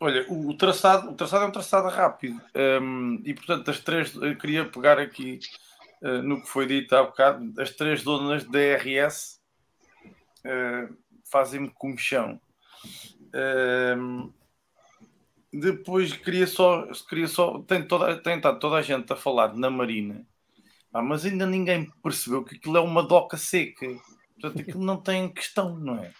Olha, 0.00 0.26
o, 0.28 0.56
traçado, 0.56 1.10
o 1.10 1.14
traçado 1.14 1.44
é 1.44 1.48
um 1.48 1.52
traçado 1.52 1.88
rápido 1.88 2.40
hum, 2.82 3.22
e, 3.24 3.32
portanto, 3.34 3.70
as 3.70 3.78
três, 3.78 4.14
eu 4.16 4.36
queria 4.36 4.64
pegar 4.64 4.98
aqui 4.98 5.38
eh, 6.02 6.20
no 6.22 6.42
que 6.42 6.48
foi 6.48 6.66
dito 6.66 6.92
há 6.96 7.04
bocado, 7.04 7.52
as 7.60 7.70
três 7.70 8.02
donas 8.02 8.42
DRS 8.42 9.40
eh, 10.44 10.88
fazem-me 11.30 11.70
comichão. 11.70 12.40
Hum, 13.96 14.32
depois 15.52 16.12
queria 16.14 16.46
só, 16.46 16.86
queria 17.08 17.28
só 17.28 17.60
tem, 17.60 17.86
toda, 17.86 18.16
tem 18.16 18.36
estado 18.36 18.58
toda 18.58 18.76
a 18.76 18.82
gente 18.82 19.12
a 19.12 19.16
falar 19.16 19.54
na 19.54 19.70
Marina, 19.70 20.26
Ah, 20.92 21.02
mas 21.02 21.24
ainda 21.24 21.46
ninguém 21.46 21.90
percebeu 22.02 22.44
que 22.44 22.56
aquilo 22.56 22.76
é 22.76 22.80
uma 22.80 23.02
doca 23.02 23.36
seca. 23.36 23.86
Portanto, 24.42 24.60
aquilo 24.60 24.84
não 24.84 24.96
tem 24.96 25.28
questão, 25.32 25.78
não 25.78 25.96
é? 26.02 26.10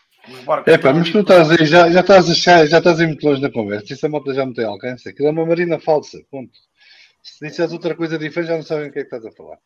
É 0.66 0.78
pá, 0.78 0.93
mas 0.93 1.11
tu 1.11 1.19
estás 1.19 1.51
aí, 1.51 1.66
já, 1.66 1.90
já 1.90 2.01
estás 2.01 2.31
a 2.31 2.35
chegar, 2.35 2.66
já 2.69 2.78
estás 2.78 3.01
aí 3.01 3.07
muito 3.09 3.27
longe 3.27 3.43
na 3.43 3.51
conversa. 3.51 3.93
Isso 3.93 4.07
a 4.07 4.09
malta 4.09 4.32
já 4.32 4.47
me 4.47 4.55
tem 4.55 4.65
alcance. 4.65 5.09
Aquilo 5.09 5.27
é 5.27 5.31
uma 5.32 5.44
marina 5.44 5.81
falsa. 5.81 6.23
Ponto. 6.31 6.53
Se 7.20 7.44
disseres 7.44 7.73
outra 7.73 7.93
coisa 7.97 8.16
diferente, 8.16 8.49
já 8.51 8.55
não 8.57 8.62
sabem 8.62 8.89
o 8.89 8.93
que 8.93 9.01
é 9.01 9.05
que 9.05 9.15
estás 9.15 9.27
a 9.27 9.32
falar. 9.36 9.59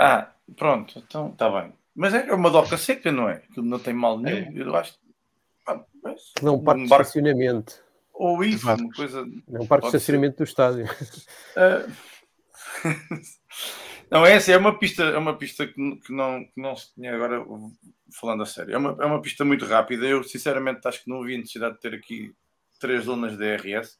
Ah, 0.00 0.32
pronto, 0.56 0.98
então 1.06 1.28
está 1.28 1.48
bem. 1.48 1.72
Mas 1.94 2.12
é 2.14 2.32
uma 2.34 2.50
doca 2.50 2.76
seca, 2.76 3.12
não 3.12 3.28
é? 3.28 3.34
Aquilo 3.48 3.64
não 3.66 3.78
tem 3.78 3.94
mal 3.94 4.18
nenhum. 4.18 4.50
Eu 4.56 4.74
acho. 4.74 4.94
Ah, 5.68 5.80
mas 6.02 6.20
Não, 6.42 6.56
um 6.56 6.64
parque 6.64 6.82
de 6.82 6.88
barco- 6.88 7.02
estacionamento. 7.04 7.80
Ou 8.12 8.42
isso, 8.42 8.64
Exato. 8.66 8.82
uma 8.82 8.92
coisa. 8.92 9.24
É 9.52 9.60
um 9.60 9.66
parque 9.66 9.88
de 9.88 9.96
estacionamento 9.96 10.36
do 10.38 10.44
estádio. 10.44 10.84
Ah, 11.56 11.86
não, 14.12 14.26
é 14.26 14.34
essa 14.34 14.52
é 14.52 14.56
uma 14.56 14.78
pista, 14.78 15.02
é 15.04 15.16
uma 15.18 15.36
pista 15.36 15.66
que, 15.66 15.72
que 15.96 16.12
não, 16.12 16.44
que 16.44 16.60
não 16.60 16.76
se 16.76 16.94
tinha 16.94 17.14
agora, 17.14 17.44
falando 18.20 18.42
a 18.42 18.46
sério, 18.46 18.74
é 18.74 18.78
uma, 18.78 18.96
é 19.00 19.06
uma 19.06 19.20
pista 19.22 19.44
muito 19.44 19.64
rápida. 19.64 20.06
Eu, 20.06 20.22
sinceramente, 20.22 20.86
acho 20.86 21.02
que 21.02 21.10
não 21.10 21.22
havia 21.22 21.38
necessidade 21.38 21.74
de 21.74 21.80
ter 21.80 21.94
aqui 21.94 22.32
três 22.78 23.04
zonas 23.04 23.32
de 23.32 23.38
DRS. 23.38 23.98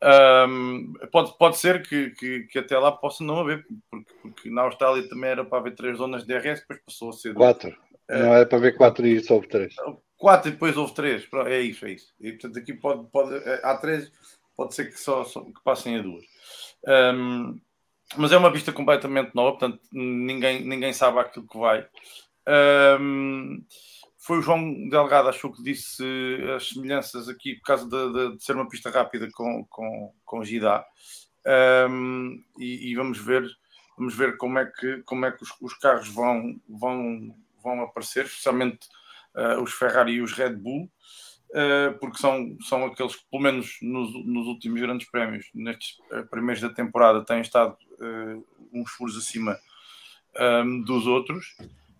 Ahm, 0.00 0.92
pode, 1.10 1.36
pode 1.36 1.58
ser 1.58 1.82
que, 1.86 2.10
que, 2.10 2.40
que 2.44 2.58
até 2.58 2.78
lá 2.78 2.92
possa 2.92 3.22
não 3.24 3.40
haver, 3.40 3.66
porque, 3.90 4.14
porque 4.22 4.50
na 4.50 4.62
Austrália 4.62 5.08
também 5.08 5.30
era 5.30 5.44
para 5.44 5.58
haver 5.58 5.74
três 5.74 5.98
zonas 5.98 6.24
de 6.24 6.28
DRS, 6.28 6.60
depois 6.60 6.80
passou 6.86 7.10
a 7.10 7.12
ser 7.12 7.34
Quatro. 7.34 7.76
Não 8.08 8.34
é 8.34 8.44
para 8.46 8.58
ver 8.58 8.74
quatro 8.74 9.06
e 9.06 9.20
só 9.20 9.34
houve 9.34 9.48
três. 9.48 9.74
quatro 10.16 10.48
e 10.48 10.52
depois 10.52 10.74
houve 10.78 10.94
três. 10.94 11.26
Pronto, 11.26 11.48
É 11.48 11.60
isso, 11.60 11.84
é 11.84 11.90
isso. 11.92 12.14
E 12.18 12.32
portanto 12.32 12.58
aqui 12.58 12.72
pode, 12.72 13.06
pode 13.10 13.34
eh, 13.36 13.60
há 13.62 13.76
três, 13.76 14.10
pode 14.56 14.74
ser 14.74 14.86
que 14.86 14.98
só, 14.98 15.24
só- 15.24 15.42
que 15.44 15.62
passem 15.62 15.98
a 15.98 16.02
duas. 16.02 16.24
Ahm, 16.86 17.58
mas 18.16 18.32
é 18.32 18.36
uma 18.36 18.52
pista 18.52 18.72
completamente 18.72 19.34
nova, 19.34 19.58
portanto 19.58 19.80
ninguém, 19.92 20.64
ninguém 20.64 20.92
sabe 20.92 21.18
aquilo 21.18 21.46
que 21.46 21.58
vai. 21.58 21.86
Ahm, 22.46 23.62
foi 24.18 24.38
o 24.38 24.42
João 24.42 24.88
Delgado, 24.88 25.28
acho 25.28 25.52
que 25.52 25.62
disse 25.62 26.04
as 26.56 26.68
semelhanças 26.68 27.28
aqui 27.28 27.54
por 27.56 27.64
causa 27.64 27.88
de, 27.88 28.12
de- 28.12 28.36
de 28.36 28.44
ser 28.44 28.54
uma 28.56 28.68
pista 28.68 28.90
rápida 28.90 29.28
com, 29.32 29.64
com, 29.66 30.12
com 30.24 30.44
Gidá. 30.44 30.84
Ahm, 31.46 32.42
e, 32.58 32.90
e 32.90 32.94
vamos 32.94 33.18
ver 33.18 33.48
vamos 33.98 34.14
ver 34.14 34.36
como 34.36 34.58
é 34.60 34.64
que, 34.66 35.02
como 35.02 35.26
é 35.26 35.32
que 35.32 35.42
os, 35.42 35.50
os 35.60 35.74
carros 35.74 36.08
vão, 36.08 36.60
vão, 36.68 37.34
vão 37.62 37.82
aparecer, 37.82 38.26
especialmente 38.26 38.86
uh, 39.34 39.60
os 39.60 39.72
Ferrari 39.72 40.12
e 40.12 40.22
os 40.22 40.32
Red 40.32 40.54
Bull, 40.54 40.84
uh, 41.50 41.98
porque 41.98 42.18
são, 42.18 42.56
são 42.60 42.84
aqueles 42.86 43.16
que, 43.16 43.24
pelo 43.28 43.42
menos 43.42 43.76
nos, 43.82 44.12
nos 44.24 44.46
últimos 44.46 44.80
grandes 44.80 45.10
prémios, 45.10 45.50
nestes 45.52 45.98
uh, 46.12 46.24
primeiros 46.30 46.62
da 46.62 46.68
temporada, 46.68 47.24
têm 47.24 47.40
estado 47.40 47.76
uh, 48.00 48.44
uns 48.72 48.90
furos 48.90 49.16
acima 49.16 49.58
um, 50.38 50.82
dos 50.82 51.06
outros. 51.06 51.56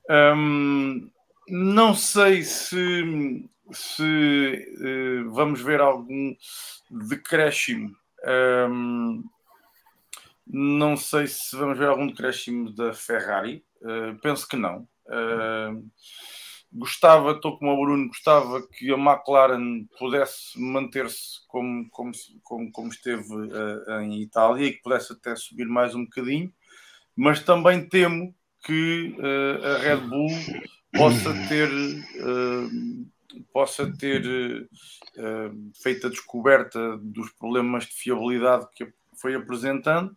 Um, 0.08 1.10
não 1.48 1.94
sei 1.94 2.42
se, 2.42 3.44
se 3.70 4.76
uh, 4.80 5.30
vamos 5.30 5.60
ver 5.60 5.80
algum 5.80 6.34
decréscimo. 6.90 7.94
Um, 8.70 9.24
não 10.46 10.96
sei 10.96 11.26
se 11.26 11.54
vamos 11.56 11.78
ver 11.78 11.88
algum 11.88 12.06
decréscimo 12.06 12.72
da 12.72 12.92
Ferrari. 12.92 13.64
Uh, 13.82 14.18
penso 14.20 14.48
que 14.48 14.56
não. 14.56 14.88
Uh, 15.06 15.84
gostava, 16.72 17.32
estou 17.32 17.58
como 17.58 17.72
o 17.72 17.80
Bruno, 17.80 18.08
gostava 18.08 18.66
que 18.66 18.92
a 18.92 18.96
McLaren 18.96 19.86
pudesse 19.98 20.60
manter-se 20.60 21.46
como, 21.48 21.88
como, 21.90 22.12
como, 22.42 22.70
como 22.72 22.88
esteve 22.88 23.32
uh, 23.32 24.00
em 24.00 24.20
Itália 24.22 24.66
e 24.66 24.72
que 24.72 24.82
pudesse 24.82 25.12
até 25.12 25.34
subir 25.34 25.66
mais 25.66 25.94
um 25.94 26.04
bocadinho, 26.04 26.52
mas 27.16 27.42
também 27.42 27.88
temo 27.88 28.34
que 28.64 29.16
uh, 29.18 29.66
a 29.66 29.78
Red 29.78 30.08
Bull 30.08 30.28
possa 30.92 31.32
ter 31.48 31.68
possa 33.52 33.92
ter 33.98 34.68
feito 35.82 36.06
a 36.06 36.10
descoberta 36.10 36.96
dos 36.98 37.30
problemas 37.32 37.84
de 37.84 37.94
fiabilidade 37.94 38.66
que 38.74 38.88
foi 39.20 39.34
apresentando, 39.34 40.16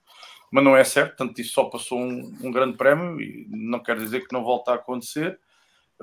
mas 0.51 0.63
não 0.63 0.75
é 0.75 0.83
certo, 0.83 1.15
portanto, 1.15 1.39
isso 1.39 1.53
só 1.53 1.65
passou 1.65 1.99
um, 1.99 2.37
um, 2.43 2.51
grande 2.51 2.77
prémio 2.77 3.21
e 3.21 3.47
não 3.49 3.79
quer 3.79 3.97
dizer 3.97 4.27
que 4.27 4.33
não 4.33 4.43
volta 4.43 4.71
a 4.71 4.75
acontecer. 4.75 5.39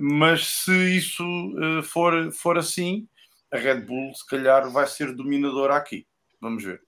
Mas 0.01 0.47
se 0.47 0.97
isso 0.97 1.25
uh, 1.25 1.83
for, 1.83 2.33
for 2.33 2.59
assim, 2.59 3.09
a 3.51 3.59
Red 3.59 3.81
Bull 3.83 4.15
se 4.15 4.27
calhar 4.27 4.70
vai 4.70 4.87
ser 4.87 5.15
dominadora 5.15 5.77
aqui. 5.77 6.07
Vamos 6.41 6.65
ver. 6.65 6.81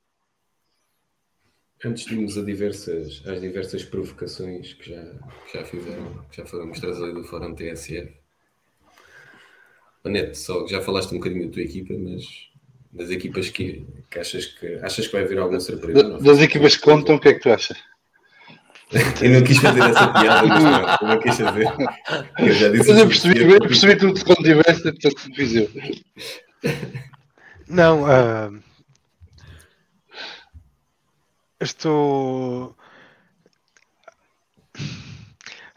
Antes 1.85 2.05
de 2.05 2.15
irmos 2.15 2.37
a 2.37 2.43
diversas, 2.43 3.27
às 3.27 3.41
diversas 3.41 3.83
provocações 3.83 4.75
que 4.75 4.91
já, 4.91 5.03
que 5.47 5.59
já 5.59 5.65
fizeram, 5.65 6.25
que 6.31 6.37
já 6.37 6.47
foram 6.47 6.67
mostradas 6.67 7.03
ali 7.03 7.15
do 7.15 7.25
Fórum 7.25 7.55
TSF. 7.55 8.13
Neto, 10.05 10.37
só 10.37 10.67
já 10.67 10.81
falaste 10.81 11.13
um 11.13 11.19
bocadinho 11.19 11.47
da 11.47 11.53
tua 11.53 11.63
equipa, 11.63 11.95
mas 11.95 12.51
das 12.93 13.11
equipas 13.11 13.49
que, 13.49 13.87
que, 14.11 14.19
achas 14.19 14.47
que 14.47 14.75
achas 14.77 15.07
que 15.07 15.13
vai 15.13 15.25
haver 15.25 15.39
alguma 15.39 15.61
surpresa? 15.61 16.03
Da, 16.03 16.19
das 16.19 16.41
equipas 16.41 16.77
que 16.77 16.83
contam, 16.83 17.17
o 17.17 17.21
que 17.21 17.29
é 17.29 17.35
que 17.35 17.41
tu 17.41 17.51
achas? 17.51 17.79
eu 19.23 19.31
não 19.31 19.43
quis 19.43 19.59
fazer 19.59 19.81
essa 19.81 20.09
piada, 20.09 20.47
mas 20.47 20.63
pronto, 20.63 21.05
não 21.05 21.21
quis 21.21 21.37
fazer. 21.37 21.67
Eu 22.39 22.53
já 22.53 22.69
disse. 22.69 22.91
Mas 22.91 22.99
eu 22.99 23.07
percebi, 23.07 23.53
eu 23.53 23.61
percebi 23.61 23.97
tudo 23.97 24.25
quando 24.25 24.43
tiveste, 24.43 24.83
portanto, 24.83 25.35
fiz 25.35 25.55
eu. 25.55 25.71
Não, 27.69 28.03
uh, 28.03 28.63
estou. 31.61 32.77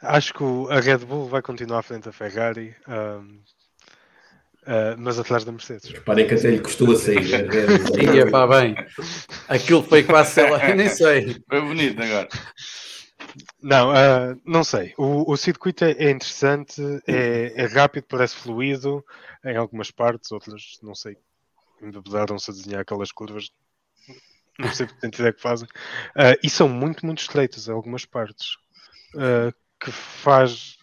Acho 0.02 0.34
que 0.34 0.44
a 0.72 0.80
Red 0.80 1.06
Bull 1.06 1.30
vai 1.30 1.42
continuar 1.42 1.80
à 1.80 1.84
frente 1.84 2.06
da 2.06 2.12
Ferrari. 2.12 2.76
Um, 2.88 3.44
Uh, 4.64 4.96
mas 4.98 5.20
atrás 5.20 5.44
da 5.44 5.52
Mercedes. 5.52 5.92
Reparem 5.92 6.26
que 6.26 6.36
até 6.36 6.50
lhe 6.50 6.60
custou 6.60 6.94
a 6.94 6.96
sair. 6.96 7.22
Ia 7.26 8.22
é, 8.22 8.30
pá, 8.30 8.48
bem. 8.48 8.76
Aquilo 9.50 9.84
foi 9.84 10.04
quase, 10.04 10.32
sei 10.32 10.50
lá, 10.50 10.58
nem 10.74 10.88
sei. 10.88 11.36
Foi 11.50 11.60
bonito 11.60 12.02
agora. 12.02 12.30
Não, 13.62 13.92
uh, 13.92 14.42
não 14.46 14.64
sei. 14.64 14.94
O, 14.98 15.32
o 15.32 15.38
circuito 15.38 15.84
é 15.84 16.12
interessante, 16.12 16.82
é, 17.08 17.54
é, 17.56 17.66
rápido, 17.66 18.06
parece 18.08 18.36
fluido 18.36 19.04
em 19.44 19.58
algumas 19.58 19.92
partes, 19.92 20.32
outras 20.32 20.80
não 20.82 20.94
sei. 20.94 21.18
Embebedaram-se 21.82 22.52
a 22.52 22.54
desenhar 22.54 22.82
aquelas 22.82 23.12
curvas. 23.12 23.50
Não 24.60 24.72
sei 24.72 24.86
que 24.86 24.94
identidade 24.94 25.36
que 25.36 25.42
fazem. 25.42 25.68
Uh, 26.16 26.38
e 26.44 26.50
são 26.50 26.70
muito, 26.70 27.06
muito 27.06 27.20
estreitas 27.20 27.68
em 27.68 27.72
algumas 27.72 28.06
partes. 28.06 28.56
que 29.80 29.92
faz. 29.92 30.78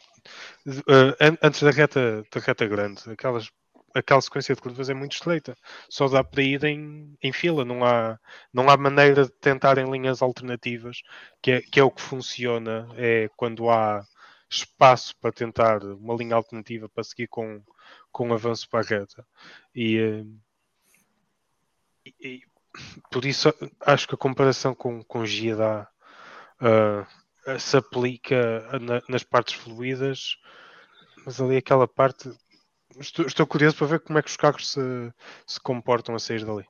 antes 1.40 1.62
da 1.62 1.70
reta, 1.70 2.24
da 2.32 2.40
reta 2.40 2.66
grande, 2.66 3.02
aquelas 3.10 3.48
aquela 3.94 4.20
sequência 4.20 4.54
de 4.54 4.60
curvas 4.60 4.88
é 4.88 4.94
muito 4.94 5.12
estreita. 5.12 5.56
Só 5.88 6.08
dá 6.08 6.22
para 6.24 6.42
ir 6.42 6.64
em, 6.64 7.16
em 7.22 7.32
fila, 7.32 7.64
não 7.64 7.84
há, 7.84 8.18
não 8.52 8.68
há 8.68 8.76
maneira 8.76 9.24
de 9.24 9.32
tentar 9.32 9.78
em 9.78 9.90
linhas 9.90 10.22
alternativas, 10.22 11.02
que 11.42 11.52
é, 11.52 11.60
que 11.60 11.80
é 11.80 11.82
o 11.82 11.90
que 11.90 12.02
funciona 12.02 12.88
é 12.96 13.28
quando 13.36 13.68
há 13.70 14.04
espaço 14.50 15.16
para 15.20 15.32
tentar 15.32 15.82
uma 15.84 16.14
linha 16.14 16.34
alternativa 16.34 16.88
para 16.88 17.04
seguir 17.04 17.28
com, 17.28 17.62
com 18.10 18.28
um 18.28 18.34
avanço 18.34 18.68
para 18.68 18.80
a 18.80 18.82
reta. 18.82 19.26
E, 19.74 19.96
eh, 19.98 20.24
e, 22.20 22.42
por 23.10 23.24
isso 23.24 23.52
acho 23.80 24.08
que 24.08 24.14
a 24.14 24.18
comparação 24.18 24.74
com, 24.74 25.02
com 25.04 25.24
Giada 25.24 25.88
uh, 26.60 27.58
se 27.58 27.76
aplica 27.76 28.78
na, 28.78 29.02
nas 29.08 29.22
partes 29.22 29.54
fluídas, 29.54 30.36
mas 31.24 31.40
ali 31.40 31.56
aquela 31.56 31.86
parte 31.88 32.30
estou, 32.98 33.26
estou, 33.26 33.46
curioso 33.46 33.76
para 33.76 33.86
ver 33.86 34.00
como 34.00 34.18
é 34.18 34.22
que 34.22 34.30
os 34.30 34.36
carros 34.36 34.72
se, 34.72 34.80
se 35.46 35.60
comportam 35.60 36.14
a 36.14 36.18
sair 36.18 36.44
dali 36.44 36.66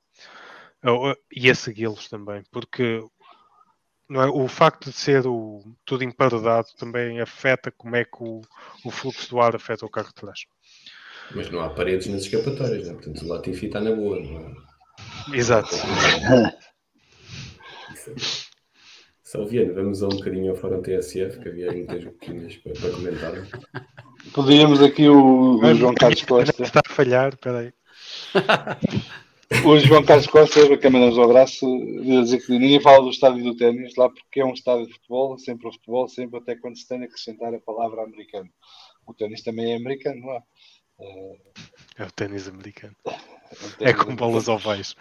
e 1.30 1.50
a 1.50 1.54
segui-los 1.54 2.08
também, 2.08 2.42
porque 2.50 3.04
é, 4.10 4.26
o 4.26 4.48
facto 4.48 4.90
de 4.90 4.96
ser 4.96 5.26
o, 5.26 5.62
tudo 5.84 6.04
emparedado 6.04 6.68
também 6.78 7.20
afeta 7.20 7.70
como 7.70 7.96
é 7.96 8.04
que 8.04 8.18
o, 8.20 8.40
o 8.84 8.90
fluxo 8.90 9.30
do 9.30 9.40
ar 9.40 9.54
afeta 9.54 9.86
o 9.86 9.90
carro 9.90 10.08
de 10.08 10.14
trás. 10.14 10.40
Mas 11.34 11.48
não 11.50 11.60
há 11.60 11.70
paredes 11.70 12.08
nas 12.08 12.22
escapatórias, 12.22 12.88
né? 12.88 12.94
portanto 12.94 13.22
o 13.22 13.28
Latifi 13.28 13.66
está 13.66 13.80
na 13.80 13.94
boa, 13.94 14.18
não 14.18 14.38
é? 14.38 15.36
Exato. 15.36 15.76
Salviano, 19.22 19.74
vamos 19.74 20.02
a 20.02 20.06
um 20.06 20.10
bocadinho 20.10 20.50
ao 20.50 20.56
Fórum 20.56 20.82
TSF, 20.82 21.38
que 21.38 21.48
havia 21.48 21.70
muitas 21.70 22.02
boquinhas 22.02 22.56
para, 22.56 22.72
para 22.72 22.90
comentar. 22.90 23.32
Podíamos 24.32 24.82
aqui 24.82 25.08
o, 25.08 25.58
o 25.58 25.74
João 25.74 25.94
Carlos 25.94 26.22
Costa. 26.22 26.62
Está 26.62 26.80
a 26.84 26.92
falhar, 26.92 27.36
peraí. 27.36 27.72
O 29.64 29.78
João 29.78 30.04
Carlos 30.04 30.28
Costa, 30.28 30.60
a 30.60 30.90
mandamos 30.90 31.18
um 31.18 31.22
abraço, 31.24 31.66
dizer 32.02 32.38
que 32.38 32.52
ninguém 32.52 32.80
fala 32.80 33.02
do 33.02 33.10
estádio 33.10 33.42
do 33.42 33.56
ténis 33.56 33.96
lá 33.96 34.08
porque 34.08 34.40
é 34.40 34.44
um 34.44 34.52
estádio 34.52 34.86
de 34.86 34.92
futebol, 34.92 35.36
sempre 35.38 35.66
o 35.66 35.72
futebol, 35.72 36.08
sempre 36.08 36.38
até 36.38 36.54
quando 36.54 36.78
se 36.78 36.86
tem 36.86 37.02
a 37.02 37.04
acrescentar 37.04 37.52
a 37.52 37.58
palavra 37.58 38.04
americano. 38.04 38.48
O 39.06 39.12
ténis 39.12 39.42
também 39.42 39.72
é 39.72 39.76
americano, 39.76 40.20
não 40.20 40.32
é? 40.32 40.42
É 41.98 42.04
o 42.04 42.12
ténis 42.12 42.46
americano. 42.46 42.94
É, 43.80 43.90
é 43.90 43.92
com 43.92 44.14
bolas 44.14 44.48
ovais. 44.48 44.94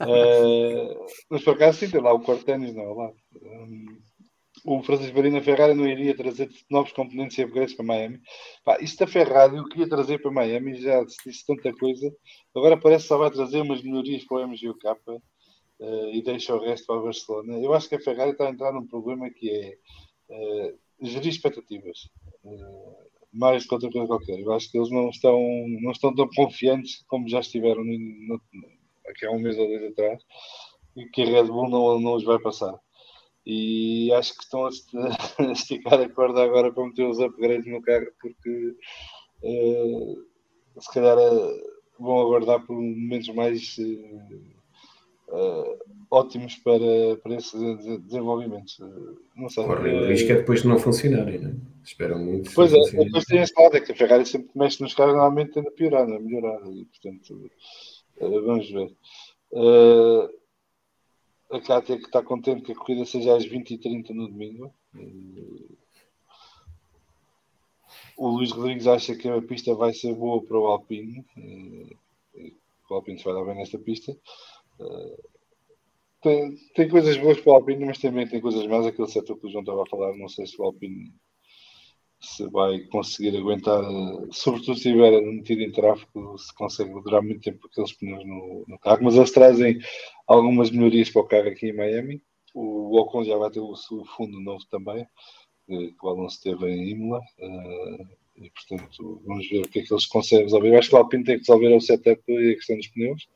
Uh, 0.00 1.06
mas 1.28 1.42
por 1.42 1.54
acaso 1.54 1.78
sim, 1.78 1.90
tem 1.90 2.00
lá 2.00 2.12
o 2.12 2.20
corte 2.20 2.44
ténis, 2.44 2.74
não 2.74 2.82
é 2.82 2.94
lá. 2.94 3.10
Um, 3.42 3.98
o 4.64 4.82
Francisco 4.82 5.16
Marina 5.16 5.42
Ferrari 5.42 5.74
não 5.74 5.86
iria 5.86 6.16
trazer 6.16 6.48
novos 6.70 6.90
componentes 6.92 7.36
e 7.36 7.42
upgrades 7.44 7.74
para 7.74 7.84
Miami. 7.84 8.20
Pá, 8.64 8.78
isto 8.80 8.98
da 8.98 9.06
Ferrari, 9.06 9.56
eu 9.56 9.64
queria 9.68 9.88
trazer 9.88 10.22
para 10.22 10.30
Miami, 10.30 10.74
já 10.76 11.06
se 11.06 11.16
disse 11.26 11.46
tanta 11.46 11.70
coisa. 11.74 12.10
Agora 12.54 12.80
parece 12.80 13.04
que 13.04 13.08
só 13.08 13.18
vai 13.18 13.30
trazer 13.30 13.60
umas 13.60 13.82
melhorias 13.82 14.24
para 14.24 14.38
o 14.38 14.48
MGUK 14.48 14.86
uh, 14.88 16.10
e 16.12 16.22
deixa 16.22 16.54
o 16.56 16.60
resto 16.60 16.86
para 16.86 16.96
a 16.96 17.02
Barcelona. 17.02 17.58
Eu 17.58 17.74
acho 17.74 17.88
que 17.88 17.96
a 17.96 18.00
Ferrari 18.00 18.30
está 18.30 18.46
a 18.46 18.50
entrar 18.50 18.72
num 18.72 18.86
problema 18.86 19.28
que 19.28 19.50
é 19.50 19.76
uh, 20.30 20.78
gerir 21.02 21.28
expectativas. 21.28 22.08
Uh, 22.42 23.04
mais 23.34 23.64
do 23.64 23.68
que 23.68 23.74
outra 23.74 23.90
coisa 23.90 24.06
qualquer. 24.06 24.38
Eu 24.38 24.52
acho 24.52 24.70
que 24.70 24.78
eles 24.78 24.90
não 24.90 25.10
estão, 25.10 25.38
não 25.82 25.90
estão 25.90 26.14
tão 26.14 26.28
confiantes 26.34 27.04
como 27.08 27.28
já 27.28 27.40
estiveram 27.40 27.84
no, 27.84 27.98
no, 27.98 28.40
aqui 29.08 29.26
há 29.26 29.30
um 29.30 29.40
mês 29.40 29.58
ou 29.58 29.66
dois 29.66 29.90
atrás 29.90 30.22
e 30.96 31.04
que 31.06 31.22
a 31.22 31.26
Red 31.26 31.44
Bull 31.44 31.68
não, 31.68 32.00
não 32.00 32.14
os 32.14 32.24
vai 32.24 32.38
passar. 32.38 32.78
E 33.46 34.12
acho 34.14 34.34
que 34.36 34.42
estão 34.42 34.64
a 35.38 35.52
esticar 35.52 36.00
a 36.00 36.08
corda 36.08 36.42
agora 36.42 36.72
para 36.72 36.86
meter 36.86 37.06
os 37.06 37.18
upgrades 37.18 37.66
no 37.66 37.82
carro 37.82 38.06
porque 38.20 38.74
uh, 39.42 40.80
se 40.80 40.92
calhar 40.92 41.18
uh, 41.18 41.62
vão 41.98 42.20
aguardar 42.20 42.64
por 42.64 42.74
momentos 42.74 43.28
mais 43.34 43.76
uh, 45.28 45.78
ótimos 46.10 46.56
para, 46.56 47.16
para 47.22 47.34
esses 47.34 47.52
desenvolvimentos. 48.06 48.78
Não 49.36 49.48
sei. 49.48 49.64
Correm 49.64 50.00
o 50.00 50.06
risco 50.06 50.32
é 50.32 50.36
depois 50.36 50.62
de 50.62 50.68
não 50.68 50.78
funcionarem, 50.78 51.38
não 51.38 51.50
é? 51.50 51.54
Esperam 51.84 52.18
muito. 52.18 52.50
Pois 52.54 52.72
é, 52.72 52.78
depois 52.78 53.24
tem 53.24 53.42
esse 53.42 53.52
lado, 53.60 53.76
é 53.76 53.80
que 53.80 53.92
a 53.92 53.94
Ferrari 53.94 54.24
sempre 54.24 54.48
mexe 54.54 54.82
nos 54.82 54.94
carros 54.94 55.14
normalmente 55.14 55.52
tende 55.52 55.68
a 55.68 55.72
piorar, 55.72 56.06
não 56.06 56.16
é? 56.16 56.18
Melhorar. 56.18 56.60
E, 56.70 56.86
portanto, 56.86 57.50
uh, 58.20 58.42
vamos 58.42 58.70
ver. 58.70 58.90
Uh, 59.52 60.30
a 61.50 61.60
Cátia 61.60 61.98
que 61.98 62.06
está 62.06 62.22
contente 62.22 62.62
que 62.62 62.72
a 62.72 62.76
corrida 62.76 63.04
seja 63.04 63.36
às 63.36 63.46
20h30 63.46 64.10
no 64.10 64.28
domingo. 64.28 64.74
O 68.16 68.28
Luís 68.28 68.52
Rodrigues 68.52 68.86
acha 68.86 69.14
que 69.16 69.28
a 69.28 69.42
pista 69.42 69.74
vai 69.74 69.92
ser 69.92 70.14
boa 70.14 70.42
para 70.42 70.58
o 70.58 70.66
Alpine. 70.66 71.24
o 72.90 72.94
Alpine 72.94 73.18
se 73.18 73.24
vai 73.24 73.34
dar 73.34 73.44
bem 73.44 73.56
nesta 73.56 73.78
pista. 73.78 74.16
Tem, 76.20 76.56
tem, 76.74 76.88
coisas 76.88 77.16
boas 77.18 77.40
para 77.40 77.52
o 77.52 77.54
Alpine, 77.56 77.84
mas 77.84 77.98
também 77.98 78.26
tem 78.26 78.40
coisas 78.40 78.66
más. 78.66 78.86
Aquele 78.86 79.08
setor 79.08 79.38
que 79.38 79.46
o 79.46 79.50
João 79.50 79.62
estava 79.62 79.82
a 79.82 79.86
falar, 79.86 80.16
não 80.16 80.28
sei 80.28 80.46
se 80.46 80.60
o 80.60 80.64
Alpine 80.64 81.12
se 82.24 82.48
vai 82.48 82.80
conseguir 82.80 83.36
aguentar, 83.36 83.82
sobretudo 84.30 84.74
se 84.78 84.88
estiver 84.88 85.20
metido 85.22 85.62
em 85.62 85.70
tráfego, 85.70 86.36
se 86.38 86.54
consegue 86.54 86.90
durar 87.02 87.22
muito 87.22 87.40
tempo 87.40 87.66
aqueles 87.66 87.92
pneus 87.92 88.24
no, 88.24 88.64
no, 88.66 88.78
carro. 88.78 89.00
Mas 89.02 89.14
eles 89.14 89.30
trazem 89.30 89.78
algumas 90.26 90.70
melhorias 90.70 91.10
para 91.10 91.22
o 91.22 91.26
carro 91.26 91.48
aqui 91.48 91.68
em 91.68 91.76
Miami. 91.76 92.22
O 92.54 92.98
Ocon 92.98 93.24
já 93.24 93.36
vai 93.36 93.50
ter 93.50 93.60
o 93.60 93.76
seu 93.76 94.04
fundo 94.16 94.40
novo 94.40 94.64
também, 94.70 95.06
que 95.66 95.96
o 96.02 96.08
Alonso 96.08 96.40
teve 96.42 96.68
em 96.70 96.90
Imola. 96.90 97.20
Uh, 97.38 98.06
e 98.36 98.50
portanto, 98.50 99.22
vamos 99.24 99.48
ver 99.48 99.60
o 99.60 99.68
que 99.68 99.80
é 99.80 99.82
que 99.82 99.92
eles 99.92 100.06
conseguem 100.06 100.44
resolver. 100.44 100.68
Eu 100.68 100.78
acho 100.78 100.88
que 100.88 100.94
o 100.94 100.98
Alpine 100.98 101.24
tem 101.24 101.34
que 101.36 101.46
resolver 101.46 101.74
o 101.74 101.80
setup 101.80 102.22
e 102.28 102.52
a 102.52 102.54
questão 102.54 102.76
dos 102.76 102.88
pneus. 102.88 103.28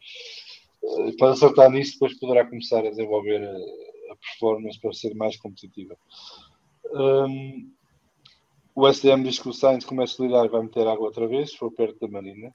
Uh, 0.82 1.16
para 1.16 1.32
acertar 1.32 1.70
nisso, 1.70 1.92
depois 1.92 2.18
poderá 2.18 2.44
começar 2.46 2.80
a 2.80 2.90
desenvolver 2.90 3.42
a, 3.42 4.12
a 4.12 4.16
performance 4.16 4.80
para 4.80 4.92
ser 4.92 5.14
mais 5.14 5.36
competitiva. 5.36 5.96
Um, 6.92 7.70
o 8.78 8.86
SDM 8.86 9.24
diz 9.24 9.40
que 9.40 9.48
o 9.48 9.52
Sainz 9.52 9.84
começa 9.84 10.22
a 10.22 10.24
ligar 10.24 10.44
e 10.44 10.48
vai 10.48 10.62
meter 10.62 10.86
água 10.86 11.06
outra 11.06 11.26
vez, 11.26 11.50
se 11.50 11.56
for 11.56 11.72
perto 11.72 11.98
da 11.98 12.06
Marina. 12.06 12.52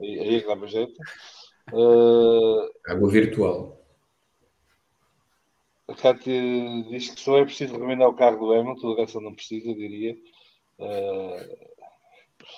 Aí, 0.00 0.18
aí 0.18 0.34
é 0.34 0.40
que 0.40 0.46
dava 0.48 0.66
jeito. 0.66 1.00
Uh, 1.72 2.68
água 2.88 3.08
virtual. 3.08 3.80
A 5.86 5.94
Cátia 5.94 6.32
diz 6.90 7.10
que 7.10 7.20
só 7.20 7.38
é 7.38 7.44
preciso 7.44 7.74
recomendar 7.74 8.08
o 8.08 8.16
carro 8.16 8.38
do 8.40 8.52
Hamilton, 8.52 8.88
o 8.88 8.96
resto 8.96 9.20
não 9.20 9.34
precisa, 9.34 9.72
diria. 9.72 10.16
Uh, 10.80 11.66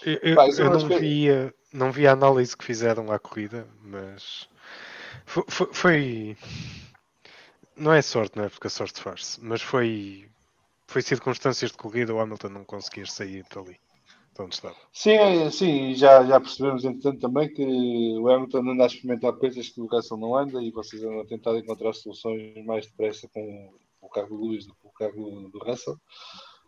eu, 0.07 0.19
eu, 0.23 0.37
eu 0.59 0.71
não, 0.71 0.89
que... 0.89 0.99
via, 0.99 1.55
não 1.71 1.93
vi 1.93 2.07
a 2.07 2.13
análise 2.13 2.57
que 2.57 2.65
fizeram 2.65 3.13
à 3.13 3.19
corrida, 3.19 3.69
mas 3.83 4.49
foi, 5.27 5.45
foi, 5.47 5.69
foi... 5.75 6.37
não 7.77 7.93
é 7.93 8.01
sorte, 8.01 8.39
não 8.39 8.45
é? 8.45 8.49
Porque 8.49 8.67
a 8.67 8.71
sorte 8.71 8.99
faz-se, 8.99 9.45
mas 9.45 9.61
foi 9.61 10.27
foi 10.89 11.03
circunstâncias 11.03 11.71
de 11.71 11.77
corrida 11.77 12.15
o 12.15 12.19
Hamilton 12.19 12.49
não 12.49 12.65
conseguir 12.65 13.07
sair 13.07 13.45
dali. 13.55 13.79
Sim, 14.93 15.51
sim, 15.51 15.95
já, 15.95 16.25
já 16.25 16.41
percebemos 16.41 16.85
entretanto 16.85 17.21
também 17.21 17.53
que 17.53 17.63
o 18.19 18.29
Hamilton 18.29 18.71
anda 18.71 18.85
a 18.85 18.87
experimentar 18.87 19.33
coisas 19.35 19.69
que 19.69 19.81
o 19.81 19.87
Russell 19.87 20.17
não 20.17 20.37
anda 20.37 20.63
e 20.63 20.71
vocês 20.71 21.03
andam 21.03 21.21
a 21.21 21.27
tentar 21.27 21.57
encontrar 21.57 21.93
soluções 21.93 22.65
mais 22.65 22.87
depressa 22.87 23.29
com 23.29 23.75
o 24.01 24.09
carro 24.09 24.29
do 24.29 24.47
Lewis 24.47 24.67
do 24.67 24.75
que 24.75 24.87
o 24.87 24.93
carro 24.93 25.51
do 25.51 25.59
Russell. 25.59 25.99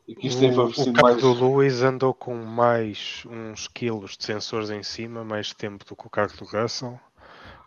E 0.07 0.17
que 0.17 0.27
isto 0.27 0.45
o, 0.45 0.67
o 0.67 0.93
carro 0.93 1.03
mais... 1.03 1.23
do 1.23 1.33
Lewis 1.33 1.83
andou 1.83 2.13
com 2.13 2.35
mais 2.35 3.23
uns 3.27 3.69
quilos 3.69 4.17
de 4.19 4.25
sensores 4.25 4.71
em 4.71 4.83
cima, 4.83 5.25
mais 5.25 5.55
tempo 5.55 5.85
do 5.85 5.97
que 5.97 6.07
o 6.07 6.11
carro 6.11 6.37
do 6.37 6.45
Russell. 6.45 7.01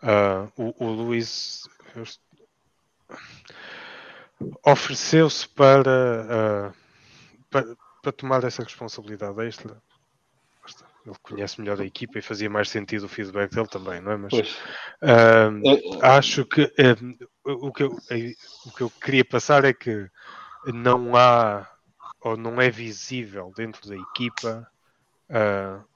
Uh, 0.04 0.52
o, 0.58 0.86
o 0.86 0.96
Lewis 0.96 1.64
ofereceu-se 4.66 5.48
para, 5.50 6.72
uh, 6.72 6.74
para, 7.50 7.76
para, 8.02 8.12
tomar 8.12 8.44
essa 8.44 8.64
responsabilidade 8.64 9.40
extra. 9.46 9.82
Ele 11.06 11.16
conhece 11.22 11.60
melhor 11.60 11.82
a 11.82 11.86
equipa 11.86 12.18
e 12.18 12.22
fazia 12.22 12.50
mais 12.50 12.70
sentido 12.70 13.06
o 13.06 13.10
feedback 13.10 13.54
dele 13.54 13.68
também, 13.68 14.00
não 14.00 14.14
é? 14.14 14.18
Mas 14.18 14.34
uh, 14.34 16.02
acho 16.02 16.46
que 16.46 16.64
uh, 16.64 17.28
o, 17.44 17.74
que 17.74 17.84
eu, 17.84 17.98
o 18.66 18.72
que 18.72 18.82
eu 18.82 18.90
queria 18.90 19.26
passar 19.26 19.66
é 19.66 19.74
que 19.74 20.10
não 20.68 21.16
há 21.16 21.68
ou 22.22 22.38
não 22.38 22.62
é 22.62 22.70
visível 22.70 23.52
dentro 23.56 23.88
da 23.90 23.98
equipa 23.98 24.66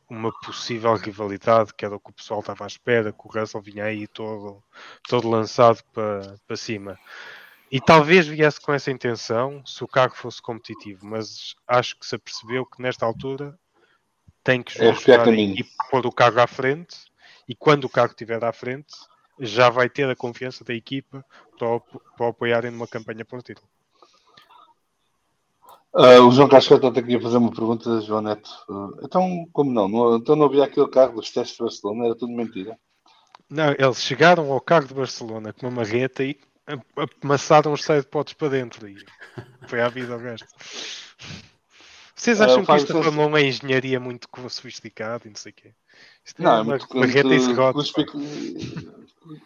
uma 0.10 0.32
possível 0.40 0.95
rivalidade, 0.95 1.74
que 1.74 1.86
era 1.86 1.95
o 1.95 1.99
que 1.99 2.10
o 2.10 2.14
pessoal 2.14 2.40
estava 2.40 2.64
à 2.64 2.68
espera, 2.68 3.11
que 3.11 3.28
o 3.28 3.30
Russell 3.30 3.61
vinha 3.61 3.86
aí 3.86 4.07
todo, 4.07 4.64
todo 5.07 5.30
lançado 5.30 5.84
para, 5.94 6.36
para 6.48 6.56
cima. 6.56 6.98
E 7.69 7.81
talvez 7.81 8.26
viesse 8.26 8.61
com 8.61 8.73
essa 8.73 8.91
intenção 8.91 9.61
se 9.65 9.84
o 9.84 9.88
carro 9.88 10.15
fosse 10.15 10.41
competitivo, 10.41 11.06
mas 11.06 11.56
acho 11.68 11.98
que 11.99 12.06
se 12.06 12.15
apercebeu 12.15 12.65
que 12.65 12.81
nesta 12.81 13.06
altura 13.06 13.57
tem 14.44 14.64
que 14.64 14.81
é 14.81 14.89
ajudar 14.89 15.27
e 15.34 15.65
pôr 15.91 16.06
o 16.06 16.11
carro 16.11 16.39
à 16.39 16.48
frente 16.48 16.95
e 17.48 17.53
quando 17.53 17.84
o 17.84 17.89
carro 17.89 18.07
estiver 18.07 18.44
à 18.44 18.53
frente 18.53 18.94
já 19.39 19.69
vai 19.69 19.89
ter 19.89 20.10
a 20.10 20.15
confiança 20.15 20.64
da 20.64 20.73
equipa 20.73 21.23
para, 21.60 21.80
para 22.18 22.30
apoiarem 22.30 22.72
numa 22.72 22.88
campanha 22.88 23.26
por 23.26 23.44
título. 23.44 23.68
Uh, 25.94 26.22
o 26.27 26.31
João 26.31 26.48
Cascata 26.48 26.88
está 26.88 26.99
aqui 26.99 27.15
a 27.15 27.22
fazer 27.22 27.38
uma 27.38 27.52
pergunta, 27.52 28.02
João 28.02 28.22
Neto. 28.22 28.49
Uh, 28.69 28.99
então, 29.03 29.48
como 29.52 29.72
não? 29.72 29.88
não? 29.88 30.15
Então 30.15 30.35
não 30.35 30.45
havia 30.45 30.64
aquele 30.64 30.88
carro 30.89 31.15
dos 31.15 31.31
testes 31.31 31.57
de 31.57 31.64
Barcelona? 31.64 32.06
Era 32.06 32.15
tudo 32.15 32.31
mentira? 32.34 32.77
Não, 33.49 33.72
eles 33.72 34.02
chegaram 34.02 34.52
ao 34.52 34.61
carro 34.61 34.88
de 34.88 34.94
Barcelona 34.94 35.53
com 35.53 35.68
uma 35.68 35.77
marreta 35.77 36.23
e 36.23 36.38
amassaram 37.23 37.73
os 37.73 37.84
side 37.84 38.07
pods 38.07 38.34
para 38.34 38.49
dentro 38.49 38.88
e 38.88 38.98
foi 39.68 39.81
à 39.81 39.89
vida 39.89 40.15
o 40.15 40.19
resto. 40.19 40.48
Vocês 42.15 42.41
acham 42.41 42.64
o 42.64 42.65
que 42.65 42.76
isto 42.76 42.98
1 42.98 43.38
é 43.38 43.44
engenharia 43.44 43.99
muito 43.99 44.27
sofisticada 44.49 45.26
e 45.26 45.30
não 45.30 45.35
sei 45.35 45.52
o 45.52 45.56
quê? 45.56 45.73
Isto 46.26 46.41
Não, 46.41 46.52
é 46.52 46.61
uma 46.61 46.64
muito 46.64 46.88
barreta 46.99 47.34
e 47.34 47.39
serrote, 47.39 47.94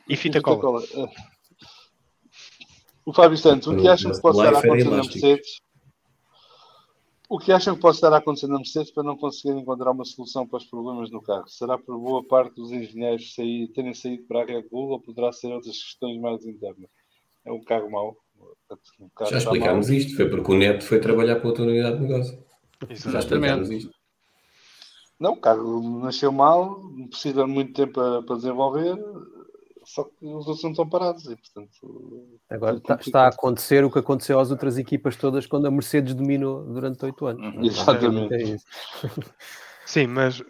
E 0.07 0.15
fita 0.15 0.41
cola. 0.41 0.81
Ah. 0.95 1.10
O 3.06 3.14
Fábio 3.14 3.38
Santos, 3.38 3.68
o 3.68 3.76
que 3.76 3.88
acham 3.88 4.11
que 4.11 4.22
pode 4.22 4.38
estar 4.38 4.56
a 4.56 4.60
acontecer 4.60 4.89
na. 4.89 4.95
Mercedes? 4.98 5.61
O 7.27 7.39
que 7.39 7.52
acham 7.52 7.76
que 7.76 7.81
pode 7.81 7.95
estar 7.95 8.14
a 8.14 8.18
acontecer 8.18 8.48
na 8.48 8.57
Mercedes 8.57 8.91
para 8.91 9.03
não 9.03 9.18
conseguir 9.18 9.57
encontrar 9.57 9.91
uma 9.91 10.06
solução 10.06 10.48
para 10.48 10.57
os 10.57 10.65
problemas 10.65 11.11
no 11.11 11.22
carro? 11.22 11.48
Será 11.48 11.77
por 11.77 11.98
boa 11.98 12.23
parte 12.23 12.56
dos 12.56 12.72
engenheiros 12.72 13.34
sair, 13.34 13.68
terem 13.69 13.93
saído 13.93 14.23
para 14.26 14.43
a 14.43 14.45
Red 14.45 14.64
Bull 14.69 14.91
ou 14.91 14.99
poderá 14.99 15.31
ser 15.31 15.52
outras 15.52 15.81
questões 15.81 16.19
mais 16.19 16.45
internas? 16.45 16.89
É 17.45 17.51
um 17.51 17.63
carro 17.63 17.89
mau. 17.89 18.15
O 18.99 19.09
carro 19.15 19.31
Já 19.31 19.38
explicámos 19.38 19.89
mau. 19.89 19.97
isto, 19.97 20.15
foi 20.15 20.30
porque 20.30 20.51
o 20.51 20.57
Neto 20.57 20.84
foi 20.85 20.99
trabalhar 20.99 21.38
para 21.38 21.47
outra 21.47 21.63
unidade 21.63 21.97
de 21.97 22.01
negócio. 22.03 22.43
Já 22.89 22.93
Exatamente. 22.93 23.19
explicámos 23.26 23.69
isto. 23.69 23.91
Não, 25.19 25.34
o 25.34 25.39
carro 25.41 25.99
nasceu 25.99 26.31
mal, 26.31 26.81
precisa 27.09 27.43
de 27.45 27.51
muito 27.51 27.73
tempo 27.73 27.93
para, 27.93 28.23
para 28.23 28.35
desenvolver, 28.38 28.97
só 29.85 30.03
que 30.05 30.26
os 30.26 30.47
outros 30.47 30.63
não 30.63 30.72
estão 30.72 30.89
parados 30.89 31.26
e, 31.26 31.35
portanto, 31.35 32.39
Agora 32.49 32.77
está, 32.77 32.95
está 32.95 33.23
a 33.26 33.27
acontecer 33.27 33.84
o 33.85 33.91
que 33.91 33.99
aconteceu 33.99 34.39
às 34.39 34.49
outras 34.49 34.80
equipas 34.80 35.15
todas 35.15 35.45
quando 35.45 35.68
a 35.68 35.72
Mercedes 35.72 36.15
dominou 36.15 36.63
durante 36.63 37.05
oito 37.05 37.26
anos. 37.27 37.53
Uhum. 37.55 37.63
Exatamente. 37.65 38.34
É 38.34 38.41
isso. 38.41 38.65
Sim, 39.85 40.07
mas 40.07 40.41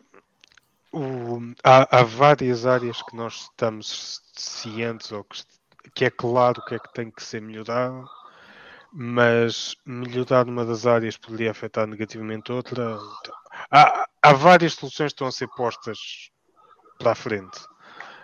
o- 0.93 1.39
há, 1.63 1.99
há 1.99 2.03
várias 2.03 2.65
áreas 2.65 3.01
que 3.01 3.15
nós 3.15 3.41
estamos 3.51 4.21
cientes 4.33 5.11
ou 5.11 5.23
que, 5.25 5.41
que 5.95 6.05
é 6.05 6.09
claro 6.09 6.63
que 6.65 6.75
é 6.75 6.79
que 6.79 6.93
tem 6.93 7.09
que 7.11 7.23
ser 7.23 7.41
melhorado, 7.41 8.05
mas 8.93 9.75
melhorar 9.85 10.45
numa 10.45 10.65
das 10.65 10.85
áreas 10.85 11.17
poderia 11.17 11.51
afetar 11.51 11.87
negativamente 11.87 12.51
outra. 12.51 12.97
Há, 13.69 14.05
há 14.21 14.33
várias 14.33 14.73
soluções 14.73 15.11
que 15.11 15.15
estão 15.15 15.27
a 15.27 15.31
ser 15.31 15.47
postas 15.49 15.97
para 16.99 17.11
a 17.11 17.15
frente. 17.15 17.59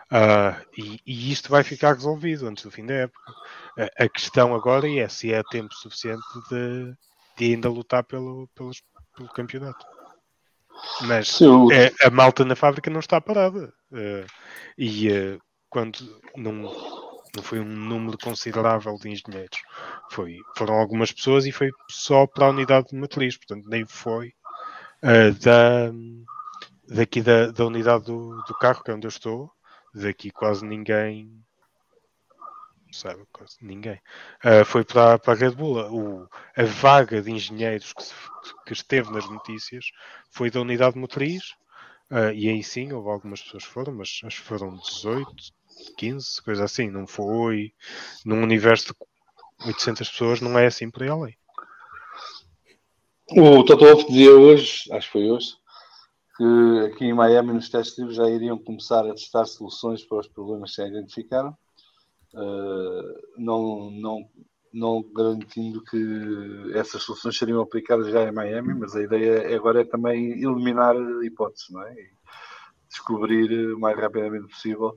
Ah, 0.09 0.61
e, 0.77 0.99
e 1.05 1.31
isto 1.31 1.49
vai 1.49 1.63
ficar 1.63 1.93
resolvido 1.93 2.47
antes 2.47 2.63
do 2.63 2.71
fim 2.71 2.85
da 2.85 2.93
época. 2.93 3.33
A, 3.77 4.05
a 4.05 4.09
questão 4.09 4.55
agora 4.55 4.89
é 4.89 5.07
se 5.09 5.33
é 5.33 5.41
tempo 5.51 5.73
suficiente 5.73 6.23
de, 6.49 6.93
de 7.37 7.45
ainda 7.53 7.69
lutar 7.69 8.03
pelo, 8.03 8.47
pelos- 8.55 8.81
pelo 9.15 9.29
campeonato. 9.29 9.85
Mas 11.01 11.27
Sim, 11.29 11.71
é, 11.71 11.91
a 12.05 12.09
malta 12.09 12.45
na 12.45 12.55
fábrica 12.55 12.89
não 12.89 12.99
está 12.99 13.19
parada. 13.19 13.73
Eh, 13.93 14.25
e 14.77 15.09
eh, 15.11 15.39
quando 15.69 16.21
não, 16.35 16.71
não 17.35 17.43
foi 17.43 17.59
um 17.59 17.65
número 17.65 18.17
considerável 18.17 18.95
de 18.97 19.09
engenheiros, 19.09 19.59
foi, 20.11 20.37
foram 20.57 20.75
algumas 20.75 21.11
pessoas 21.11 21.45
e 21.45 21.51
foi 21.51 21.71
só 21.89 22.25
para 22.27 22.47
a 22.47 22.49
unidade 22.49 22.87
de 22.89 22.95
matriz, 22.95 23.37
portanto, 23.37 23.67
nem 23.69 23.85
foi 23.85 24.33
eh, 25.03 25.31
da, 25.31 25.91
daqui 26.87 27.21
da, 27.21 27.51
da 27.51 27.65
unidade 27.65 28.05
do, 28.05 28.41
do 28.43 28.53
carro, 28.59 28.83
que 28.83 28.91
é 28.91 28.93
onde 28.93 29.07
eu 29.07 29.09
estou, 29.09 29.51
daqui 29.93 30.31
quase 30.31 30.65
ninguém. 30.65 31.31
Sabe, 32.91 33.25
quase 33.33 33.57
ninguém. 33.61 33.99
Eh, 34.43 34.63
foi 34.63 34.83
para, 34.83 35.19
para 35.19 35.33
a 35.33 35.35
Red 35.35 35.51
Bull. 35.55 35.77
O, 36.23 36.29
a 36.55 36.63
vaga 36.63 37.21
de 37.21 37.31
engenheiros 37.31 37.91
que, 37.93 38.03
se- 38.03 38.13
que 38.65 38.73
esteve 38.73 39.11
nas 39.11 39.29
notícias 39.29 39.85
foi 40.31 40.49
da 40.49 40.61
unidade 40.61 40.97
motriz, 40.97 41.43
ah, 42.09 42.31
e 42.33 42.49
aí 42.49 42.63
sim, 42.63 42.91
houve 42.93 43.09
algumas 43.09 43.41
pessoas 43.43 43.65
que 43.65 43.71
foram, 43.73 43.93
mas 43.95 44.21
acho 44.25 44.41
que 44.41 44.47
foram 44.47 44.77
18, 44.77 45.35
15, 45.97 46.41
coisa 46.41 46.65
assim. 46.65 46.89
Não 46.89 47.07
foi 47.07 47.73
num 48.25 48.41
universo 48.41 48.93
de 49.59 49.67
800 49.67 50.09
pessoas, 50.09 50.41
não 50.41 50.57
é 50.57 50.67
assim 50.67 50.89
por 50.89 51.03
aí 51.03 51.09
além. 51.09 51.37
O 53.31 53.63
Toto 53.63 53.85
Wolff 53.85 54.07
dizia 54.07 54.31
hoje, 54.31 54.89
acho 54.91 55.07
que 55.07 55.13
foi 55.13 55.29
hoje, 55.29 55.53
que 56.37 56.85
aqui 56.85 57.05
em 57.05 57.13
Miami, 57.13 57.53
nos 57.53 57.69
testes 57.69 57.97
livres, 57.97 58.15
já 58.15 58.29
iriam 58.29 58.57
começar 58.57 59.05
a 59.05 59.13
testar 59.13 59.45
soluções 59.45 60.03
para 60.05 60.19
os 60.19 60.27
problemas 60.27 60.71
que 60.71 60.81
já 60.81 60.87
identificaram, 60.87 61.57
Uh, 62.33 63.17
não, 63.37 63.89
não, 63.89 64.29
não 64.73 65.03
garantindo 65.13 65.83
que 65.83 66.71
essas 66.75 67.01
soluções 67.03 67.37
seriam 67.37 67.61
aplicadas 67.61 68.11
já 68.11 68.27
em 68.27 68.31
Miami, 68.31 68.73
mas 68.73 68.95
a 68.95 69.01
ideia 69.01 69.55
agora 69.55 69.81
é 69.81 69.85
também 69.85 70.33
eliminar 70.33 70.95
hipóteses, 71.23 71.69
não 71.69 71.81
é? 71.83 71.93
E 71.93 72.09
descobrir 72.89 73.73
o 73.73 73.79
mais 73.79 73.97
rapidamente 73.97 74.47
possível 74.47 74.95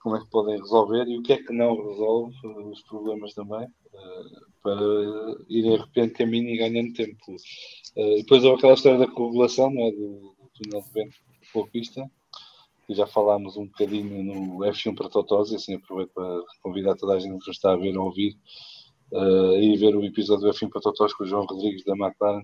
como 0.00 0.16
é 0.16 0.20
que 0.20 0.30
podem 0.30 0.58
resolver 0.58 1.06
e 1.06 1.18
o 1.18 1.22
que 1.22 1.34
é 1.34 1.36
que 1.36 1.52
não 1.52 1.76
resolve 1.76 2.34
uh, 2.44 2.70
os 2.70 2.82
problemas 2.82 3.34
também, 3.34 3.66
uh, 3.66 4.50
para 4.62 4.80
irem 5.48 5.72
de 5.72 5.76
repente 5.76 6.14
caminho 6.14 6.48
e 6.48 6.56
ganhando 6.56 6.92
tempo. 6.94 7.16
Uh, 7.96 8.16
depois 8.16 8.44
houve 8.44 8.58
aquela 8.58 8.74
história 8.74 8.98
da 8.98 9.06
correlação, 9.06 9.70
não 9.70 9.82
é? 9.86 9.90
do, 9.92 10.34
túnel 10.54 10.82
de 10.82 10.92
vento 10.92 11.16
pela 11.52 11.66
pista, 11.68 12.10
que 12.86 12.94
já 12.94 13.06
falámos 13.06 13.56
um 13.56 13.66
bocadinho 13.66 14.22
no 14.22 14.58
F1 14.58 14.94
para 14.94 15.08
Totós, 15.08 15.50
e 15.50 15.56
assim 15.56 15.74
aproveito 15.74 16.10
para 16.12 16.42
convidar 16.62 16.96
toda 16.96 17.14
a 17.14 17.20
gente 17.20 17.44
que 17.44 17.50
está 17.50 17.72
a 17.72 17.76
ver 17.76 17.96
ou 17.96 18.06
ouvir 18.06 18.36
uh, 19.12 19.54
e 19.56 19.76
ver 19.76 19.94
o 19.94 20.04
episódio 20.04 20.46
do 20.46 20.54
F1 20.54 20.70
para 20.70 20.80
Totós 20.80 21.14
com 21.14 21.24
o 21.24 21.26
João 21.26 21.44
Rodrigues 21.44 21.84
da 21.84 21.94
McLaren, 21.94 22.42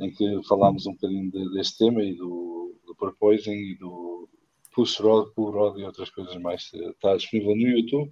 em 0.00 0.10
que 0.10 0.42
falámos 0.46 0.86
um 0.86 0.92
bocadinho 0.92 1.30
de, 1.30 1.52
deste 1.54 1.78
tema 1.78 2.02
e 2.02 2.14
do, 2.14 2.74
do 2.86 2.94
porpoising 2.94 3.50
e 3.50 3.74
do 3.76 4.28
push 4.74 5.00
rod, 5.00 5.32
pull 5.34 5.50
rod 5.50 5.78
e 5.78 5.84
outras 5.84 6.10
coisas 6.10 6.36
mais. 6.36 6.70
Está 6.72 7.16
disponível 7.16 7.54
no 7.54 7.68
YouTube, 7.68 8.10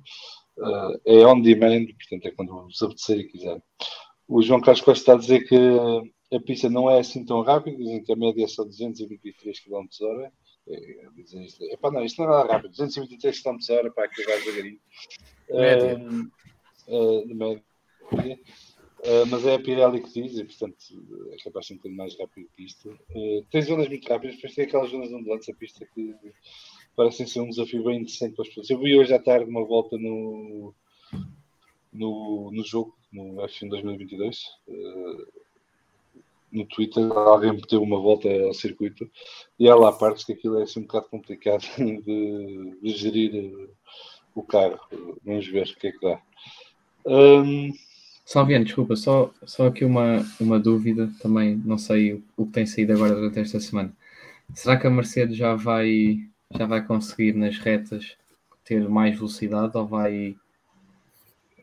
uh, 0.59 1.01
é 1.05 1.27
on 1.27 1.41
demand, 1.41 1.87
portanto 1.87 2.27
é 2.27 2.31
quando 2.31 2.63
vos 2.65 2.83
apetecer 2.83 3.19
e 3.19 3.29
quiser. 3.29 3.63
O 4.29 4.43
João 4.43 4.61
Carlos 4.61 4.83
Costa 4.83 5.01
está 5.01 5.13
a 5.15 5.19
dizer 5.19 5.47
que 5.47 5.57
a 6.33 6.41
pista 6.41 6.71
não 6.71 6.89
é 6.89 7.01
assim 7.01 7.25
tão 7.25 7.43
rápida, 7.43 7.77
dizem 7.77 8.03
que 8.03 8.13
a 8.13 8.17
média 8.17 8.45
é 8.45 8.49
só 8.49 8.65
223 8.65 9.61
km 9.61 9.87
h 10.01 10.33
é, 10.69 11.09
dizem 11.17 11.45
isto. 11.45 11.65
Epá, 11.65 11.91
não, 11.91 12.05
isto 12.05 12.23
não 12.23 12.29
é 12.29 12.37
nada 12.37 12.53
rápido, 12.53 12.71
223 12.71 13.43
km 13.43 13.57
h 13.57 13.91
para 13.91 14.05
aquilo 14.05 14.27
vai 14.29 14.41
devagarinho. 14.41 14.81
Média. 15.51 15.99
Uh, 16.87 17.23
uh, 17.23 17.27
de 17.27 17.35
média. 17.35 17.65
Uh, 19.01 19.27
mas 19.31 19.47
é 19.47 19.55
a 19.55 19.59
Pirelli 19.59 20.03
que 20.03 20.23
diz, 20.23 20.39
e 20.39 20.45
portanto 20.45 20.77
é 21.33 21.37
capaz 21.43 21.65
de 21.65 21.69
ser 21.69 21.75
um 21.75 21.77
bocadinho 21.79 21.99
mais 21.99 22.19
rápido 22.19 22.49
que 22.55 22.65
isto. 22.65 22.91
Uh, 22.91 23.43
tem 23.51 23.63
zonas 23.63 23.89
muito 23.89 24.07
rápidas, 24.07 24.37
depois 24.37 24.55
tem 24.55 24.65
aquelas 24.67 24.91
zonas 24.91 25.11
onde 25.11 25.29
lança 25.29 25.53
a 25.53 25.55
pista 25.55 25.87
que 25.95 26.15
parecem 26.95 27.27
ser 27.27 27.41
um 27.41 27.49
desafio 27.49 27.85
bem 27.85 28.01
interessante 28.01 28.35
para 28.35 28.43
as 28.43 28.49
pessoas. 28.49 28.69
Eu 28.69 28.79
vi 28.79 28.95
hoje 28.95 29.15
à 29.15 29.19
tarde 29.19 29.49
uma 29.49 29.65
volta 29.65 29.97
no, 29.97 30.75
no, 31.91 32.51
no 32.53 32.63
jogo, 32.63 32.95
no 33.11 33.37
F1 33.37 33.71
2022. 33.71 34.43
Uh, 34.69 35.41
no 36.53 36.67
Twitter, 36.67 37.11
alguém 37.13 37.53
meteu 37.53 37.83
uma 37.83 37.99
volta 37.99 38.29
ao 38.29 38.53
circuito 38.53 39.09
e 39.59 39.69
há 39.69 39.75
lá 39.75 39.93
partes 39.93 40.25
que 40.25 40.33
aquilo 40.33 40.59
é 40.59 40.65
assim 40.65 40.81
um 40.81 40.83
bocado 40.83 41.09
complicado 41.09 41.63
de, 41.79 42.77
de 42.83 42.91
gerir 42.91 43.71
o 44.35 44.43
carro. 44.43 44.81
Vamos 45.25 45.47
ver 45.47 45.69
o 45.69 45.77
que 45.77 45.87
é 45.87 45.93
que 45.93 46.01
dá. 46.01 46.21
Um, 47.07 47.73
Salviano, 48.33 48.65
desculpa, 48.65 48.95
só, 48.95 49.35
só 49.45 49.67
aqui 49.67 49.85
uma, 49.85 50.25
uma 50.39 50.57
dúvida 50.61 51.11
também, 51.21 51.57
não 51.65 51.77
sei 51.77 52.13
o, 52.13 52.23
o 52.37 52.47
que 52.47 52.53
tem 52.53 52.65
saído 52.65 52.93
agora 52.93 53.13
durante 53.13 53.41
esta 53.41 53.59
semana. 53.59 53.93
Será 54.55 54.77
que 54.77 54.87
a 54.87 54.91
Mercedes 54.91 55.37
já 55.37 55.57
vai, 55.57 56.21
já 56.49 56.65
vai 56.65 56.81
conseguir 56.87 57.33
nas 57.33 57.59
retas 57.59 58.17
ter 58.63 58.89
mais 58.89 59.17
velocidade 59.17 59.77
ou 59.77 59.85
vai 59.85 60.37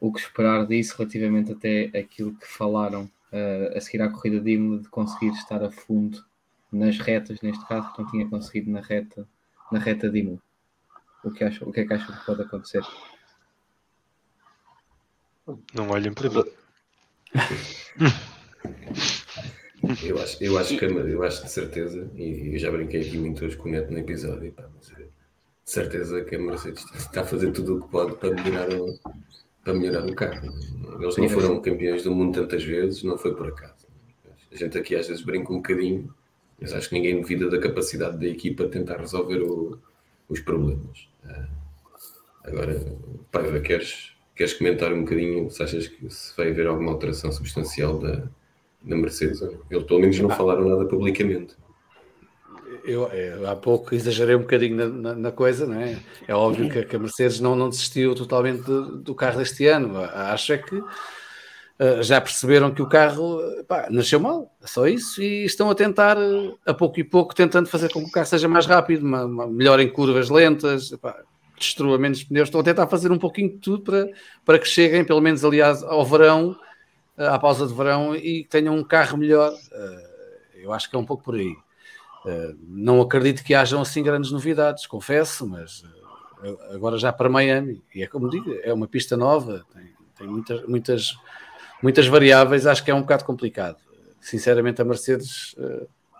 o 0.01 0.11
que 0.11 0.19
esperar 0.19 0.67
disso 0.67 0.97
relativamente 0.97 1.53
até 1.53 1.85
aquilo 1.97 2.35
que 2.35 2.45
falaram 2.45 3.03
uh, 3.31 3.77
a 3.77 3.79
seguir 3.79 4.01
à 4.01 4.09
corrida 4.09 4.41
de 4.41 4.51
Imola 4.51 4.81
de 4.81 4.89
conseguir 4.89 5.31
estar 5.35 5.63
a 5.63 5.71
fundo 5.71 6.21
nas 6.69 6.99
retas, 6.99 7.39
neste 7.39 7.65
caso, 7.65 7.93
que 7.93 8.01
não 8.01 8.11
tinha 8.11 8.27
conseguido 8.27 8.69
na 8.69 8.81
reta, 8.81 9.25
na 9.71 9.79
reta 9.79 10.09
de 10.09 10.19
Imola? 10.19 10.41
O 11.23 11.31
que, 11.31 11.45
acha, 11.45 11.63
o 11.63 11.71
que 11.71 11.79
é 11.79 11.85
que 11.85 11.93
acham 11.93 12.13
que 12.13 12.25
pode 12.25 12.41
acontecer? 12.41 12.83
Não 15.73 15.89
olhem 15.89 16.13
para 16.13 16.29
mim. 16.29 16.43
Eu 20.03 20.21
acho, 20.21 20.43
eu 20.43 20.57
acho 20.57 20.77
que 20.77 20.85
eu 20.85 21.23
acho 21.23 21.43
de 21.45 21.51
certeza, 21.51 22.09
e 22.15 22.53
eu 22.53 22.59
já 22.59 22.69
brinquei 22.71 23.01
aqui 23.01 23.17
muito 23.17 23.45
hoje 23.45 23.55
com 23.55 23.69
o 23.69 23.71
Neto 23.71 23.91
no 23.91 23.99
episódio, 23.99 24.51
pá, 24.51 24.67
mas 24.75 24.91
é 24.91 25.03
de 25.03 25.09
certeza 25.63 26.23
que 26.25 26.35
a 26.35 26.39
Mercedes 26.39 26.83
está 26.95 27.21
a 27.21 27.25
fazer 27.25 27.51
tudo 27.51 27.77
o 27.77 27.81
que 27.81 27.89
pode 27.89 28.15
para 28.15 28.31
melhorar 28.31 28.73
o, 28.73 28.99
para 29.63 29.73
melhorar 29.73 30.05
o 30.05 30.15
carro. 30.15 30.47
Eles 30.99 31.17
não 31.17 31.29
foram 31.29 31.61
campeões 31.61 32.03
do 32.03 32.13
mundo 32.13 32.41
tantas 32.41 32.63
vezes, 32.63 33.03
não 33.03 33.17
foi 33.17 33.35
por 33.35 33.47
acaso. 33.47 33.87
A 34.51 34.55
gente 34.55 34.77
aqui 34.77 34.95
às 34.95 35.07
vezes 35.07 35.23
brinca 35.23 35.53
um 35.53 35.57
bocadinho, 35.57 36.13
mas 36.59 36.73
acho 36.73 36.89
que 36.89 36.95
ninguém 36.95 37.21
duvida 37.21 37.49
da 37.49 37.59
capacidade 37.59 38.17
da 38.17 38.25
equipa 38.25 38.67
tentar 38.67 38.97
resolver 38.97 39.41
o, 39.41 39.79
os 40.27 40.39
problemas. 40.39 41.07
Agora, 42.43 42.97
Paiva, 43.31 43.59
queres, 43.59 44.13
queres 44.37 44.53
comentar 44.53 44.93
um 44.93 45.01
bocadinho 45.01 45.49
se 45.49 45.63
achas 45.63 45.87
que 45.87 46.09
se 46.09 46.37
vai 46.37 46.51
haver 46.51 46.67
alguma 46.67 46.91
alteração 46.91 47.31
substancial 47.31 47.97
da, 47.97 48.23
da 48.83 48.95
Mercedes? 48.95 49.41
Eles 49.69 49.83
pelo 49.83 49.99
menos 49.99 50.19
não 50.19 50.29
falaram 50.29 50.67
nada 50.69 50.85
publicamente. 50.85 51.55
Eu, 52.85 53.07
eu, 53.07 53.49
há 53.49 53.55
pouco 53.55 53.93
exagerei 53.93 54.35
um 54.35 54.41
bocadinho 54.41 54.75
na, 54.75 54.87
na, 54.87 55.15
na, 55.15 55.31
coisa, 55.31 55.65
não 55.65 55.81
é? 55.81 55.97
É 56.25 56.33
óbvio 56.33 56.69
que, 56.69 56.83
que 56.85 56.95
a 56.95 56.99
Mercedes 56.99 57.39
não, 57.41 57.53
não 57.53 57.67
desistiu 57.67 58.15
totalmente 58.15 58.61
do, 58.61 58.97
do, 58.99 59.15
carro 59.15 59.39
deste 59.39 59.65
ano. 59.67 59.97
Acho 59.97 60.53
é 60.53 60.57
que 60.57 60.75
uh, 60.75 62.01
já 62.01 62.21
perceberam 62.21 62.73
que 62.73 62.81
o 62.81 62.87
carro 62.87 63.41
pá, 63.67 63.87
nasceu 63.89 64.21
mal, 64.21 64.55
é 64.63 64.67
só 64.67 64.87
isso, 64.87 65.21
e 65.21 65.43
estão 65.43 65.69
a 65.69 65.75
tentar, 65.75 66.17
a 66.65 66.73
pouco 66.73 66.97
e 66.99 67.03
pouco, 67.03 67.35
tentando 67.35 67.67
fazer 67.67 67.91
com 67.91 68.01
que 68.03 68.09
o 68.09 68.11
carro 68.11 68.27
seja 68.27 68.47
mais 68.47 68.65
rápido, 68.65 69.05
uma, 69.05 69.25
uma 69.25 69.47
melhor 69.47 69.81
em 69.81 69.89
curvas 69.89 70.29
lentas, 70.29 70.91
pá, 71.01 71.21
destrua 71.57 71.97
menos 71.97 72.23
pneus, 72.23 72.47
estão 72.47 72.61
a 72.61 72.63
tentar 72.63 72.87
fazer 72.87 73.11
um 73.11 73.19
pouquinho 73.19 73.49
de 73.49 73.57
tudo 73.57 73.83
para, 73.83 74.09
para 74.45 74.59
que 74.59 74.67
cheguem, 74.67 75.03
pelo 75.03 75.21
menos 75.21 75.43
aliás, 75.43 75.83
ao 75.83 76.05
verão, 76.05 76.55
à 77.17 77.37
pausa 77.39 77.65
de 77.65 77.73
verão, 77.73 78.15
e 78.15 78.43
tenham 78.45 78.75
um 78.75 78.83
carro 78.83 79.17
melhor. 79.17 79.53
Eu 80.55 80.71
acho 80.73 80.89
que 80.89 80.95
é 80.95 80.99
um 80.99 81.05
pouco 81.05 81.23
por 81.23 81.35
aí. 81.35 81.55
Não 82.67 83.01
acredito 83.01 83.43
que 83.43 83.53
hajam 83.53 83.81
assim 83.81 84.03
grandes 84.03 84.31
novidades, 84.31 84.85
confesso, 84.85 85.47
mas 85.47 85.83
agora 86.71 86.97
já 86.97 87.11
para 87.11 87.29
Miami, 87.29 87.81
e 87.95 88.03
é 88.03 88.07
como 88.07 88.29
digo, 88.29 88.53
é 88.61 88.71
uma 88.71 88.87
pista 88.87 89.17
nova, 89.17 89.65
tem, 89.73 89.93
tem 90.17 90.27
muitas, 90.27 90.63
muitas, 90.67 91.17
muitas 91.81 92.07
variáveis, 92.07 92.67
acho 92.67 92.83
que 92.83 92.91
é 92.91 92.93
um 92.93 93.01
bocado 93.01 93.25
complicado. 93.25 93.77
Sinceramente, 94.19 94.81
a 94.81 94.85
Mercedes 94.85 95.55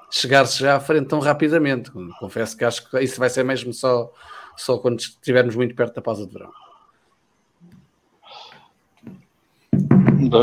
chegar-se 0.10 0.60
já 0.60 0.78
à 0.78 0.80
frente 0.80 1.08
tão 1.08 1.20
rapidamente, 1.20 1.92
confesso 2.20 2.56
que 2.56 2.64
acho 2.64 2.90
que 2.90 3.00
isso 3.02 3.20
vai 3.20 3.30
ser 3.30 3.44
mesmo 3.44 3.74
só, 3.74 4.10
só 4.58 4.78
quando 4.78 5.00
estivermos 5.00 5.56
muito 5.56 5.76
perto 5.76 5.96
da 5.96 6.02
pausa 6.02 6.26
de 6.26 6.34
verão. 6.34 6.52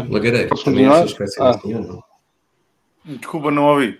Lagareiro, 0.09 0.55
também 0.63 0.87
achas 0.87 1.13
que 1.13 1.19
vai 1.19 1.29
ser 1.29 1.43
ah. 1.43 1.51
assim 1.51 1.75
ou 1.75 1.83
não? 1.83 2.05
Desculpa, 3.05 3.51
não 3.51 3.65
ouvi. 3.65 3.99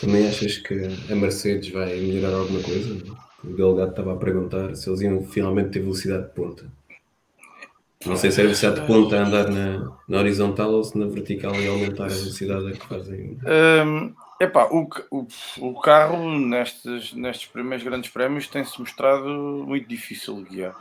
Também 0.00 0.28
achas 0.28 0.58
que 0.58 0.74
a 1.10 1.14
Mercedes 1.14 1.72
vai 1.72 1.96
melhorar 1.96 2.36
alguma 2.36 2.62
coisa? 2.62 3.02
O 3.42 3.48
delegado 3.48 3.90
estava 3.90 4.12
a 4.12 4.16
perguntar 4.16 4.76
se 4.76 4.88
eles 4.88 5.00
iam 5.00 5.24
finalmente 5.24 5.70
ter 5.70 5.80
velocidade 5.80 6.26
de 6.26 6.30
ponta. 6.30 6.70
Não 8.06 8.16
sei 8.16 8.30
se 8.30 8.40
é 8.40 8.44
velocidade 8.44 8.80
de 8.80 8.86
ponta 8.86 9.16
a 9.16 9.26
andar 9.26 9.48
na, 9.48 9.96
na 10.08 10.18
horizontal 10.18 10.72
ou 10.72 10.84
se 10.84 10.98
na 10.98 11.06
vertical 11.06 11.54
e 11.54 11.66
aumentar 11.66 12.04
a 12.04 12.08
velocidade 12.08 12.68
a 12.68 12.72
que 12.72 12.86
fazem. 12.86 13.38
Um, 13.44 14.14
epá, 14.42 14.68
o, 14.70 14.88
o, 15.10 15.26
o 15.58 15.80
carro 15.80 16.38
nestes, 16.38 17.12
nestes 17.12 17.48
primeiros 17.48 17.84
grandes 17.84 18.10
prémios 18.10 18.48
tem-se 18.48 18.78
mostrado 18.80 19.64
muito 19.66 19.88
difícil 19.88 20.42
de 20.42 20.50
guiar. 20.50 20.76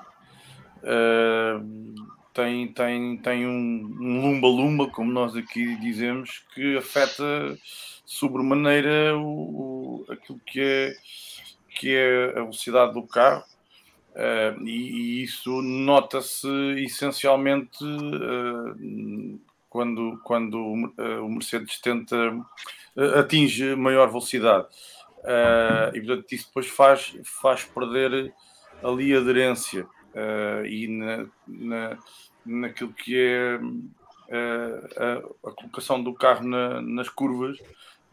Uh, 0.83 1.93
tem, 2.33 2.67
tem, 2.69 3.17
tem 3.17 3.45
um, 3.45 3.97
um 3.99 4.21
lumba-lumba, 4.21 4.87
como 4.87 5.11
nós 5.11 5.35
aqui 5.35 5.75
dizemos, 5.77 6.43
que 6.53 6.77
afeta 6.77 7.23
sobremaneira 8.05 9.15
o, 9.17 10.05
o, 10.07 10.11
aquilo 10.11 10.39
que 10.45 10.59
é 10.59 10.93
que 11.73 11.95
é 11.95 12.31
a 12.31 12.41
velocidade 12.41 12.93
do 12.93 13.03
carro, 13.03 13.43
uh, 14.11 14.67
e, 14.67 15.21
e, 15.21 15.23
isso 15.23 15.61
nota-se 15.61 16.47
essencialmente 16.83 17.83
uh, 17.83 19.39
quando, 19.69 20.19
quando 20.23 20.57
o 20.59 21.29
Mercedes 21.29 21.79
tenta 21.79 22.15
atinge 23.19 23.75
maior 23.75 24.07
velocidade. 24.07 24.67
e 25.93 26.01
portanto 26.01 26.31
isso 26.31 26.47
depois 26.47 26.67
faz, 26.67 27.15
faz 27.23 27.63
perder 27.63 28.33
ali 28.83 29.15
a 29.15 29.19
aderência 29.19 29.87
e 30.67 30.87
na, 30.87 31.25
na, 31.47 31.97
naquilo 32.45 32.93
que 32.93 33.17
é 33.17 33.59
a, 34.97 35.49
a, 35.49 35.51
colocação 35.51 36.01
do 36.01 36.13
carro 36.13 36.45
na, 36.45 36.81
nas 36.81 37.09
curvas 37.09 37.57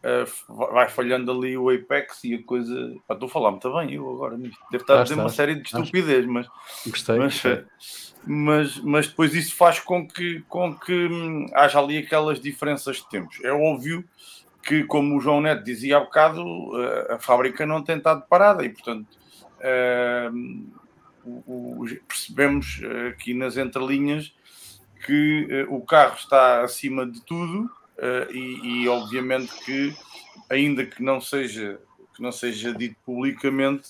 uh, 0.03 0.73
vai 0.73 0.89
falhando 0.89 1.31
ali 1.31 1.57
o 1.57 1.69
Apex 1.69 2.23
e 2.23 2.35
a 2.35 2.43
coisa. 2.43 2.95
Pá, 3.07 3.13
estou 3.13 3.27
a 3.27 3.31
falar 3.31 3.51
muito 3.51 3.73
bem, 3.73 3.93
eu 3.93 4.09
agora 4.09 4.37
nisto. 4.37 4.59
Deve 4.71 4.83
estar 4.83 4.95
ah, 4.95 4.99
a 4.99 5.03
dizer 5.03 5.15
uma 5.15 5.29
série 5.29 5.55
de 5.55 5.63
estupidez, 5.63 6.25
mas. 6.25 6.47
Gostei. 6.85 7.17
Mas, 7.17 7.43
mas, 8.25 8.77
mas, 8.79 9.07
depois 9.07 9.33
isso 9.33 9.55
faz 9.55 9.79
com 9.79 10.07
que, 10.07 10.41
com 10.47 10.75
que 10.75 10.93
hum, 10.93 11.45
haja 11.53 11.79
ali 11.79 11.97
aquelas 11.97 12.39
diferenças 12.39 12.97
de 12.97 13.09
tempos. 13.09 13.39
É 13.43 13.51
óbvio 13.51 14.03
que, 14.69 14.83
como 14.83 15.17
o 15.17 15.19
João 15.19 15.41
Neto 15.41 15.63
dizia 15.63 15.97
há 15.97 15.99
bocado, 15.99 16.43
a, 17.09 17.15
a 17.15 17.19
fábrica 17.19 17.65
não 17.65 17.83
tem 17.83 17.97
estado 17.97 18.21
parada 18.29 18.63
e, 18.63 18.69
portanto. 18.69 19.07
O, 21.25 21.85
percebemos 22.07 22.81
aqui 23.09 23.33
nas 23.33 23.57
entrelinhas 23.57 24.33
que 25.05 25.65
o 25.69 25.81
carro 25.81 26.15
está 26.15 26.63
acima 26.63 27.05
de 27.05 27.21
tudo 27.21 27.69
e, 28.31 28.83
e, 28.83 28.87
obviamente 28.87 29.53
que 29.63 29.93
ainda 30.49 30.85
que 30.85 31.03
não 31.03 31.19
seja 31.19 31.79
que 32.15 32.23
não 32.23 32.31
seja 32.31 32.73
dito 32.73 32.95
publicamente 33.05 33.89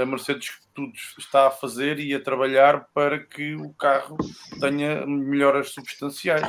a 0.00 0.04
Mercedes 0.04 0.60
tudo 0.74 0.92
está 1.18 1.48
a 1.48 1.50
fazer 1.50 1.98
e 1.98 2.14
a 2.14 2.22
trabalhar 2.22 2.86
para 2.94 3.18
que 3.18 3.56
o 3.56 3.70
carro 3.70 4.16
tenha 4.60 5.04
melhoras 5.06 5.70
substanciais 5.70 6.46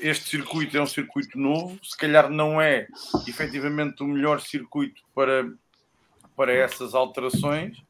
este 0.00 0.28
circuito 0.28 0.76
é 0.76 0.82
um 0.82 0.86
circuito 0.86 1.38
novo 1.38 1.78
se 1.82 1.96
calhar 1.96 2.30
não 2.30 2.60
é 2.60 2.86
efetivamente 3.26 4.02
o 4.02 4.06
melhor 4.06 4.40
circuito 4.40 5.02
para 5.14 5.50
para 6.36 6.52
essas 6.52 6.94
alterações 6.94 7.82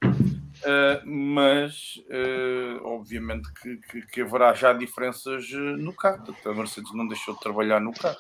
Uh, 0.59 1.07
mas 1.09 2.03
uh, 2.09 2.85
obviamente 2.85 3.49
que, 3.55 3.77
que, 3.77 4.03
que, 4.07 4.21
haverá 4.23 4.53
já 4.55 4.73
diferenças 4.73 5.49
eh, 5.53 5.57
no 5.57 5.93
carro. 5.93 6.35
A 6.45 6.53
Mercedes 6.53 6.93
não 6.93 7.07
deixou 7.07 7.35
de 7.35 7.41
trabalhar 7.41 7.81
no 7.81 7.93
carro. 7.93 8.19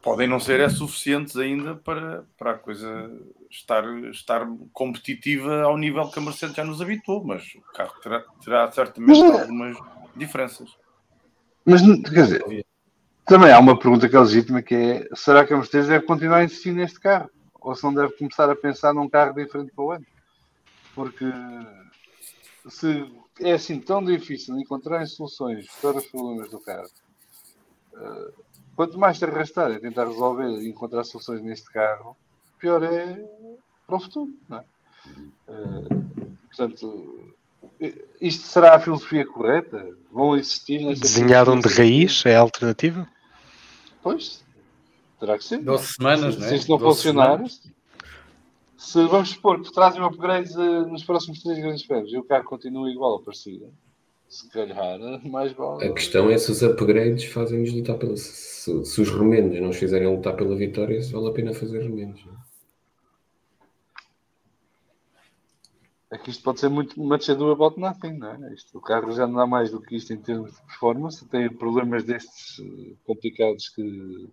Podem 0.00 0.28
não 0.28 0.38
ser 0.38 0.60
é 0.60 0.68
suficientes 0.68 1.36
ainda 1.36 1.74
para, 1.74 2.24
para 2.38 2.52
a 2.52 2.58
coisa 2.58 3.10
estar, 3.50 3.84
estar 4.10 4.46
competitiva 4.72 5.62
ao 5.62 5.76
nível 5.76 6.08
que 6.10 6.18
a 6.18 6.22
Mercedes 6.22 6.54
já 6.54 6.64
nos 6.64 6.80
habituou, 6.80 7.24
mas 7.24 7.54
o 7.56 7.60
carro 7.72 7.94
terá, 8.00 8.24
terá 8.44 8.70
certamente 8.70 9.20
mas, 9.20 9.40
algumas 9.40 9.76
diferenças. 10.14 10.76
Mas 11.64 11.80
quer 12.02 12.24
dizer, 12.24 12.66
também 13.24 13.52
há 13.52 13.58
uma 13.58 13.78
pergunta 13.78 14.08
que 14.08 14.16
é 14.16 14.20
legítima 14.20 14.62
que 14.62 14.74
é 14.74 15.08
será 15.14 15.44
que 15.44 15.52
a 15.52 15.56
Mercedes 15.56 15.88
deve 15.88 16.04
continuar 16.04 16.38
a 16.38 16.44
insistir 16.44 16.72
neste 16.72 16.98
carro? 16.98 17.30
Ou 17.60 17.74
se 17.74 17.84
não 17.84 17.94
deve 17.94 18.12
começar 18.14 18.50
a 18.50 18.56
pensar 18.56 18.92
num 18.92 19.08
carro 19.08 19.34
diferente 19.34 19.72
para 19.72 19.84
o 19.84 19.92
ano? 19.92 20.06
Porque 20.94 21.24
se 22.68 23.10
é 23.40 23.52
assim 23.52 23.80
tão 23.80 24.04
difícil 24.04 24.58
encontrar 24.58 25.06
soluções 25.06 25.66
para 25.80 25.98
os 25.98 26.06
problemas 26.06 26.50
do 26.50 26.60
carro, 26.60 26.90
uh, 27.94 28.32
quanto 28.74 28.98
mais 28.98 29.18
te 29.18 29.24
arrastar 29.24 29.70
a 29.70 29.80
tentar 29.80 30.06
resolver 30.06 30.48
e 30.60 30.68
encontrar 30.68 31.04
soluções 31.04 31.40
neste 31.42 31.70
carro, 31.70 32.16
pior 32.58 32.82
é 32.82 33.24
para 33.86 33.96
o 33.96 34.00
futuro. 34.00 34.32
Não 34.48 34.58
é? 34.58 34.64
Uh, 35.48 36.36
portanto, 36.48 37.34
isto 38.20 38.46
será 38.46 38.76
a 38.76 38.80
filosofia 38.80 39.26
correta? 39.26 39.88
Vão 40.10 40.36
existir 40.36 40.84
nessa 40.84 41.00
Desenhado 41.00 41.58
de 41.60 41.68
raiz 41.68 42.24
é 42.26 42.36
a 42.36 42.40
alternativa? 42.40 43.08
Pois, 44.02 44.44
terá 45.18 45.38
que 45.38 45.44
ser. 45.44 45.58
12 45.58 45.86
semanas, 45.94 46.34
se, 46.34 46.40
não 46.40 46.46
é? 46.46 46.48
Se 46.50 46.54
isto 46.56 46.68
não 46.68 46.78
funcionar, 46.78 47.36
semanas 47.36 47.60
se 48.82 49.06
vamos 49.06 49.30
supor 49.30 49.62
que 49.62 49.72
trazem 49.72 50.02
um 50.02 50.06
upgrade 50.06 50.52
uh, 50.56 50.86
nos 50.88 51.04
próximos 51.04 51.40
três 51.40 51.58
grandes 51.58 51.86
prémios 51.86 52.12
e 52.12 52.18
o 52.18 52.24
carro 52.24 52.44
continua 52.44 52.90
igual 52.90 53.12
ou 53.12 53.22
parecido, 53.22 53.72
se 54.28 54.48
calhar, 54.50 54.98
mais 55.24 55.52
vale. 55.52 55.86
A 55.86 55.92
questão 55.92 56.28
é 56.28 56.36
se 56.36 56.50
os 56.50 56.62
upgrades 56.62 57.24
fazem-nos 57.24 57.72
lutar 57.72 57.96
pela. 57.96 58.16
Se, 58.16 58.84
se, 58.84 59.00
os 59.00 59.08
remendos 59.08 59.60
não 59.60 59.68
os 59.68 59.76
fizerem 59.76 60.08
lutar 60.08 60.34
pela 60.34 60.56
vitória, 60.56 61.00
se 61.00 61.12
vale 61.12 61.28
a 61.28 61.32
pena 61.32 61.54
fazer 61.54 61.80
remendos. 61.80 62.24
Não? 62.26 62.34
É 66.12 66.18
que 66.18 66.30
isto 66.30 66.42
pode 66.42 66.60
ser 66.60 66.68
muito 66.68 67.00
much 67.00 67.30
ado 67.30 67.50
about 67.50 67.80
nothing, 67.80 68.18
não 68.18 68.28
é? 68.28 68.52
Isto, 68.52 68.76
o 68.76 68.80
carro 68.82 69.10
já 69.12 69.26
não 69.26 69.36
dá 69.36 69.46
mais 69.46 69.70
do 69.70 69.80
que 69.80 69.96
isto 69.96 70.12
em 70.12 70.18
termos 70.18 70.52
de 70.52 70.62
performance, 70.62 71.26
tem 71.26 71.48
problemas 71.48 72.04
destes 72.04 72.60
eh, 72.60 72.94
complicados 73.06 73.70
que 73.70 74.28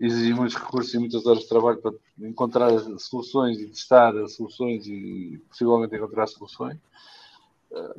exigem 0.00 0.34
muitos 0.34 0.56
recursos 0.56 0.92
e 0.92 0.98
muitas 0.98 1.24
horas 1.24 1.44
de 1.44 1.48
trabalho 1.48 1.80
para 1.80 1.94
encontrar 2.18 2.70
soluções 2.98 3.60
e 3.60 3.68
testar 3.68 4.12
soluções 4.26 4.86
e 4.88 5.40
possivelmente 5.48 5.94
encontrar 5.94 6.26
soluções. 6.26 6.78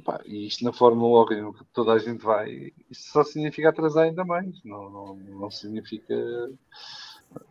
Pá, 0.03 0.22
e 0.26 0.47
isto 0.47 0.64
na 0.64 0.72
Fórmula 0.72 1.26
1 1.30 1.53
que 1.53 1.65
toda 1.73 1.93
a 1.93 1.97
gente 1.97 2.23
vai, 2.23 2.72
isso 2.89 3.11
só 3.11 3.23
significa 3.23 3.69
atrasar 3.69 4.06
ainda 4.06 4.23
mais, 4.23 4.64
não, 4.64 4.89
não, 4.89 5.15
não 5.15 5.52
significa. 5.52 6.14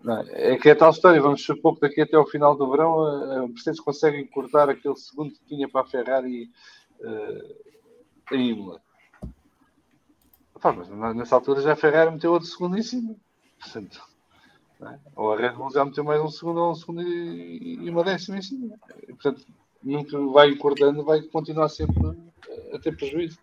Não, 0.03 0.21
é 0.21 0.57
que 0.57 0.69
é 0.69 0.75
tal 0.75 0.91
história, 0.91 1.21
vamos 1.21 1.45
supor 1.45 1.75
que 1.75 1.83
daqui 1.83 2.01
até 2.01 2.17
ao 2.17 2.27
final 2.27 2.57
do 2.57 2.71
verão 2.71 3.05
a 3.05 3.49
Mercedes 3.49 3.81
consegue 3.81 4.19
encurtar 4.19 4.69
aquele 4.69 4.97
segundo 4.97 5.33
que 5.33 5.45
tinha 5.47 5.69
para 5.69 5.83
a 5.83 5.87
Ferrari 5.87 6.51
uh, 7.01 8.35
em 8.35 8.51
Imola. 8.51 8.81
Pá, 10.61 10.73
mas 10.73 10.89
nessa 11.15 11.35
altura 11.35 11.61
já 11.61 11.73
a 11.73 11.77
Ferrari 11.77 12.11
meteu 12.11 12.33
outro 12.33 12.49
segundo 12.49 12.79
em 12.79 12.83
cima. 12.83 13.15
Portanto, 13.59 14.01
é? 14.83 14.99
Ou 15.17 15.33
a 15.33 15.37
Red 15.37 15.53
Bull 15.53 15.71
já 15.71 15.85
meteu 15.85 16.05
mais 16.05 16.21
um 16.21 16.29
segundo 16.29 16.61
ou 16.61 16.73
um 16.73 16.75
segundo 16.75 17.03
e, 17.03 17.89
uma 17.89 18.05
décima 18.05 18.39
em 18.39 18.43
cima. 18.43 18.77
E, 19.03 19.13
portanto, 19.13 19.47
nunca 19.83 20.19
vai 20.27 20.51
encurtando, 20.51 21.05
vai 21.05 21.23
continuar 21.23 21.69
sempre 21.69 22.17
a 22.73 22.79
ter 22.79 22.97
prejuízo. 22.97 23.39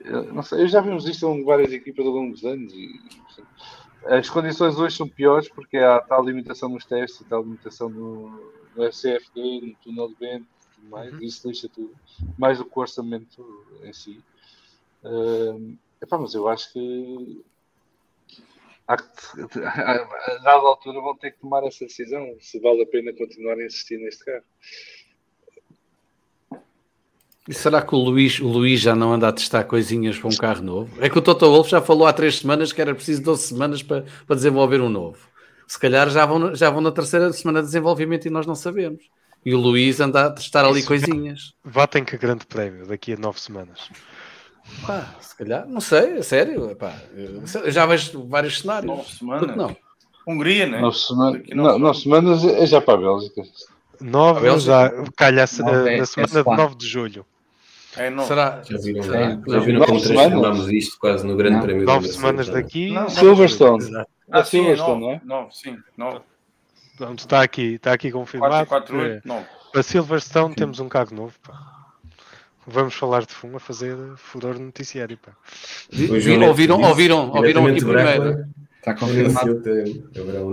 Eu, 0.00 0.32
não 0.32 0.42
sei, 0.42 0.62
eu 0.62 0.68
já 0.68 0.80
vimos 0.80 1.06
isto 1.08 1.26
em 1.28 1.44
várias 1.44 1.72
equipas 1.72 2.04
ao 2.04 2.12
longo 2.12 2.32
dos 2.32 2.44
anos 2.44 2.72
e 2.74 3.00
portanto, 3.26 3.48
as 4.06 4.28
condições 4.28 4.78
hoje 4.78 4.96
são 4.96 5.08
piores 5.08 5.48
porque 5.48 5.78
há 5.78 6.00
tal 6.00 6.24
limitação 6.24 6.68
nos 6.68 6.84
testes, 6.84 7.26
tal 7.28 7.42
limitação 7.42 7.88
no, 7.88 8.52
no 8.76 8.84
FCFD, 8.84 9.60
no 9.62 9.74
túnel 9.82 10.08
de 10.08 10.14
vento 10.14 10.46
e 10.46 10.74
tudo 10.74 10.88
mais, 10.90 11.12
uhum. 11.12 11.20
isso 11.20 11.44
deixa 11.44 11.68
tudo, 11.68 11.94
mais 12.38 12.58
do 12.58 12.64
que 12.64 12.78
o 12.78 12.80
orçamento 12.80 13.66
em 13.82 13.92
si. 13.92 14.22
Uh, 15.02 15.76
epá, 16.02 16.18
mas 16.18 16.34
eu 16.34 16.48
acho 16.48 16.72
que 16.72 17.44
há 18.86 18.96
que, 18.96 19.04
a 19.64 20.38
dada 20.42 20.66
altura 20.66 21.00
vão 21.00 21.16
ter 21.16 21.32
que 21.32 21.40
tomar 21.40 21.64
essa 21.64 21.84
decisão 21.84 22.36
se 22.40 22.58
vale 22.60 22.82
a 22.82 22.86
pena 22.86 23.12
continuar 23.12 23.54
a 23.54 23.64
insistir 23.64 23.98
neste 23.98 24.24
carro. 24.24 24.44
E 27.46 27.52
será 27.52 27.82
que 27.82 27.94
o 27.94 27.98
Luís, 27.98 28.40
o 28.40 28.48
Luís 28.48 28.80
já 28.80 28.94
não 28.94 29.12
anda 29.12 29.28
a 29.28 29.32
testar 29.32 29.64
coisinhas 29.64 30.18
para 30.18 30.28
um 30.28 30.36
carro 30.36 30.62
novo? 30.62 30.90
É 30.98 31.10
que 31.10 31.18
o 31.18 31.22
Toto 31.22 31.46
Wolff 31.46 31.70
já 31.70 31.80
falou 31.80 32.06
há 32.06 32.12
três 32.12 32.38
semanas 32.38 32.72
que 32.72 32.80
era 32.80 32.94
preciso 32.94 33.22
12 33.22 33.42
semanas 33.48 33.82
para, 33.82 34.04
para 34.26 34.36
desenvolver 34.36 34.80
um 34.80 34.88
novo. 34.88 35.18
Se 35.66 35.78
calhar 35.78 36.08
já 36.08 36.24
vão, 36.24 36.54
já 36.54 36.70
vão 36.70 36.80
na 36.80 36.90
terceira 36.90 37.30
semana 37.32 37.60
de 37.60 37.66
desenvolvimento 37.66 38.26
e 38.26 38.30
nós 38.30 38.46
não 38.46 38.54
sabemos. 38.54 39.02
E 39.44 39.54
o 39.54 39.58
Luís 39.58 40.00
anda 40.00 40.26
a 40.26 40.30
testar 40.30 40.64
ali 40.64 40.78
Isso, 40.78 40.88
coisinhas. 40.88 41.52
Votem 41.62 42.02
que 42.02 42.16
grande 42.16 42.46
prémio 42.46 42.86
daqui 42.86 43.12
a 43.12 43.16
nove 43.16 43.38
semanas. 43.38 43.90
Pá, 44.86 45.14
se 45.20 45.36
calhar, 45.36 45.66
não 45.68 45.82
sei, 45.82 46.18
é 46.18 46.22
sério. 46.22 46.74
Pá, 46.76 46.94
já 47.66 47.84
vejo 47.84 48.26
vários 48.26 48.60
cenários. 48.60 48.86
Nove 48.86 49.12
semanas? 49.12 49.56
Não. 49.56 49.76
Hungria, 50.26 50.66
né? 50.66 50.80
Nove, 50.80 50.96
semana, 50.96 51.42
nove, 51.54 51.78
nove 51.78 51.98
semanas 51.98 52.42
é 52.42 52.66
já 52.66 52.80
para 52.80 52.94
a 52.94 52.96
Bélgica. 52.96 53.42
Nove 54.00 54.58
já 54.60 54.90
calha 55.14 55.36
na 55.36 55.42
é, 55.42 56.04
semana 56.06 56.40
é 56.40 56.42
de 56.42 56.56
9 56.56 56.74
de 56.76 56.86
julho. 56.88 57.26
É, 57.96 58.10
não. 58.10 58.24
Será? 58.24 58.62
Já 58.68 58.78
viram, 58.78 59.02
Será? 59.02 59.40
Já 59.46 59.58
viram 59.60 59.84
como 59.84 60.00
transformámos 60.00 60.70
isto 60.70 60.98
quase 60.98 61.26
no 61.26 61.36
Grande 61.36 61.56
não. 61.56 61.62
Prémio 61.62 61.84
Nove 61.84 62.08
semanas 62.08 62.48
daqui. 62.48 62.90
Não, 62.90 63.08
Silverstone. 63.08 64.04
Ah, 64.30 64.44
sim, 64.44 64.58
Silverstone, 64.58 65.00
não 65.00 65.10
é? 65.10 65.20
Não, 65.24 65.50
sim, 65.50 65.76
não. 65.96 66.22
Pronto, 66.96 67.20
está 67.20 67.42
aqui, 67.42 67.74
está 67.74 67.92
aqui 67.92 68.10
confirmado. 68.10 68.66
4, 68.66 68.94
4, 68.94 68.96
8, 68.96 69.28
não. 69.28 69.44
Para 69.72 69.82
Silverstone 69.82 70.50
sim. 70.50 70.54
temos 70.54 70.80
um 70.80 70.88
carro 70.88 71.14
novo. 71.14 71.34
Pá. 71.42 71.74
Vamos 72.66 72.94
falar 72.94 73.26
de 73.26 73.32
fumo 73.34 73.58
a 73.58 73.60
fazer 73.60 73.96
furor 74.16 74.58
noticiário. 74.58 75.18
Pá. 75.18 75.32
Ouviram, 75.92 76.48
ouviram, 76.48 76.80
ouviram, 76.80 77.30
ouviram 77.30 77.66
aqui 77.66 77.84
primeiro. 77.84 78.44
Está 78.78 78.94
confirmado. 78.94 79.62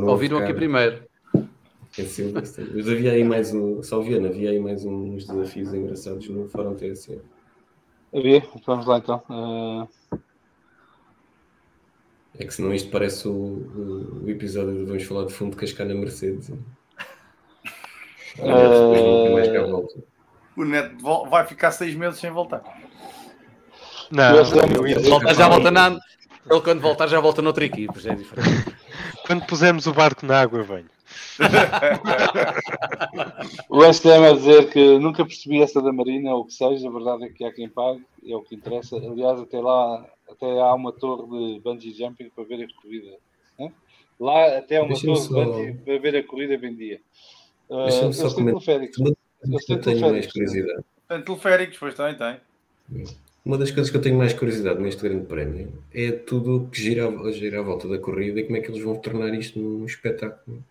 Ouviram 0.08 0.38
aqui 0.40 0.54
primeiro. 0.54 1.11
É 1.98 2.04
Mas 2.74 2.88
havia 2.88 3.12
aí 3.12 3.24
mais 3.24 3.54
um, 3.54 3.84
Salviano, 3.84 4.28
havia 4.28 4.52
aí 4.52 4.60
mais 4.60 4.86
uns 4.86 5.26
desafios 5.26 5.74
engraçados 5.74 6.30
no 6.30 6.48
Fórum 6.48 6.74
TSE. 6.74 7.20
Havia, 8.16 8.42
vamos 8.66 8.86
lá 8.86 8.98
então. 8.98 9.22
Uh... 9.30 10.18
É 12.40 12.46
que 12.46 12.54
senão 12.54 12.74
isto 12.74 12.90
parece 12.90 13.28
o, 13.28 13.32
o, 13.34 14.24
o, 14.24 14.30
episódio 14.30 14.74
de 14.74 14.86
Vamos 14.86 15.04
falar 15.04 15.26
de 15.26 15.34
fundo 15.34 15.52
de 15.52 15.58
cascar 15.58 15.86
na 15.86 15.94
Mercedes. 15.94 16.50
Uh... 16.50 16.62
O 20.56 20.64
Neto 20.64 21.26
vai 21.30 21.46
ficar 21.46 21.72
seis 21.72 21.94
meses 21.94 22.20
sem 22.20 22.32
voltar. 22.32 22.64
Não, 24.10 24.46
volta, 25.10 25.34
já 25.34 25.50
volta 25.50 25.70
na. 25.70 26.00
Ele 26.50 26.62
quando 26.62 26.82
voltar 26.82 27.08
já 27.08 27.20
volta 27.20 27.42
noutra 27.42 27.66
equipe, 27.66 28.00
já 28.00 28.14
é 28.14 28.16
diferente. 28.16 28.76
quando 29.28 29.46
pusermos 29.46 29.88
o 29.88 29.94
barco 29.94 30.26
na 30.26 30.40
água, 30.40 30.64
venho 30.64 31.01
o 33.70 33.94
STM 33.94 34.26
a 34.26 34.34
dizer 34.34 34.70
que 34.70 35.00
nunca 35.00 35.26
percebi 35.26 35.62
essa 35.62 35.82
da 35.82 35.92
Marina, 35.92 36.34
ou 36.34 36.42
o 36.42 36.46
que 36.46 36.54
seja, 36.54 36.88
a 36.88 36.92
verdade 36.92 37.26
é 37.26 37.30
que 37.30 37.44
há 37.44 37.52
quem 37.52 37.70
pague, 37.70 38.04
é 38.26 38.36
o 38.36 38.42
que 38.42 38.56
interessa. 38.56 38.98
Aliás, 38.98 39.40
até 39.40 39.60
lá 39.60 40.06
até 40.30 40.60
há 40.60 40.74
uma 40.74 40.92
torre 40.92 41.56
de 41.56 41.60
bungee 41.60 41.94
jumping 41.94 42.30
para 42.30 42.44
ver 42.44 42.64
a 42.64 42.82
corrida. 42.82 43.18
Né? 43.60 43.72
Lá 44.20 44.58
até 44.58 44.78
há 44.78 44.84
uma 44.84 45.00
torre 45.00 45.16
só... 45.18 45.28
de 45.28 45.34
bungee 45.34 45.74
para 45.74 46.00
ver 46.00 46.16
a 46.16 46.24
corrida 46.24 46.58
bem 46.58 46.76
dia. 46.76 47.02
Uh, 47.70 47.88
eles 47.88 48.18
têm 48.18 48.46
teleféricos. 48.46 48.98
Eles 49.44 49.66
têm 49.66 49.80
teleféricos. 49.80 50.52
Tem 51.08 51.22
teleféricos, 51.22 51.78
pois 51.78 51.96
tem, 51.96 52.16
tem. 52.16 52.38
Uma 53.44 53.58
das 53.58 53.72
coisas 53.72 53.90
que 53.90 53.98
eu 53.98 54.02
tenho 54.02 54.18
mais 54.18 54.34
curiosidade 54.34 54.80
neste 54.80 55.02
grande 55.02 55.26
prémio 55.26 55.74
é 55.94 56.12
tudo 56.12 56.70
que 56.72 56.80
gira, 56.80 57.10
gira 57.32 57.60
à 57.60 57.64
volta 57.64 57.88
da 57.88 57.98
corrida 57.98 58.40
e 58.40 58.44
como 58.44 58.58
é 58.58 58.62
que 58.62 58.70
eles 58.70 58.84
vão 58.84 58.96
tornar 58.96 59.34
isto 59.34 59.60
num 59.60 59.86
espetáculo 59.86 60.64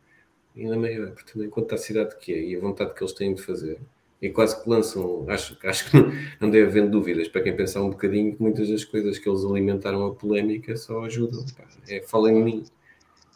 ainda 0.65 0.77
maior, 0.77 1.13
porque 1.13 1.39
enquanto 1.39 1.75
a 1.75 1.79
cidade 1.79 2.17
que 2.17 2.33
é 2.33 2.43
e 2.43 2.57
a 2.57 2.61
vontade 2.61 2.95
que 2.95 3.03
eles 3.03 3.13
têm 3.13 3.35
de 3.35 3.43
fazer, 3.43 3.79
e 4.21 4.29
quase 4.29 4.63
que 4.63 4.69
lançam, 4.69 5.25
acho, 5.29 5.57
acho 5.65 5.91
que 5.91 5.97
não 6.39 6.51
deve 6.51 6.67
haver 6.67 6.89
dúvidas 6.89 7.29
para 7.29 7.41
quem 7.41 7.57
pensar 7.57 7.83
um 7.83 7.91
bocadinho 7.91 8.37
que 8.37 8.43
muitas 8.43 8.69
das 8.69 8.85
coisas 8.85 9.19
que 9.19 9.29
eles 9.29 9.45
alimentaram 9.45 10.07
a 10.07 10.15
polémica 10.15 10.77
só 10.77 11.05
ajudam. 11.05 11.45
Pá. 11.57 11.65
É, 11.89 12.03
falem 12.03 12.39
em 12.39 12.45
mim. 12.45 12.65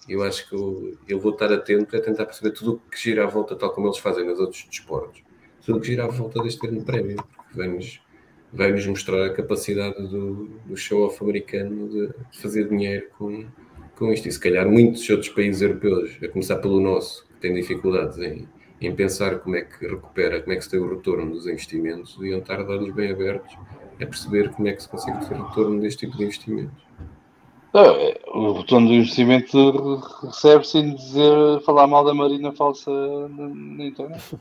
Eu 0.07 0.23
acho 0.23 0.47
que 0.47 0.55
eu, 0.55 0.99
eu, 1.09 1.19
vou 1.19 1.33
estar 1.33 1.51
atento 1.51 1.97
a 1.97 2.01
tentar 2.01 2.27
perceber 2.27 2.51
tudo 2.51 2.75
o 2.75 2.91
que 2.91 3.01
gira 3.01 3.25
à 3.25 3.27
volta, 3.27 3.57
tal 3.57 3.71
como 3.71 3.87
eles 3.87 3.97
fazem 3.97 4.27
nos 4.27 4.39
outros 4.39 4.67
desportos, 4.69 5.23
tudo 5.65 5.79
o 5.79 5.81
que 5.81 5.87
gira 5.87 6.05
à 6.05 6.09
volta 6.09 6.43
deste 6.43 6.61
grande 6.61 6.85
prémio, 6.85 7.17
porque 7.17 7.57
vai-nos 7.57 8.01
vai 8.53 8.71
-nos 8.71 8.87
mostrar 8.87 9.25
a 9.25 9.33
capacidade 9.33 10.01
do, 10.07 10.51
do 10.67 10.77
show-off 10.77 11.23
americano 11.25 11.89
de 11.89 12.39
fazer 12.39 12.69
dinheiro 12.69 13.09
com, 13.19 13.47
com 13.97 14.13
isto. 14.13 14.29
E 14.29 14.33
se 14.33 14.41
calhar 14.41 14.69
muitos 14.69 15.09
outros 15.11 15.29
países 15.31 15.63
europeus, 15.63 16.19
a 16.23 16.29
começar 16.29 16.57
pelo 16.57 16.81
nosso, 16.81 17.27
que 17.27 17.35
têm 17.41 17.55
dificuldades 17.55 18.19
em, 18.19 18.49
em 18.81 18.95
pensar 18.95 19.39
como 19.39 19.57
é 19.57 19.63
que 19.63 19.87
recupera, 19.87 20.41
como 20.41 20.53
é 20.53 20.57
que 20.57 20.65
se 20.65 20.71
tem 20.71 20.81
o 20.81 20.89
retorno 20.89 21.33
dos 21.33 21.47
investimentos, 21.47 22.17
deviam 22.17 22.41
estar 22.41 22.61
a 22.61 22.63
dar-lhes 22.63 22.95
bem 22.95 23.11
abertos 23.11 23.57
a 24.01 24.07
perceber 24.07 24.51
como 24.51 24.69
é 24.69 24.73
que 24.73 24.83
se 24.83 24.89
consegue 24.89 25.25
ter 25.27 25.37
retorno 25.37 25.81
deste 25.81 26.07
tipo 26.07 26.17
de 26.17 26.25
investimentos. 26.25 26.85
É, 27.75 28.21
o 28.29 28.53
retorno 28.53 28.89
do 28.89 28.95
investimento 28.95 29.97
recebe-se 30.23 30.79
em 30.79 30.95
dizer, 30.95 31.61
falar 31.65 31.87
mal 31.89 32.05
da 32.05 32.15
Marina 32.15 32.53
falsa 32.53 32.91
na, 33.29 33.49
na 33.49 33.85
internet. 33.85 34.39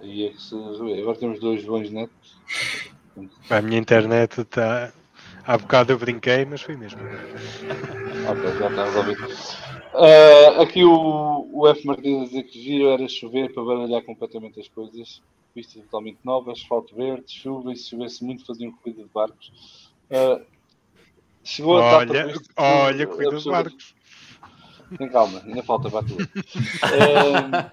Aí 0.00 0.26
é 0.26 0.30
que 0.30 0.40
se, 0.40 0.54
agora 0.54 1.18
temos 1.18 1.40
dois 1.40 1.64
bons 1.64 1.90
netos. 1.90 2.38
A 3.50 3.60
minha 3.60 3.80
internet 3.80 4.42
está 4.42 4.92
Há 5.48 5.56
bocado 5.56 5.94
eu 5.94 5.98
brinquei, 5.98 6.44
mas 6.44 6.60
foi 6.60 6.76
mesmo. 6.76 7.00
ok, 8.26 8.52
já 8.58 8.66
está 8.68 8.84
resolvido. 8.84 9.26
Uh, 9.94 10.60
aqui 10.60 10.84
o, 10.84 11.48
o 11.50 11.66
F. 11.68 11.86
Martins 11.86 12.20
a 12.20 12.24
dizer 12.26 12.42
que 12.42 12.62
giro 12.62 12.90
era 12.90 13.08
chover 13.08 13.54
para 13.54 13.64
baralhar 13.64 14.02
completamente 14.02 14.60
as 14.60 14.68
coisas. 14.68 15.22
Pistas 15.54 15.82
totalmente 15.84 16.18
novas, 16.22 16.58
asfalto 16.58 16.94
verde, 16.94 17.32
chuva 17.32 17.72
e 17.72 17.76
se 17.76 17.88
chovesse 17.88 18.22
muito 18.22 18.44
faziam 18.44 18.72
corrida 18.72 19.02
de 19.02 19.08
barcos. 19.08 19.90
Uh, 20.10 20.44
chegou 21.42 21.76
olha, 21.76 21.96
a 21.96 22.04
data 22.04 22.40
olha, 22.58 23.06
corrida 23.06 23.36
de 23.38 23.48
barcos. 23.48 23.94
Tem 24.96 25.08
calma, 25.08 25.42
ainda 25.44 25.62
falta 25.62 25.90
para 25.90 26.06
tudo. 26.06 26.22
uh, 26.24 27.70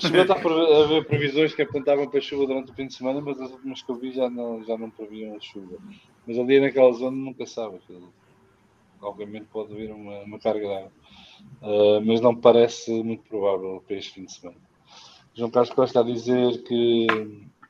chegou 0.00 0.22
a 0.22 0.84
haver 0.84 1.06
previsões 1.06 1.54
que 1.54 1.62
apontavam 1.62 2.08
para 2.08 2.20
chuva 2.20 2.46
durante 2.46 2.72
o 2.72 2.74
fim 2.74 2.86
de 2.86 2.94
semana, 2.94 3.20
mas 3.20 3.40
as 3.40 3.50
últimas 3.50 3.82
que 3.82 3.90
eu 3.90 3.96
vi 3.96 4.12
já 4.12 4.28
não, 4.28 4.64
já 4.64 4.76
não 4.76 4.90
previam 4.90 5.36
a 5.36 5.40
chuva. 5.40 5.78
Mas 6.26 6.38
ali 6.38 6.60
naquela 6.60 6.92
zona 6.92 7.16
nunca 7.16 7.46
sabe. 7.46 7.78
Obviamente 9.00 9.46
pode 9.52 9.72
haver 9.72 9.92
uma, 9.92 10.20
uma 10.20 10.38
carga 10.38 10.60
de 10.60 10.74
água. 10.74 10.92
Uh, 11.60 12.00
mas 12.04 12.20
não 12.20 12.34
parece 12.34 13.02
muito 13.02 13.22
provável 13.24 13.82
para 13.86 13.96
este 13.96 14.12
fim 14.12 14.24
de 14.24 14.32
semana. 14.32 14.58
João 15.34 15.50
Carlos 15.50 15.72
Costa 15.72 16.00
a 16.00 16.02
dizer 16.02 16.62
que 16.64 17.06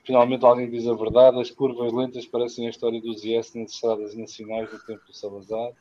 finalmente 0.04 0.44
alguém 0.44 0.68
diz 0.68 0.86
a 0.86 0.94
verdade, 0.94 1.40
as 1.40 1.50
curvas 1.50 1.92
lentas 1.92 2.26
parecem 2.26 2.66
a 2.66 2.70
história 2.70 3.00
dos 3.00 3.24
IS 3.24 3.54
nas 3.54 3.72
estradas 3.72 4.14
nacionais 4.16 4.70
do 4.70 4.78
tempo 4.84 5.02
do 5.06 5.14
Salazar. 5.14 5.72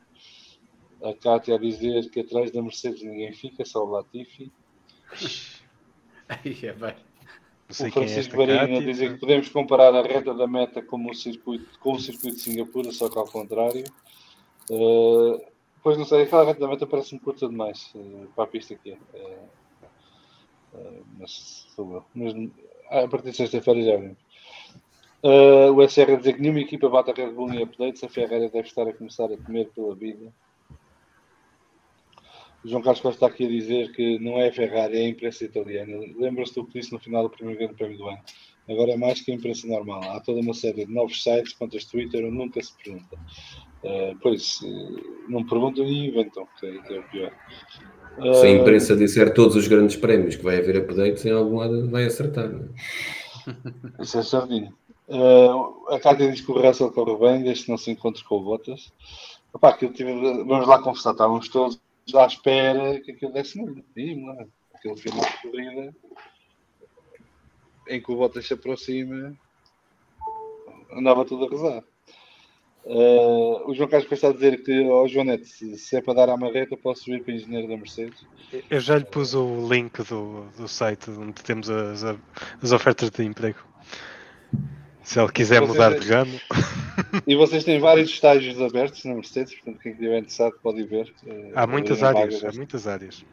A 1.02 1.14
Cátia 1.14 1.56
a 1.56 1.58
dizer 1.58 2.10
que 2.10 2.20
atrás 2.20 2.50
da 2.50 2.62
Mercedes 2.62 3.02
ninguém 3.02 3.32
fica, 3.32 3.64
só 3.64 3.84
o 3.84 3.90
Latifi. 3.90 4.52
Aí 6.28 6.58
é 6.62 6.72
bem 6.72 6.94
o 7.80 7.90
Francisco 7.90 8.42
é 8.42 8.60
a 8.60 8.80
dizer 8.80 9.14
que 9.14 9.20
podemos 9.20 9.48
comparar 9.48 9.94
a 9.94 10.02
reta 10.02 10.34
da 10.34 10.46
meta 10.46 10.82
como 10.82 11.10
o 11.10 11.14
circuito, 11.14 11.78
com 11.78 11.92
o 11.92 12.00
circuito 12.00 12.36
de 12.36 12.42
Singapura, 12.42 12.92
só 12.92 13.08
que 13.08 13.18
ao 13.18 13.26
contrário. 13.26 13.84
Uh, 14.70 15.40
pois 15.82 15.96
não 15.96 16.04
sei, 16.04 16.22
aquela 16.22 16.44
reta 16.44 16.60
da 16.60 16.68
meta 16.68 16.86
parece-me 16.86 17.20
curta 17.20 17.48
demais 17.48 17.90
uh, 17.94 18.28
para 18.36 18.44
a 18.44 18.46
pista 18.46 18.74
aqui. 18.74 18.92
Uh, 19.14 20.76
uh, 20.76 21.04
mas 21.18 21.66
sou 21.74 21.94
eu. 21.94 22.04
Mas, 22.14 22.34
a 22.90 23.08
partir 23.08 23.30
de 23.30 23.36
sexta-feira 23.36 23.82
já 23.82 23.96
vimos. 23.96 24.18
Uh, 25.22 25.72
o 25.72 25.88
SR 25.88 26.12
a 26.12 26.16
dizer 26.16 26.34
que 26.34 26.42
nenhuma 26.42 26.60
equipa 26.60 26.88
bate 26.88 27.10
a 27.12 27.14
Red 27.14 27.30
Bull 27.30 27.52
em 27.52 27.62
updates, 27.62 28.02
a 28.02 28.08
Ferrari 28.08 28.50
deve 28.50 28.66
estar 28.68 28.86
a 28.86 28.92
começar 28.92 29.32
a 29.32 29.36
comer 29.36 29.70
pela 29.70 29.94
vida. 29.94 30.32
João 32.64 32.82
Carlos 32.82 33.00
Costa 33.00 33.16
está 33.16 33.26
aqui 33.26 33.44
a 33.44 33.48
dizer 33.48 33.92
que 33.92 34.18
não 34.20 34.38
é 34.38 34.48
a 34.48 34.52
Ferrari, 34.52 34.96
é 34.96 35.04
a 35.06 35.08
imprensa 35.08 35.44
italiana. 35.44 35.98
Lembra-se 36.16 36.54
do 36.54 36.64
que 36.64 36.78
disse 36.78 36.92
no 36.92 37.00
final 37.00 37.24
do 37.24 37.30
primeiro 37.30 37.58
grande 37.58 37.74
prémio 37.74 37.98
do 37.98 38.08
ano. 38.08 38.18
Agora 38.68 38.92
é 38.92 38.96
mais 38.96 39.20
que 39.20 39.32
a 39.32 39.34
imprensa 39.34 39.66
normal. 39.66 40.02
Há 40.04 40.20
toda 40.20 40.40
uma 40.40 40.54
série 40.54 40.86
de 40.86 40.92
novos 40.92 41.22
sites, 41.22 41.52
quantas 41.54 41.84
Twitter 41.84 42.22
nunca 42.30 42.62
se 42.62 42.72
pergunta. 42.76 43.16
Uh, 43.82 44.16
pois, 44.22 44.60
uh, 44.62 45.28
não 45.28 45.44
perguntam 45.44 45.84
e 45.84 46.08
inventam, 46.08 46.46
que 46.60 46.66
é, 46.66 46.78
que 46.78 46.94
é 46.94 47.00
o 47.00 47.02
pior. 47.04 47.32
Uh, 48.18 48.34
Se 48.34 48.46
a 48.46 48.50
imprensa 48.50 48.96
disser 48.96 49.34
todos 49.34 49.56
os 49.56 49.66
grandes 49.66 49.96
prémios 49.96 50.36
que 50.36 50.44
vai 50.44 50.58
haver 50.58 50.76
updates, 50.76 51.26
em 51.26 51.32
algum 51.32 51.56
lado 51.56 51.90
vai 51.90 52.04
acertar. 52.04 52.48
Não 52.48 52.60
é? 52.60 52.68
Isso 54.02 54.18
é 54.18 54.22
sardinha. 54.22 54.72
Uh, 55.08 55.92
a 55.92 55.98
Cátia 55.98 56.30
diz 56.30 56.40
que 56.40 56.52
o 56.52 56.60
Russell 56.60 56.92
corre 56.92 57.16
bem, 57.16 57.42
desde 57.42 57.64
que 57.64 57.70
não 57.70 57.76
se 57.76 57.90
encontre 57.90 58.22
com 58.22 58.36
o 58.36 58.44
Bottas. 58.44 58.92
Opa, 59.52 59.72
que 59.72 59.88
tive, 59.88 60.14
vamos 60.44 60.68
lá 60.68 60.78
confessar, 60.80 61.10
estávamos 61.10 61.48
todos 61.48 61.80
à 62.14 62.26
espera 62.26 63.00
que 63.00 63.12
aquilo 63.12 63.32
desse 63.32 63.58
muito. 63.58 63.84
É? 63.96 64.46
Aquele 64.74 64.96
final 64.96 65.20
de 65.20 65.42
corrida 65.42 65.94
em 67.88 68.00
que 68.00 68.12
o 68.12 68.16
Bottas 68.16 68.46
se 68.46 68.54
aproxima. 68.54 69.36
andava 70.92 71.24
tudo 71.24 71.46
a 71.46 71.50
rezar. 71.50 71.84
Uh, 72.84 73.70
o 73.70 73.74
João 73.74 73.88
Carlos 73.88 74.10
está 74.10 74.28
a 74.28 74.32
dizer 74.32 74.64
que 74.64 74.82
ao 74.82 75.04
oh, 75.04 75.08
Joanete, 75.08 75.46
se, 75.46 75.78
se, 75.78 75.96
é 75.96 76.02
para 76.02 76.14
dar 76.14 76.30
à 76.30 76.36
marreta, 76.36 76.76
posso 76.76 77.04
subir 77.04 77.22
para 77.22 77.34
engenheiro 77.34 77.68
da 77.68 77.76
Mercedes. 77.76 78.26
Eu 78.68 78.80
já 78.80 78.98
lhe 78.98 79.04
pus 79.04 79.34
o 79.34 79.68
link 79.68 80.02
do, 80.02 80.46
do 80.56 80.66
site 80.66 81.08
onde 81.10 81.40
temos 81.44 81.70
as, 81.70 82.02
as 82.60 82.72
ofertas 82.72 83.10
de 83.10 83.22
emprego. 83.22 83.71
Se 85.02 85.20
ele 85.20 85.32
quiser 85.32 85.60
mudar 85.62 85.98
de 85.98 86.08
ramo. 86.08 86.38
E 87.26 87.34
vocês 87.34 87.64
têm 87.64 87.78
vários 87.78 88.10
estágios 88.10 88.60
abertos 88.60 89.04
na 89.04 89.14
Mercedes, 89.14 89.54
portanto, 89.54 89.80
quem 89.80 89.92
estiver 89.92 90.18
interessado 90.18 90.54
pode 90.62 90.82
ver. 90.84 91.12
Uh, 91.24 91.52
há 91.54 91.66
muitas 91.66 92.02
áreas, 92.02 92.44
há 92.44 92.52
muitas 92.52 92.86
áreas. 92.86 93.24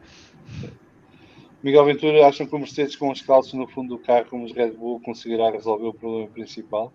Miguel 1.62 1.84
Ventura, 1.84 2.26
acham 2.26 2.46
que 2.46 2.54
o 2.54 2.58
Mercedes 2.58 2.96
com 2.96 3.10
os 3.10 3.20
calços 3.20 3.52
no 3.52 3.68
fundo 3.68 3.96
do 3.96 4.02
carro, 4.02 4.26
como 4.30 4.44
os 4.44 4.52
Red 4.52 4.72
Bull, 4.72 5.00
conseguirá 5.00 5.50
resolver 5.50 5.88
o 5.88 5.94
problema 5.94 6.28
principal? 6.28 6.92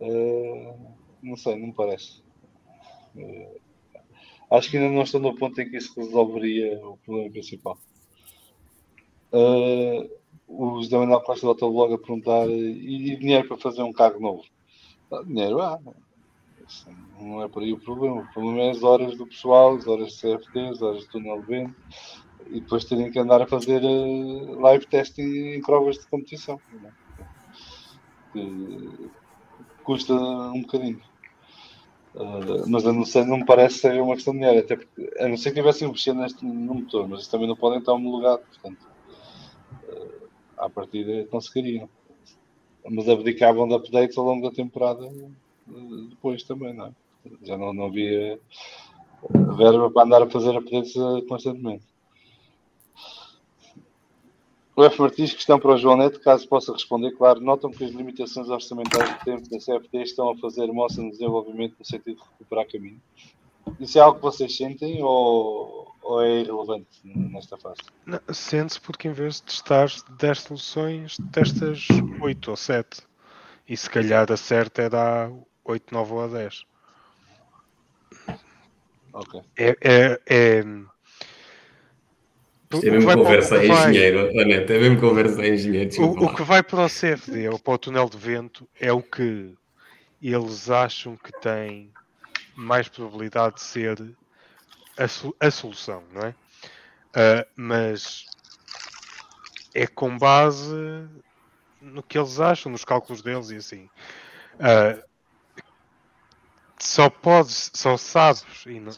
Uh, 0.00 0.74
não 1.22 1.36
sei, 1.36 1.56
não 1.56 1.68
me 1.68 1.72
parece. 1.72 2.22
Uh, 3.14 3.60
acho 4.50 4.70
que 4.70 4.76
ainda 4.76 4.90
não 4.90 5.02
estão 5.02 5.20
no 5.20 5.34
ponto 5.36 5.60
em 5.60 5.70
que 5.70 5.76
isso 5.76 5.92
resolveria 5.96 6.78
o 6.84 6.96
problema 6.98 7.30
principal. 7.30 7.78
Uh, 9.32 10.10
o 10.56 10.82
José 10.82 10.96
Manuel 10.96 11.20
Costa 11.20 11.46
do 11.46 11.50
Autoblog 11.50 11.94
a 11.94 11.98
perguntar 11.98 12.48
e 12.48 13.16
dinheiro 13.16 13.48
para 13.48 13.56
fazer 13.56 13.82
um 13.82 13.92
carro 13.92 14.20
novo? 14.20 14.42
Ah, 15.10 15.22
dinheiro 15.24 15.60
há. 15.60 15.78
Não 17.20 17.42
é 17.42 17.48
por 17.48 17.62
aí 17.62 17.72
o 17.72 17.78
problema. 17.78 18.22
O 18.22 18.32
problema 18.32 18.62
é 18.62 18.70
as 18.70 18.82
horas 18.82 19.16
do 19.16 19.26
pessoal, 19.26 19.76
as 19.76 19.86
horas 19.86 20.12
de 20.12 20.20
CFT, 20.20 20.58
as 20.60 20.82
horas 20.82 21.00
de 21.00 21.08
túnel 21.08 21.40
de 21.40 21.46
vento 21.46 21.76
e 22.48 22.60
depois 22.60 22.84
terem 22.84 23.10
que 23.10 23.18
andar 23.18 23.40
a 23.42 23.46
fazer 23.46 23.82
uh, 23.82 24.60
live 24.60 24.86
testing 24.86 25.22
em 25.22 25.60
provas 25.60 25.96
de 25.96 26.06
competição. 26.06 26.60
Que 28.32 29.10
custa 29.82 30.14
um 30.14 30.62
bocadinho. 30.62 31.00
Uh, 32.14 32.68
mas 32.68 32.86
a 32.86 32.92
não 32.92 33.04
ser, 33.04 33.26
não 33.26 33.38
me 33.38 33.44
parece 33.44 33.78
ser 33.78 34.00
uma 34.00 34.14
questão 34.14 34.32
de 34.34 34.40
dinheiro, 34.40 34.60
até 34.60 34.76
porque 34.76 35.12
a 35.18 35.28
não 35.28 35.36
ser 35.36 35.50
que 35.50 35.56
tivessem 35.56 35.88
investido 35.88 36.20
neste 36.20 36.44
no 36.44 36.74
motor, 36.74 37.08
mas 37.08 37.26
também 37.26 37.48
não 37.48 37.56
podem 37.56 37.80
estar 37.80 37.92
homologado, 37.92 38.42
portanto, 38.42 38.86
à 40.64 40.70
partida 40.70 41.26
conseguiriam. 41.26 41.88
Mas 42.88 43.08
abdicavam 43.08 43.66
de 43.66 43.74
updates 43.74 44.18
ao 44.18 44.24
longo 44.24 44.48
da 44.48 44.54
temporada 44.54 45.06
uh, 45.06 46.08
depois 46.10 46.42
também, 46.42 46.74
não 46.74 46.86
é? 46.86 46.92
Já 47.42 47.56
não, 47.56 47.72
não 47.72 47.86
havia 47.86 48.38
verba 49.56 49.90
para 49.90 50.02
andar 50.02 50.22
a 50.22 50.30
fazer 50.30 50.54
updates 50.56 50.94
constantemente. 51.26 51.84
O 54.76 54.82
F. 54.82 55.00
Martins, 55.00 55.32
questão 55.32 55.58
para 55.58 55.72
o 55.72 55.76
João 55.76 55.96
Neto, 55.96 56.18
caso 56.18 56.48
possa 56.48 56.72
responder, 56.72 57.12
claro, 57.12 57.40
notam 57.40 57.70
que 57.70 57.84
as 57.84 57.92
limitações 57.92 58.48
orçamentais 58.48 59.08
do 59.08 59.24
tempo 59.24 59.48
da 59.48 59.58
CFT 59.58 60.02
estão 60.02 60.32
a 60.32 60.36
fazer 60.36 60.66
moça 60.66 61.00
no 61.00 61.12
desenvolvimento 61.12 61.76
no 61.78 61.84
sentido 61.84 62.16
de 62.16 62.22
recuperar 62.22 62.66
caminho. 62.66 63.00
Isso 63.78 63.98
é 63.98 64.00
algo 64.00 64.16
que 64.16 64.24
vocês 64.24 64.56
sentem 64.56 65.00
ou, 65.00 65.83
ou 66.04 66.22
é 66.22 66.40
irrelevante 66.40 66.86
nesta 67.04 67.56
fase? 67.56 67.80
Sente-se 68.32 68.80
porque 68.80 69.08
em 69.08 69.12
vez 69.12 69.36
de 69.36 69.44
testar 69.44 69.88
10 70.18 70.40
soluções, 70.40 71.16
testas 71.32 71.88
8 72.20 72.50
ou 72.50 72.56
7. 72.56 73.00
E 73.66 73.76
se 73.76 73.88
calhar 73.88 74.30
a 74.30 74.36
certa 74.36 74.82
é 74.82 74.88
dar 74.90 75.32
8, 75.64 75.92
9 75.92 76.12
ou 76.12 76.24
a 76.24 76.28
10. 76.28 76.64
Ok. 79.14 79.40
É, 79.56 79.76
é, 79.80 80.20
é 80.26 80.64
é 82.82 82.90
mesmo 82.90 83.14
conversa 83.14 83.56
a 83.56 83.64
engenheiro, 83.64 84.40
Anete, 84.40 84.72
é 84.72 84.78
mesmo 84.80 85.00
conversa 85.00 85.42
a 85.42 85.48
engenheiro. 85.48 86.02
O, 86.02 86.24
o, 86.24 86.34
que 86.34 86.42
vai 86.42 86.60
para 86.60 86.84
o 86.84 86.88
CFD 86.88 87.48
ou 87.48 87.58
para 87.58 87.74
o 87.74 87.78
túnel 87.78 88.08
de 88.08 88.16
vento 88.16 88.68
é 88.80 88.92
o 88.92 89.00
que 89.00 89.54
eles 90.20 90.68
acham 90.70 91.16
que 91.16 91.30
tem 91.40 91.92
mais 92.56 92.88
probabilidade 92.88 93.56
de 93.56 93.62
ser 93.62 93.96
a, 94.98 95.46
a 95.46 95.50
solução, 95.50 96.02
não 96.12 96.22
é? 96.22 96.30
Uh, 96.30 97.46
mas 97.56 98.26
é 99.74 99.86
com 99.86 100.16
base 100.18 101.08
no 101.80 102.02
que 102.02 102.18
eles 102.18 102.40
acham, 102.40 102.72
nos 102.72 102.84
cálculos 102.84 103.22
deles 103.22 103.50
e 103.50 103.56
assim. 103.56 103.88
Uh, 104.54 105.02
só 106.78 107.08
podes, 107.08 107.70
só 107.72 107.96
sabes, 107.96 108.44
e 108.66 108.78
não, 108.78 108.92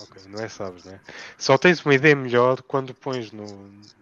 ok, 0.00 0.22
não 0.28 0.44
é 0.44 0.48
sabes, 0.48 0.84
né? 0.84 1.00
Só 1.38 1.56
tens 1.56 1.82
uma 1.84 1.94
ideia 1.94 2.14
melhor 2.14 2.60
quando 2.62 2.92
pões 2.92 3.32
no, 3.32 3.46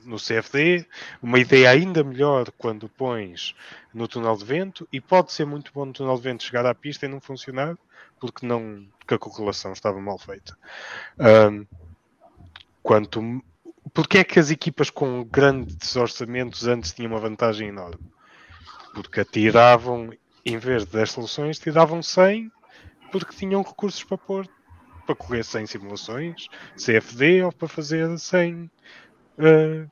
no 0.05 0.17
CFD, 0.17 0.87
uma 1.23 1.39
ideia 1.39 1.71
ainda 1.71 2.03
melhor 2.03 2.51
quando 2.59 2.89
pões 2.89 3.55
no 3.95 4.09
túnel 4.09 4.37
de 4.37 4.45
vento, 4.45 4.89
e 4.93 5.01
pode 5.01 5.33
ser 5.33 5.45
muito 5.45 5.71
bom 5.73 5.85
no 5.85 5.93
túnel 5.93 6.17
de 6.17 6.23
vento 6.23 6.43
chegar 6.43 6.67
à 6.67 6.75
pista 6.75 7.07
e 7.07 7.09
não 7.09 7.21
funcionar, 7.21 7.79
porque 8.19 8.47
não 8.47 8.87
porque 8.99 9.15
a 9.15 9.19
calculação 9.19 9.73
estava 9.73 10.01
mal 10.01 10.19
feita. 10.19 10.57
Um, 11.19 11.67
quanto 12.83 13.43
porque 13.93 14.19
é 14.19 14.25
que 14.25 14.39
as 14.39 14.51
equipas 14.51 14.91
com 14.91 15.25
grandes 15.25 15.97
orçamentos 15.97 16.67
antes 16.67 16.93
tinham 16.93 17.13
uma 17.13 17.21
vantagem 17.21 17.69
enorme? 17.69 18.01
Porque 18.95 19.21
atiravam, 19.21 20.13
em 20.45 20.59
vez 20.59 20.85
de 20.85 20.93
10 20.93 21.11
soluções, 21.11 21.59
tiravam 21.59 22.03
100 22.03 22.51
porque 23.11 23.35
tinham 23.35 23.63
recursos 23.63 24.05
para 24.05 24.19
pôr 24.19 24.49
para 25.07 25.17
correr 25.17 25.43
sem 25.43 25.67
simulações, 25.67 26.47
CFD 26.77 27.43
ou 27.43 27.53
para 27.53 27.67
fazer 27.67 28.17
sem 28.19 28.71
uh, 29.39 29.91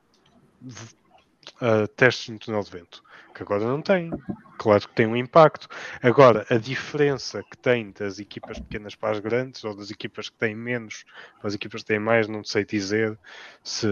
uh, 1.61 1.87
testes 1.95 2.29
no 2.29 2.39
túnel 2.39 2.63
de 2.63 2.71
vento, 2.71 3.03
que 3.33 3.43
agora 3.43 3.65
não 3.65 3.81
tem. 3.81 4.11
Claro 4.57 4.87
que 4.87 4.95
tem 4.95 5.07
um 5.07 5.15
impacto. 5.15 5.67
Agora, 6.01 6.45
a 6.49 6.57
diferença 6.57 7.41
que 7.43 7.57
tem 7.57 7.91
das 7.91 8.19
equipas 8.19 8.59
pequenas 8.59 8.95
para 8.95 9.11
as 9.11 9.19
grandes, 9.19 9.63
ou 9.63 9.75
das 9.75 9.89
equipas 9.89 10.29
que 10.29 10.37
têm 10.37 10.55
menos 10.55 11.05
para 11.39 11.47
as 11.47 11.53
equipas 11.53 11.81
que 11.81 11.87
têm 11.87 11.99
mais, 11.99 12.27
não 12.27 12.43
sei 12.43 12.65
dizer 12.65 13.17
se, 13.63 13.87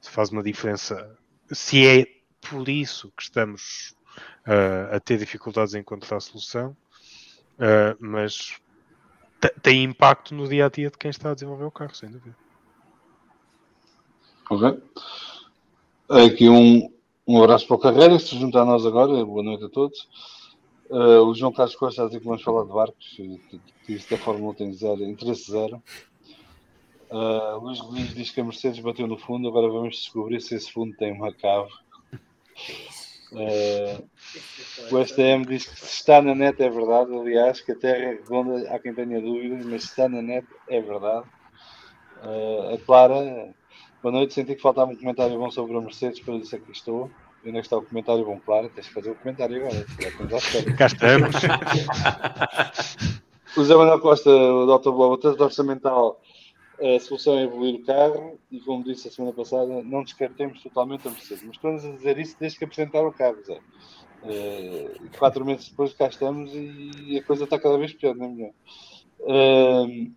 se 0.00 0.10
faz 0.10 0.30
uma 0.30 0.42
diferença. 0.42 1.16
Se 1.52 1.86
é 1.86 2.06
por 2.40 2.68
isso 2.68 3.12
que 3.16 3.22
estamos 3.22 3.94
uh, 4.46 4.94
a 4.94 5.00
ter 5.00 5.18
dificuldades 5.18 5.74
em 5.74 5.80
encontrar 5.80 6.16
a 6.16 6.20
solução, 6.20 6.76
Uh, 7.56 7.96
mas 7.98 8.60
tem 9.62 9.82
impacto 9.82 10.34
no 10.34 10.46
dia 10.46 10.66
a 10.66 10.68
dia 10.68 10.90
de 10.90 10.98
quem 10.98 11.10
está 11.10 11.30
a 11.30 11.34
desenvolver 11.34 11.64
o 11.64 11.70
carro, 11.70 11.94
sem 11.94 12.10
dúvida. 12.10 12.36
Ok. 14.50 14.82
Aqui 16.08 16.48
um, 16.48 16.88
um 17.26 17.42
abraço 17.42 17.66
para 17.66 17.74
o 17.74 17.80
Carreira, 17.80 18.16
se 18.20 18.38
junta 18.38 18.60
a 18.60 18.64
nós 18.64 18.86
agora. 18.86 19.24
Boa 19.24 19.42
noite 19.42 19.64
a 19.64 19.68
todos. 19.68 20.08
Uh, 20.88 21.24
o 21.24 21.34
João 21.34 21.52
Carlos 21.52 21.74
Costa 21.74 22.04
a 22.04 22.06
dizer 22.06 22.20
que 22.20 22.26
vamos 22.26 22.44
falar 22.44 22.62
de 22.62 22.72
barcos, 22.72 23.14
que, 23.16 23.60
que 23.84 23.98
da 24.08 24.16
Fórmula 24.16 24.52
1 24.52 24.54
tem 24.54 24.72
zero, 24.72 25.02
interesse 25.02 25.50
zero. 25.50 25.82
Uh, 27.10 27.58
Luís 27.58 27.80
Luís 27.80 28.14
diz 28.14 28.30
que 28.30 28.40
a 28.40 28.44
Mercedes 28.44 28.78
bateu 28.78 29.08
no 29.08 29.18
fundo, 29.18 29.48
agora 29.48 29.68
vamos 29.68 29.96
descobrir 29.96 30.40
se 30.40 30.54
esse 30.54 30.70
fundo 30.70 30.96
tem 30.96 31.12
uma 31.12 31.32
cave. 31.32 31.72
Uh, 33.32 34.08
o 34.92 35.04
STM 35.04 35.44
diz 35.44 35.66
que 35.66 35.80
se 35.80 35.86
está 35.86 36.22
na 36.22 36.36
net 36.36 36.62
é 36.62 36.70
verdade, 36.70 37.12
aliás, 37.12 37.60
que 37.60 37.72
a 37.72 37.76
Terra 37.76 37.98
é 37.98 38.10
redonda, 38.10 38.70
há 38.70 38.78
quem 38.78 38.94
tenha 38.94 39.20
dúvidas, 39.20 39.66
mas 39.66 39.82
se 39.82 39.88
está 39.88 40.08
na 40.08 40.22
net 40.22 40.46
é 40.68 40.80
verdade. 40.80 41.26
Uh, 42.22 42.74
a 42.74 42.78
Clara, 42.78 43.52
boa 44.06 44.18
noite, 44.18 44.34
senti 44.34 44.54
que 44.54 44.62
faltava 44.62 44.92
um 44.92 44.96
comentário 44.96 45.36
bom 45.36 45.50
sobre 45.50 45.76
a 45.76 45.80
Mercedes, 45.80 46.20
para 46.20 46.34
isso 46.34 46.54
aqui 46.54 46.70
estou. 46.70 47.10
E 47.44 47.48
onde 47.48 47.58
é 47.58 47.60
que 47.60 47.66
está 47.66 47.76
o 47.76 47.82
comentário 47.82 48.24
bom? 48.24 48.38
Claro, 48.38 48.70
tens 48.72 48.86
de 48.86 48.92
fazer 48.92 49.10
o 49.10 49.16
comentário 49.16 49.56
agora. 49.56 49.84
Cá 50.78 50.86
estamos. 50.86 51.34
o 53.56 53.64
Zé 53.64 53.74
Manuel 53.74 53.98
Costa, 53.98 54.30
o 54.30 54.78
Dr. 54.78 54.90
Blobo, 54.90 55.14
o 55.14 55.18
teto 55.18 55.42
orçamental 55.42 56.20
a 56.80 57.00
solução 57.00 57.36
é 57.36 57.42
evoluir 57.42 57.80
o 57.80 57.84
carro 57.84 58.38
e, 58.48 58.60
como 58.60 58.84
disse 58.84 59.08
a 59.08 59.10
semana 59.10 59.34
passada, 59.34 59.82
não 59.82 60.04
descartemos 60.04 60.62
totalmente 60.62 61.08
a 61.08 61.10
Mercedes. 61.10 61.42
Mas 61.42 61.56
estamos 61.56 61.84
a 61.84 61.90
dizer 61.90 62.16
isso 62.18 62.36
desde 62.38 62.58
que 62.58 62.64
apresentaram 62.64 63.08
o 63.08 63.12
carro, 63.12 63.42
Zé. 63.42 63.58
Uh, 64.22 65.18
quatro 65.18 65.44
meses 65.44 65.68
depois 65.68 65.92
cá 65.94 66.06
estamos 66.06 66.52
e 66.54 67.18
a 67.18 67.24
coisa 67.24 67.42
está 67.42 67.58
cada 67.58 67.76
vez 67.76 67.92
pior, 67.92 68.14
não 68.14 68.26
é 68.26 68.28
melhor? 68.28 68.50
Uh, 69.18 70.12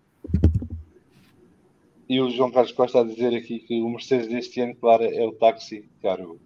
e 2.09 2.19
o 2.19 2.29
João 2.29 2.51
Carlos 2.51 2.71
Costa 2.71 3.01
a 3.01 3.03
dizer 3.03 3.35
aqui 3.35 3.59
que 3.59 3.81
o 3.81 3.89
Mercedes 3.89 4.27
deste 4.27 4.59
ano, 4.61 4.75
claro, 4.75 5.03
é 5.03 5.25
o 5.25 5.31
táxi 5.31 5.87
caro. 6.01 6.39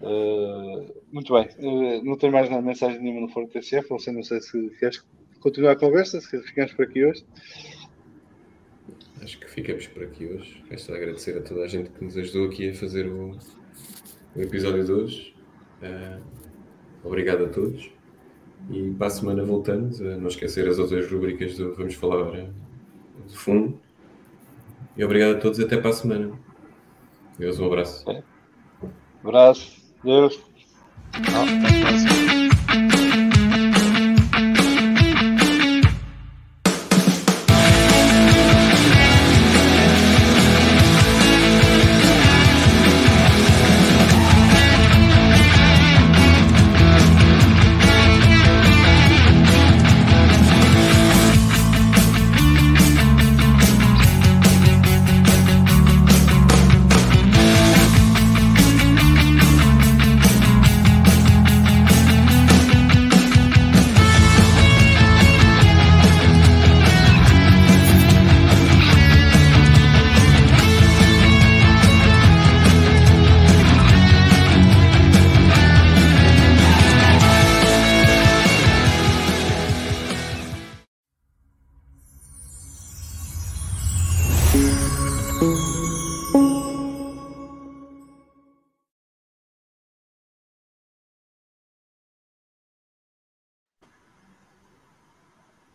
Uh, 0.00 0.94
muito 1.12 1.32
bem, 1.34 1.48
uh, 1.58 2.04
não 2.04 2.16
tenho 2.16 2.32
mais 2.32 2.48
mensagem 2.62 3.00
nenhuma 3.00 3.22
no 3.22 3.28
Fórum 3.28 3.48
TCF, 3.48 3.88
você 3.88 4.12
não 4.12 4.22
sei 4.22 4.40
se 4.40 4.70
queres 4.78 5.04
continuar 5.40 5.72
a 5.72 5.76
conversa, 5.76 6.20
se 6.20 6.40
ficamos 6.42 6.72
por 6.72 6.84
aqui 6.86 7.04
hoje 7.04 7.24
acho 9.22 9.38
que 9.38 9.48
ficamos 9.48 9.86
por 9.86 10.02
aqui 10.02 10.26
hoje. 10.26 10.62
Resta 10.68 10.94
agradecer 10.94 11.36
a 11.36 11.42
toda 11.42 11.62
a 11.62 11.68
gente 11.68 11.90
que 11.90 12.04
nos 12.04 12.16
ajudou 12.16 12.46
aqui 12.46 12.70
a 12.70 12.74
fazer 12.74 13.06
o, 13.06 13.36
o 14.34 14.40
episódio 14.40 14.84
de 14.84 14.92
hoje. 14.92 15.34
Uh, 15.82 16.20
obrigado 17.04 17.44
a 17.44 17.48
todos. 17.48 17.90
E 18.70 18.90
para 18.90 19.06
a 19.06 19.10
semana 19.10 19.44
voltamos. 19.44 20.00
A 20.00 20.16
não 20.16 20.28
esquecer 20.28 20.68
as 20.68 20.78
outras 20.78 21.10
rubricas 21.10 21.56
do 21.56 21.74
Vamos 21.74 21.94
Falar 21.94 22.50
de 23.26 23.36
Fundo. 23.36 23.80
E 24.96 25.04
obrigado 25.04 25.36
a 25.36 25.40
todos. 25.40 25.60
Até 25.60 25.76
para 25.76 25.90
a 25.90 25.92
semana. 25.92 26.32
Deus, 27.38 27.58
um 27.58 27.66
abraço. 27.66 28.04
Abraço. 29.24 29.80
Deus. 30.02 30.40
Ah, 31.14 32.49